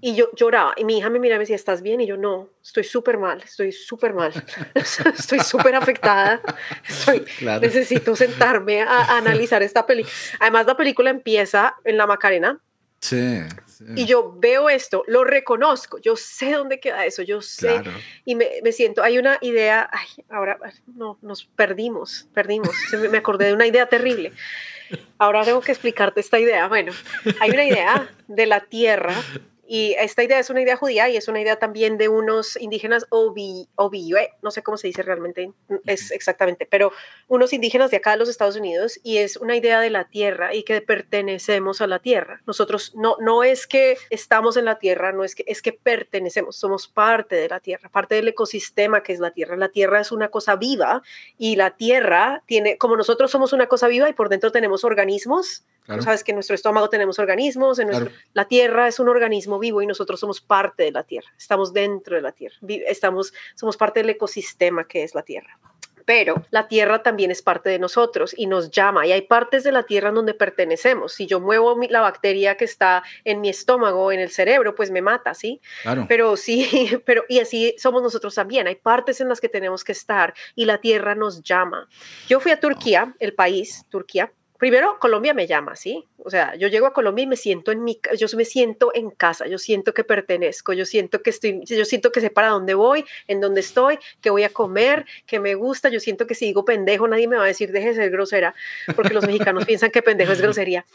Y 0.00 0.14
yo 0.16 0.28
lloraba 0.34 0.74
y 0.76 0.84
mi 0.84 0.98
hija 0.98 1.08
me 1.08 1.18
miraba 1.18 1.36
y 1.36 1.38
me 1.38 1.42
decía, 1.44 1.56
¿estás 1.56 1.80
bien? 1.80 2.00
Y 2.00 2.06
yo 2.06 2.18
no, 2.18 2.50
estoy 2.62 2.84
súper 2.84 3.16
mal, 3.16 3.42
estoy 3.42 3.72
súper 3.72 4.12
mal, 4.12 4.32
estoy 4.74 5.40
súper 5.40 5.74
afectada, 5.74 6.42
necesito 7.60 8.14
sentarme 8.14 8.82
a, 8.82 8.86
a 8.86 9.18
analizar 9.18 9.62
esta 9.62 9.86
película. 9.86 10.12
Además 10.40 10.66
la 10.66 10.76
película 10.76 11.08
empieza 11.08 11.76
en 11.84 11.96
la 11.96 12.06
Macarena, 12.06 12.60
Sí, 13.04 13.42
Y 13.96 14.06
yo 14.06 14.34
veo 14.38 14.70
esto, 14.70 15.04
lo 15.06 15.24
reconozco, 15.24 15.98
yo 15.98 16.16
sé 16.16 16.52
dónde 16.52 16.80
queda 16.80 17.04
eso, 17.04 17.20
yo 17.20 17.42
sé. 17.42 17.82
Y 18.24 18.34
me, 18.34 18.48
me, 18.62 18.72
siento, 18.72 19.02
hay 19.02 19.18
una 19.18 19.36
idea, 19.42 19.90
ay, 19.92 20.24
ahora 20.30 20.58
no, 20.86 21.18
nos 21.20 21.44
perdimos, 21.44 22.26
perdimos. 22.32 22.74
me 23.10 23.18
acordé 23.18 23.48
de 23.48 23.52
una 23.52 23.66
idea 23.66 23.90
terrible. 23.90 24.32
Ahora 25.18 25.44
tengo 25.44 25.60
que 25.60 25.72
explicarte 25.72 26.20
esta 26.20 26.38
idea. 26.38 26.66
Bueno, 26.66 26.92
hay 27.40 27.50
una 27.50 27.66
idea 27.66 28.10
de 28.26 28.46
la 28.46 28.60
Tierra 28.60 29.14
y 29.66 29.94
esta 29.98 30.22
idea 30.22 30.38
es 30.38 30.50
una 30.50 30.62
idea 30.62 30.76
judía 30.76 31.08
y 31.08 31.16
es 31.16 31.28
una 31.28 31.40
idea 31.40 31.56
también 31.56 31.96
de 31.96 32.08
unos 32.08 32.56
indígenas 32.60 33.06
Obi, 33.10 33.68
no 34.42 34.50
sé 34.50 34.62
cómo 34.62 34.76
se 34.76 34.88
dice 34.88 35.02
realmente, 35.02 35.52
es 35.86 36.10
exactamente, 36.10 36.66
pero 36.66 36.92
unos 37.28 37.52
indígenas 37.52 37.90
de 37.90 37.96
acá 37.96 38.12
de 38.12 38.18
los 38.18 38.28
Estados 38.28 38.56
Unidos 38.56 39.00
y 39.02 39.18
es 39.18 39.36
una 39.36 39.56
idea 39.56 39.80
de 39.80 39.90
la 39.90 40.08
tierra 40.08 40.54
y 40.54 40.64
que 40.64 40.80
pertenecemos 40.80 41.80
a 41.80 41.86
la 41.86 41.98
tierra. 41.98 42.42
Nosotros 42.46 42.92
no, 42.94 43.16
no 43.20 43.44
es 43.44 43.66
que 43.66 43.96
estamos 44.10 44.56
en 44.56 44.66
la 44.66 44.78
tierra, 44.78 45.12
no 45.12 45.24
es 45.24 45.34
que, 45.34 45.44
es 45.46 45.62
que 45.62 45.72
pertenecemos, 45.72 46.56
somos 46.56 46.88
parte 46.88 47.36
de 47.36 47.48
la 47.48 47.60
tierra, 47.60 47.88
parte 47.88 48.16
del 48.16 48.28
ecosistema 48.28 49.02
que 49.02 49.12
es 49.12 49.20
la 49.20 49.30
tierra. 49.30 49.56
La 49.56 49.70
tierra 49.70 50.00
es 50.00 50.12
una 50.12 50.28
cosa 50.28 50.56
viva 50.56 51.02
y 51.38 51.56
la 51.56 51.76
tierra 51.76 52.42
tiene, 52.46 52.76
como 52.78 52.96
nosotros 52.96 53.30
somos 53.30 53.52
una 53.52 53.66
cosa 53.66 53.88
viva 53.88 54.08
y 54.08 54.12
por 54.12 54.28
dentro 54.28 54.52
tenemos 54.52 54.84
organismos, 54.84 55.64
Sabes 55.86 56.24
que 56.24 56.32
en 56.32 56.36
nuestro 56.36 56.54
estómago 56.54 56.88
tenemos 56.88 57.18
organismos, 57.18 57.78
en 57.78 57.90
la 58.32 58.44
Tierra 58.46 58.88
es 58.88 58.98
un 58.98 59.08
organismo 59.08 59.58
vivo 59.58 59.82
y 59.82 59.86
nosotros 59.86 60.18
somos 60.18 60.40
parte 60.40 60.84
de 60.84 60.92
la 60.92 61.04
Tierra, 61.04 61.28
estamos 61.36 61.72
dentro 61.72 62.16
de 62.16 62.22
la 62.22 62.32
Tierra, 62.32 62.56
estamos, 62.86 63.34
somos 63.54 63.76
parte 63.76 64.00
del 64.00 64.10
ecosistema 64.10 64.86
que 64.86 65.02
es 65.02 65.14
la 65.14 65.22
Tierra. 65.22 65.58
Pero 66.06 66.44
la 66.50 66.68
Tierra 66.68 67.02
también 67.02 67.30
es 67.30 67.42
parte 67.42 67.70
de 67.70 67.78
nosotros 67.78 68.34
y 68.36 68.46
nos 68.46 68.70
llama 68.70 69.06
y 69.06 69.12
hay 69.12 69.22
partes 69.22 69.64
de 69.64 69.72
la 69.72 69.84
Tierra 69.84 70.10
en 70.10 70.16
donde 70.16 70.34
pertenecemos. 70.34 71.14
Si 71.14 71.26
yo 71.26 71.40
muevo 71.40 71.78
la 71.88 72.00
bacteria 72.00 72.56
que 72.56 72.64
está 72.64 73.02
en 73.24 73.40
mi 73.40 73.48
estómago, 73.48 74.12
en 74.12 74.20
el 74.20 74.30
cerebro, 74.30 74.74
pues 74.74 74.90
me 74.90 75.00
mata, 75.00 75.34
¿sí? 75.34 75.60
Pero 76.08 76.36
sí, 76.36 76.90
pero 77.06 77.24
y 77.28 77.40
así 77.40 77.74
somos 77.78 78.02
nosotros 78.02 78.34
también. 78.34 78.66
Hay 78.66 78.76
partes 78.76 79.20
en 79.20 79.28
las 79.28 79.40
que 79.40 79.48
tenemos 79.48 79.82
que 79.82 79.92
estar 79.92 80.34
y 80.54 80.66
la 80.66 80.78
Tierra 80.78 81.14
nos 81.14 81.42
llama. 81.42 81.88
Yo 82.28 82.40
fui 82.40 82.52
a 82.52 82.60
Turquía, 82.60 83.14
el 83.18 83.34
país, 83.34 83.86
Turquía, 83.88 84.30
primero 84.64 84.98
Colombia 84.98 85.34
me 85.34 85.46
llama, 85.46 85.76
¿sí? 85.76 86.08
O 86.16 86.30
sea, 86.30 86.54
yo 86.54 86.68
llego 86.68 86.86
a 86.86 86.94
Colombia 86.94 87.24
y 87.24 87.26
me 87.26 87.36
siento 87.36 87.70
en 87.70 87.84
mi, 87.84 88.00
yo 88.16 88.26
me 88.34 88.46
siento 88.46 88.92
en 88.94 89.10
casa, 89.10 89.46
yo 89.46 89.58
siento 89.58 89.92
que 89.92 90.04
pertenezco, 90.04 90.72
yo 90.72 90.86
siento 90.86 91.20
que 91.20 91.28
estoy, 91.28 91.60
yo 91.66 91.84
siento 91.84 92.10
que 92.10 92.22
sé 92.22 92.30
para 92.30 92.48
dónde 92.48 92.72
voy, 92.72 93.04
en 93.28 93.42
dónde 93.42 93.60
estoy, 93.60 93.98
que 94.22 94.30
voy 94.30 94.42
a 94.42 94.48
comer, 94.48 95.04
que 95.26 95.38
me 95.38 95.54
gusta, 95.54 95.90
yo 95.90 96.00
siento 96.00 96.26
que 96.26 96.34
si 96.34 96.46
digo 96.46 96.64
pendejo 96.64 97.06
nadie 97.06 97.28
me 97.28 97.36
va 97.36 97.44
a 97.44 97.46
decir 97.46 97.72
deje 97.72 97.88
de 97.88 97.94
ser 97.94 98.10
grosera, 98.10 98.54
porque 98.96 99.12
los 99.12 99.26
mexicanos 99.26 99.66
piensan 99.66 99.90
que 99.90 100.00
pendejo 100.00 100.32
es 100.32 100.40
grosería. 100.40 100.86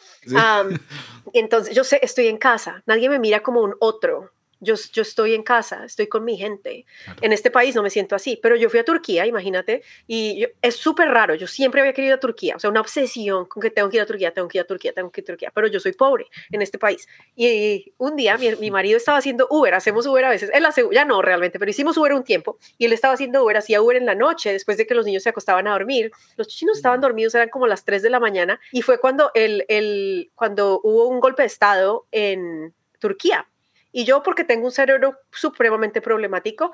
entonces, 1.34 1.76
yo 1.76 1.84
sé, 1.84 2.00
estoy 2.02 2.26
en 2.26 2.40
casa, 2.40 2.82
nadie 2.88 3.08
me 3.08 3.20
mira 3.20 3.42
como 3.42 3.62
un 3.62 3.76
otro, 3.80 4.32
yo, 4.60 4.76
yo 4.92 5.02
estoy 5.02 5.34
en 5.34 5.44
casa, 5.44 5.86
estoy 5.86 6.08
con 6.08 6.24
mi 6.24 6.38
gente. 6.38 6.86
En 7.22 7.34
este 7.34 7.52
país 7.52 7.76
no 7.76 7.84
me 7.84 7.90
siento 7.90 8.16
así, 8.16 8.40
pero 8.42 8.56
yo 8.56 8.70
fui 8.70 8.80
a 8.80 8.86
Turquía, 8.86 9.26
imagínate, 9.26 9.84
y 10.08 10.46
es 10.62 10.76
súper 10.76 11.10
raro. 11.10 11.36
Yo 11.36 11.48
siempre 11.48 11.82
había 11.82 11.94
querido 11.94 12.14
ir 12.14 12.18
a 12.18 12.20
Turquía, 12.20 12.56
o 12.56 12.60
sea, 12.60 12.70
una 12.70 12.82
obsesión 12.82 13.46
con 13.46 13.62
que 13.62 13.72
tengo 13.72 13.90
que 13.90 13.98
ir 13.98 14.04
a 14.04 14.06
Turquía, 14.06 14.34
tengo 14.34 14.48
que 14.48 14.58
ir 14.58 14.64
a 14.64 14.68
Turquía, 14.68 14.94
tengo 14.94 15.12
que 15.12 15.22
ir 15.22 15.26
a 15.26 15.28
Turquía, 15.28 15.52
pero 15.54 15.68
yo 15.68 15.80
soy 15.80 15.94
pobre 15.94 16.28
en 16.52 16.62
este 16.62 16.78
país. 16.78 17.08
Y 17.36 17.94
un 17.98 18.16
día 18.16 18.38
mi, 18.38 18.56
mi 18.56 18.72
marido 18.72 18.98
estaba 18.98 19.18
haciendo 19.18 19.48
Uber, 19.50 19.74
hacemos 19.74 20.06
Uber 20.06 20.26
a 20.26 20.30
veces, 20.30 20.50
él 20.54 20.66
hace, 20.66 20.84
ya 20.92 21.06
no 21.06 21.22
realmente, 21.22 21.60
pero 21.60 21.72
hicimos 21.72 21.98
Uber 21.98 22.14
un 22.14 22.24
tiempo, 22.24 22.58
y 22.78 22.86
él 22.86 22.94
estaba 22.94 23.14
haciendo 23.14 23.44
Uber, 23.44 23.58
hacía 23.58 23.82
Uber 23.82 23.98
en 23.98 24.06
la 24.06 24.16
noche, 24.16 24.52
después 24.52 24.78
de 24.78 24.86
que 24.86 24.96
los 24.96 25.06
niños 25.06 25.24
se 25.24 25.30
acostaban 25.30 25.68
a 25.68 25.72
dormir. 25.72 26.12
Los 26.36 26.48
chinos 26.48 26.78
estaban 26.78 27.02
dormidos, 27.02 27.36
eran 27.36 27.50
como 27.50 27.68
las 27.68 27.86
3 27.86 28.02
de 28.02 28.10
la 28.10 28.20
mañana, 28.20 28.60
y 28.72 28.82
fue 28.82 29.00
cuando, 29.00 29.32
el, 29.34 29.66
el, 29.68 30.32
cuando 30.36 30.80
hubo 30.84 31.08
un 31.08 31.20
golpe 31.20 31.44
de 31.44 31.48
Estado 31.48 32.06
en 32.12 32.74
Turquía 33.00 33.49
y 33.92 34.06
yo, 34.06 34.24
porque 34.24 34.44
tengo 34.44 34.66
un 34.66 34.72
cerebro 34.72 35.18
supremamente 35.32 36.02
problemático, 36.02 36.74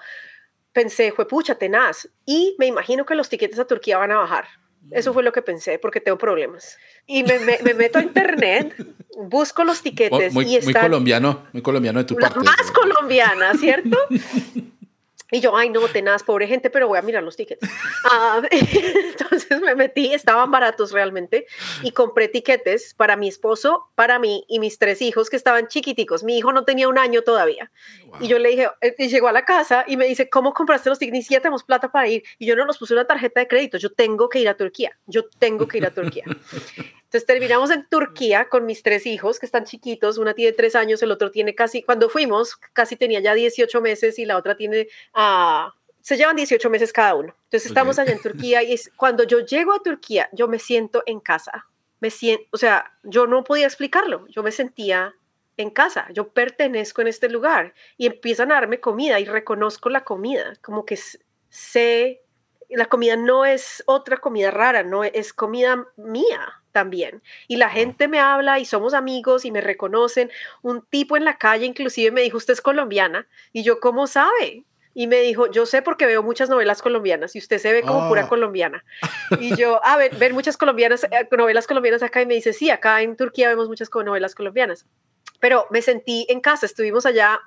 pensé, 0.74 1.11
fue 1.11 1.28
pucha, 1.28 1.55
tenaz. 1.55 2.09
Y 2.26 2.55
me 2.59 2.66
imagino 2.66 3.05
que 3.05 3.16
los 3.16 3.30
tiquetes 3.30 3.59
a 3.59 3.66
Turquía 3.66 3.97
van 3.97 4.11
a 4.11 4.18
bajar. 4.18 4.45
Eso 4.91 5.13
fue 5.13 5.24
lo 5.24 5.32
que 5.32 5.41
pensé, 5.41 5.80
porque 5.80 5.99
tengo 5.99 6.18
problemas. 6.18 6.78
Y 7.07 7.24
me, 7.24 7.39
me, 7.39 7.74
meto 7.74 7.97
a 7.97 8.03
internet, 8.03 8.76
busco 9.18 9.63
los 9.63 9.82
tiquetes. 9.82 10.34
Muy, 10.34 10.55
y 10.55 10.61
muy 10.61 10.74
colombiano, 10.74 11.47
muy 11.53 11.63
colombiano 11.63 11.99
de 11.99 12.05
tu 12.05 12.16
parte. 12.16 12.39
Más 12.39 12.72
colombiana, 12.72 13.53
¿cierto? 13.55 13.97
Y 15.32 15.40
yo, 15.42 15.56
ay, 15.58 15.70
no, 15.70 15.88
tenaz, 15.88 16.24
pobre 16.24 16.48
gente, 16.48 16.70
pero 16.70 16.88
voy 16.88 17.00
a 17.00 17.02
mirar 17.02 17.24
los 17.24 17.36
tickets. 17.36 17.68
Ah, 18.04 18.42
entonces 18.52 19.60
me 19.62 19.76
metí, 19.76 20.14
estaban 20.14 20.52
baratos 20.52 20.92
realmente, 20.92 21.48
y 21.82 21.92
compré 21.92 22.28
tiquetes 22.28 22.94
para 22.94 23.16
mi 23.16 23.28
esposo, 23.28 23.90
para 23.96 24.20
mí 24.20 24.46
y 24.48 24.60
mis 24.60 24.78
tres 24.78 25.02
hijos 25.02 25.30
que 25.30 25.36
estaban 25.36 25.68
chiquiticos. 25.68 26.24
Mi 26.24 26.38
hijo 26.38 26.54
no 26.54 26.64
tenía 26.64 26.88
un 26.88 27.00
año 27.00 27.24
todavía. 27.24 27.72
Y 28.20 28.28
yo 28.28 28.38
le 28.38 28.50
dije, 28.50 28.70
eh, 28.82 28.96
y 28.98 29.08
llegó 29.08 29.28
a 29.28 29.32
la 29.32 29.46
casa 29.46 29.84
y 29.88 29.98
me 29.98 30.06
dice, 30.06 30.30
¿cómo 30.30 30.54
compraste 30.54 30.90
los 30.90 31.00
tickets? 31.00 31.14
Ni 31.14 31.22
siquiera 31.24 31.42
tenemos 31.42 31.64
plata 31.64 31.92
para 31.92 32.08
ir. 32.08 32.24
Y 32.38 32.46
yo 32.46 32.56
no 32.56 32.66
nos 32.66 32.78
puse 32.78 32.94
una 32.94 33.06
tarjeta 33.06 33.40
de 33.40 33.48
crédito, 33.48 33.78
yo 33.78 33.92
tengo 33.92 34.30
que 34.30 34.40
ir 34.40 34.50
a 34.50 34.56
Turquía, 34.56 34.98
yo 35.08 35.28
tengo 35.40 35.68
que 35.68 35.80
ir 35.80 35.86
a 35.86 35.92
Turquía. 35.92 36.26
Entonces 37.16 37.28
terminamos 37.28 37.72
en 37.72 37.88
Turquía 37.88 38.49
con 38.49 38.66
mis 38.66 38.84
tres 38.84 39.05
hijos 39.05 39.39
que 39.39 39.45
están 39.45 39.63
chiquitos, 39.63 40.18
una 40.18 40.34
tiene 40.34 40.51
tres 40.51 40.76
años, 40.76 41.01
el 41.01 41.11
otro 41.11 41.32
tiene 41.32 41.55
casi, 41.55 41.82
cuando 41.82 42.09
fuimos, 42.09 42.57
casi 42.74 42.97
tenía 42.97 43.22
ya 43.22 43.34
18 43.34 43.80
meses 43.80 44.20
y 44.20 44.26
la 44.26 44.36
otra 44.36 44.57
tiene, 44.57 44.89
uh, 45.16 45.72
se 46.01 46.18
llevan 46.18 46.36
18 46.36 46.70
meses 46.70 46.91
cada 46.91 47.16
uno. 47.16 47.34
Entonces 47.45 47.68
estamos 47.68 47.99
allá 47.99 48.11
en 48.11 48.22
Turquía 48.22 48.63
y 48.63 48.74
es, 48.74 48.91
cuando 48.97 49.24
yo 49.24 49.39
llego 49.39 49.72
a 49.74 49.82
Turquía, 49.82 50.28
yo 50.34 50.49
me 50.49 50.59
siento 50.59 51.03
en 51.05 51.22
casa, 51.22 51.67
me 52.01 52.09
siento, 52.09 52.43
o 52.51 52.58
sea, 52.58 52.92
yo 53.04 53.28
no 53.28 53.46
podía 53.46 53.66
explicarlo, 53.66 54.28
yo 54.28 54.43
me 54.43 54.51
sentía 54.51 55.16
en 55.55 55.70
casa, 55.70 56.09
yo 56.12 56.28
pertenezco 56.28 57.00
en 57.00 57.08
este 57.08 57.29
lugar 57.29 57.74
y 57.96 58.08
empiezan 58.08 58.51
a 58.51 58.55
darme 58.55 58.82
comida 58.82 59.21
y 59.21 59.25
reconozco 59.25 59.87
la 59.87 60.04
comida, 60.04 60.58
como 60.62 60.86
que 60.86 61.00
sé, 61.47 62.25
la 62.70 62.86
comida 62.86 63.16
no 63.16 63.46
es 63.46 63.83
otra 63.86 64.17
comida 64.17 64.51
rara, 64.51 64.83
no 64.83 65.04
es 65.04 65.33
comida 65.33 65.86
mía, 65.96 66.63
también. 66.75 67.24
Y 67.47 67.55
la 67.55 67.70
gente 67.70 68.09
me 68.09 68.20
habla 68.20 68.59
y 68.59 68.66
somos 68.66 68.93
amigos 68.93 69.46
y 69.46 69.51
me 69.51 69.62
reconocen. 69.62 70.29
Un 70.62 70.86
tipo 70.86 71.16
en 71.16 71.24
la 71.24 71.37
calle 71.37 71.66
inclusive 71.66 72.12
me 72.12 72.21
dijo, 72.21 72.36
usted 72.36 72.51
es 72.51 72.59
colombiana. 72.59 73.29
Y 73.54 73.63
yo, 73.63 73.79
¿cómo 73.79 74.08
sabe? 74.08 74.66
Y 74.93 75.08
me 75.08 75.21
dijo, 75.21 75.50
yo 75.50 75.66
sé 75.66 75.82
porque 75.82 76.05
veo 76.05 76.21
muchas 76.21 76.50
novelas 76.50 76.82
colombianas 76.82 77.33
y 77.33 77.39
usted 77.39 77.59
se 77.59 77.71
ve 77.71 77.82
como 77.82 78.09
pura 78.09 78.24
ah. 78.24 78.28
colombiana. 78.28 78.83
Y 79.39 79.55
yo, 79.55 79.79
a 79.86 79.96
ver, 79.96 80.13
ver 80.17 80.33
muchas 80.33 80.58
colombianas, 80.58 81.05
eh, 81.05 81.28
novelas 81.32 81.66
colombianas 81.66 82.04
acá 82.04 82.21
y 82.21 82.25
me 82.25 82.33
dice, 82.33 82.51
sí, 82.51 82.70
acá 82.70 83.01
en 83.01 83.16
Turquía 83.16 83.47
vemos 83.47 83.70
muchas 83.70 83.89
novelas 83.93 84.36
colombianas. 84.36 84.86
Pero 85.39 85.67
me 85.71 85.82
sentí 85.82 86.25
en 86.28 86.42
casa, 86.42 86.66
estuvimos 86.66 87.05
allá 87.05 87.39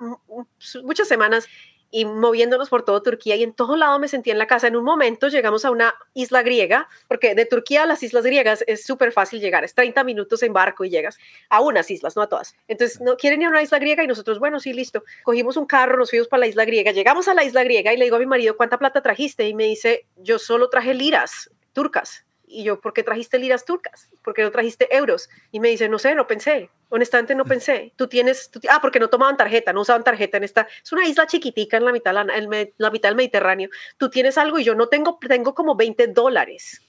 muchas 0.83 1.07
semanas 1.07 1.47
y 1.91 2.05
moviéndonos 2.05 2.69
por 2.69 2.83
todo 2.83 3.01
Turquía 3.01 3.35
y 3.35 3.43
en 3.43 3.53
todo 3.53 3.75
lado 3.77 3.99
me 3.99 4.07
sentía 4.07 4.33
en 4.33 4.39
la 4.39 4.47
casa. 4.47 4.67
En 4.67 4.75
un 4.75 4.83
momento 4.83 5.27
llegamos 5.27 5.65
a 5.65 5.71
una 5.71 5.95
isla 6.13 6.43
griega, 6.43 6.87
porque 7.07 7.35
de 7.35 7.45
Turquía 7.45 7.83
a 7.83 7.85
las 7.85 8.03
islas 8.03 8.23
griegas 8.23 8.63
es 8.67 8.85
súper 8.85 9.11
fácil 9.11 9.39
llegar, 9.39 9.63
es 9.63 9.73
30 9.73 10.03
minutos 10.03 10.43
en 10.43 10.53
barco 10.53 10.83
y 10.85 10.89
llegas 10.89 11.17
a 11.49 11.61
unas 11.61 11.89
islas, 11.89 12.15
no 12.15 12.21
a 12.21 12.29
todas. 12.29 12.55
Entonces, 12.67 13.01
no 13.01 13.17
quieren 13.17 13.41
ir 13.41 13.47
a 13.47 13.51
una 13.51 13.61
isla 13.61 13.79
griega 13.79 14.03
y 14.03 14.07
nosotros, 14.07 14.39
bueno, 14.39 14.59
sí, 14.59 14.73
listo. 14.73 15.03
Cogimos 15.23 15.57
un 15.57 15.65
carro, 15.65 15.97
nos 15.97 16.09
fuimos 16.09 16.27
para 16.27 16.41
la 16.41 16.47
isla 16.47 16.65
griega, 16.65 16.91
llegamos 16.91 17.27
a 17.27 17.33
la 17.33 17.43
isla 17.43 17.63
griega 17.63 17.93
y 17.93 17.97
le 17.97 18.05
digo 18.05 18.17
a 18.17 18.19
mi 18.19 18.25
marido, 18.25 18.55
¿cuánta 18.57 18.77
plata 18.77 19.01
trajiste? 19.01 19.47
Y 19.47 19.53
me 19.53 19.65
dice, 19.65 20.05
yo 20.17 20.39
solo 20.39 20.69
traje 20.69 20.93
liras 20.93 21.49
turcas. 21.73 22.25
Y 22.51 22.63
yo, 22.63 22.81
¿por 22.81 22.93
qué 22.93 23.03
trajiste 23.03 23.37
liras 23.37 23.63
turcas? 23.63 24.09
¿Por 24.23 24.33
qué 24.33 24.41
no 24.41 24.49
trajiste 24.49 24.87
euros? 24.95 25.29
Y 25.51 25.59
me 25.59 25.69
dice, 25.69 25.87
no 25.87 25.99
sé, 25.99 26.15
no 26.15 26.25
pensé. 26.25 26.71
Honestamente 26.89 27.35
no 27.35 27.45
pensé. 27.45 27.93
Tú 27.95 28.07
tienes, 28.07 28.49
ah, 28.69 28.79
porque 28.81 28.99
no 28.99 29.07
tomaban 29.07 29.37
tarjeta, 29.37 29.71
no 29.71 29.81
usaban 29.81 30.03
tarjeta 30.03 30.37
en 30.37 30.43
esta, 30.43 30.67
es 30.83 30.91
una 30.91 31.07
isla 31.07 31.27
chiquitica 31.27 31.77
en 31.77 31.85
la 31.85 31.91
mitad, 31.91 32.11
la, 32.11 32.25
la 32.25 32.89
mitad 32.89 33.09
del 33.09 33.15
Mediterráneo. 33.15 33.69
Tú 33.97 34.09
tienes 34.09 34.39
algo 34.39 34.57
y 34.57 34.63
yo 34.63 34.73
no 34.73 34.87
tengo, 34.87 35.19
tengo 35.27 35.53
como 35.53 35.75
20 35.75 36.07
dólares. 36.07 36.81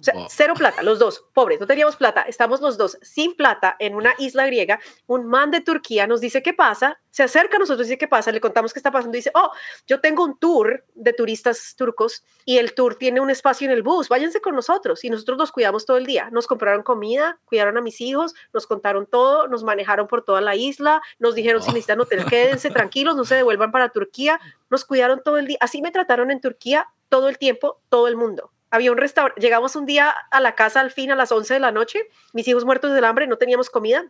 O 0.00 0.02
sea, 0.04 0.14
cero 0.28 0.54
plata, 0.56 0.82
los 0.84 1.00
dos, 1.00 1.24
pobres, 1.32 1.58
no 1.58 1.66
teníamos 1.66 1.96
plata, 1.96 2.22
estamos 2.22 2.60
los 2.60 2.78
dos 2.78 2.98
sin 3.02 3.34
plata 3.34 3.74
en 3.80 3.96
una 3.96 4.14
isla 4.18 4.46
griega. 4.46 4.78
Un 5.06 5.26
man 5.26 5.50
de 5.50 5.60
Turquía 5.60 6.06
nos 6.06 6.20
dice 6.20 6.40
qué 6.40 6.54
pasa, 6.54 7.00
se 7.10 7.24
acerca 7.24 7.56
a 7.56 7.58
nosotros 7.58 7.84
y 7.86 7.90
dice 7.90 7.98
qué 7.98 8.06
pasa, 8.06 8.30
le 8.30 8.40
contamos 8.40 8.72
qué 8.72 8.78
está 8.78 8.92
pasando 8.92 9.16
y 9.16 9.18
dice, 9.18 9.32
oh, 9.34 9.50
yo 9.88 10.00
tengo 10.00 10.24
un 10.24 10.38
tour 10.38 10.84
de 10.94 11.12
turistas 11.12 11.74
turcos 11.76 12.24
y 12.44 12.58
el 12.58 12.74
tour 12.74 12.94
tiene 12.94 13.20
un 13.20 13.28
espacio 13.28 13.64
en 13.64 13.72
el 13.72 13.82
bus, 13.82 14.08
váyanse 14.08 14.40
con 14.40 14.54
nosotros. 14.54 15.02
Y 15.04 15.10
nosotros 15.10 15.36
nos 15.36 15.50
cuidamos 15.50 15.84
todo 15.84 15.96
el 15.96 16.06
día. 16.06 16.30
Nos 16.30 16.46
compraron 16.46 16.84
comida, 16.84 17.40
cuidaron 17.44 17.76
a 17.76 17.80
mis 17.80 18.00
hijos, 18.00 18.34
nos 18.54 18.68
contaron 18.68 19.06
todo, 19.06 19.48
nos 19.48 19.64
manejaron 19.64 20.06
por 20.06 20.24
toda 20.24 20.40
la 20.40 20.54
isla, 20.54 21.02
nos 21.18 21.34
dijeron 21.34 21.60
si 21.60 21.70
necesitan 21.70 22.00
hotel, 22.00 22.24
quédense 22.24 22.70
tranquilos, 22.70 23.16
no 23.16 23.24
se 23.24 23.34
devuelvan 23.34 23.72
para 23.72 23.88
Turquía, 23.88 24.40
nos 24.70 24.84
cuidaron 24.84 25.20
todo 25.24 25.38
el 25.38 25.48
día. 25.48 25.58
Así 25.60 25.82
me 25.82 25.90
trataron 25.90 26.30
en 26.30 26.40
Turquía 26.40 26.86
todo 27.08 27.28
el 27.28 27.36
tiempo, 27.36 27.80
todo 27.88 28.06
el 28.06 28.16
mundo 28.16 28.52
había 28.70 28.92
un 28.92 28.98
restaurante, 28.98 29.40
llegamos 29.40 29.76
un 29.76 29.86
día 29.86 30.14
a 30.30 30.40
la 30.40 30.54
casa 30.54 30.80
al 30.80 30.90
fin 30.90 31.10
a 31.10 31.16
las 31.16 31.32
11 31.32 31.54
de 31.54 31.60
la 31.60 31.72
noche, 31.72 32.08
mis 32.32 32.46
hijos 32.48 32.64
muertos 32.64 32.92
del 32.92 33.04
hambre, 33.04 33.26
no 33.26 33.36
teníamos 33.36 33.70
comida. 33.70 34.04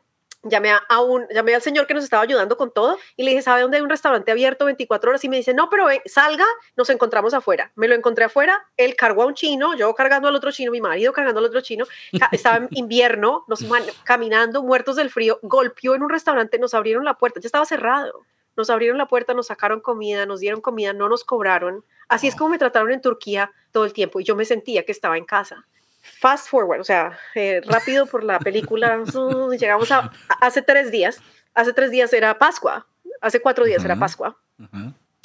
Llamé, 0.45 0.71
a 0.71 1.01
un, 1.01 1.27
llamé 1.35 1.57
al 1.57 1.63
señor 1.63 1.89
que 1.89 1.95
nos 1.95 2.05
estaba 2.05 2.23
ayudando 2.23 2.57
con 2.57 2.71
todo 2.73 2.97
y 3.17 3.25
le 3.25 3.33
dije, 3.33 3.43
¿sabe 3.43 3.63
dónde 3.63 3.79
hay 3.79 3.83
un 3.83 3.91
restaurante 3.91 4.31
abierto 4.31 4.67
24 4.67 5.11
horas? 5.11 5.25
Y 5.25 5.29
me 5.29 5.37
dice, 5.37 5.53
no, 5.53 5.69
pero 5.69 5.89
salga, 6.07 6.45
nos 6.77 6.91
encontramos 6.91 7.35
afuera. 7.35 7.73
Me 7.75 7.89
lo 7.89 7.97
encontré 7.97 8.25
afuera, 8.25 8.65
él 8.77 8.95
cargó 8.95 9.25
a 9.25 9.27
un 9.27 9.35
chino, 9.35 9.75
yo 9.75 9.93
cargando 9.97 10.29
al 10.29 10.37
otro 10.37 10.53
chino, 10.53 10.71
mi 10.71 10.81
marido 10.81 11.13
cargando 11.13 11.41
al 11.41 11.47
otro 11.47 11.61
chino. 11.61 11.87
Estaba 12.31 12.59
en 12.59 12.69
invierno, 12.71 13.45
nos 13.49 13.67
caminando, 14.05 14.63
muertos 14.63 14.95
del 14.95 15.11
frío, 15.11 15.41
golpeó 15.43 15.97
en 15.97 16.05
un 16.05 16.09
restaurante, 16.09 16.61
nos 16.61 16.73
abrieron 16.73 17.05
la 17.05 17.15
puerta, 17.15 17.41
ya 17.41 17.47
estaba 17.47 17.67
cerrado. 17.67 18.25
Nos 18.57 18.71
abrieron 18.71 18.97
la 18.97 19.07
puerta, 19.07 19.35
nos 19.35 19.49
sacaron 19.49 19.81
comida, 19.81 20.25
nos 20.25 20.39
dieron 20.39 20.61
comida, 20.61 20.93
no 20.93 21.09
nos 21.09 21.25
cobraron. 21.25 21.85
Así 22.09 22.27
es 22.27 22.35
como 22.35 22.51
me 22.51 22.59
trataron 22.59 22.91
en 22.91 23.01
Turquía 23.01 23.51
todo 23.71 23.85
el 23.85 23.93
tiempo 23.93 24.21
y 24.21 24.25
yo 24.25 24.35
me 24.35 24.45
sentía 24.45 24.85
que 24.85 24.93
estaba 24.93 25.19
en 25.19 25.25
casa. 25.25 25.67
Fast 26.01 26.49
forward, 26.49 26.81
o 26.81 26.85
sea, 26.85 27.19
eh, 27.35 27.61
rápido 27.67 28.07
por 28.07 28.25
la 28.25 28.39
película, 28.39 29.03
llegamos 29.59 29.93
a, 29.93 30.11
hace 30.41 30.63
tres 30.63 30.91
días, 30.91 31.21
hace 31.55 31.73
tres 31.73 31.91
días 31.91 32.13
era 32.13 32.39
Pascua, 32.39 32.87
hace 33.21 33.41
cuatro 33.41 33.65
días 33.65 33.85
era 33.85 33.97
Pascua. 33.97 34.39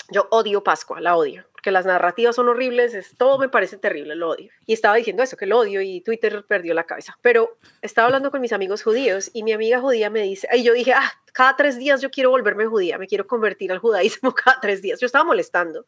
Yo 0.09 0.27
odio 0.29 0.63
Pascua, 0.63 0.99
la 0.99 1.15
odio, 1.15 1.45
porque 1.63 1.71
las 1.71 1.85
narrativas 1.85 2.35
son 2.35 2.49
horribles, 2.49 2.93
es, 2.93 3.15
todo 3.15 3.39
me 3.39 3.47
parece 3.47 3.77
terrible, 3.77 4.15
lo 4.15 4.31
odio. 4.31 4.51
Y 4.65 4.73
estaba 4.73 4.97
diciendo 4.97 5.23
eso, 5.23 5.37
que 5.37 5.45
lo 5.45 5.59
odio 5.59 5.79
y 5.79 6.01
Twitter 6.01 6.43
perdió 6.45 6.73
la 6.73 6.83
cabeza. 6.83 7.17
Pero 7.21 7.57
estaba 7.81 8.07
hablando 8.07 8.31
con 8.31 8.41
mis 8.41 8.51
amigos 8.51 8.83
judíos 8.83 9.31
y 9.33 9.43
mi 9.43 9.53
amiga 9.53 9.79
judía 9.79 10.09
me 10.09 10.23
dice, 10.23 10.45
y 10.53 10.61
yo 10.61 10.73
dije, 10.73 10.91
ah, 10.91 11.09
cada 11.31 11.55
tres 11.55 11.77
días 11.77 12.01
yo 12.01 12.11
quiero 12.11 12.31
volverme 12.31 12.65
judía, 12.65 12.97
me 12.97 13.07
quiero 13.07 13.27
convertir 13.27 13.71
al 13.71 13.79
judaísmo 13.79 14.33
cada 14.35 14.59
tres 14.59 14.81
días. 14.81 14.99
Yo 14.99 15.05
estaba 15.05 15.23
molestando. 15.23 15.85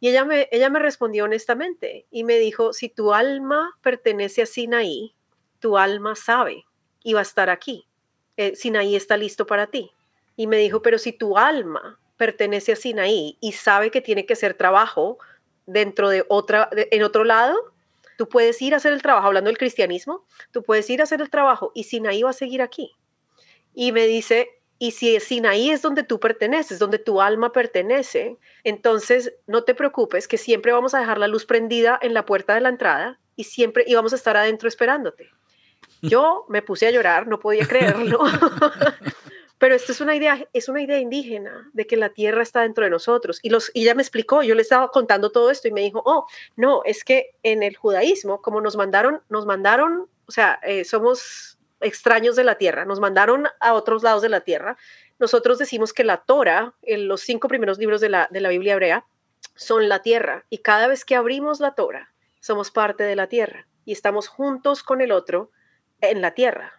Y 0.00 0.08
ella 0.08 0.24
me, 0.24 0.48
ella 0.50 0.70
me 0.70 0.78
respondió 0.78 1.24
honestamente 1.24 2.06
y 2.10 2.24
me 2.24 2.38
dijo, 2.38 2.72
si 2.72 2.88
tu 2.88 3.12
alma 3.12 3.76
pertenece 3.82 4.40
a 4.40 4.46
Sinaí, 4.46 5.14
tu 5.58 5.76
alma 5.76 6.14
sabe 6.16 6.64
y 7.04 7.12
va 7.12 7.20
a 7.20 7.22
estar 7.22 7.50
aquí. 7.50 7.86
Eh, 8.38 8.56
Sinaí 8.56 8.96
está 8.96 9.18
listo 9.18 9.44
para 9.44 9.66
ti. 9.66 9.90
Y 10.36 10.46
me 10.46 10.56
dijo, 10.56 10.80
pero 10.80 10.96
si 10.96 11.12
tu 11.12 11.36
alma 11.36 12.00
pertenece 12.18 12.72
a 12.72 12.76
Sinaí 12.76 13.38
y 13.40 13.52
sabe 13.52 13.90
que 13.90 14.02
tiene 14.02 14.26
que 14.26 14.34
hacer 14.34 14.52
trabajo 14.52 15.18
dentro 15.64 16.10
de 16.10 16.26
otra, 16.28 16.68
en 16.72 17.02
otro 17.02 17.24
lado, 17.24 17.56
tú 18.18 18.28
puedes 18.28 18.60
ir 18.60 18.74
a 18.74 18.78
hacer 18.78 18.92
el 18.92 19.00
trabajo, 19.00 19.28
hablando 19.28 19.48
del 19.48 19.56
cristianismo, 19.56 20.26
tú 20.50 20.62
puedes 20.62 20.90
ir 20.90 21.00
a 21.00 21.04
hacer 21.04 21.22
el 21.22 21.30
trabajo 21.30 21.72
y 21.74 21.84
Sinaí 21.84 22.22
va 22.22 22.30
a 22.30 22.34
seguir 22.34 22.60
aquí. 22.60 22.92
Y 23.74 23.92
me 23.92 24.06
dice, 24.06 24.48
y 24.78 24.90
si 24.90 25.18
Sinaí 25.20 25.70
es 25.70 25.82
donde 25.82 26.02
tú 26.02 26.18
perteneces, 26.18 26.78
donde 26.78 26.98
tu 26.98 27.20
alma 27.20 27.52
pertenece, 27.52 28.36
entonces 28.64 29.32
no 29.46 29.64
te 29.64 29.74
preocupes 29.74 30.26
que 30.26 30.38
siempre 30.38 30.72
vamos 30.72 30.94
a 30.94 31.00
dejar 31.00 31.18
la 31.18 31.28
luz 31.28 31.46
prendida 31.46 31.98
en 32.02 32.12
la 32.12 32.26
puerta 32.26 32.54
de 32.54 32.60
la 32.60 32.68
entrada 32.68 33.20
y 33.36 33.44
siempre 33.44 33.84
íbamos 33.86 34.12
a 34.12 34.16
estar 34.16 34.36
adentro 34.36 34.68
esperándote. 34.68 35.30
Yo 36.02 36.44
me 36.48 36.62
puse 36.62 36.86
a 36.86 36.90
llorar, 36.90 37.26
no 37.26 37.38
podía 37.38 37.66
creerlo. 37.66 38.20
Pero 39.58 39.74
esto 39.74 39.92
es 39.92 40.00
una 40.00 40.14
idea, 40.14 40.48
es 40.52 40.68
una 40.68 40.80
idea 40.80 40.98
indígena 40.98 41.68
de 41.72 41.86
que 41.86 41.96
la 41.96 42.10
tierra 42.10 42.42
está 42.42 42.62
dentro 42.62 42.84
de 42.84 42.90
nosotros. 42.90 43.40
Y, 43.42 43.50
los, 43.50 43.70
y 43.74 43.82
ella 43.82 43.94
me 43.94 44.02
explicó, 44.02 44.42
yo 44.42 44.54
le 44.54 44.62
estaba 44.62 44.90
contando 44.90 45.30
todo 45.30 45.50
esto 45.50 45.66
y 45.66 45.72
me 45.72 45.80
dijo, 45.80 46.02
oh, 46.04 46.26
no, 46.56 46.82
es 46.84 47.04
que 47.04 47.30
en 47.42 47.62
el 47.62 47.76
judaísmo, 47.76 48.40
como 48.40 48.60
nos 48.60 48.76
mandaron, 48.76 49.20
nos 49.28 49.46
mandaron, 49.46 50.08
o 50.26 50.32
sea, 50.32 50.60
eh, 50.62 50.84
somos 50.84 51.58
extraños 51.80 52.36
de 52.36 52.44
la 52.44 52.56
tierra, 52.56 52.84
nos 52.84 53.00
mandaron 53.00 53.46
a 53.60 53.74
otros 53.74 54.02
lados 54.02 54.22
de 54.22 54.28
la 54.28 54.42
tierra. 54.42 54.76
Nosotros 55.18 55.58
decimos 55.58 55.92
que 55.92 56.04
la 56.04 56.18
Torah, 56.18 56.74
en 56.82 57.08
los 57.08 57.22
cinco 57.22 57.48
primeros 57.48 57.78
libros 57.78 58.00
de 58.00 58.08
la, 58.08 58.28
de 58.30 58.40
la 58.40 58.50
Biblia 58.50 58.74
hebrea, 58.74 59.06
son 59.54 59.88
la 59.88 60.02
tierra. 60.02 60.44
Y 60.50 60.58
cada 60.58 60.86
vez 60.86 61.04
que 61.04 61.16
abrimos 61.16 61.58
la 61.58 61.74
Torah, 61.74 62.12
somos 62.40 62.70
parte 62.70 63.02
de 63.02 63.16
la 63.16 63.26
tierra 63.26 63.66
y 63.84 63.92
estamos 63.92 64.28
juntos 64.28 64.82
con 64.82 65.00
el 65.00 65.10
otro 65.10 65.50
en 66.00 66.20
la 66.22 66.32
tierra. 66.34 66.77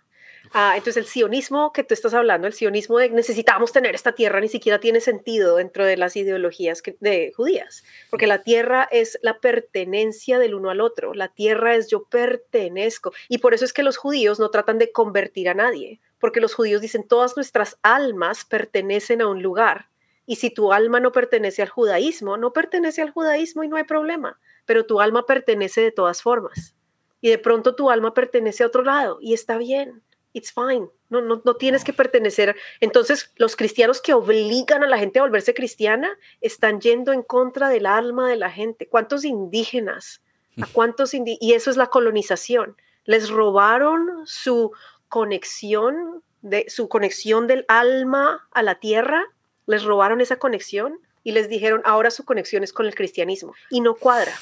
Ah, 0.52 0.74
entonces 0.76 0.98
el 0.98 1.06
sionismo 1.06 1.72
que 1.74 1.84
tú 1.84 1.94
estás 1.94 2.14
hablando, 2.16 2.48
el 2.48 2.54
sionismo 2.54 2.98
de 2.98 3.10
necesitamos 3.10 3.72
tener 3.72 3.94
esta 3.94 4.14
tierra, 4.14 4.42
ni 4.42 4.48
siquiera 4.48 4.80
tiene 4.80 5.00
sentido 5.00 5.58
dentro 5.58 5.86
de 5.86 5.96
las 5.96 6.16
ideologías 6.16 6.82
de 7.00 7.32
judías, 7.36 7.84
porque 8.10 8.26
la 8.26 8.42
tierra 8.42 8.88
es 8.92 9.20
la 9.22 9.40
pertenencia 9.40 10.40
del 10.40 10.56
uno 10.56 10.72
al 10.72 10.82
otro, 10.82 11.14
la 11.14 11.28
tierra 11.28 11.76
es 11.76 11.88
yo 11.88 12.04
pertenezco, 12.06 13.14
y 13.28 13.38
por 13.38 13.54
eso 13.54 13.64
es 13.64 13.74
que 13.74 13.84
los 13.84 13.98
judíos 13.98 14.40
no 14.40 14.50
tratan 14.50 14.80
de 14.80 14.92
convertir 14.92 15.50
a 15.50 15.54
nadie, 15.54 16.00
porque 16.20 16.42
los 16.42 16.56
judíos 16.56 16.82
dicen 16.82 17.08
todas 17.08 17.36
nuestras 17.36 17.78
almas 17.84 18.44
pertenecen 18.44 19.22
a 19.22 19.28
un 19.28 19.44
lugar, 19.44 19.90
y 20.26 20.38
si 20.38 20.50
tu 20.50 20.74
alma 20.74 21.00
no 21.00 21.12
pertenece 21.12 21.62
al 21.62 21.70
judaísmo, 21.70 22.38
no 22.38 22.54
pertenece 22.54 23.04
al 23.04 23.12
judaísmo 23.12 23.64
y 23.64 23.68
no 23.68 23.76
hay 23.76 23.84
problema, 23.84 24.40
pero 24.66 24.86
tu 24.86 25.00
alma 25.00 25.28
pertenece 25.28 25.82
de 25.82 25.92
todas 25.92 26.22
formas. 26.22 26.76
Y 27.22 27.30
de 27.30 27.38
pronto 27.38 27.76
tu 27.76 27.90
alma 27.90 28.14
pertenece 28.14 28.64
a 28.64 28.68
otro 28.68 28.84
lado 28.84 29.18
y 29.20 29.34
está 29.34 29.58
bien 29.58 30.04
it's 30.34 30.52
fine. 30.52 30.88
No, 31.10 31.22
no, 31.22 31.42
no 31.44 31.56
tienes 31.56 31.84
que 31.84 31.94
pertenecer. 31.94 32.56
Entonces, 32.80 33.32
los 33.36 33.56
cristianos 33.56 34.02
que 34.02 34.14
obligan 34.14 34.84
a 34.84 34.88
la 34.88 34.98
gente 34.98 35.20
a 35.20 35.24
volverse 35.24 35.54
cristiana 35.54 36.10
están 36.42 36.82
yendo 36.82 37.14
en 37.14 37.24
contra 37.24 37.70
del 37.70 37.86
alma 37.86 38.30
de 38.30 38.36
la 38.36 38.52
gente. 38.52 38.88
¿Cuántos 38.88 39.26
indígenas? 39.26 40.22
¿A 40.62 40.68
cuántos 40.74 41.14
y 41.14 41.54
eso 41.54 41.70
es 41.70 41.78
la 41.78 41.88
colonización. 41.88 42.78
Les 43.06 43.30
robaron 43.30 44.26
su 44.26 44.72
conexión 45.08 46.24
de 46.42 46.66
su 46.70 46.88
conexión 46.88 47.48
del 47.48 47.66
alma 47.68 48.48
a 48.52 48.64
la 48.64 48.76
tierra, 48.76 49.26
les 49.66 49.84
robaron 49.84 50.22
esa 50.22 50.38
conexión 50.38 51.00
y 51.24 51.32
les 51.32 51.50
dijeron, 51.50 51.82
"Ahora 51.84 52.12
su 52.12 52.24
conexión 52.24 52.64
es 52.64 52.72
con 52.72 52.86
el 52.86 52.96
cristianismo." 52.96 53.54
Y 53.70 53.82
no 53.82 53.96
cuadra 53.96 54.34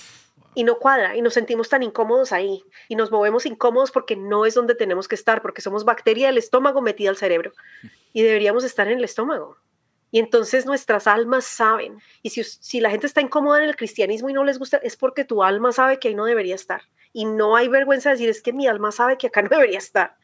y 0.57 0.63
no 0.63 0.79
cuadra 0.79 1.15
y 1.15 1.21
nos 1.21 1.35
sentimos 1.35 1.69
tan 1.69 1.83
incómodos 1.83 2.31
ahí 2.31 2.63
y 2.87 2.95
nos 2.95 3.11
movemos 3.11 3.45
incómodos 3.45 3.91
porque 3.91 4.15
no 4.15 4.45
es 4.45 4.55
donde 4.55 4.73
tenemos 4.73 5.07
que 5.07 5.13
estar, 5.13 5.41
porque 5.43 5.61
somos 5.61 5.85
bacteria 5.85 6.27
del 6.27 6.39
estómago 6.39 6.81
metida 6.81 7.11
al 7.11 7.17
cerebro 7.17 7.51
y 8.13 8.23
deberíamos 8.23 8.63
estar 8.63 8.87
en 8.87 8.97
el 8.97 9.03
estómago. 9.03 9.57
Y 10.09 10.19
entonces 10.19 10.65
nuestras 10.65 11.05
almas 11.05 11.45
saben. 11.45 11.99
Y 12.23 12.29
si, 12.29 12.43
si 12.43 12.79
la 12.79 12.89
gente 12.89 13.07
está 13.07 13.21
incómoda 13.21 13.61
en 13.61 13.69
el 13.69 13.75
cristianismo 13.75 14.29
y 14.29 14.33
no 14.33 14.43
les 14.43 14.57
gusta, 14.57 14.77
es 14.77 14.95
porque 14.95 15.25
tu 15.25 15.43
alma 15.43 15.71
sabe 15.71 15.99
que 15.99 16.07
ahí 16.07 16.15
no 16.15 16.25
debería 16.25 16.55
estar. 16.55 16.83
Y 17.13 17.25
no 17.25 17.55
hay 17.55 17.67
vergüenza 17.67 18.09
de 18.09 18.15
decir, 18.15 18.29
es 18.29 18.41
que 18.41 18.53
mi 18.53 18.67
alma 18.67 18.91
sabe 18.91 19.17
que 19.17 19.27
acá 19.27 19.41
no 19.43 19.49
debería 19.49 19.77
estar. 19.77 20.15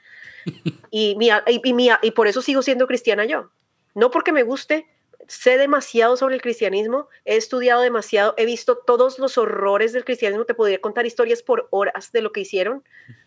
Y, 0.96 1.16
mi, 1.16 1.30
y, 1.30 1.90
y 2.04 2.12
por 2.12 2.28
eso 2.28 2.42
sigo 2.44 2.62
siendo 2.62 2.86
cristiana 2.86 3.26
yo. 3.26 3.50
No 3.96 4.12
porque 4.12 4.32
me 4.32 4.44
guste, 4.44 4.88
sé 5.28 5.58
demasiado 5.58 6.18
sobre 6.18 6.36
el 6.36 6.42
cristianismo, 6.42 7.08
he 7.26 7.36
estudiado 7.36 7.82
demasiado, 7.82 8.34
he 8.38 8.46
visto 8.46 8.78
todos 8.78 9.20
los 9.20 9.38
horrores 9.38 9.94
del 9.94 10.06
cristianismo, 10.06 10.46
te 10.46 10.54
podría 10.54 10.82
contar 10.82 11.06
historias 11.06 11.42
por 11.42 11.68
horas 11.72 12.12
de 12.12 12.22
lo 12.22 12.32
que 12.32 12.42
hicieron, 12.42 12.84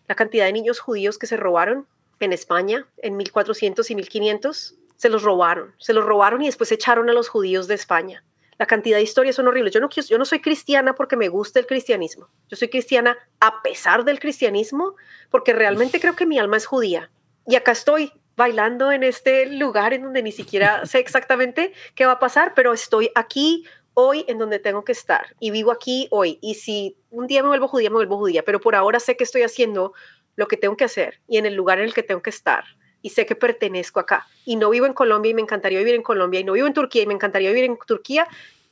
la 0.07 0.15
cantidad 0.15 0.45
de 0.45 0.53
niños 0.53 0.79
judíos 0.79 1.17
que 1.17 1.27
se 1.27 1.37
robaron 1.37 1.87
en 2.19 2.33
España 2.33 2.87
en 2.97 3.17
1400 3.17 3.89
y 3.91 3.95
1500, 3.95 4.75
se 4.95 5.09
los 5.09 5.23
robaron, 5.23 5.73
se 5.77 5.93
los 5.93 6.05
robaron 6.05 6.41
y 6.41 6.47
después 6.47 6.71
echaron 6.71 7.09
a 7.09 7.13
los 7.13 7.29
judíos 7.29 7.67
de 7.67 7.75
España. 7.75 8.23
La 8.57 8.65
cantidad 8.65 8.97
de 8.97 9.03
historias 9.03 9.35
son 9.35 9.47
horribles. 9.47 9.73
Yo 9.73 9.79
no, 9.79 9.89
yo 9.89 10.17
no 10.17 10.25
soy 10.25 10.41
cristiana 10.41 10.95
porque 10.95 11.15
me 11.15 11.29
gusta 11.29 11.59
el 11.59 11.67
cristianismo. 11.67 12.27
Yo 12.49 12.57
soy 12.57 12.69
cristiana 12.69 13.15
a 13.39 13.61
pesar 13.61 14.03
del 14.03 14.19
cristianismo 14.19 14.95
porque 15.29 15.53
realmente 15.53 15.99
creo 15.99 16.15
que 16.15 16.25
mi 16.25 16.39
alma 16.39 16.57
es 16.57 16.65
judía. 16.65 17.11
Y 17.45 17.55
acá 17.55 17.71
estoy 17.71 18.11
bailando 18.37 18.91
en 18.91 19.03
este 19.03 19.47
lugar 19.47 19.93
en 19.93 20.03
donde 20.03 20.21
ni 20.21 20.31
siquiera 20.31 20.85
sé 20.85 20.99
exactamente 20.99 21.73
qué 21.95 22.05
va 22.05 22.13
a 22.13 22.19
pasar, 22.19 22.53
pero 22.55 22.71
estoy 22.71 23.09
aquí 23.15 23.65
hoy 23.95 24.23
en 24.27 24.37
donde 24.37 24.59
tengo 24.59 24.85
que 24.85 24.91
estar 24.91 25.35
y 25.39 25.49
vivo 25.49 25.71
aquí 25.71 26.07
hoy. 26.11 26.37
Y 26.39 26.53
si 26.53 26.95
un 27.09 27.25
día 27.25 27.41
me 27.41 27.49
vuelvo 27.49 27.67
judía, 27.67 27.89
me 27.89 27.95
vuelvo 27.95 28.17
judía, 28.17 28.43
pero 28.43 28.61
por 28.61 28.75
ahora 28.75 28.99
sé 28.99 29.17
que 29.17 29.23
estoy 29.23 29.41
haciendo 29.41 29.93
lo 30.35 30.47
que 30.47 30.55
tengo 30.55 30.77
que 30.77 30.83
hacer 30.85 31.19
y 31.27 31.39
en 31.39 31.47
el 31.47 31.55
lugar 31.55 31.79
en 31.79 31.85
el 31.85 31.95
que 31.95 32.03
tengo 32.03 32.21
que 32.21 32.29
estar 32.29 32.63
y 33.01 33.09
sé 33.09 33.25
que 33.25 33.35
pertenezco 33.35 33.99
acá. 33.99 34.27
Y 34.45 34.55
no 34.55 34.69
vivo 34.69 34.85
en 34.85 34.93
Colombia 34.93 35.31
y 35.31 35.33
me 35.33 35.41
encantaría 35.41 35.79
vivir 35.79 35.95
en 35.95 36.03
Colombia 36.03 36.39
y 36.39 36.43
no 36.43 36.53
vivo 36.53 36.67
en 36.67 36.73
Turquía 36.73 37.01
y 37.01 37.07
me 37.07 37.15
encantaría 37.15 37.49
vivir 37.49 37.63
en 37.63 37.77
Turquía, 37.87 38.27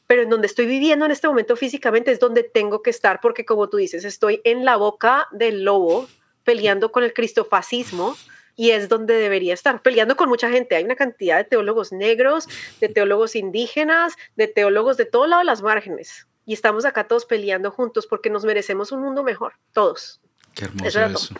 pero 0.05 0.21
en 0.21 0.29
donde 0.29 0.45
estoy 0.45 0.67
viviendo 0.67 1.05
en 1.05 1.11
este 1.11 1.27
momento 1.27 1.55
físicamente 1.55 2.11
es 2.11 2.19
donde 2.19 2.43
tengo 2.43 2.83
que 2.83 2.91
estar 2.91 3.19
porque 3.19 3.45
como 3.45 3.67
tú 3.67 3.77
dices, 3.77 4.05
estoy 4.05 4.41
en 4.43 4.63
la 4.63 4.75
boca 4.75 5.27
del 5.31 5.63
lobo 5.63 6.07
peleando 6.43 6.91
con 6.91 7.03
el 7.03 7.13
cristofascismo 7.13 8.15
y 8.55 8.71
es 8.71 8.89
donde 8.89 9.15
debería 9.15 9.53
estar, 9.53 9.81
peleando 9.81 10.15
con 10.15 10.29
mucha 10.29 10.49
gente. 10.49 10.75
Hay 10.75 10.83
una 10.83 10.95
cantidad 10.95 11.37
de 11.37 11.43
teólogos 11.43 11.91
negros, 11.91 12.47
de 12.79 12.89
teólogos 12.89 13.35
indígenas, 13.35 14.13
de 14.35 14.47
teólogos 14.47 14.97
de 14.97 15.05
todo 15.05 15.27
lado 15.27 15.39
de 15.39 15.45
las 15.45 15.61
márgenes. 15.61 16.27
Y 16.45 16.53
estamos 16.53 16.85
acá 16.85 17.07
todos 17.07 17.25
peleando 17.25 17.71
juntos 17.71 18.07
porque 18.07 18.29
nos 18.29 18.45
merecemos 18.45 18.91
un 18.91 19.01
mundo 19.01 19.23
mejor, 19.23 19.53
todos. 19.73 20.21
Qué 20.53 20.65
hermoso 20.65 20.99
eso. 21.01 21.35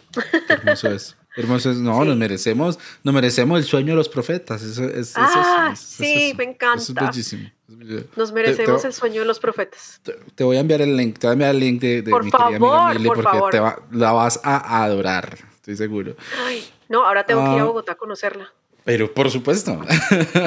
Qué 0.48 0.54
hermoso 0.54 0.92
es. 0.92 1.18
Hermoso 1.38 1.72
es. 1.72 1.78
No, 1.78 2.04
nos 2.04 2.18
merecemos, 2.18 2.80
nos 3.04 3.14
merecemos 3.14 3.60
el 3.60 3.66
sueño 3.66 3.92
de 3.92 3.98
los 3.98 4.10
profetas. 4.10 4.62
Eso, 4.62 4.86
es, 4.86 5.14
ah, 5.16 5.74
sí, 5.78 6.34
me 6.38 6.46
encanta. 6.46 6.82
es 6.82 6.94
bellísimo. 6.94 7.50
Nos 8.16 8.32
merecemos 8.32 8.84
el 8.86 8.94
sueño 8.94 9.22
de 9.22 9.28
los 9.28 9.40
profetas. 9.40 10.02
Te, 10.36 10.44
voy 10.44 10.58
a 10.58 10.60
enviar 10.60 10.82
el 10.82 10.96
link, 10.96 11.18
te 11.18 11.28
voy 11.28 11.32
a 11.32 11.34
enviar 11.34 11.52
el 11.52 11.60
link 11.60 11.82
de, 11.82 12.02
de 12.02 12.14
mi 12.14 12.32
querida 12.32 12.48
amiga 12.48 12.94
Milly 12.94 13.08
porque 13.08 13.28
Te 13.52 13.62
la 13.92 14.12
vas 14.12 14.40
a 14.44 14.84
adorar, 14.84 15.38
estoy 15.56 15.76
seguro. 15.76 16.16
Ay, 16.46 16.64
no, 16.90 17.06
ahora 17.06 17.26
tengo 17.26 17.44
que 17.44 17.54
ir 17.54 17.60
a 17.60 17.64
ah. 17.64 17.66
Bogotá 17.66 17.94
a 17.94 17.96
conocerla. 17.96 18.52
Pero 18.86 19.12
por 19.12 19.32
supuesto. 19.32 19.82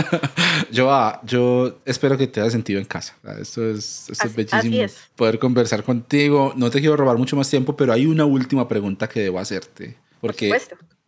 yo, 0.70 0.92
ah, 0.92 1.20
yo 1.24 1.78
espero 1.84 2.16
que 2.16 2.28
te 2.28 2.40
haya 2.40 2.50
sentido 2.50 2.78
en 2.78 2.86
casa. 2.86 3.16
Esto 3.40 3.68
es, 3.68 4.08
esto 4.08 4.28
es 4.28 4.36
bellísimo. 4.36 4.86
Poder 5.16 5.40
conversar 5.40 5.82
contigo. 5.82 6.52
No 6.54 6.70
te 6.70 6.78
quiero 6.78 6.96
robar 6.96 7.18
mucho 7.18 7.34
más 7.34 7.50
tiempo, 7.50 7.76
pero 7.76 7.92
hay 7.92 8.06
una 8.06 8.24
última 8.24 8.68
pregunta 8.68 9.08
que 9.08 9.20
debo 9.20 9.40
hacerte. 9.40 9.96
Porque 10.20 10.56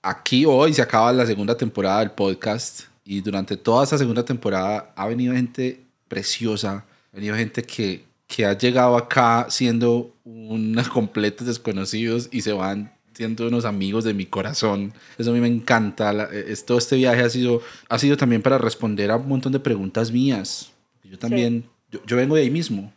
aquí 0.03 0.45
hoy 0.45 0.75
se 0.75 0.83
acaba 0.83 1.13
la 1.13 1.25
segunda 1.25 1.57
temporada 1.57 2.01
del 2.01 2.11
podcast 2.11 2.83
y 3.05 3.21
durante 3.21 3.57
toda 3.57 3.85
esa 3.85 3.97
segunda 3.97 4.25
temporada 4.25 4.93
ha 4.97 5.07
venido 5.07 5.33
gente 5.33 5.81
preciosa, 6.09 6.85
ha 7.13 7.17
venido 7.17 7.37
gente 7.37 7.63
que, 7.63 8.05
que 8.27 8.45
ha 8.45 8.59
llegado 8.59 8.97
acá 8.97 9.47
siendo 9.51 10.13
unos 10.25 10.89
completos 10.91 11.47
desconocidos 11.47 12.29
y 12.33 12.43
se 12.43 12.53
van 12.53 12.93
siendo 13.21 13.49
unos 13.49 13.67
amigos 13.67 14.05
de 14.05 14.15
mi 14.15 14.25
corazón. 14.25 14.95
Eso 15.19 15.31
a 15.31 15.35
mí 15.35 15.41
me 15.41 15.47
encanta. 15.47 16.31
Eh, 16.33 16.55
todo 16.67 16.79
este 16.79 16.97
viaje 16.97 17.21
ha 17.21 17.29
sido, 17.29 17.61
ha 17.91 17.99
sido 17.99 18.17
también 18.17 18.41
para 18.41 18.57
responder 18.57 19.11
a 19.11 19.17
un 19.17 19.29
montón 19.29 19.53
de 19.53 19.61
preguntas 19.61 20.11
mías. 20.11 20.73
Yo 21.05 21.19
también, 21.19 21.65
yo, 21.91 22.01
yo, 22.07 22.17
vengo 22.17 22.37
de 22.37 22.43
ahí 22.43 22.51
mismo. 22.51 22.95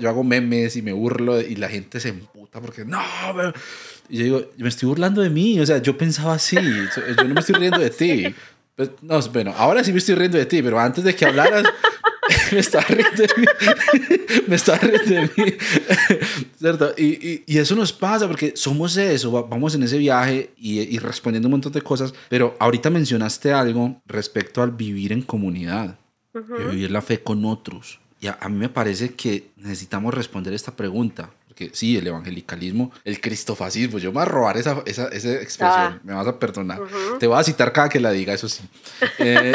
Yo 0.00 0.08
hago 0.08 0.24
memes 0.24 0.76
y 0.76 0.82
me 0.82 0.94
burlo 0.94 1.38
y 1.42 1.56
la 1.56 1.68
gente 1.68 2.00
se 2.00 2.08
emputa 2.08 2.58
porque 2.58 2.86
no, 2.86 2.98
y 4.08 4.18
yo 4.18 4.24
digo, 4.24 4.50
me 4.56 4.68
estoy 4.68 4.88
burlando 4.88 5.20
de 5.20 5.28
mí. 5.28 5.60
O 5.60 5.66
sea, 5.66 5.76
yo 5.76 5.98
pensaba 5.98 6.34
así. 6.34 6.56
Yo 6.56 7.24
no 7.24 7.34
me 7.34 7.40
estoy 7.40 7.56
riendo 7.56 7.78
de 7.78 7.90
ti. 7.90 8.34
Pues, 8.76 8.90
no, 9.02 9.20
bueno, 9.30 9.54
ahora 9.56 9.84
sí 9.84 9.92
me 9.92 9.98
estoy 9.98 10.16
riendo 10.16 10.36
de 10.36 10.46
ti, 10.46 10.60
pero 10.60 10.80
antes 10.80 11.04
de 11.04 11.14
que 11.14 11.24
hablaras, 11.24 11.62
me 12.54 12.60
estaba 12.60 12.84
riendo 12.84 13.22
de 13.22 13.28
mí. 13.36 13.46
me 14.48 14.56
estaba 14.56 14.78
riendo 14.78 15.14
de 15.14 15.30
mí. 15.36 15.54
¿Cierto? 16.58 16.94
Y, 16.96 17.04
y, 17.04 17.44
y, 17.46 17.58
eso 17.58 17.74
nos 17.74 17.92
pasa 17.92 18.26
porque 18.26 18.52
somos 18.56 18.96
eso, 18.96 19.30
vamos 19.46 19.74
en 19.74 19.82
ese 19.82 19.98
viaje 19.98 20.50
y, 20.56 20.80
y, 20.80 20.98
respondiendo 20.98 21.48
un 21.48 21.52
montón 21.52 21.72
de 21.72 21.82
cosas. 21.82 22.14
Pero 22.28 22.56
ahorita 22.58 22.90
mencionaste 22.90 23.52
algo 23.52 24.00
respecto 24.06 24.62
al 24.62 24.70
vivir 24.70 25.12
en 25.12 25.22
comunidad, 25.22 25.98
vivir 26.32 26.90
la 26.90 27.02
fe 27.02 27.22
con 27.22 27.44
otros. 27.44 28.00
Y 28.20 28.28
a, 28.28 28.38
a 28.40 28.48
mí 28.48 28.56
me 28.56 28.68
parece 28.68 29.14
que 29.14 29.50
necesitamos 29.56 30.14
responder 30.14 30.54
esta 30.54 30.74
pregunta 30.74 31.30
que 31.54 31.70
sí, 31.72 31.96
el 31.96 32.06
evangelicalismo, 32.06 32.92
el 33.04 33.20
cristofascismo, 33.20 33.98
yo 33.98 34.10
me 34.10 34.14
voy 34.14 34.22
a 34.22 34.26
robar 34.26 34.56
esa, 34.56 34.82
esa, 34.86 35.08
esa 35.08 35.32
expresión, 35.34 35.94
ah. 35.94 36.00
me 36.02 36.12
vas 36.12 36.26
a 36.26 36.38
perdonar. 36.38 36.80
Te 37.18 37.26
voy 37.26 37.38
a 37.38 37.44
citar 37.44 37.72
cada 37.72 37.88
que 37.88 38.00
la 38.00 38.10
diga, 38.10 38.34
eso 38.34 38.48
sí. 38.48 38.62
Eh, 39.18 39.54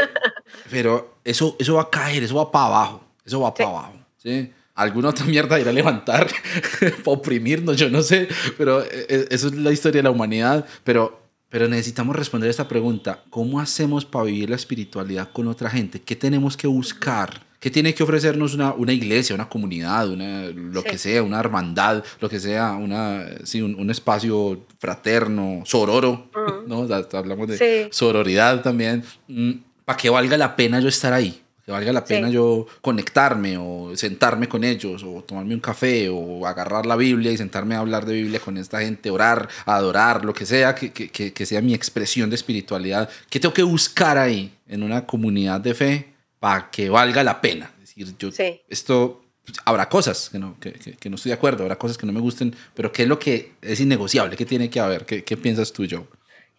pero 0.69 1.15
eso, 1.23 1.55
eso 1.59 1.75
va 1.75 1.83
a 1.83 1.89
caer, 1.89 2.23
eso 2.23 2.35
va 2.35 2.51
para 2.51 2.65
abajo, 2.65 3.03
eso 3.25 3.39
va 3.41 3.53
para 3.53 3.69
abajo. 3.69 3.93
¿sí? 4.17 4.51
Alguna 4.75 5.09
otra 5.09 5.25
mierda 5.25 5.59
irá 5.59 5.71
a 5.71 5.73
levantar 5.73 6.27
para 6.79 7.17
oprimirnos, 7.17 7.77
yo 7.77 7.89
no 7.89 8.01
sé, 8.01 8.27
pero 8.57 8.81
eh, 8.81 9.05
eh, 9.09 9.27
eso 9.29 9.47
es 9.47 9.55
la 9.55 9.71
historia 9.71 9.99
de 9.99 10.03
la 10.03 10.11
humanidad. 10.11 10.65
Pero, 10.83 11.21
pero 11.49 11.67
necesitamos 11.67 12.15
responder 12.15 12.49
esta 12.49 12.67
pregunta, 12.67 13.23
¿cómo 13.29 13.59
hacemos 13.59 14.05
para 14.05 14.25
vivir 14.25 14.49
la 14.49 14.55
espiritualidad 14.55 15.31
con 15.31 15.47
otra 15.47 15.69
gente? 15.69 16.01
¿Qué 16.01 16.15
tenemos 16.15 16.55
que 16.55 16.67
buscar? 16.67 17.49
¿Qué 17.59 17.69
tiene 17.69 17.93
que 17.93 18.03
ofrecernos 18.03 18.53
una, 18.53 18.71
una 18.71 18.93
iglesia, 18.93 19.35
una 19.35 19.49
comunidad, 19.49 20.09
una, 20.09 20.45
lo 20.45 20.81
que 20.81 20.97
sea, 20.97 21.23
una 21.23 21.41
hermandad, 21.41 22.05
lo 22.21 22.29
que 22.29 22.39
sea, 22.39 22.71
una, 22.71 23.25
sí, 23.43 23.61
un, 23.61 23.75
un 23.75 23.89
espacio 23.89 24.65
fraterno, 24.79 25.63
sororo, 25.65 26.29
¿no? 26.67 26.87
Hablamos 27.11 27.49
de 27.49 27.89
sororidad 27.91 28.61
también, 28.61 29.03
mm, 29.27 29.51
para 29.89 29.97
que 29.97 30.11
valga 30.11 30.37
la 30.37 30.55
pena 30.55 30.79
yo 30.79 30.87
estar 30.87 31.11
ahí, 31.13 31.41
que 31.65 31.71
valga 31.71 31.91
la 31.91 32.05
pena 32.05 32.29
yo 32.29 32.67
conectarme 32.79 33.57
o 33.57 33.91
sentarme 33.95 34.47
con 34.47 34.63
ellos 34.63 35.03
o 35.03 35.23
tomarme 35.23 35.55
un 35.55 35.59
café 35.59 36.09
o 36.09 36.45
agarrar 36.45 36.85
la 36.85 36.95
Biblia 36.95 37.31
y 37.31 37.37
sentarme 37.37 37.73
a 37.73 37.79
hablar 37.79 38.05
de 38.05 38.13
Biblia 38.13 38.39
con 38.39 38.55
esta 38.57 38.81
gente, 38.81 39.09
orar, 39.09 39.49
adorar, 39.65 40.23
lo 40.23 40.31
que 40.31 40.45
sea, 40.45 40.75
que, 40.75 40.91
que, 40.91 41.33
que 41.33 41.45
sea 41.47 41.61
mi 41.61 41.73
expresión 41.73 42.29
de 42.29 42.35
espiritualidad. 42.35 43.09
¿Qué 43.31 43.39
tengo 43.39 43.51
que 43.51 43.63
buscar 43.63 44.19
ahí 44.19 44.53
en 44.67 44.83
una 44.83 45.07
comunidad 45.07 45.59
de 45.59 45.73
fe? 45.73 46.13
para 46.39 46.69
que 46.71 46.89
valga 46.89 47.23
la 47.23 47.41
pena. 47.41 47.71
Es 47.81 47.95
decir, 47.95 48.15
yo, 48.17 48.29
esto, 48.69 49.21
habrá 49.65 49.89
cosas 49.89 50.29
que 50.29 50.39
no, 50.39 50.57
que, 50.59 50.71
que, 50.71 51.09
no 51.09 51.15
estoy 51.15 51.31
de 51.31 51.33
acuerdo, 51.33 51.63
habrá 51.63 51.77
cosas 51.77 51.97
que 51.97 52.05
no 52.05 52.13
me 52.13 52.19
gusten, 52.19 52.55
pero 52.73 52.91
¿qué 52.91 53.03
es 53.03 53.09
lo 53.09 53.19
que 53.19 53.53
es 53.61 53.79
innegociable? 53.79 54.37
¿Qué 54.37 54.45
tiene 54.45 54.69
que 54.69 54.79
haber? 54.79 55.05
¿Qué, 55.05 55.23
qué 55.23 55.35
piensas 55.35 55.73
tú, 55.73 55.85
Joe? 55.89 56.05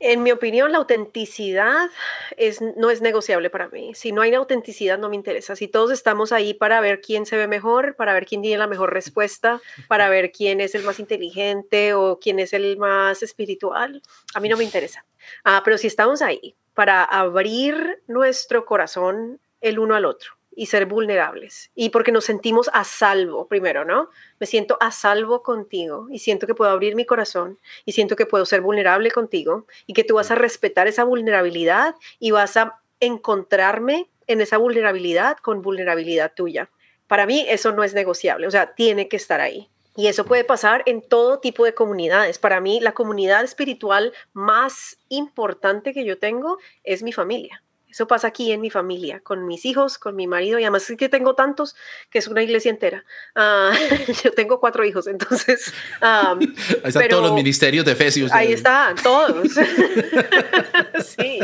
En 0.02 0.22
mi 0.22 0.32
opinión, 0.32 0.72
la 0.72 0.78
autenticidad 0.78 1.90
es, 2.38 2.62
no 2.62 2.90
es 2.90 3.02
negociable 3.02 3.50
para 3.50 3.68
mí. 3.68 3.94
Si 3.94 4.12
no 4.12 4.22
hay 4.22 4.34
autenticidad, 4.34 4.98
no 4.98 5.10
me 5.10 5.16
interesa. 5.16 5.56
Si 5.56 5.68
todos 5.68 5.90
estamos 5.90 6.32
ahí 6.32 6.54
para 6.54 6.80
ver 6.80 7.02
quién 7.02 7.26
se 7.26 7.36
ve 7.36 7.46
mejor, 7.46 7.96
para 7.96 8.14
ver 8.14 8.24
quién 8.24 8.40
tiene 8.40 8.56
la 8.56 8.66
mejor 8.66 8.94
respuesta, 8.94 9.60
para 9.88 10.08
ver 10.08 10.32
quién 10.32 10.62
es 10.62 10.74
el 10.74 10.84
más 10.84 11.00
inteligente 11.00 11.92
o 11.92 12.18
quién 12.18 12.38
es 12.38 12.54
el 12.54 12.78
más 12.78 13.22
espiritual, 13.22 14.00
a 14.34 14.40
mí 14.40 14.48
no 14.48 14.56
me 14.56 14.64
interesa. 14.64 15.04
Ah, 15.44 15.60
pero 15.62 15.76
si 15.76 15.86
estamos 15.86 16.22
ahí 16.22 16.56
para 16.72 17.04
abrir 17.04 18.02
nuestro 18.06 18.64
corazón 18.64 19.38
el 19.60 19.78
uno 19.78 19.94
al 19.94 20.06
otro 20.06 20.39
y 20.60 20.66
ser 20.66 20.84
vulnerables. 20.84 21.70
Y 21.74 21.88
porque 21.88 22.12
nos 22.12 22.26
sentimos 22.26 22.68
a 22.74 22.84
salvo, 22.84 23.48
primero, 23.48 23.86
¿no? 23.86 24.10
Me 24.38 24.46
siento 24.46 24.76
a 24.78 24.90
salvo 24.90 25.42
contigo 25.42 26.08
y 26.10 26.18
siento 26.18 26.46
que 26.46 26.54
puedo 26.54 26.70
abrir 26.70 26.96
mi 26.96 27.06
corazón 27.06 27.58
y 27.86 27.92
siento 27.92 28.14
que 28.14 28.26
puedo 28.26 28.44
ser 28.44 28.60
vulnerable 28.60 29.10
contigo 29.10 29.64
y 29.86 29.94
que 29.94 30.04
tú 30.04 30.16
vas 30.16 30.30
a 30.30 30.34
respetar 30.34 30.86
esa 30.86 31.04
vulnerabilidad 31.04 31.94
y 32.18 32.32
vas 32.32 32.58
a 32.58 32.82
encontrarme 33.00 34.10
en 34.26 34.42
esa 34.42 34.58
vulnerabilidad 34.58 35.38
con 35.38 35.62
vulnerabilidad 35.62 36.34
tuya. 36.34 36.68
Para 37.06 37.24
mí 37.24 37.46
eso 37.48 37.72
no 37.72 37.82
es 37.82 37.94
negociable, 37.94 38.46
o 38.46 38.50
sea, 38.50 38.74
tiene 38.74 39.08
que 39.08 39.16
estar 39.16 39.40
ahí. 39.40 39.70
Y 39.96 40.08
eso 40.08 40.26
puede 40.26 40.44
pasar 40.44 40.82
en 40.84 41.00
todo 41.00 41.40
tipo 41.40 41.64
de 41.64 41.72
comunidades. 41.72 42.38
Para 42.38 42.60
mí, 42.60 42.80
la 42.80 42.92
comunidad 42.92 43.44
espiritual 43.44 44.12
más 44.34 44.98
importante 45.08 45.94
que 45.94 46.04
yo 46.04 46.18
tengo 46.18 46.58
es 46.84 47.02
mi 47.02 47.12
familia. 47.12 47.62
Eso 47.90 48.06
pasa 48.06 48.28
aquí 48.28 48.52
en 48.52 48.60
mi 48.60 48.70
familia, 48.70 49.20
con 49.20 49.46
mis 49.46 49.64
hijos, 49.64 49.98
con 49.98 50.14
mi 50.16 50.26
marido, 50.26 50.58
y 50.58 50.64
además 50.64 50.88
es 50.88 50.96
que 50.96 51.08
tengo 51.08 51.34
tantos 51.34 51.74
que 52.10 52.18
es 52.18 52.28
una 52.28 52.42
iglesia 52.42 52.70
entera. 52.70 53.04
Ah, 53.34 53.72
yo 54.24 54.32
tengo 54.32 54.60
cuatro 54.60 54.84
hijos, 54.84 55.06
entonces... 55.06 55.72
ahí 56.00 56.38
están 56.84 57.08
todos 57.08 57.22
los 57.24 57.34
ministerios 57.34 57.84
de 57.84 57.92
Efesios. 57.92 58.30
Ahí 58.32 58.52
están, 58.52 58.96
todos. 58.96 59.48
sí. 61.04 61.40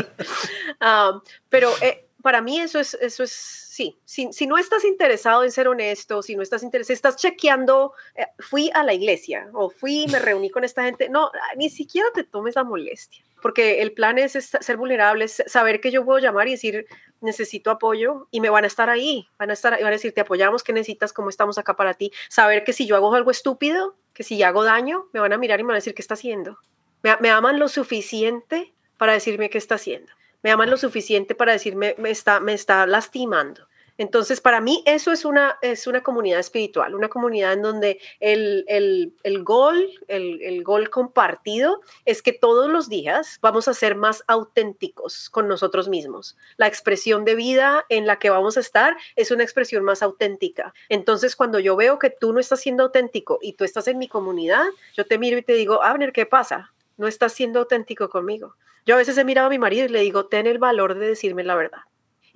pero 1.49 1.73
eh, 1.81 2.05
para 2.21 2.41
mí 2.41 2.59
eso 2.59 2.79
es, 2.79 2.93
eso 2.95 3.23
es 3.23 3.66
sí, 4.05 4.31
si, 4.31 4.47
no 4.47 4.57
estás 4.57 4.83
interesado 4.85 5.43
en 5.43 5.51
ser 5.51 5.67
honesto, 5.67 6.23
si 6.23 6.35
no 6.35 6.41
estás 6.41 6.63
interesado, 6.63 6.93
estás 6.95 7.15
chequeando, 7.15 7.93
eh, 8.15 8.25
fui 8.39 8.71
a 8.73 8.83
la 8.83 8.93
iglesia 8.93 9.49
o 9.53 9.69
fui, 9.69 10.07
me 10.11 10.17
reuní 10.17 10.49
con 10.49 10.63
esta 10.63 10.83
gente, 10.83 11.09
no, 11.09 11.31
ni 11.55 11.69
siquiera 11.69 12.07
te 12.11 12.23
tomes 12.23 12.55
la 12.55 12.63
molestia, 12.63 13.23
porque 13.39 13.83
el 13.83 13.93
plan 13.93 14.17
es 14.17 14.31
ser 14.31 14.77
vulnerable, 14.77 15.27
saber 15.27 15.79
que 15.79 15.91
yo 15.91 16.03
puedo 16.03 16.17
llamar 16.17 16.47
y 16.47 16.51
decir, 16.51 16.87
necesito 17.21 17.69
apoyo 17.69 18.27
y 18.31 18.41
me 18.41 18.49
van 18.49 18.63
a 18.63 18.67
estar 18.67 18.89
ahí, 18.89 19.27
van 19.37 19.51
a 19.51 19.53
estar, 19.53 19.73
van 19.73 19.85
a 19.85 19.91
decir, 19.91 20.11
te 20.11 20.21
apoyamos, 20.21 20.63
¿qué 20.63 20.73
necesitas? 20.73 21.13
¿Cómo 21.13 21.29
estamos 21.29 21.59
acá 21.59 21.75
para 21.75 21.93
ti? 21.93 22.11
Saber 22.29 22.63
que 22.63 22.73
si 22.73 22.87
yo 22.87 22.95
hago 22.95 23.13
algo 23.13 23.29
estúpido, 23.29 23.95
que 24.13 24.23
si 24.23 24.41
hago 24.41 24.63
daño, 24.63 25.05
me 25.13 25.19
van 25.19 25.33
a 25.33 25.37
mirar 25.37 25.59
y 25.59 25.63
me 25.63 25.67
van 25.67 25.75
a 25.75 25.77
decir, 25.77 25.93
¿qué 25.93 26.01
está 26.01 26.15
haciendo? 26.15 26.57
Me, 27.03 27.15
me 27.19 27.29
aman 27.29 27.59
lo 27.59 27.67
suficiente 27.67 28.73
para 28.97 29.13
decirme 29.13 29.51
qué 29.51 29.59
está 29.59 29.75
haciendo 29.75 30.11
me 30.43 30.51
aman 30.51 30.69
lo 30.69 30.77
suficiente 30.77 31.35
para 31.35 31.51
decirme, 31.51 31.95
me 31.97 32.09
está, 32.09 32.39
me 32.39 32.53
está 32.53 32.85
lastimando. 32.85 33.66
Entonces, 33.97 34.41
para 34.41 34.61
mí 34.61 34.83
eso 34.85 35.11
es 35.11 35.25
una, 35.25 35.57
es 35.61 35.87
una 35.87 36.03
comunidad 36.03 36.39
espiritual, 36.39 36.93
una 36.93 37.09
comunidad 37.09 37.53
en 37.53 37.61
donde 37.61 37.99
el, 38.19 38.63
el, 38.67 39.13
el 39.23 39.43
gol, 39.43 39.89
el, 40.07 40.41
el, 40.41 40.63
gol 40.63 40.89
compartido 40.89 41.81
es 42.05 42.21
que 42.21 42.33
todos 42.33 42.69
los 42.69 42.89
días 42.89 43.39
vamos 43.41 43.67
a 43.67 43.73
ser 43.73 43.95
más 43.95 44.23
auténticos 44.27 45.29
con 45.29 45.47
nosotros 45.47 45.89
mismos. 45.89 46.37
La 46.57 46.67
expresión 46.67 47.25
de 47.25 47.35
vida 47.35 47.85
en 47.89 48.05
la 48.05 48.19
que 48.19 48.29
vamos 48.29 48.57
a 48.57 48.59
estar 48.59 48.95
es 49.15 49.31
una 49.31 49.43
expresión 49.43 49.83
más 49.83 50.03
auténtica. 50.03 50.73
Entonces, 50.89 51.35
cuando 51.35 51.59
yo 51.59 51.75
veo 51.75 51.97
que 51.97 52.09
tú 52.11 52.33
no 52.33 52.39
estás 52.39 52.61
siendo 52.61 52.83
auténtico 52.83 53.39
y 53.41 53.53
tú 53.53 53.63
estás 53.63 53.87
en 53.87 53.97
mi 53.97 54.07
comunidad, 54.07 54.65
yo 54.95 55.05
te 55.05 55.17
miro 55.17 55.37
y 55.37 55.41
te 55.41 55.53
digo, 55.53 55.83
Abner, 55.83 56.13
¿qué 56.13 56.25
pasa? 56.25 56.73
No 56.97 57.07
estás 57.07 57.33
siendo 57.33 57.59
auténtico 57.59 58.09
conmigo. 58.09 58.55
Yo 58.85 58.95
a 58.95 58.99
veces 58.99 59.17
he 59.17 59.25
mirado 59.25 59.47
a 59.47 59.49
mi 59.49 59.59
marido 59.59 59.85
y 59.85 59.89
le 59.89 60.01
digo, 60.01 60.27
ten 60.27 60.47
el 60.47 60.59
valor 60.59 60.97
de 60.97 61.07
decirme 61.07 61.43
la 61.43 61.55
verdad 61.55 61.81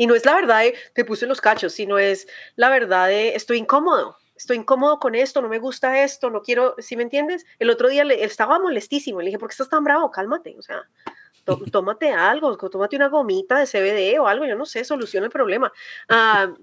y 0.02 0.08
no 0.08 0.16
es 0.16 0.26
la 0.26 0.34
verdad 0.34 0.62
de 0.62 0.74
te 0.96 1.06
puse 1.06 1.28
los 1.28 1.42
cachos, 1.42 1.74
sino 1.74 2.00
es 2.00 2.28
la 2.56 2.70
verdad 2.70 3.08
de 3.08 3.36
estoy 3.36 3.60
incómodo, 3.60 4.18
estoy 4.36 4.58
incómodo 4.58 4.98
con 4.98 5.14
esto, 5.14 5.44
no 5.44 5.48
me 5.48 5.60
gusta 5.60 6.02
esto, 6.02 6.32
no 6.32 6.42
quiero, 6.42 6.74
¿sí 6.80 6.98
me 6.98 7.04
entiendes? 7.04 7.46
El 7.60 7.70
otro 7.70 7.88
día 7.88 8.04
le, 8.04 8.24
estaba 8.24 8.58
molestísimo, 8.58 9.20
le 9.20 9.28
dije, 9.28 9.38
¿por 9.38 9.50
qué 9.50 9.54
estás 9.54 9.70
tan 9.70 9.84
bravo? 9.84 10.10
Cálmate, 10.10 10.56
o 10.58 10.62
sea, 10.64 10.82
tómate 11.72 12.12
algo, 12.12 12.58
tómate 12.58 12.96
una 12.96 13.10
gomita 13.10 13.60
de 13.60 13.66
CBD 13.66 14.20
o 14.20 14.28
algo, 14.28 14.46
yo 14.46 14.56
no 14.56 14.66
sé, 14.66 14.84
soluciona 14.84 15.26
el 15.26 15.32
problema. 15.32 15.72
Ah, 16.10 16.54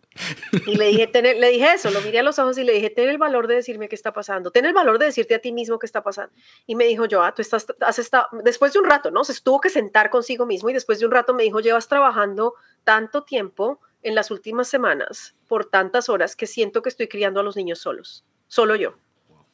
y 0.66 0.76
le 0.76 0.86
dije, 0.86 1.10
le 1.22 1.50
dije 1.50 1.74
eso, 1.74 1.90
lo 1.90 2.00
miré 2.00 2.20
a 2.20 2.22
los 2.22 2.38
ojos 2.38 2.58
y 2.58 2.64
le 2.64 2.72
dije, 2.72 2.90
ten 2.90 3.08
el 3.08 3.18
valor 3.18 3.46
de 3.46 3.56
decirme 3.56 3.88
qué 3.88 3.94
está 3.94 4.12
pasando, 4.12 4.50
ten 4.50 4.64
el 4.64 4.72
valor 4.72 4.98
de 4.98 5.06
decirte 5.06 5.34
a 5.34 5.40
ti 5.40 5.52
mismo 5.52 5.78
qué 5.78 5.86
está 5.86 6.02
pasando. 6.02 6.32
Y 6.66 6.74
me 6.74 6.84
dijo, 6.84 7.06
yo, 7.06 7.22
ah, 7.22 7.34
tú 7.34 7.42
estás, 7.42 7.66
has 7.80 7.98
estado, 7.98 8.28
después 8.44 8.72
de 8.72 8.78
un 8.78 8.84
rato, 8.84 9.10
¿no? 9.10 9.24
Se 9.24 9.38
tuvo 9.40 9.60
que 9.60 9.70
sentar 9.70 10.10
consigo 10.10 10.46
mismo 10.46 10.70
y 10.70 10.72
después 10.74 10.98
de 10.98 11.06
un 11.06 11.12
rato 11.12 11.34
me 11.34 11.42
dijo, 11.42 11.60
llevas 11.60 11.88
trabajando 11.88 12.54
tanto 12.84 13.24
tiempo 13.24 13.80
en 14.02 14.14
las 14.14 14.30
últimas 14.30 14.68
semanas, 14.68 15.34
por 15.48 15.66
tantas 15.66 16.08
horas, 16.08 16.36
que 16.36 16.46
siento 16.46 16.82
que 16.82 16.88
estoy 16.88 17.08
criando 17.08 17.40
a 17.40 17.42
los 17.42 17.56
niños 17.56 17.80
solos, 17.80 18.24
solo 18.46 18.76
yo, 18.76 18.94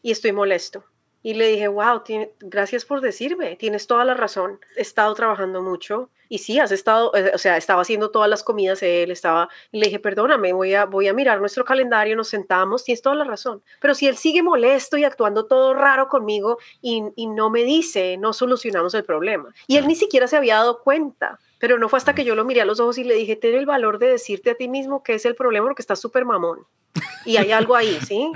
y 0.02 0.10
estoy 0.10 0.32
molesto. 0.32 0.84
Y 1.24 1.32
le 1.32 1.48
dije, 1.48 1.68
wow, 1.68 2.02
gracias 2.38 2.84
por 2.84 3.00
decirme, 3.00 3.56
tienes 3.56 3.86
toda 3.86 4.04
la 4.04 4.12
razón. 4.12 4.60
He 4.76 4.82
estado 4.82 5.14
trabajando 5.14 5.62
mucho 5.62 6.10
y 6.28 6.38
sí, 6.38 6.58
has 6.58 6.70
estado, 6.70 7.14
eh, 7.14 7.32
o 7.34 7.38
sea, 7.38 7.56
estaba 7.56 7.80
haciendo 7.80 8.10
todas 8.10 8.28
las 8.28 8.42
comidas 8.42 8.82
él, 8.82 9.10
estaba, 9.10 9.48
le 9.72 9.86
dije, 9.86 9.98
perdóname, 9.98 10.52
voy 10.52 10.74
a, 10.74 10.84
voy 10.84 11.08
a 11.08 11.14
mirar 11.14 11.40
nuestro 11.40 11.64
calendario, 11.64 12.14
nos 12.14 12.28
sentamos, 12.28 12.84
tienes 12.84 13.00
toda 13.00 13.14
la 13.14 13.24
razón. 13.24 13.62
Pero 13.80 13.94
si 13.94 14.06
él 14.06 14.18
sigue 14.18 14.42
molesto 14.42 14.98
y 14.98 15.04
actuando 15.04 15.46
todo 15.46 15.72
raro 15.72 16.08
conmigo 16.08 16.58
y, 16.82 17.04
y 17.16 17.26
no 17.26 17.48
me 17.48 17.64
dice, 17.64 18.18
no 18.18 18.34
solucionamos 18.34 18.92
el 18.92 19.04
problema. 19.04 19.48
Y 19.66 19.78
él 19.78 19.88
ni 19.88 19.94
siquiera 19.94 20.28
se 20.28 20.36
había 20.36 20.56
dado 20.56 20.82
cuenta. 20.82 21.40
Pero 21.58 21.78
no 21.78 21.88
fue 21.88 21.96
hasta 21.96 22.14
que 22.14 22.24
yo 22.24 22.34
lo 22.34 22.44
miré 22.44 22.60
a 22.60 22.66
los 22.66 22.80
ojos 22.80 22.98
y 22.98 23.04
le 23.04 23.14
dije, 23.14 23.36
ten 23.36 23.54
el 23.54 23.64
valor 23.64 23.98
de 23.98 24.08
decirte 24.08 24.50
a 24.50 24.54
ti 24.56 24.68
mismo 24.68 25.02
que 25.02 25.14
es 25.14 25.24
el 25.24 25.34
problema 25.34 25.68
porque 25.68 25.80
estás 25.80 26.00
súper 26.00 26.26
mamón. 26.26 26.66
Y 27.26 27.38
hay 27.38 27.52
algo 27.52 27.74
ahí, 27.74 27.98
¿sí? 28.06 28.30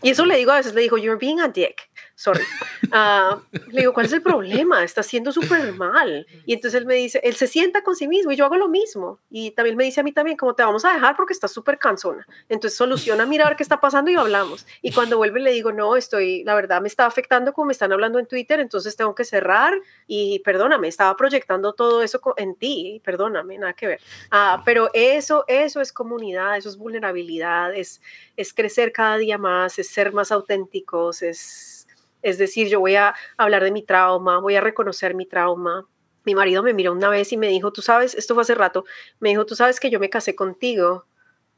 Y 0.00 0.10
eso 0.10 0.24
le 0.24 0.36
digo 0.36 0.52
a 0.52 0.56
veces, 0.56 0.72
le 0.72 0.82
digo, 0.82 0.96
you're 0.96 1.18
being 1.18 1.40
a 1.40 1.48
dick 1.48 1.90
sorry. 2.14 2.44
Uh, 2.92 3.40
le 3.70 3.80
digo, 3.80 3.92
¿cuál 3.92 4.06
es 4.06 4.12
el 4.12 4.22
problema? 4.22 4.84
Está 4.84 5.00
haciendo 5.00 5.32
súper 5.32 5.72
mal. 5.74 6.26
Y 6.46 6.54
entonces 6.54 6.80
él 6.80 6.86
me 6.86 6.94
dice, 6.94 7.20
él 7.24 7.34
se 7.34 7.46
sienta 7.46 7.82
con 7.82 7.96
sí 7.96 8.06
mismo 8.06 8.30
y 8.30 8.36
yo 8.36 8.44
hago 8.44 8.56
lo 8.56 8.68
mismo. 8.68 9.18
Y 9.30 9.50
también 9.50 9.76
me 9.76 9.84
dice 9.84 10.00
a 10.00 10.02
mí 10.04 10.12
también, 10.12 10.36
como 10.36 10.54
te 10.54 10.62
vamos 10.62 10.84
a 10.84 10.92
dejar 10.92 11.16
porque 11.16 11.32
estás 11.32 11.52
súper 11.52 11.78
cansona. 11.78 12.26
Entonces 12.48 12.76
soluciona, 12.76 13.26
mira 13.26 13.44
a 13.44 13.48
ver 13.48 13.56
qué 13.56 13.62
está 13.62 13.80
pasando 13.80 14.10
y 14.10 14.14
hablamos. 14.14 14.66
Y 14.80 14.92
cuando 14.92 15.16
vuelve 15.16 15.40
le 15.40 15.52
digo, 15.52 15.72
no, 15.72 15.96
estoy, 15.96 16.44
la 16.44 16.54
verdad 16.54 16.80
me 16.80 16.88
está 16.88 17.06
afectando 17.06 17.52
como 17.52 17.66
me 17.66 17.72
están 17.72 17.92
hablando 17.92 18.18
en 18.18 18.26
Twitter, 18.26 18.60
entonces 18.60 18.96
tengo 18.96 19.14
que 19.14 19.24
cerrar 19.24 19.74
y 20.06 20.38
perdóname, 20.40 20.88
estaba 20.88 21.16
proyectando 21.16 21.72
todo 21.72 22.02
eso 22.02 22.20
en 22.36 22.54
ti, 22.54 23.00
perdóname, 23.04 23.58
nada 23.58 23.72
que 23.72 23.86
ver. 23.86 24.00
Ah, 24.30 24.62
pero 24.64 24.90
eso, 24.92 25.44
eso 25.48 25.80
es 25.80 25.92
comunidad, 25.92 26.56
eso 26.56 26.68
es 26.68 26.76
vulnerabilidad, 26.76 27.73
es, 27.74 28.00
es 28.36 28.54
crecer 28.54 28.92
cada 28.92 29.16
día 29.16 29.38
más, 29.38 29.78
es 29.78 29.88
ser 29.88 30.12
más 30.12 30.32
auténticos, 30.32 31.22
es 31.22 31.84
es 32.24 32.38
decir, 32.38 32.68
yo 32.68 32.80
voy 32.80 32.96
a 32.96 33.14
hablar 33.36 33.62
de 33.62 33.70
mi 33.70 33.82
trauma, 33.82 34.38
voy 34.38 34.56
a 34.56 34.62
reconocer 34.62 35.14
mi 35.14 35.26
trauma. 35.26 35.86
Mi 36.24 36.34
marido 36.34 36.62
me 36.62 36.72
miró 36.72 36.92
una 36.92 37.10
vez 37.10 37.30
y 37.32 37.36
me 37.36 37.48
dijo, 37.48 37.70
tú 37.70 37.82
sabes, 37.82 38.14
esto 38.14 38.32
fue 38.32 38.40
hace 38.40 38.54
rato, 38.54 38.86
me 39.20 39.28
dijo, 39.28 39.44
tú 39.44 39.54
sabes 39.54 39.78
que 39.78 39.90
yo 39.90 40.00
me 40.00 40.08
casé 40.08 40.34
contigo 40.34 41.04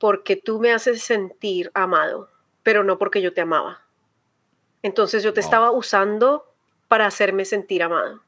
porque 0.00 0.34
tú 0.34 0.58
me 0.58 0.72
haces 0.72 1.02
sentir 1.02 1.70
amado, 1.72 2.30
pero 2.64 2.82
no 2.82 2.98
porque 2.98 3.22
yo 3.22 3.32
te 3.32 3.42
amaba. 3.42 3.82
Entonces 4.82 5.22
yo 5.22 5.32
te 5.32 5.40
estaba 5.40 5.70
usando 5.70 6.52
para 6.88 7.06
hacerme 7.06 7.44
sentir 7.44 7.84
amado. 7.84 8.25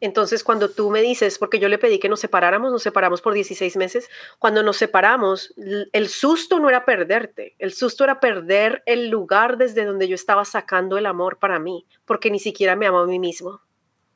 Entonces, 0.00 0.44
cuando 0.44 0.70
tú 0.70 0.90
me 0.90 1.02
dices, 1.02 1.38
porque 1.38 1.58
yo 1.58 1.68
le 1.68 1.78
pedí 1.78 1.98
que 1.98 2.08
nos 2.08 2.20
separáramos, 2.20 2.70
nos 2.70 2.82
separamos 2.82 3.20
por 3.20 3.34
16 3.34 3.76
meses, 3.76 4.08
cuando 4.38 4.62
nos 4.62 4.76
separamos, 4.76 5.54
el 5.92 6.08
susto 6.08 6.60
no 6.60 6.68
era 6.68 6.84
perderte, 6.84 7.56
el 7.58 7.72
susto 7.72 8.04
era 8.04 8.20
perder 8.20 8.82
el 8.86 9.08
lugar 9.08 9.58
desde 9.58 9.84
donde 9.84 10.06
yo 10.06 10.14
estaba 10.14 10.44
sacando 10.44 10.98
el 10.98 11.06
amor 11.06 11.38
para 11.38 11.58
mí, 11.58 11.84
porque 12.04 12.30
ni 12.30 12.38
siquiera 12.38 12.76
me 12.76 12.86
amo 12.86 12.98
a 12.98 13.06
mí 13.06 13.18
mismo. 13.18 13.60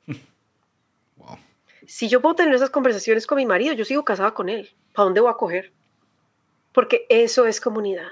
Si 1.84 2.08
yo 2.08 2.22
puedo 2.22 2.36
tener 2.36 2.54
esas 2.54 2.70
conversaciones 2.70 3.26
con 3.26 3.36
mi 3.36 3.44
marido, 3.44 3.74
yo 3.74 3.84
sigo 3.84 4.04
casada 4.04 4.32
con 4.32 4.48
él. 4.48 4.70
¿Para 4.94 5.06
dónde 5.06 5.20
voy 5.20 5.30
a 5.30 5.34
coger? 5.34 5.72
Porque 6.72 7.06
eso 7.08 7.44
es 7.44 7.60
comunidad 7.60 8.08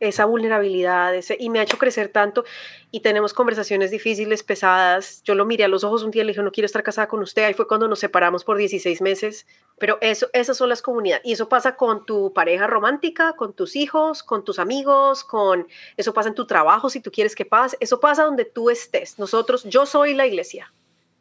esa 0.00 0.24
vulnerabilidad 0.24 1.14
ese, 1.14 1.36
y 1.38 1.50
me 1.50 1.58
ha 1.58 1.62
hecho 1.62 1.78
crecer 1.78 2.08
tanto 2.08 2.44
y 2.90 3.00
tenemos 3.00 3.34
conversaciones 3.34 3.90
difíciles, 3.90 4.42
pesadas. 4.42 5.22
Yo 5.24 5.34
lo 5.34 5.44
miré 5.44 5.64
a 5.64 5.68
los 5.68 5.84
ojos 5.84 6.02
un 6.02 6.10
día 6.10 6.22
y 6.22 6.26
le 6.26 6.32
dije, 6.32 6.42
no 6.42 6.52
quiero 6.52 6.66
estar 6.66 6.82
casada 6.82 7.08
con 7.08 7.20
usted. 7.20 7.44
Ahí 7.44 7.54
fue 7.54 7.68
cuando 7.68 7.88
nos 7.88 7.98
separamos 7.98 8.44
por 8.44 8.56
16 8.56 9.02
meses. 9.02 9.46
Pero 9.78 9.98
eso, 10.00 10.28
esas 10.32 10.56
son 10.56 10.68
las 10.68 10.80
comunidades. 10.82 11.26
Y 11.26 11.32
eso 11.32 11.48
pasa 11.48 11.76
con 11.76 12.06
tu 12.06 12.32
pareja 12.32 12.66
romántica, 12.66 13.34
con 13.34 13.52
tus 13.52 13.76
hijos, 13.76 14.22
con 14.22 14.44
tus 14.44 14.58
amigos, 14.58 15.24
con 15.24 15.66
eso 15.96 16.14
pasa 16.14 16.30
en 16.30 16.34
tu 16.34 16.46
trabajo 16.46 16.88
si 16.88 17.00
tú 17.00 17.10
quieres 17.10 17.34
que 17.34 17.44
pase. 17.44 17.76
Eso 17.80 18.00
pasa 18.00 18.24
donde 18.24 18.44
tú 18.44 18.70
estés. 18.70 19.18
Nosotros, 19.18 19.64
yo 19.64 19.84
soy 19.84 20.14
la 20.14 20.26
iglesia 20.26 20.72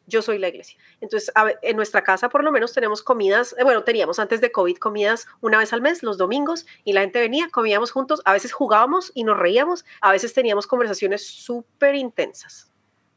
yo 0.07 0.21
soy 0.21 0.37
la 0.37 0.49
iglesia. 0.49 0.77
Entonces, 1.01 1.31
en 1.61 1.75
nuestra 1.75 2.03
casa 2.03 2.29
por 2.29 2.43
lo 2.43 2.51
menos 2.51 2.73
tenemos 2.73 3.01
comidas, 3.01 3.55
eh, 3.57 3.63
bueno, 3.63 3.83
teníamos 3.83 4.19
antes 4.19 4.41
de 4.41 4.51
COVID 4.51 4.77
comidas 4.77 5.27
una 5.41 5.57
vez 5.57 5.73
al 5.73 5.81
mes, 5.81 6.03
los 6.03 6.17
domingos, 6.17 6.65
y 6.83 6.93
la 6.93 7.01
gente 7.01 7.19
venía, 7.19 7.49
comíamos 7.51 7.91
juntos, 7.91 8.21
a 8.25 8.33
veces 8.33 8.53
jugábamos 8.53 9.11
y 9.15 9.23
nos 9.23 9.37
reíamos, 9.37 9.85
a 10.01 10.11
veces 10.11 10.33
teníamos 10.33 10.67
conversaciones 10.67 11.25
súper 11.25 11.95
intensas. 11.95 12.71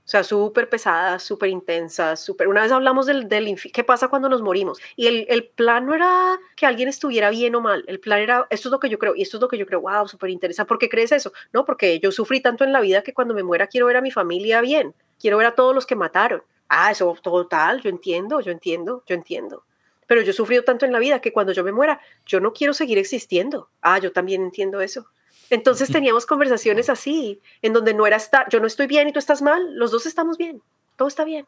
O 0.08 0.10
sea, 0.10 0.24
súper 0.24 0.70
pesadas, 0.70 1.22
súper 1.22 1.50
intensas, 1.50 2.24
súper... 2.24 2.48
Una 2.48 2.62
vez 2.62 2.72
hablamos 2.72 3.04
del, 3.04 3.28
del 3.28 3.60
qué 3.70 3.84
pasa 3.84 4.08
cuando 4.08 4.30
nos 4.30 4.40
morimos. 4.40 4.80
Y 4.96 5.06
el, 5.06 5.26
el, 5.28 5.48
plan 5.48 5.84
no 5.84 5.94
era 5.94 6.38
que 6.56 6.64
alguien 6.64 6.88
estuviera 6.88 7.28
bien 7.28 7.54
o 7.54 7.60
mal. 7.60 7.84
El 7.86 8.00
plan 8.00 8.20
era, 8.20 8.46
esto 8.48 8.70
es 8.70 8.72
lo 8.72 8.80
que 8.80 8.88
yo 8.88 8.98
creo, 8.98 9.14
y 9.14 9.20
esto 9.20 9.36
es 9.36 9.42
lo 9.42 9.48
que 9.48 9.58
yo 9.58 9.66
creo, 9.66 9.82
wow, 9.82 10.08
súper 10.08 10.30
interesante. 10.30 10.66
¿Por 10.66 10.78
qué 10.78 10.88
crees 10.88 11.12
eso? 11.12 11.34
No, 11.52 11.66
porque 11.66 12.00
yo 12.00 12.10
sufrí 12.10 12.40
tanto 12.40 12.64
en 12.64 12.72
la 12.72 12.80
vida 12.80 13.02
que 13.02 13.12
cuando 13.12 13.34
me 13.34 13.42
muera 13.42 13.66
quiero 13.66 13.84
ver 13.84 13.98
a 13.98 14.00
mi 14.00 14.10
familia 14.10 14.62
bien. 14.62 14.94
Quiero 15.20 15.36
ver 15.36 15.48
a 15.48 15.54
todos 15.54 15.74
los 15.74 15.84
que 15.84 15.94
mataron. 15.94 16.42
Ah, 16.68 16.90
eso 16.90 17.16
total, 17.22 17.80
yo 17.80 17.90
entiendo, 17.90 18.40
yo 18.40 18.52
entiendo, 18.52 19.02
yo 19.06 19.14
entiendo. 19.14 19.64
Pero 20.06 20.22
yo 20.22 20.30
he 20.30 20.34
sufrido 20.34 20.64
tanto 20.64 20.86
en 20.86 20.92
la 20.92 20.98
vida 20.98 21.20
que 21.20 21.32
cuando 21.32 21.52
yo 21.52 21.64
me 21.64 21.72
muera, 21.72 22.00
yo 22.26 22.40
no 22.40 22.52
quiero 22.52 22.74
seguir 22.74 22.98
existiendo. 22.98 23.70
Ah, 23.82 23.98
yo 23.98 24.12
también 24.12 24.42
entiendo 24.42 24.80
eso. 24.80 25.06
Entonces 25.50 25.88
teníamos 25.92 26.26
conversaciones 26.26 26.88
así, 26.88 27.40
en 27.62 27.72
donde 27.72 27.94
no 27.94 28.06
era 28.06 28.16
estar, 28.16 28.48
yo 28.50 28.60
no 28.60 28.66
estoy 28.66 28.86
bien 28.86 29.08
y 29.08 29.12
tú 29.12 29.18
estás 29.18 29.42
mal, 29.42 29.74
los 29.76 29.90
dos 29.90 30.06
estamos 30.06 30.36
bien, 30.36 30.62
todo 30.96 31.08
está 31.08 31.24
bien. 31.24 31.46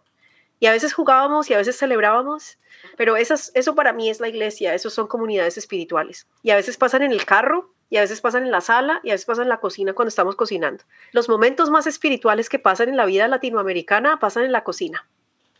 Y 0.59 0.67
a 0.67 0.73
veces 0.73 0.93
jugábamos 0.93 1.49
y 1.49 1.55
a 1.55 1.57
veces 1.57 1.79
celebrábamos, 1.79 2.59
pero 2.99 3.17
esas, 3.17 3.51
eso 3.55 3.75
para 3.75 3.95
mí 3.95 4.11
es 4.11 4.21
la 4.21 4.29
iglesia, 4.29 4.75
eso 4.75 4.91
son 4.91 5.07
comunidades 5.07 5.57
espirituales. 5.57 6.27
Y 6.43 6.51
a 6.51 6.57
veces 6.57 6.77
pasan 6.77 7.03
en 7.03 7.13
el 7.13 7.25
carro, 7.25 7.73
y 7.91 7.97
a 7.97 8.01
veces 8.01 8.21
pasan 8.21 8.45
en 8.45 8.53
la 8.53 8.61
sala, 8.61 9.01
y 9.03 9.11
a 9.11 9.15
veces 9.15 9.27
pasan 9.27 9.43
en 9.43 9.49
la 9.49 9.61
cocina 9.61 9.93
cuando 9.93 10.09
estamos 10.09 10.37
cocinando. 10.37 10.85
Los 11.11 11.29
momentos 11.29 11.71
más 11.71 11.87
espirituales 11.89 12.49
que 12.49 12.61
pasan 12.61 12.89
en 12.89 12.97
la 12.97 13.05
vida 13.05 13.27
latinoamericana 13.27 14.19
pasan 14.21 14.45
en 14.45 14.53
la 14.53 14.65
cocina, 14.65 15.09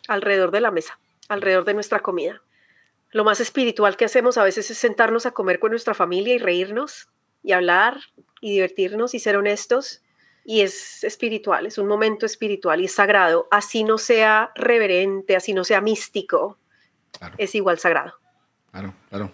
alrededor 0.07 0.53
de 0.53 0.61
la 0.61 0.71
mesa, 0.71 0.99
alrededor 1.29 1.65
de 1.65 1.75
nuestra 1.75 2.01
comida. 2.01 2.41
Lo 3.11 3.25
más 3.25 3.41
espiritual 3.41 3.97
que 3.97 4.05
hacemos 4.05 4.39
a 4.39 4.45
veces 4.45 4.71
es 4.71 4.79
sentarnos 4.79 5.27
a 5.27 5.33
comer 5.33 5.59
con 5.59 5.73
nuestra 5.73 5.95
familia 5.95 6.35
y 6.35 6.39
reírnos 6.39 7.09
y 7.43 7.53
hablar 7.53 7.99
y 8.41 8.53
divertirnos 8.53 9.15
y 9.15 9.19
ser 9.19 9.37
honestos 9.37 10.03
y 10.45 10.63
es 10.63 11.05
espiritual, 11.05 11.67
es 11.67 11.79
un 11.79 11.87
momento 11.87 12.27
espiritual 12.27 12.81
y 12.81 12.87
es 12.87 12.95
sagrado, 12.95 13.49
así 13.51 13.85
no 13.85 13.99
sea 13.99 14.53
reverente, 14.55 15.37
así 15.37 15.53
no 15.53 15.65
sea 15.65 15.81
místico, 15.81 16.59
es 17.37 17.55
igual 17.55 17.79
sagrado. 17.79 18.15
Claro, 18.71 18.95
claro. 19.09 19.33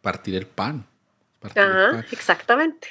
Partir 0.00 0.36
el 0.36 0.46
pan. 0.46 0.86
Ajá, 1.54 2.04
exactamente. 2.10 2.88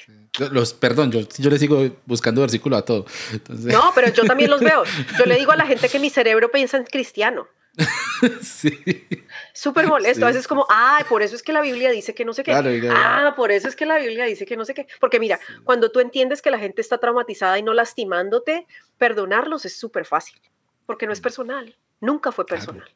Los, 0.51 0.73
perdón, 0.73 1.11
yo, 1.11 1.21
yo 1.37 1.49
le 1.49 1.59
sigo 1.59 1.89
buscando 2.05 2.41
versículo 2.41 2.77
a 2.77 2.83
todo. 2.83 3.05
No, 3.49 3.91
pero 3.93 4.09
yo 4.09 4.23
también 4.25 4.49
los 4.49 4.61
veo. 4.61 4.83
Yo 5.19 5.25
le 5.25 5.35
digo 5.35 5.51
a 5.51 5.55
la 5.55 5.65
gente 5.65 5.89
que 5.89 5.99
mi 5.99 6.09
cerebro 6.09 6.49
piensa 6.51 6.77
en 6.77 6.85
cristiano. 6.85 7.47
sí. 8.41 9.07
Súper 9.53 9.87
molesto. 9.87 10.25
a 10.25 10.29
veces 10.29 10.47
como, 10.47 10.65
ah, 10.69 11.03
por 11.09 11.21
eso 11.21 11.35
es 11.35 11.43
que 11.43 11.53
la 11.53 11.61
Biblia 11.61 11.91
dice 11.91 12.13
que 12.13 12.25
no 12.25 12.33
sé 12.33 12.43
qué. 12.43 12.51
ah, 12.53 13.33
por 13.35 13.51
eso 13.51 13.67
es 13.67 13.75
que 13.75 13.85
la 13.85 13.97
Biblia 13.97 14.25
dice 14.25 14.45
que 14.45 14.57
no 14.57 14.65
sé 14.65 14.73
qué. 14.73 14.87
Porque 14.99 15.19
mira, 15.19 15.39
cuando 15.63 15.91
tú 15.91 15.99
entiendes 15.99 16.41
que 16.41 16.51
la 16.51 16.59
gente 16.59 16.81
está 16.81 16.97
traumatizada 16.97 17.57
y 17.59 17.63
no 17.63 17.73
lastimándote, 17.73 18.67
perdonarlos 18.97 19.65
es 19.65 19.77
súper 19.77 20.05
fácil. 20.05 20.39
Porque 20.85 21.05
no 21.05 21.13
es 21.13 21.21
personal. 21.21 21.75
Nunca 21.99 22.31
fue 22.31 22.45
personal. 22.45 22.89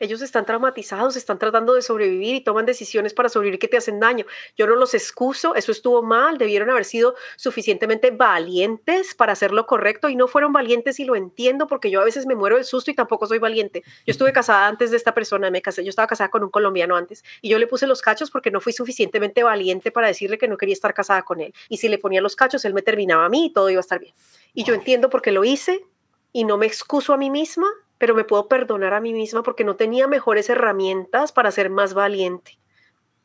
Ellos 0.00 0.22
están 0.22 0.46
traumatizados, 0.46 1.14
están 1.14 1.38
tratando 1.38 1.74
de 1.74 1.82
sobrevivir 1.82 2.34
y 2.34 2.40
toman 2.40 2.64
decisiones 2.64 3.12
para 3.12 3.28
sobrevivir 3.28 3.60
que 3.60 3.68
te 3.68 3.76
hacen 3.76 4.00
daño. 4.00 4.24
Yo 4.56 4.66
no 4.66 4.74
los 4.74 4.94
excuso, 4.94 5.54
eso 5.54 5.70
estuvo 5.70 6.02
mal, 6.02 6.38
debieron 6.38 6.70
haber 6.70 6.86
sido 6.86 7.14
suficientemente 7.36 8.10
valientes 8.10 9.14
para 9.14 9.34
hacer 9.34 9.52
lo 9.52 9.66
correcto 9.66 10.08
y 10.08 10.16
no 10.16 10.26
fueron 10.26 10.54
valientes 10.54 10.98
y 11.00 11.04
lo 11.04 11.16
entiendo 11.16 11.66
porque 11.66 11.90
yo 11.90 12.00
a 12.00 12.04
veces 12.04 12.24
me 12.24 12.34
muero 12.34 12.56
del 12.56 12.64
susto 12.64 12.90
y 12.90 12.94
tampoco 12.94 13.26
soy 13.26 13.38
valiente. 13.38 13.82
Yo 14.06 14.12
estuve 14.12 14.32
casada 14.32 14.66
antes 14.68 14.90
de 14.90 14.96
esta 14.96 15.12
persona, 15.12 15.50
me 15.50 15.60
casé, 15.60 15.84
yo 15.84 15.90
estaba 15.90 16.08
casada 16.08 16.30
con 16.30 16.42
un 16.42 16.50
colombiano 16.50 16.96
antes 16.96 17.22
y 17.42 17.50
yo 17.50 17.58
le 17.58 17.66
puse 17.66 17.86
los 17.86 18.00
cachos 18.00 18.30
porque 18.30 18.50
no 18.50 18.62
fui 18.62 18.72
suficientemente 18.72 19.42
valiente 19.42 19.92
para 19.92 20.06
decirle 20.06 20.38
que 20.38 20.48
no 20.48 20.56
quería 20.56 20.72
estar 20.72 20.94
casada 20.94 21.22
con 21.22 21.42
él. 21.42 21.52
Y 21.68 21.76
si 21.76 21.90
le 21.90 21.98
ponía 21.98 22.22
los 22.22 22.36
cachos, 22.36 22.64
él 22.64 22.72
me 22.72 22.80
terminaba 22.80 23.26
a 23.26 23.28
mí 23.28 23.46
y 23.46 23.52
todo 23.52 23.68
iba 23.68 23.80
a 23.80 23.82
estar 23.82 24.00
bien. 24.00 24.14
Y 24.54 24.64
yo 24.64 24.72
entiendo 24.72 25.10
por 25.10 25.20
qué 25.20 25.30
lo 25.30 25.44
hice 25.44 25.84
y 26.32 26.44
no 26.44 26.56
me 26.56 26.64
excuso 26.64 27.12
a 27.12 27.18
mí 27.18 27.28
misma 27.28 27.68
pero 28.00 28.14
me 28.14 28.24
puedo 28.24 28.48
perdonar 28.48 28.94
a 28.94 29.00
mí 29.00 29.12
misma 29.12 29.42
porque 29.42 29.62
no 29.62 29.76
tenía 29.76 30.08
mejores 30.08 30.48
herramientas 30.48 31.32
para 31.32 31.50
ser 31.50 31.68
más 31.68 31.92
valiente. 31.92 32.58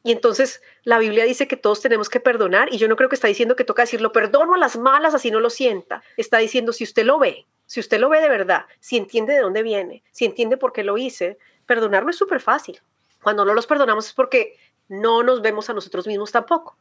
Y 0.04 0.12
entonces 0.12 0.62
la 0.84 1.00
Biblia 1.00 1.24
dice 1.24 1.48
que 1.48 1.56
todos 1.56 1.80
tenemos 1.80 2.10
que 2.10 2.20
perdonar 2.20 2.68
y 2.74 2.78
yo 2.78 2.90
no 2.90 2.98
creo 2.98 3.08
que 3.08 3.16
está 3.16 3.30
diciendo 3.30 3.56
que 3.56 3.64
toca 3.64 3.84
decirlo 3.84 4.12
perdono 4.12 4.54
a 4.54 4.58
las 4.58 4.78
malas 4.78 5.16
así 5.16 5.32
no 5.32 5.40
lo 5.40 5.50
sienta. 5.50 6.04
Está 6.18 6.40
diciendo 6.40 6.74
si 6.74 6.84
usted 6.84 7.06
lo 7.06 7.18
ve, 7.20 7.48
si 7.66 7.80
usted 7.80 8.00
lo 8.00 8.10
ve 8.10 8.20
de 8.20 8.28
verdad, 8.28 8.66
si 8.82 8.98
entiende 8.98 9.34
de 9.34 9.40
dónde 9.40 9.64
viene, 9.64 10.04
si 10.12 10.26
entiende 10.26 10.58
por 10.58 10.74
qué 10.74 10.84
lo 10.84 10.98
hice, 10.98 11.38
perdonarlo 11.66 12.10
es 12.10 12.18
súper 12.18 12.42
fácil. 12.42 12.82
Cuando 13.24 13.46
no 13.46 13.54
los 13.54 13.68
perdonamos 13.68 14.08
es 14.08 14.14
porque 14.14 14.58
no 14.90 15.24
nos 15.24 15.42
vemos 15.42 15.70
a 15.70 15.74
nosotros 15.74 16.06
mismos 16.06 16.34
tampoco. 16.34 16.76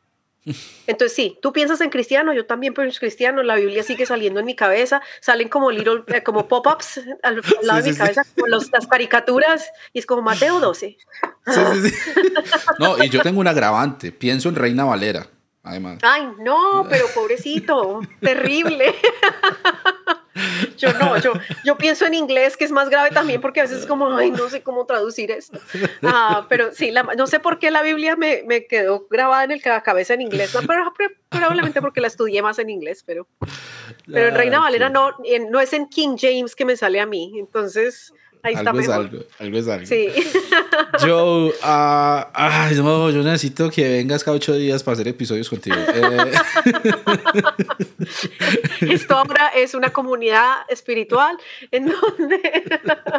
Entonces 0.86 1.16
sí, 1.16 1.38
tú 1.40 1.52
piensas 1.52 1.80
en 1.80 1.90
cristiano, 1.90 2.34
yo 2.34 2.44
también 2.46 2.74
pienso 2.74 3.00
cristiano, 3.00 3.42
la 3.42 3.56
Biblia 3.56 3.82
sigue 3.82 4.04
saliendo 4.04 4.40
en 4.40 4.46
mi 4.46 4.54
cabeza, 4.54 5.00
salen 5.20 5.48
como 5.48 5.70
little, 5.70 6.02
eh, 6.08 6.22
como 6.22 6.48
pop-ups 6.48 7.00
al, 7.22 7.40
lado 7.62 7.82
de 7.82 7.90
mi 7.90 7.96
cabeza, 7.96 8.24
como 8.34 8.48
las 8.48 8.86
caricaturas, 8.86 9.70
y 9.92 10.00
es 10.00 10.06
como 10.06 10.22
Mateo 10.22 10.60
12. 10.60 10.98
no, 12.78 13.02
y 13.02 13.08
yo 13.08 13.22
tengo 13.22 13.40
un 13.40 13.48
agravante, 13.48 14.12
pienso 14.12 14.50
en 14.50 14.56
Reina 14.56 14.84
Valera, 14.84 15.26
además. 15.62 15.98
Ay, 16.02 16.28
no, 16.40 16.86
pero 16.90 17.06
pobrecito, 17.14 18.00
terrible. 18.20 18.94
Yo 20.76 20.92
no, 20.94 21.16
yo, 21.18 21.32
yo 21.64 21.76
pienso 21.76 22.06
en 22.06 22.14
inglés, 22.14 22.56
que 22.56 22.64
es 22.64 22.72
más 22.72 22.90
grave 22.90 23.10
también, 23.10 23.40
porque 23.40 23.60
a 23.60 23.62
veces 23.64 23.80
es 23.80 23.86
como, 23.86 24.16
ay, 24.16 24.30
no 24.30 24.48
sé 24.48 24.62
cómo 24.62 24.84
traducir 24.86 25.30
esto. 25.30 25.60
Ah, 26.02 26.46
pero 26.48 26.72
sí, 26.72 26.92
no 27.16 27.26
sé 27.26 27.40
por 27.40 27.58
qué 27.58 27.70
la 27.70 27.82
Biblia 27.82 28.16
me, 28.16 28.42
me 28.46 28.66
quedó 28.66 29.06
grabada 29.08 29.44
en 29.44 29.60
la 29.64 29.82
cabeza 29.82 30.14
en 30.14 30.22
inglés, 30.22 30.54
pero, 30.66 30.92
probablemente 31.28 31.80
porque 31.80 32.00
la 32.00 32.08
estudié 32.08 32.42
más 32.42 32.58
en 32.58 32.70
inglés, 32.70 33.04
pero, 33.06 33.26
pero 34.06 34.28
en 34.28 34.34
Reina 34.34 34.60
Valera 34.60 34.88
no, 34.88 35.16
no 35.50 35.60
es 35.60 35.72
en 35.72 35.88
King 35.88 36.16
James 36.18 36.54
que 36.54 36.64
me 36.64 36.76
sale 36.76 37.00
a 37.00 37.06
mí, 37.06 37.38
entonces 37.38 38.12
Ahí 38.44 38.54
algo 38.54 38.78
está 38.78 38.92
es 38.92 38.98
algo, 38.98 39.24
algo 39.38 39.58
es 39.58 39.68
algo. 39.68 39.86
Sí. 39.86 40.08
Yo, 41.04 41.46
uh, 41.48 43.10
yo 43.10 43.22
necesito 43.22 43.70
que 43.70 43.88
vengas 43.88 44.22
cada 44.22 44.36
ocho 44.36 44.54
días 44.54 44.82
para 44.82 44.94
hacer 44.94 45.08
episodios 45.08 45.48
contigo. 45.48 45.76
Eh. 45.76 46.32
Esto 48.92 49.16
ahora 49.16 49.48
es 49.56 49.74
una 49.74 49.92
comunidad 49.92 50.58
espiritual 50.68 51.36
en 51.70 51.86
donde... 51.86 52.64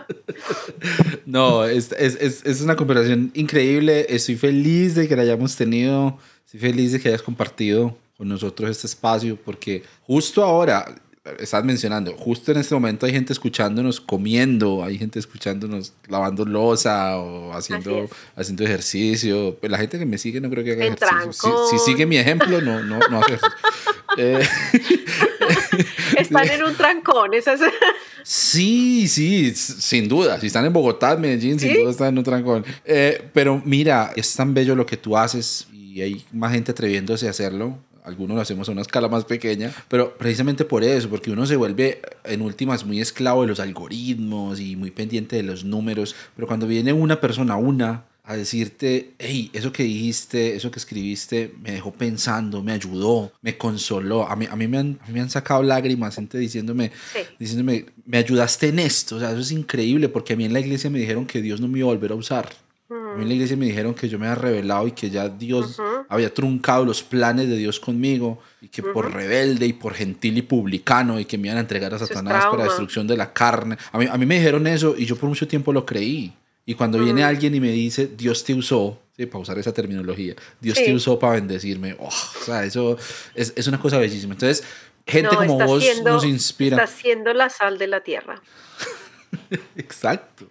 no, 1.26 1.66
es, 1.66 1.92
es, 1.94 2.16
es, 2.22 2.46
es 2.46 2.62
una 2.62 2.76
conversación 2.76 3.32
increíble. 3.34 4.06
Estoy 4.10 4.36
feliz 4.36 4.96
de 4.96 5.08
que 5.08 5.16
la 5.16 5.24
hayamos 5.24 5.56
tenido. 5.56 6.18
Estoy 6.46 6.60
feliz 6.60 6.94
de 6.94 7.00
que 7.02 7.10
hayas 7.10 7.24
compartido 7.24 7.98
con 8.18 8.30
nosotros 8.30 8.70
este 8.70 8.88
espacio 8.88 9.38
porque 9.44 9.84
justo 10.08 10.44
ahora 10.44 10.96
estás 11.40 11.64
mencionando, 11.64 12.16
justo 12.16 12.52
en 12.52 12.60
este 12.60 12.76
momento 12.76 13.06
hay 13.06 13.12
gente 13.12 13.34
escuchándonos 13.34 14.00
comiendo, 14.00 14.84
hay 14.84 14.98
gente 14.98 15.18
escuchándonos 15.18 15.94
lavando 16.08 16.46
losa 16.46 17.18
o 17.18 17.52
haciendo, 17.54 18.08
haciendo 18.36 18.64
ejercicio. 18.64 19.58
Pues 19.60 19.72
la 19.72 19.80
gente 19.80 19.98
que 19.98 20.06
me 20.06 20.18
sigue 20.18 20.40
no 20.40 20.50
creo 20.50 20.64
que 20.64 20.74
haga 20.74 20.86
ejercicio. 20.86 21.68
Si, 21.70 21.80
sigue 21.80 22.06
mi 22.06 22.18
ejemplo, 22.18 22.62
no, 22.62 22.84
no, 22.84 23.00
no 23.10 23.20
hace 23.20 23.34
ejercicio. 23.34 23.56
Eh, 24.18 24.40
están 26.18 26.50
en 26.50 26.64
un 26.64 26.74
trancón, 26.76 27.34
¿esas? 27.34 27.60
Sí, 28.24 29.10
sí, 29.10 29.54
sin 29.54 30.08
duda. 30.08 30.40
Si 30.40 30.48
están 30.48 30.64
en 30.64 30.72
Bogotá, 30.72 31.18
Medellín, 31.18 31.60
sin 31.60 31.74
duda 31.74 31.92
están 31.92 32.08
en 32.10 32.20
un 32.20 32.24
trancón. 32.24 32.66
Eh, 32.86 33.30
pero 33.34 33.62
mira, 33.66 34.14
es 34.16 34.34
tan 34.34 34.54
bello 34.54 34.74
lo 34.74 34.86
que 34.86 34.96
tú 34.96 35.18
haces 35.18 35.68
y 35.74 36.02
hay 36.02 36.24
más 36.32 36.54
gente 36.54 36.72
atreviéndose 36.72 37.28
a 37.28 37.32
hacerlo 37.32 37.78
algunos 38.06 38.36
lo 38.36 38.42
hacemos 38.42 38.70
a 38.70 38.72
una 38.72 38.82
escala 38.82 39.08
más 39.08 39.26
pequeña, 39.26 39.74
pero 39.88 40.18
precisamente 40.18 40.66
por 40.66 40.84
eso, 40.84 41.10
porque 41.10 41.32
uno 41.32 41.46
se 41.46 41.56
vuelve 41.56 42.02
en 42.24 42.42
últimas 42.42 42.86
muy 42.86 43.02
esclavo 43.02 43.42
de 43.42 43.48
los 43.48 43.60
algoritmos 43.60 44.60
y 44.60 44.76
muy 44.76 44.92
pendiente 44.92 45.36
de 45.36 45.44
los 45.44 45.64
números, 45.64 46.16
pero 46.36 46.48
cuando 46.48 46.68
viene 46.68 46.94
una 46.94 47.20
persona, 47.20 47.56
una, 47.56 48.06
a 48.28 48.36
decirte, 48.36 49.14
hey, 49.20 49.52
eso 49.54 49.72
que 49.72 49.84
dijiste, 49.84 50.56
eso 50.56 50.72
que 50.72 50.80
escribiste, 50.80 51.54
me 51.62 51.74
dejó 51.74 51.94
pensando, 51.94 52.64
me 52.64 52.72
ayudó, 52.72 53.32
me 53.42 53.56
consoló. 53.56 54.28
A 54.28 54.36
mí, 54.36 54.48
a 54.50 54.56
mí, 54.56 54.68
me, 54.68 54.80
han, 54.80 55.00
me 55.12 55.22
han 55.22 55.30
sacado 55.30 55.62
lágrimas, 55.62 56.16
gente 56.16 56.40
diciéndome, 56.40 56.92
diciéndome, 57.38 57.86
me 58.06 58.18
ayudaste 58.18 58.70
en 58.70 58.80
esto. 58.80 59.18
O 59.18 59.20
sea, 59.20 59.32
eso 59.32 59.42
es 59.42 59.52
increíble 59.52 60.10
porque 60.10 60.34
a 60.34 60.36
mí 60.36 60.46
en 60.46 60.54
la 60.54 60.60
iglesia 60.60 60.90
me 60.90 61.00
dijeron 61.00 61.28
que 61.28 61.42
Dios 61.42 61.62
no 61.62 61.68
me 61.68 61.80
iba 61.80 61.88
a 61.88 61.94
volver 61.94 62.12
a 62.12 62.16
usar. 62.16 62.50
A 62.90 63.18
mí 63.18 63.24
en 63.24 63.28
la 63.30 63.34
iglesia 63.34 63.58
me 63.58 63.66
dijeron 63.66 63.96
que 63.96 64.08
yo 64.08 64.20
me 64.20 64.28
había 64.28 64.36
revelado 64.36 64.88
y 64.88 64.92
que 64.92 65.10
ya 65.10 65.28
Dios 65.28 65.82
había 66.08 66.32
truncado 66.32 66.86
los 66.86 67.02
planes 67.02 67.50
de 67.50 67.58
Dios 67.58 67.80
conmigo 67.80 68.40
y 68.62 68.68
que 68.68 68.84
por 68.84 69.12
rebelde 69.12 69.66
y 69.66 69.74
por 69.74 69.94
gentil 69.96 70.38
y 70.38 70.44
publicano 70.44 71.20
y 71.20 71.26
que 71.26 71.38
me 71.38 71.48
iban 71.48 71.58
a 71.58 71.62
entregar 71.62 71.94
a 71.94 72.00
Satanás 72.00 72.46
para 72.46 72.66
destrucción 72.66 73.08
de 73.08 73.18
la 73.18 73.34
carne. 73.34 73.78
A 73.92 73.98
mí, 73.98 74.06
a 74.10 74.18
mí 74.18 74.26
me 74.26 74.36
dijeron 74.36 74.68
eso 74.68 74.96
y 74.98 75.06
yo 75.06 75.16
por 75.16 75.30
mucho 75.30 75.48
tiempo 75.48 75.74
lo 75.74 75.86
creí. 75.86 76.34
Y 76.68 76.74
cuando 76.74 77.00
viene 77.00 77.24
alguien 77.24 77.54
y 77.54 77.60
me 77.60 77.72
dice, 77.72 78.08
Dios 78.08 78.44
te 78.44 78.54
usó, 78.54 79.00
¿sí? 79.16 79.28
para 79.28 79.40
usar 79.40 79.60
esa 79.60 79.72
terminología, 79.72 80.36
Dios 80.60 80.76
te 80.76 80.94
usó 80.94 81.20
para 81.20 81.34
bendecirme, 81.34 81.96
oh, 82.00 82.08
o 82.08 82.44
sea, 82.44 82.66
eso 82.66 82.98
es, 83.36 83.54
es, 83.56 83.68
una 83.68 83.80
cosa 83.80 84.00
bellísima. 84.00 84.34
Entonces, 84.34 84.64
gente 85.06 85.36
como 85.36 85.60
vos 85.60 85.84
nos 86.04 86.26
inspira. 86.26 86.78
Está 86.78 86.88
siendo 86.88 87.34
la 87.34 87.50
sal 87.50 87.78
de 87.78 87.88
la 87.88 88.02
tierra. 88.02 88.42
Exacto, 89.76 90.48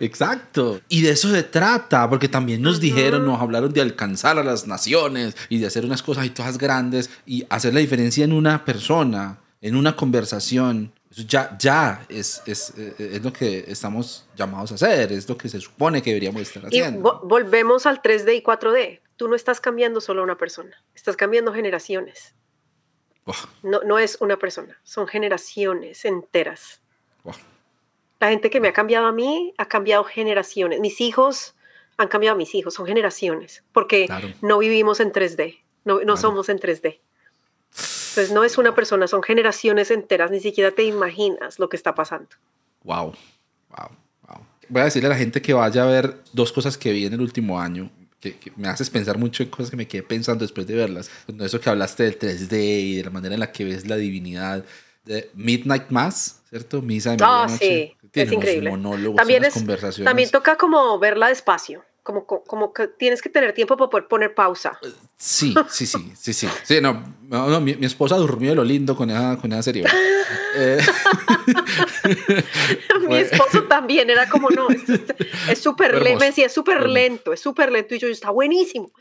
exacto. 0.00 0.80
Y 0.88 1.02
de 1.02 1.10
eso 1.10 1.30
se 1.30 1.42
trata, 1.42 2.08
porque 2.08 2.28
también 2.28 2.62
nos 2.62 2.80
dijeron, 2.80 3.24
nos 3.24 3.40
hablaron 3.40 3.72
de 3.72 3.80
alcanzar 3.80 4.38
a 4.38 4.44
las 4.44 4.66
naciones 4.66 5.36
y 5.48 5.58
de 5.58 5.66
hacer 5.66 5.84
unas 5.84 6.02
cosas 6.02 6.26
y 6.26 6.30
todas 6.30 6.58
grandes 6.58 7.10
y 7.26 7.46
hacer 7.48 7.74
la 7.74 7.80
diferencia 7.80 8.24
en 8.24 8.32
una 8.32 8.64
persona, 8.64 9.38
en 9.60 9.76
una 9.76 9.96
conversación. 9.96 10.92
Eso 11.10 11.22
ya, 11.22 11.56
ya 11.58 12.04
es, 12.08 12.42
es, 12.46 12.74
es, 12.76 13.22
lo 13.22 13.32
que 13.32 13.64
estamos 13.68 14.26
llamados 14.36 14.72
a 14.72 14.74
hacer, 14.74 15.12
es 15.12 15.28
lo 15.28 15.38
que 15.38 15.48
se 15.48 15.60
supone 15.60 16.02
que 16.02 16.10
deberíamos 16.10 16.42
estar 16.42 16.66
haciendo. 16.66 17.20
Y 17.22 17.26
volvemos 17.26 17.86
al 17.86 18.02
3D 18.02 18.36
y 18.36 18.42
4D. 18.42 19.00
Tú 19.16 19.28
no 19.28 19.36
estás 19.36 19.60
cambiando 19.60 20.00
solo 20.00 20.22
a 20.22 20.24
una 20.24 20.36
persona, 20.36 20.82
estás 20.94 21.16
cambiando 21.16 21.52
generaciones. 21.52 22.34
No, 23.62 23.80
no 23.82 23.98
es 23.98 24.18
una 24.20 24.38
persona, 24.38 24.78
son 24.82 25.06
generaciones 25.06 26.04
enteras. 26.04 26.82
La 28.24 28.30
gente 28.30 28.48
que 28.48 28.58
me 28.58 28.68
ha 28.68 28.72
cambiado 28.72 29.04
a 29.04 29.12
mí 29.12 29.52
ha 29.58 29.68
cambiado 29.68 30.02
generaciones. 30.02 30.80
Mis 30.80 31.02
hijos 31.02 31.54
han 31.98 32.08
cambiado 32.08 32.36
a 32.36 32.38
mis 32.38 32.54
hijos, 32.54 32.72
son 32.72 32.86
generaciones, 32.86 33.62
porque 33.70 34.08
no 34.40 34.56
vivimos 34.56 34.98
en 35.00 35.12
3D, 35.12 35.58
no, 35.84 36.00
no 36.00 36.16
somos 36.16 36.48
en 36.48 36.58
3D. 36.58 37.00
Entonces 37.70 38.32
no 38.32 38.42
es 38.42 38.56
una 38.56 38.74
persona, 38.74 39.08
son 39.08 39.22
generaciones 39.22 39.90
enteras, 39.90 40.30
ni 40.30 40.40
siquiera 40.40 40.70
te 40.70 40.84
imaginas 40.84 41.58
lo 41.58 41.68
que 41.68 41.76
está 41.76 41.94
pasando. 41.94 42.30
Wow, 42.82 43.12
wow, 43.68 43.90
wow. 44.26 44.46
Voy 44.70 44.80
a 44.80 44.84
decirle 44.86 45.08
a 45.08 45.10
la 45.10 45.18
gente 45.18 45.42
que 45.42 45.52
vaya 45.52 45.82
a 45.82 45.86
ver 45.86 46.16
dos 46.32 46.50
cosas 46.50 46.78
que 46.78 46.92
vi 46.92 47.04
en 47.04 47.12
el 47.12 47.20
último 47.20 47.60
año, 47.60 47.90
que, 48.20 48.38
me 48.56 48.68
haces 48.68 48.88
pensar 48.88 49.18
mucho 49.18 49.42
en 49.42 49.50
cosas 49.50 49.68
que 49.68 49.76
me 49.76 49.86
quedé 49.86 50.02
pensando 50.02 50.46
después 50.46 50.66
de 50.66 50.74
verlas. 50.74 51.10
Eso 51.40 51.60
que 51.60 51.68
hablaste 51.68 52.04
del 52.04 52.18
3D 52.18 52.54
y 52.54 52.96
de 52.96 53.04
la 53.04 53.10
manera 53.10 53.34
en 53.34 53.40
la 53.40 53.52
que 53.52 53.64
ves 53.64 53.86
la 53.86 53.96
divinidad, 53.96 54.64
de 55.04 55.30
Midnight 55.34 55.90
Mass, 55.90 56.40
¿cierto? 56.54 56.82
Misa 56.82 57.16
de 57.16 57.16
Ah, 57.20 57.48
sí, 57.48 57.96
es 58.12 58.32
increíble. 58.32 58.70
también, 59.16 59.44
es, 59.44 59.54
conversaciones. 59.54 60.08
también 60.08 60.30
toca 60.30 60.56
como 60.56 61.00
verla 61.00 61.28
despacio. 61.28 61.84
Como, 62.04 62.26
como 62.26 62.72
que 62.74 62.86
tienes 62.86 63.22
que 63.22 63.30
tener 63.30 63.54
tiempo 63.54 63.78
para 63.78 63.88
poder 63.88 64.06
poner 64.06 64.34
pausa. 64.34 64.78
Eh, 64.82 64.92
sí, 65.16 65.54
sí, 65.70 65.86
sí, 65.86 66.12
sí, 66.14 66.34
sí. 66.34 66.48
sí 66.62 66.80
no, 66.82 67.02
no, 67.28 67.60
mi, 67.62 67.74
mi, 67.76 67.86
esposa 67.86 68.16
durmió 68.16 68.50
de 68.50 68.56
lo 68.56 68.62
lindo 68.62 68.94
con 68.94 69.08
esa, 69.08 69.38
con 69.38 69.50
esa 69.50 69.62
serie. 69.62 69.84
eh. 70.56 70.78
mi 73.08 73.16
esposo 73.18 73.64
también 73.64 74.10
era 74.10 74.28
como, 74.28 74.50
no, 74.50 74.68
es 75.48 75.58
súper 75.58 76.00
lento, 76.02 76.22
es 76.44 76.52
súper 76.52 76.88
lento, 76.88 77.32
es 77.32 77.40
súper 77.40 77.72
lento. 77.72 77.94
Y 77.94 77.98
yo, 77.98 78.06
está 78.06 78.30
buenísimo. 78.30 78.92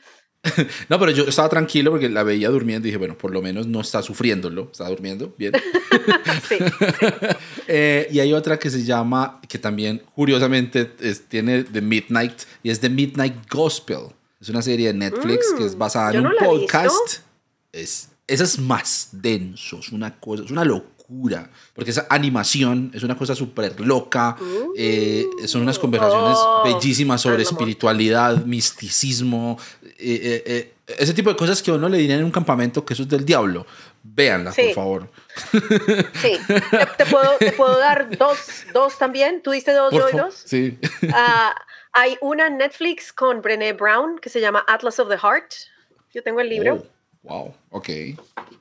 no, 0.89 0.99
pero 0.99 1.11
yo 1.11 1.23
estaba 1.23 1.47
tranquilo 1.47 1.91
porque 1.91 2.09
la 2.09 2.23
veía 2.23 2.49
durmiendo 2.49 2.87
y 2.87 2.91
dije, 2.91 2.97
bueno, 2.97 3.17
por 3.17 3.31
lo 3.31 3.41
menos 3.41 3.67
no 3.67 3.81
está 3.81 4.01
sufriéndolo, 4.01 4.69
está 4.71 4.89
durmiendo, 4.89 5.33
bien. 5.37 5.53
sí. 6.47 6.57
Eh, 7.65 8.09
y 8.11 8.19
hay 8.19 8.33
otra 8.33 8.59
que 8.59 8.69
se 8.69 8.83
llama, 8.83 9.39
que 9.47 9.57
también 9.57 10.01
curiosamente 10.13 10.85
tiene 11.29 11.63
The 11.63 11.81
Midnight, 11.81 12.41
y 12.61 12.69
es 12.69 12.79
The 12.81 12.89
Midnight 12.89 13.49
Gospel. 13.49 14.07
Es 14.39 14.49
una 14.49 14.61
serie 14.61 14.87
de 14.87 14.93
Netflix 14.93 15.53
que 15.57 15.65
es 15.65 15.75
mm, 15.75 15.79
basada 15.79 16.11
en 16.11 16.25
un 16.25 16.33
podcast. 16.37 17.19
Es, 17.71 18.09
esa 18.27 18.43
es 18.43 18.59
más 18.59 19.09
denso, 19.13 19.79
es 19.79 19.93
una 19.93 20.19
cosa, 20.19 20.43
es 20.43 20.51
una 20.51 20.65
locura 20.65 20.93
porque 21.73 21.91
esa 21.91 22.07
animación 22.09 22.91
es 22.93 23.03
una 23.03 23.17
cosa 23.17 23.35
súper 23.35 23.79
loca, 23.79 24.35
eh, 24.75 25.25
son 25.45 25.61
unas 25.61 25.77
conversaciones 25.77 26.37
Oh, 26.39 26.63
bellísimas 26.63 27.21
sobre 27.21 27.43
espiritualidad, 27.43 28.45
misticismo, 28.45 29.57
eh, 30.05 30.43
eh, 30.45 30.73
ese 30.99 31.13
tipo 31.13 31.29
de 31.29 31.35
cosas 31.35 31.61
que 31.63 31.71
uno 31.71 31.87
le 31.89 31.97
dirían 31.97 32.19
en 32.19 32.25
un 32.25 32.31
campamento 32.31 32.83
que 32.85 32.93
eso 32.93 33.03
es 33.03 33.09
del 33.09 33.25
diablo. 33.25 33.65
Véanla, 34.03 34.51
Sí. 34.51 34.63
por 34.65 34.73
favor. 34.75 35.09
Sí. 36.21 36.37
¿Te, 36.47 36.85
te 36.97 37.05
puedo, 37.05 37.37
te 37.39 37.51
puedo 37.53 37.77
dar 37.77 38.17
dos, 38.17 38.65
dos 38.73 38.97
también? 38.97 39.41
¿Tú 39.41 39.51
diste 39.51 39.71
dos, 39.71 39.93
yo 39.93 40.09
dos? 40.11 40.35
Sí. 40.45 40.77
Ah, 41.13 41.55
hay 41.93 42.17
una 42.21 42.47
en 42.47 42.57
Netflix 42.57 43.13
con 43.13 43.41
Brené 43.41 43.73
Brown 43.73 44.19
que 44.19 44.29
se 44.29 44.41
llama 44.41 44.63
Atlas 44.67 44.99
of 44.99 45.09
the 45.09 45.17
Heart. 45.17 45.53
Yo 46.13 46.21
tengo 46.21 46.41
el 46.41 46.49
libro. 46.49 46.75
Oh, 46.75 46.87
wow, 47.23 47.53
ok. 47.71 47.89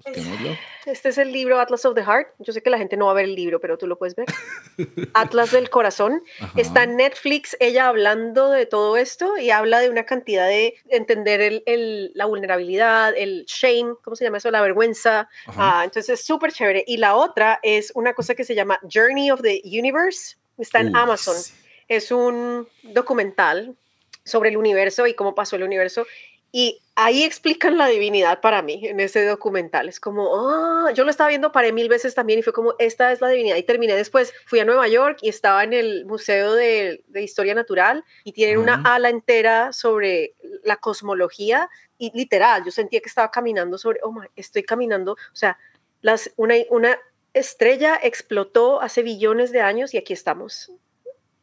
Busquémoslo. 0.04 0.56
Este 0.86 1.10
es 1.10 1.18
el 1.18 1.30
libro 1.32 1.60
Atlas 1.60 1.84
of 1.84 1.94
the 1.94 2.02
Heart. 2.02 2.28
Yo 2.38 2.52
sé 2.52 2.62
que 2.62 2.70
la 2.70 2.78
gente 2.78 2.96
no 2.96 3.06
va 3.06 3.12
a 3.12 3.14
ver 3.14 3.24
el 3.26 3.34
libro, 3.34 3.60
pero 3.60 3.78
tú 3.78 3.86
lo 3.86 3.96
puedes 3.98 4.14
ver. 4.16 4.26
Atlas 5.14 5.50
del 5.52 5.70
Corazón. 5.70 6.22
Ajá. 6.40 6.52
Está 6.60 6.82
en 6.84 6.96
Netflix 6.96 7.56
ella 7.60 7.88
hablando 7.88 8.50
de 8.50 8.66
todo 8.66 8.96
esto 8.96 9.36
y 9.38 9.50
habla 9.50 9.80
de 9.80 9.90
una 9.90 10.04
cantidad 10.04 10.46
de 10.48 10.74
entender 10.88 11.40
el- 11.40 11.62
el- 11.66 12.10
la 12.14 12.26
vulnerabilidad, 12.26 13.14
el 13.16 13.44
shame, 13.46 13.94
¿cómo 14.02 14.16
se 14.16 14.24
llama 14.24 14.38
eso? 14.38 14.50
La 14.50 14.60
vergüenza. 14.60 15.28
Ah, 15.46 15.82
entonces 15.84 16.18
es 16.20 16.26
súper 16.26 16.52
chévere. 16.52 16.84
Y 16.86 16.96
la 16.96 17.14
otra 17.16 17.60
es 17.62 17.92
una 17.94 18.14
cosa 18.14 18.34
que 18.34 18.44
se 18.44 18.54
llama 18.54 18.80
Journey 18.92 19.30
of 19.30 19.42
the 19.42 19.60
Universe. 19.64 20.36
Está 20.58 20.80
en 20.80 20.88
Uy, 20.88 20.92
Amazon. 20.96 21.36
sí. 21.36 21.52
Es 21.88 22.10
un 22.10 22.66
documental 22.82 23.76
sobre 24.24 24.50
el 24.50 24.56
universo 24.56 25.06
y 25.06 25.14
cómo 25.14 25.34
pasó 25.34 25.56
el 25.56 25.62
universo. 25.64 26.06
Y 26.54 26.82
ahí 26.96 27.22
explican 27.24 27.78
la 27.78 27.86
divinidad 27.86 28.42
para 28.42 28.60
mí 28.60 28.86
en 28.86 29.00
ese 29.00 29.24
documental. 29.24 29.88
Es 29.88 29.98
como, 29.98 30.28
ah, 30.36 30.92
yo 30.92 31.04
lo 31.04 31.10
estaba 31.10 31.30
viendo, 31.30 31.50
paré 31.50 31.72
mil 31.72 31.88
veces 31.88 32.14
también 32.14 32.38
y 32.40 32.42
fue 32.42 32.52
como, 32.52 32.74
esta 32.78 33.10
es 33.10 33.22
la 33.22 33.28
divinidad. 33.28 33.56
Y 33.56 33.62
terminé 33.62 33.94
después, 33.96 34.34
fui 34.44 34.60
a 34.60 34.66
Nueva 34.66 34.86
York 34.86 35.18
y 35.22 35.30
estaba 35.30 35.64
en 35.64 35.72
el 35.72 36.04
Museo 36.04 36.52
de, 36.52 37.02
de 37.08 37.22
Historia 37.22 37.54
Natural 37.54 38.04
y 38.24 38.32
tienen 38.32 38.58
una 38.58 38.74
Ajá. 38.74 38.96
ala 38.96 39.08
entera 39.08 39.72
sobre 39.72 40.34
la 40.62 40.76
cosmología 40.76 41.70
y 41.96 42.10
literal, 42.14 42.64
yo 42.64 42.70
sentía 42.70 43.00
que 43.00 43.08
estaba 43.08 43.30
caminando 43.30 43.78
sobre, 43.78 44.00
oh 44.02 44.12
my, 44.12 44.26
estoy 44.36 44.62
caminando, 44.64 45.12
o 45.12 45.36
sea, 45.36 45.56
las, 46.02 46.30
una, 46.36 46.56
una 46.70 46.98
estrella 47.32 47.98
explotó 48.02 48.80
hace 48.82 49.02
billones 49.02 49.52
de 49.52 49.60
años 49.62 49.94
y 49.94 49.98
aquí 49.98 50.12
estamos. 50.12 50.70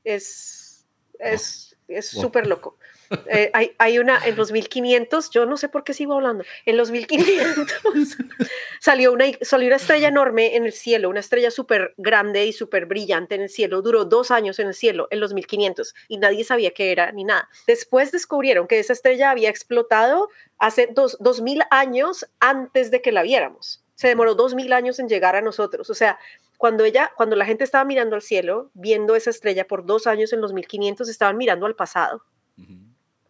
Es, 0.04 0.86
es, 1.18 1.76
es 1.88 2.14
Wow. 2.14 2.22
súper 2.24 2.46
loco. 2.46 2.78
Eh, 3.26 3.52
hay, 3.80 4.00
una 4.00 4.20
en 4.24 4.36
los 4.36 4.52
1500, 4.52 5.32
yo 5.32 5.46
no 5.46 5.58
sé 5.58 5.68
por 5.68 5.84
qué 5.84 5.94
sigo 5.94 6.14
hablando, 6.14 6.44
en 6.66 6.78
los 6.78 6.92
1500 6.92 7.68
salió 8.80 9.12
una, 9.12 9.26
salió 9.42 9.68
una 9.68 9.78
estrella 9.78 10.10
enorme 10.10 10.56
en 10.56 10.66
el 10.66 10.74
cielo, 10.74 11.10
una 11.10 11.20
estrella 11.20 11.50
súper 11.50 11.94
grande 11.98 12.46
y 12.46 12.54
súper 12.54 12.86
brillante 12.86 13.36
en 13.36 13.42
el 13.42 13.50
cielo, 13.50 13.82
duró 13.82 14.06
dos 14.06 14.30
años 14.30 14.60
en 14.60 14.68
el 14.68 14.74
cielo, 14.76 15.08
en 15.10 15.20
los 15.20 15.34
1500, 15.34 15.96
y 16.08 16.18
nadie 16.18 16.44
sabía 16.44 16.72
qué 16.72 16.92
era 16.92 17.12
ni 17.12 17.24
nada. 17.24 17.50
Después 17.66 18.12
descubrieron 18.12 18.68
que 18.68 18.80
esa 18.80 18.94
estrella 18.94 19.32
había 19.32 19.50
explotado 19.50 20.30
hace 20.60 20.88
dos, 20.92 21.18
2000 21.20 21.64
años 21.72 22.30
antes 22.40 22.92
de 22.92 23.02
que 23.02 23.12
la 23.12 23.24
viéramos. 23.24 23.84
Se 23.96 24.08
demoró 24.08 24.36
2000 24.36 24.72
años 24.74 25.00
en 25.00 25.10
llegar 25.10 25.36
a 25.36 25.42
nosotros. 25.42 25.90
O 25.90 25.94
sea, 25.94 26.20
cuando 26.58 26.86
ella, 26.86 27.12
cuando 27.16 27.36
la 27.36 27.46
gente 27.46 27.64
estaba 27.64 27.86
mirando 27.86 28.16
al 28.16 28.22
cielo, 28.22 28.70
viendo 28.74 29.16
esa 29.16 29.30
estrella 29.30 29.66
por 29.68 29.86
dos 29.86 30.08
años 30.08 30.32
en 30.34 30.42
los 30.42 30.54
1500, 30.54 31.10
estaban 31.10 31.38
mirando 31.38 31.66
al 31.66 31.76
pasado. 31.76 32.24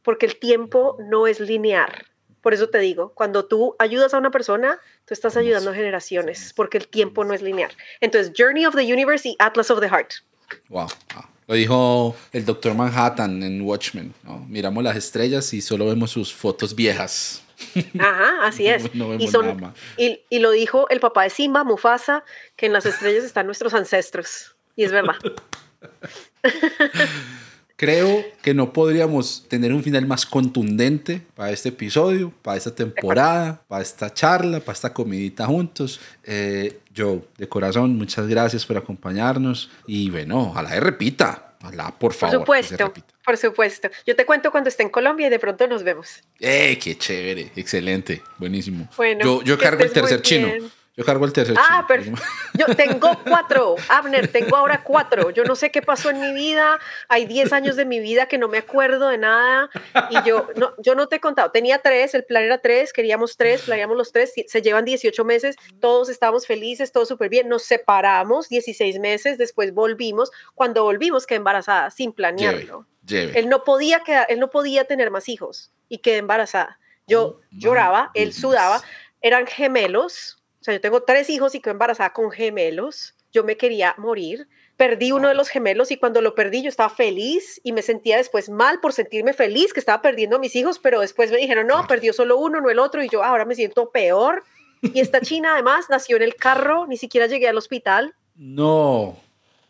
Porque 0.04 0.26
el 0.26 0.38
tiempo 0.38 0.98
no 1.00 1.28
es 1.28 1.40
lineal. 1.40 2.06
Por 2.42 2.54
eso 2.54 2.70
te 2.70 2.78
digo, 2.80 3.12
cuando 3.16 3.46
tú 3.46 3.76
ayudas 3.80 4.14
a 4.14 4.18
una 4.18 4.32
persona, 4.32 4.80
tú 5.06 5.14
estás 5.14 5.36
ayudando 5.36 5.72
a 5.72 5.74
generaciones, 5.74 6.54
porque 6.56 6.78
el 6.78 6.88
tiempo 6.88 7.26
no 7.26 7.34
es 7.34 7.42
lineal. 7.42 7.72
Entonces, 8.00 8.32
Journey 8.38 8.66
of 8.66 8.76
the 8.76 8.94
Universe 8.94 9.28
y 9.28 9.36
Atlas 9.40 9.70
of 9.70 9.82
the 9.82 9.90
Heart. 9.90 10.14
Wow. 10.70 10.88
wow. 11.16 11.24
Lo 11.48 11.56
dijo 11.56 12.16
el 12.32 12.46
doctor 12.46 12.76
Manhattan 12.76 13.44
en 13.44 13.62
Watchmen. 13.62 14.14
¿no? 14.24 14.46
Miramos 14.48 14.84
las 14.84 14.96
estrellas 14.96 15.52
y 15.54 15.62
solo 15.62 15.86
vemos 15.88 16.12
sus 16.12 16.34
fotos 16.34 16.76
viejas. 16.76 17.44
Ajá, 18.00 18.46
así 18.48 18.68
es. 18.68 18.94
No 18.96 19.10
vemos 19.10 19.24
y, 19.24 19.28
son- 19.28 19.74
y, 19.98 20.22
y 20.30 20.40
lo 20.40 20.52
dijo 20.52 20.88
el 20.90 21.00
papá 21.02 21.24
de 21.24 21.32
Simba, 21.32 21.64
Mufasa, 21.66 22.24
que 22.56 22.68
en 22.68 22.74
las 22.74 22.86
estrellas 22.86 23.24
están 23.26 23.48
nuestros 23.48 23.74
ancestros. 23.74 24.56
Y 24.76 24.86
es 24.86 24.92
verdad. 24.94 25.16
Creo 27.80 28.26
que 28.42 28.54
no 28.54 28.74
podríamos 28.74 29.48
tener 29.48 29.72
un 29.72 29.82
final 29.82 30.06
más 30.06 30.26
contundente 30.26 31.22
para 31.34 31.52
este 31.52 31.70
episodio, 31.70 32.34
para 32.42 32.58
esta 32.58 32.76
temporada, 32.76 33.62
para 33.70 33.82
esta 33.82 34.14
charla, 34.14 34.60
para 34.60 34.74
esta 34.74 34.94
comidita 34.94 35.46
juntos. 35.46 36.02
Eh, 36.26 36.82
Joe, 36.96 37.22
de 37.38 37.48
corazón, 37.48 37.98
muchas 37.98 38.28
gracias 38.28 38.66
por 38.66 38.76
acompañarnos 38.76 39.72
y 39.88 40.10
bueno, 40.10 40.50
ojalá 40.50 40.72
se 40.72 40.82
repita. 40.82 41.56
Ojalá, 41.62 41.86
por 41.86 41.98
Por 42.00 42.14
favor. 42.14 42.34
se 42.34 42.40
supuesto, 42.40 42.94
por 43.24 43.38
supuesto. 43.38 43.90
Yo 44.06 44.14
te 44.14 44.26
cuento 44.26 44.52
cuando 44.52 44.68
esté 44.68 44.84
en 44.84 44.90
Colombia 44.90 45.28
y 45.28 45.30
de 45.30 45.40
pronto 45.40 45.66
nos 45.66 45.84
vemos. 45.84 46.22
¡Eh, 46.42 46.78
qué 46.84 46.98
chévere! 46.98 47.54
Excelente, 47.56 48.22
buenísimo. 48.38 48.90
Bueno, 48.98 49.24
yo 49.24 49.42
yo 49.44 49.58
cargo 49.58 49.84
el 49.84 49.92
tercer 49.92 50.22
chino. 50.22 50.48
bien. 50.48 50.72
Yo 51.00 51.06
cargo 51.06 51.24
el 51.24 51.32
tercer 51.32 51.56
Ah, 51.58 51.86
perfecto. 51.88 52.22
Yo 52.56 52.66
tengo 52.76 53.10
cuatro, 53.26 53.76
Abner, 53.88 54.28
tengo 54.28 54.58
ahora 54.58 54.84
cuatro. 54.84 55.30
Yo 55.30 55.46
no 55.46 55.56
sé 55.56 55.72
qué 55.72 55.82
pasó 55.82 56.10
en 56.10 56.20
mi 56.20 56.34
vida. 56.34 56.78
Hay 57.08 57.26
10 57.26 57.54
años 57.54 57.78
de 57.78 57.86
mi 57.86 58.02
vida 58.02 58.26
que 58.26 58.38
no 58.38 58.50
me 58.50 58.58
acuerdo 58.58 59.08
de 59.08 59.18
nada. 59.18 59.70
Y 60.10 60.22
yo 60.28 60.50
no, 60.58 60.74
yo 60.78 60.96
no 60.96 61.08
te 61.08 61.16
he 61.16 61.20
contado. 61.22 61.52
Tenía 61.52 61.80
tres, 61.80 62.14
el 62.16 62.26
plan 62.26 62.44
era 62.44 62.58
tres, 62.58 62.92
queríamos 62.92 63.38
tres, 63.38 63.62
planeamos 63.62 63.96
los 63.96 64.12
tres. 64.12 64.34
Se 64.48 64.62
llevan 64.62 64.84
18 64.84 65.24
meses, 65.24 65.56
todos 65.80 66.10
estábamos 66.10 66.46
felices, 66.46 66.92
todo 66.92 67.06
súper 67.06 67.30
bien. 67.30 67.48
Nos 67.48 67.64
separamos 67.64 68.50
16 68.50 69.00
meses, 69.00 69.38
después 69.38 69.74
volvimos. 69.74 70.32
Cuando 70.54 70.84
volvimos, 70.84 71.26
quedé 71.26 71.38
embarazada 71.38 71.92
sin 71.92 72.10
Lleve, 72.10 72.16
planearlo. 72.18 72.86
lleve. 73.06 73.40
Él 73.40 73.48
no 73.48 73.64
podía 73.64 74.02
quedar, 74.02 74.26
él 74.30 74.40
no 74.42 74.50
podía 74.50 74.84
tener 74.84 75.12
más 75.12 75.30
hijos 75.30 75.72
y 75.88 76.00
quedé 76.00 76.18
embarazada. 76.18 76.78
Yo 77.08 77.22
Oh, 77.22 77.40
lloraba, 77.52 78.12
él 78.14 78.26
goodness. 78.26 78.42
sudaba, 78.42 78.82
eran 79.22 79.48
gemelos. 79.48 80.39
Sea, 80.70 80.78
yo 80.78 80.82
tengo 80.82 81.04
tres 81.04 81.30
hijos 81.30 81.56
y 81.56 81.60
quedé 81.60 81.72
embarazada 81.72 82.14
con 82.14 82.32
gemelos. 82.32 83.16
Yo 83.32 83.44
me 83.44 83.58
quería 83.58 83.96
morir. 83.98 84.48
Perdí 84.78 85.12
uno 85.12 85.28
de 85.28 85.36
los 85.36 85.50
gemelos 85.50 85.92
y 85.92 85.98
cuando 85.98 86.22
lo 86.22 86.36
perdí 86.36 86.64
yo 86.64 86.70
estaba 86.70 86.90
feliz 86.90 87.60
y 87.64 87.74
me 87.74 87.82
sentía 87.82 88.18
después 88.18 88.50
mal 88.50 88.80
por 88.80 88.94
sentirme 88.94 89.34
feliz 89.34 89.74
que 89.74 89.80
estaba 89.80 90.02
perdiendo 90.02 90.38
a 90.38 90.40
mis 90.40 90.56
hijos, 90.56 90.80
pero 90.80 91.02
después 91.02 91.32
me 91.32 91.38
dijeron, 91.38 91.68
no, 91.68 91.86
perdió 91.86 92.14
solo 92.14 92.38
uno, 92.38 92.62
no 92.62 92.70
el 92.70 92.80
otro 92.80 93.04
y 93.04 93.10
yo 93.10 93.24
ahora 93.24 93.44
me 93.46 93.56
siento 93.56 93.90
peor. 93.90 94.44
Y 94.82 95.02
esta 95.02 95.20
china 95.22 95.54
además 95.54 95.88
nació 95.90 96.16
en 96.16 96.24
el 96.24 96.36
carro, 96.36 96.88
ni 96.88 96.96
siquiera 96.96 97.28
llegué 97.28 97.50
al 97.50 97.58
hospital 97.58 98.16
No. 98.36 99.18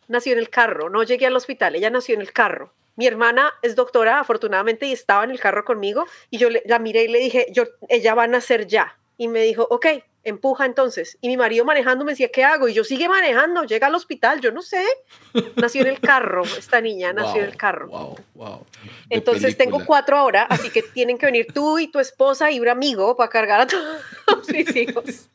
nació 0.07 0.33
en 0.33 0.39
el 0.39 0.49
carro, 0.49 0.89
no 0.89 1.01
llegué 1.03 1.25
al 1.25 1.35
hospital, 1.35 1.75
ella 1.75 1.89
nació 1.89 2.13
en 2.15 2.21
el 2.21 2.31
carro. 2.31 2.71
Mi 2.95 3.07
hermana 3.07 3.51
es 3.61 3.75
doctora, 3.75 4.19
afortunadamente, 4.19 4.85
y 4.85 4.91
estaba 4.91 5.23
en 5.23 5.31
el 5.31 5.39
carro 5.39 5.63
conmigo, 5.65 6.05
y 6.29 6.37
yo 6.37 6.49
la 6.65 6.79
miré 6.79 7.03
y 7.05 7.07
le 7.07 7.19
dije, 7.19 7.47
yo, 7.51 7.63
ella 7.87 8.13
va 8.13 8.23
a 8.23 8.27
nacer 8.27 8.67
ya. 8.67 8.97
Y 9.17 9.27
me 9.27 9.41
dijo, 9.41 9.65
ok, 9.69 9.85
empuja 10.23 10.65
entonces. 10.65 11.17
Y 11.21 11.27
mi 11.27 11.37
marido 11.37 11.65
manejando 11.65 12.05
me 12.05 12.11
decía, 12.11 12.29
¿qué 12.31 12.43
hago? 12.43 12.67
Y 12.67 12.73
yo, 12.73 12.83
sigue 12.83 13.07
manejando, 13.07 13.63
llega 13.63 13.87
al 13.87 13.95
hospital, 13.95 14.41
yo 14.41 14.51
no 14.51 14.61
sé. 14.61 14.83
Nació 15.55 15.81
en 15.81 15.87
el 15.87 15.99
carro, 15.99 16.43
esta 16.43 16.81
niña 16.81 17.13
nació 17.13 17.41
en 17.41 17.47
el 17.47 17.57
carro. 17.57 17.87
Wow, 17.87 18.19
wow. 18.35 18.65
Entonces 19.09 19.57
tengo 19.57 19.85
cuatro 19.85 20.17
ahora, 20.17 20.43
así 20.43 20.69
que 20.69 20.81
tienen 20.81 21.17
que 21.17 21.25
venir 21.25 21.47
tú 21.53 21.79
y 21.79 21.87
tu 21.87 21.99
esposa 21.99 22.51
y 22.51 22.59
un 22.59 22.67
amigo 22.67 23.15
para 23.15 23.29
cargar 23.29 23.61
a 23.61 23.67
todos 23.67 24.01
mis 24.49 24.75
hijos. 24.75 25.29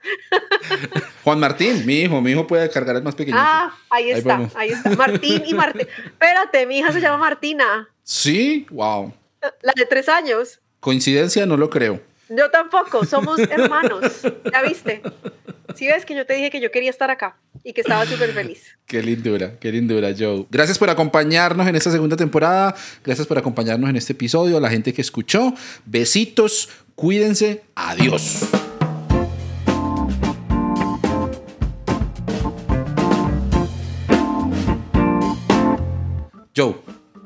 Juan 1.22 1.40
Martín, 1.40 1.84
mi 1.86 2.00
hijo, 2.00 2.20
mi 2.20 2.32
hijo 2.32 2.46
puede 2.46 2.68
cargar 2.70 2.96
al 2.96 3.02
más 3.02 3.14
pequeñito. 3.14 3.42
Ah, 3.44 3.76
ahí 3.90 4.10
está, 4.10 4.48
ahí 4.54 4.70
está. 4.70 4.90
Martín 4.90 5.42
y 5.46 5.54
Martín. 5.54 5.86
Espérate, 6.04 6.66
mi 6.66 6.78
hija 6.78 6.92
se 6.92 7.00
llama 7.00 7.18
Martina. 7.18 7.88
Sí, 8.02 8.66
wow. 8.70 9.12
La 9.62 9.72
de 9.74 9.86
tres 9.86 10.08
años. 10.08 10.60
Coincidencia, 10.80 11.46
no 11.46 11.56
lo 11.56 11.70
creo. 11.70 12.00
Yo 12.28 12.50
tampoco, 12.50 13.04
somos 13.04 13.38
hermanos. 13.38 14.22
¿Ya 14.50 14.62
viste? 14.62 15.02
Si 15.74 15.86
ves 15.86 16.04
que 16.04 16.14
yo 16.14 16.24
te 16.26 16.34
dije 16.34 16.50
que 16.50 16.60
yo 16.60 16.70
quería 16.70 16.90
estar 16.90 17.10
acá 17.10 17.36
y 17.62 17.72
que 17.72 17.80
estaba 17.80 18.06
súper 18.06 18.32
feliz. 18.32 18.76
Qué 18.86 19.02
lindura, 19.02 19.58
qué 19.58 19.72
lindura, 19.72 20.14
Joe. 20.16 20.46
Gracias 20.50 20.78
por 20.78 20.90
acompañarnos 20.90 21.66
en 21.66 21.74
esta 21.74 21.90
segunda 21.90 22.16
temporada. 22.16 22.74
Gracias 23.02 23.26
por 23.26 23.38
acompañarnos 23.38 23.88
en 23.90 23.96
este 23.96 24.12
episodio. 24.12 24.58
A 24.58 24.60
la 24.60 24.68
gente 24.68 24.92
que 24.92 25.00
escuchó, 25.00 25.54
besitos, 25.86 26.68
cuídense. 26.94 27.62
Adiós. 27.74 28.46
Joe, 36.56 36.76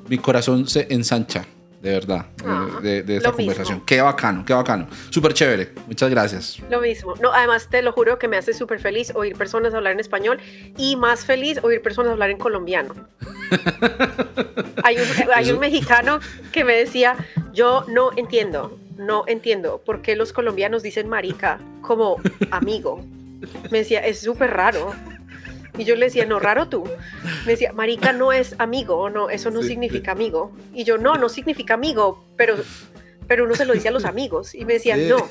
mi 0.08 0.16
corazón 0.16 0.66
se 0.68 0.86
ensancha, 0.88 1.44
de 1.80 1.90
verdad, 1.90 2.26
de- 2.36 2.44
Ah, 2.46 2.66
de, 2.82 3.02
de 3.02 3.16
esta 3.16 3.30
lo 3.30 3.36
mismo. 3.36 3.52
conversación. 3.52 3.82
Qué 3.86 4.00
bacano, 4.00 4.44
qué 4.44 4.52
bacano. 4.54 4.86
Súper 5.10 5.32
chévere. 5.34 5.72
Muchas 5.86 6.10
gracias. 6.10 6.58
Lo 6.70 6.80
mismo. 6.80 7.14
No, 7.20 7.32
además 7.32 7.68
te 7.70 7.82
lo 7.82 7.92
juro 7.92 8.18
que 8.18 8.26
me 8.28 8.36
hace 8.36 8.52
súper 8.52 8.80
feliz 8.80 9.12
oír 9.14 9.36
personas 9.36 9.74
hablar 9.74 9.92
en 9.92 10.00
español 10.00 10.38
y 10.76 10.96
más 10.96 11.24
feliz 11.24 11.58
oír 11.62 11.80
personas 11.82 12.12
hablar 12.12 12.30
en 12.30 12.38
colombiano. 12.38 12.94
hay, 14.84 14.96
un, 14.96 15.06
hay 15.34 15.50
un 15.50 15.58
mexicano 15.60 16.20
que 16.52 16.64
me 16.64 16.74
decía, 16.74 17.16
yo 17.52 17.84
no 17.88 18.10
entiendo, 18.16 18.78
no 18.96 19.24
entiendo 19.26 19.80
por 19.84 20.02
qué 20.02 20.16
los 20.16 20.32
colombianos 20.32 20.82
dicen 20.82 21.08
marica 21.08 21.60
como 21.82 22.16
amigo. 22.50 23.04
Me 23.70 23.78
decía, 23.78 24.00
es 24.00 24.20
súper 24.20 24.50
raro. 24.50 24.92
Y 25.78 25.84
yo 25.84 25.96
le 25.96 26.06
decía, 26.06 26.26
no, 26.26 26.38
raro 26.38 26.68
tú. 26.68 26.84
Me 27.46 27.52
decía, 27.52 27.72
marica 27.72 28.12
no 28.12 28.32
es 28.32 28.54
amigo, 28.58 29.08
no, 29.08 29.30
eso 29.30 29.50
no 29.50 29.62
significa 29.62 30.12
amigo. 30.12 30.52
Y 30.74 30.84
yo, 30.84 30.98
no, 30.98 31.14
no 31.14 31.28
significa 31.28 31.74
amigo, 31.74 32.24
pero, 32.36 32.56
pero 33.26 33.44
uno 33.44 33.54
se 33.54 33.64
lo 33.64 33.72
dice 33.72 33.88
a 33.88 33.92
los 33.92 34.04
amigos. 34.04 34.54
Y 34.54 34.64
me 34.64 34.74
decía, 34.74 34.96
no. 34.96 35.28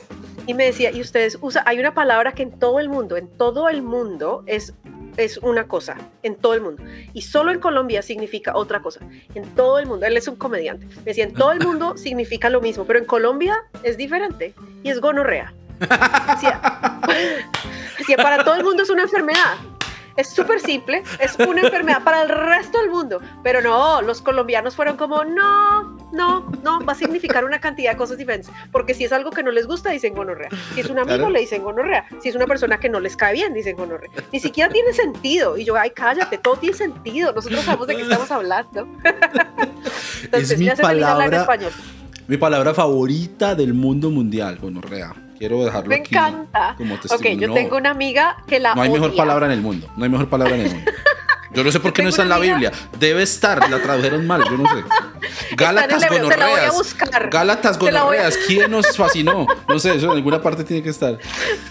Y 0.47 0.53
me 0.53 0.65
decía, 0.65 0.91
y 0.91 1.01
ustedes 1.01 1.37
usan, 1.41 1.63
hay 1.67 1.79
una 1.79 1.93
palabra 1.93 2.31
que 2.31 2.43
en 2.43 2.57
todo 2.57 2.79
el 2.79 2.89
mundo, 2.89 3.17
en 3.17 3.27
todo 3.27 3.69
el 3.69 3.81
mundo 3.81 4.43
es 4.47 4.73
es 5.17 5.39
una 5.39 5.67
cosa 5.67 5.97
en 6.23 6.35
todo 6.35 6.53
el 6.53 6.61
mundo 6.61 6.83
y 7.13 7.23
solo 7.23 7.51
en 7.51 7.59
Colombia 7.59 8.01
significa 8.01 8.55
otra 8.55 8.81
cosa. 8.81 9.01
En 9.33 9.43
todo 9.55 9.79
el 9.79 9.87
mundo, 9.87 10.05
él 10.05 10.15
es 10.15 10.27
un 10.27 10.35
comediante. 10.35 10.85
Me 10.97 11.03
decía, 11.05 11.25
en 11.25 11.33
todo 11.33 11.51
el 11.51 11.59
mundo 11.59 11.97
significa 11.97 12.49
lo 12.49 12.61
mismo, 12.61 12.85
pero 12.85 12.99
en 12.99 13.05
Colombia 13.05 13.57
es 13.83 13.97
diferente 13.97 14.53
y 14.83 14.89
es 14.89 15.01
gonorrea. 15.01 15.53
Decía, 15.79 16.61
decía, 17.97 18.17
para 18.17 18.43
todo 18.43 18.55
el 18.55 18.63
mundo 18.63 18.83
es 18.83 18.89
una 18.89 19.03
enfermedad. 19.03 19.57
Es 20.17 20.29
súper 20.29 20.59
simple, 20.59 21.03
es 21.19 21.35
una 21.47 21.61
enfermedad 21.61 22.03
para 22.03 22.23
el 22.23 22.29
resto 22.29 22.79
del 22.79 22.89
mundo, 22.89 23.21
pero 23.43 23.61
no, 23.61 24.01
los 24.01 24.21
colombianos 24.23 24.75
fueron 24.75 24.97
como, 24.97 25.23
no, 25.23 25.95
no, 26.11 26.51
no, 26.63 26.83
va 26.83 26.93
a 26.93 26.95
significar 26.95 27.45
una 27.45 27.59
cantidad 27.59 27.91
de 27.91 27.97
cosas 27.97 28.17
diferentes, 28.17 28.51
porque 28.71 28.95
si 28.95 29.05
es 29.05 29.11
algo 29.11 29.29
que 29.29 29.43
no 29.43 29.51
les 29.51 29.67
gusta, 29.67 29.91
dicen 29.91 30.15
gonorrea, 30.15 30.49
si 30.73 30.81
es 30.81 30.89
un 30.89 30.97
amigo, 30.97 31.29
le 31.29 31.41
dicen 31.41 31.61
gonorrea, 31.61 32.05
si 32.19 32.29
es 32.29 32.35
una 32.35 32.47
persona 32.47 32.79
que 32.79 32.89
no 32.89 32.99
les 32.99 33.15
cae 33.15 33.33
bien, 33.33 33.53
dicen 33.53 33.75
gonorrea, 33.75 34.09
ni 34.33 34.39
siquiera 34.39 34.71
tiene 34.73 34.91
sentido, 34.91 35.55
y 35.55 35.65
yo, 35.65 35.75
ay, 35.75 35.91
cállate, 35.91 36.39
todo 36.39 36.55
tiene 36.55 36.75
sentido, 36.75 37.31
nosotros 37.31 37.63
sabemos 37.63 37.85
de 37.85 37.95
qué 37.95 38.01
estamos 38.01 38.31
hablando. 38.31 38.87
Entonces, 40.23 40.51
es 40.51 40.59
mi 40.59 40.69
palabra, 40.71 41.45
mi 42.27 42.37
palabra 42.37 42.73
favorita 42.73 43.53
del 43.53 43.75
mundo 43.75 44.09
mundial, 44.09 44.57
gonorrea. 44.57 45.26
Quiero 45.37 45.63
dejarlo 45.63 45.89
Me 45.89 45.97
encanta. 45.97 46.75
Como 46.77 46.99
testimonio. 46.99 47.35
Ok, 47.35 47.41
yo 47.41 47.53
tengo 47.53 47.77
una 47.77 47.91
amiga 47.91 48.37
que 48.47 48.59
la 48.59 48.75
No 48.75 48.81
hay 48.81 48.89
mejor 48.89 49.15
palabra 49.15 49.45
en 49.45 49.51
el 49.51 49.61
mundo. 49.61 49.87
No 49.95 50.03
hay 50.03 50.09
mejor 50.09 50.29
palabra 50.29 50.55
en 50.55 50.61
el 50.61 50.73
mundo. 50.73 50.91
Yo 51.51 51.63
no 51.63 51.71
sé 51.71 51.79
por 51.79 51.93
qué 51.93 52.03
no 52.03 52.09
está 52.09 52.23
en 52.23 52.29
la 52.29 52.39
Biblia. 52.39 52.71
Debe 52.99 53.23
estar, 53.23 53.69
la 53.69 53.81
tradujeron 53.81 54.27
mal, 54.27 54.43
yo 54.43 54.57
no 54.57 54.69
sé. 54.69 54.83
Gálatas 55.55 56.07
gonorreas. 56.07 56.95
Gálatas 57.31 57.79
gonorreas. 57.79 58.37
¿Quién 58.45 58.69
nos 58.69 58.95
fascinó? 58.95 59.47
No 59.67 59.79
sé, 59.79 59.95
eso 59.95 60.07
en 60.07 60.11
alguna 60.17 60.41
parte 60.41 60.63
tiene 60.63 60.83
que 60.83 60.89
estar. 60.89 61.17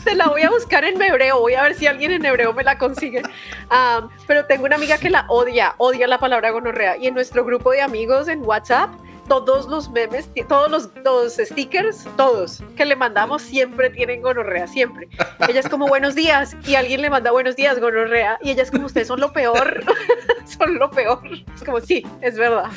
Te 0.03 0.15
la 0.15 0.29
voy 0.29 0.43
a 0.43 0.51
buscar 0.51 0.85
en 0.85 1.01
hebreo. 1.01 1.41
Voy 1.41 1.55
a 1.55 1.63
ver 1.63 1.75
si 1.75 1.87
alguien 1.87 2.11
en 2.11 2.25
hebreo 2.25 2.53
me 2.53 2.65
la 2.65 2.79
consigue. 2.79 3.23
Ah, 3.71 4.09
pero 4.27 4.47
tengo 4.47 4.65
una 4.65 4.77
amiga 4.77 4.99
que 4.99 5.11
la 5.11 5.27
odia, 5.29 5.75
odia 5.79 6.07
la 6.07 6.19
palabra 6.19 6.51
gonorrea. 6.51 6.97
Y 6.97 7.07
en 7.07 7.15
nuestro 7.15 7.45
grupo 7.45 7.71
de 7.71 7.83
amigos 7.83 8.29
en 8.29 8.45
WhatsApp 8.45 8.91
todos 9.27 9.67
los 9.67 9.91
memes, 9.91 10.29
todos 10.49 10.91
los, 11.05 11.37
stickers, 11.37 12.07
todos 12.17 12.63
que 12.77 12.85
le 12.85 12.97
mandamos 12.97 13.43
siempre 13.43 13.91
tienen 13.91 14.23
gonorrea, 14.23 14.67
siempre. 14.67 15.09
Ella 15.49 15.61
es 15.61 15.69
como 15.69 15.87
buenos 15.87 16.15
días 16.15 16.57
y 16.67 16.75
alguien 16.75 17.03
le 17.03 17.11
manda 17.11 17.31
buenos 17.31 17.57
días 17.57 17.81
gonorrea 17.81 18.39
y 18.43 18.51
ella 18.51 18.63
es 18.63 18.71
como 18.71 18.87
ustedes 18.87 19.09
son 19.09 19.21
lo 19.21 19.33
peor, 19.33 19.83
son 20.45 20.79
lo 20.79 20.91
peor. 20.91 21.21
Es 21.55 21.63
como 21.65 21.81
sí, 21.81 22.07
es 22.21 22.37
verdad. 22.37 22.71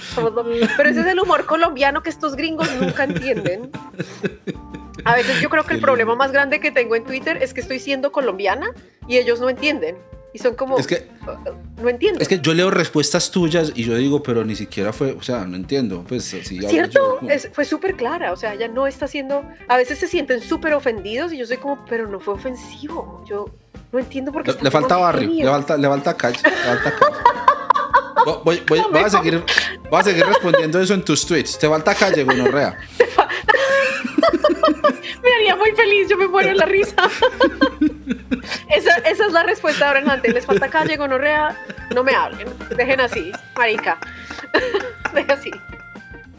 Pero 0.77 0.89
ese 0.89 1.01
es 1.01 1.07
el 1.07 1.19
humor 1.19 1.45
colombiano 1.45 2.01
que 2.01 2.09
estos 2.09 2.35
gringos 2.35 2.69
nunca 2.80 3.03
entienden. 3.03 3.71
A 5.05 5.15
veces 5.15 5.39
yo 5.41 5.49
creo 5.49 5.63
que 5.63 5.73
el 5.73 5.81
problema 5.81 6.15
más 6.15 6.31
grande 6.31 6.59
que 6.59 6.71
tengo 6.71 6.95
en 6.95 7.03
Twitter 7.03 7.41
es 7.41 7.53
que 7.53 7.61
estoy 7.61 7.80
siendo 7.80 8.11
colombiana 8.11 8.73
y 9.07 9.17
ellos 9.17 9.39
no 9.39 9.49
entienden. 9.49 9.97
Y 10.34 10.39
son 10.39 10.56
como. 10.56 10.77
Es 10.77 10.88
que. 10.88 11.07
No 11.81 11.89
entiendo. 11.89 12.19
Es 12.19 12.27
que 12.27 12.39
yo 12.39 12.53
leo 12.53 12.69
respuestas 12.69 13.31
tuyas 13.31 13.72
y 13.76 13.84
yo 13.84 13.95
digo, 13.95 14.22
pero 14.22 14.45
ni 14.45 14.56
siquiera 14.56 14.93
fue. 14.93 15.14
O 15.14 15.23
sea, 15.23 15.45
no 15.45 15.56
entiendo. 15.56 16.03
Pues 16.07 16.26
sí, 16.26 16.41
¿Cierto? 16.41 17.19
fue 17.51 17.65
súper 17.65 17.95
clara. 17.95 18.31
O 18.31 18.35
sea, 18.35 18.53
ella 18.53 18.68
no 18.68 18.85
está 18.88 19.06
haciendo. 19.06 19.43
A 19.68 19.77
veces 19.77 19.97
se 19.99 20.07
sienten 20.07 20.41
súper 20.41 20.73
ofendidos 20.73 21.34
y 21.34 21.38
yo 21.38 21.45
soy 21.45 21.57
como, 21.57 21.84
pero 21.85 22.07
no 22.07 22.19
fue 22.19 22.35
ofensivo. 22.35 23.23
Yo 23.27 23.45
no 23.91 23.99
entiendo 23.99 24.31
por 24.31 24.43
qué. 24.43 24.53
Le, 24.61 24.72
falta 24.72 24.97
barrio, 24.97 25.30
le 25.30 25.45
falta, 25.45 25.77
le 25.77 25.88
falta 25.88 26.15
calle. 26.15 26.39
Le 26.43 26.51
falta 26.51 26.91
calle. 26.91 27.39
Voy, 28.43 28.61
voy, 28.68 28.81
voy, 28.91 29.01
a 29.01 29.10
seguir, 29.10 29.43
voy 29.89 29.99
a 29.99 30.03
seguir 30.03 30.26
respondiendo 30.26 30.80
eso 30.80 30.93
en 30.93 31.03
tus 31.03 31.26
tweets. 31.26 31.57
Te 31.57 31.68
falta 31.68 31.95
calle, 31.95 32.23
gonorrea. 32.23 32.77
me 35.24 35.34
haría 35.36 35.56
muy 35.56 35.72
feliz, 35.72 36.07
yo 36.10 36.18
me 36.18 36.28
muero 36.28 36.49
en 36.49 36.57
la 36.57 36.66
risa. 36.66 36.95
esa, 38.70 38.95
esa, 38.98 39.26
es 39.26 39.32
la 39.32 39.44
respuesta 39.44 39.88
ahora 39.88 39.99
en 39.99 40.06
adelante. 40.06 40.32
Les 40.32 40.45
falta 40.45 40.70
calle, 40.70 40.98
gonorrea, 40.98 41.57
no 41.94 42.03
me 42.03 42.14
hablen. 42.14 42.48
Dejen 42.76 43.02
así, 43.02 43.32
marica. 43.57 43.98
Dejen 45.14 45.32
así. 45.32 45.52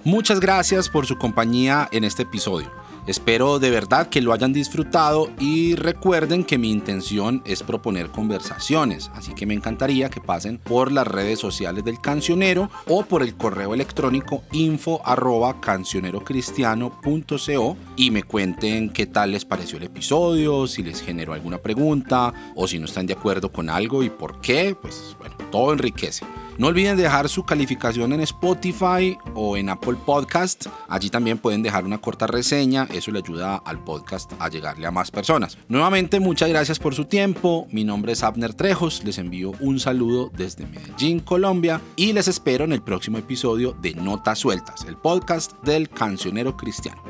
Muchas 0.05 0.41
gracias 0.41 0.89
por 0.89 1.07
su 1.07 1.19
compañía 1.19 1.89
en 1.93 2.05
este 2.05 2.23
episodio. 2.23 2.80
Espero 3.11 3.59
de 3.59 3.71
verdad 3.71 4.09
que 4.09 4.23
lo 4.23 4.33
hayan 4.33 4.53
disfrutado 4.53 5.31
y 5.41 5.75
recuerden 5.75 6.45
que 6.45 6.59
mi 6.59 6.71
intención 6.71 7.43
es 7.45 7.65
proponer 7.65 8.11
conversaciones, 8.11 9.11
así 9.17 9.35
que 9.35 9.47
me 9.47 9.55
encantaría 9.55 10.11
que 10.11 10.21
pasen 10.21 10.59
por 10.59 10.93
las 10.93 11.09
redes 11.09 11.41
sociales 11.41 11.85
del 11.85 12.01
cancionero 12.01 12.71
o 12.87 13.05
por 13.05 13.25
el 13.25 13.35
correo 13.35 13.75
electrónico 13.75 14.45
info 14.53 15.03
arroba 15.05 15.61
cancionerocristiano.co 15.61 17.77
y 17.97 18.13
me 18.13 18.23
cuenten 18.23 18.91
qué 18.91 19.07
tal 19.07 19.33
les 19.33 19.45
pareció 19.45 19.79
el 19.79 19.85
episodio, 19.87 20.69
si 20.69 20.85
les 20.85 21.03
generó 21.03 21.33
alguna 21.33 21.59
pregunta 21.59 22.33
o 22.55 22.69
si 22.69 22.79
no 22.79 22.85
están 22.85 23.09
de 23.09 23.15
acuerdo 23.15 23.51
con 23.51 23.71
algo 23.71 24.05
y 24.05 24.11
por 24.11 24.41
qué, 24.41 24.77
pues 24.81 25.17
bueno, 25.19 25.35
todo 25.51 25.73
enriquece. 25.73 26.25
No 26.61 26.67
olviden 26.67 26.99
dejar 26.99 27.31
su 27.31 27.43
calificación 27.43 28.13
en 28.13 28.21
Spotify 28.21 29.17
o 29.35 29.57
en 29.57 29.71
Apple 29.71 29.97
Podcast. 30.05 30.67
Allí 30.91 31.09
también 31.09 31.39
pueden 31.39 31.63
dejar 31.63 31.87
una 31.87 31.97
corta 31.97 32.27
reseña. 32.27 32.87
Eso 32.93 33.11
le 33.11 33.21
ayuda 33.21 33.57
al 33.65 33.83
podcast 33.83 34.31
a 34.39 34.51
llegarle 34.51 34.87
a 34.87 34.91
más 34.91 35.11
personas. 35.11 35.57
Nuevamente, 35.69 36.21
muchas 36.21 36.51
gracias 36.51 36.79
por 36.79 36.95
su 36.95 37.07
tiempo. 37.07 37.67
Mi 37.73 37.83
nombre 37.83 38.13
es 38.13 38.23
Abner 38.23 38.53
Trejos. 38.53 39.03
Les 39.05 39.17
envío 39.17 39.53
un 39.61 39.81
saludo 39.81 40.31
desde 40.37 40.67
Medellín, 40.67 41.21
Colombia. 41.21 41.81
Y 41.97 42.13
les 42.13 42.29
espero 42.29 42.67
en 42.67 42.75
el 42.75 42.83
próximo 42.83 43.17
episodio 43.17 43.75
de 43.81 43.95
Notas 43.95 44.41
Sueltas, 44.41 44.85
el 44.85 44.99
podcast 44.99 45.55
del 45.65 45.89
cancionero 45.89 46.59
cristiano. 46.59 47.03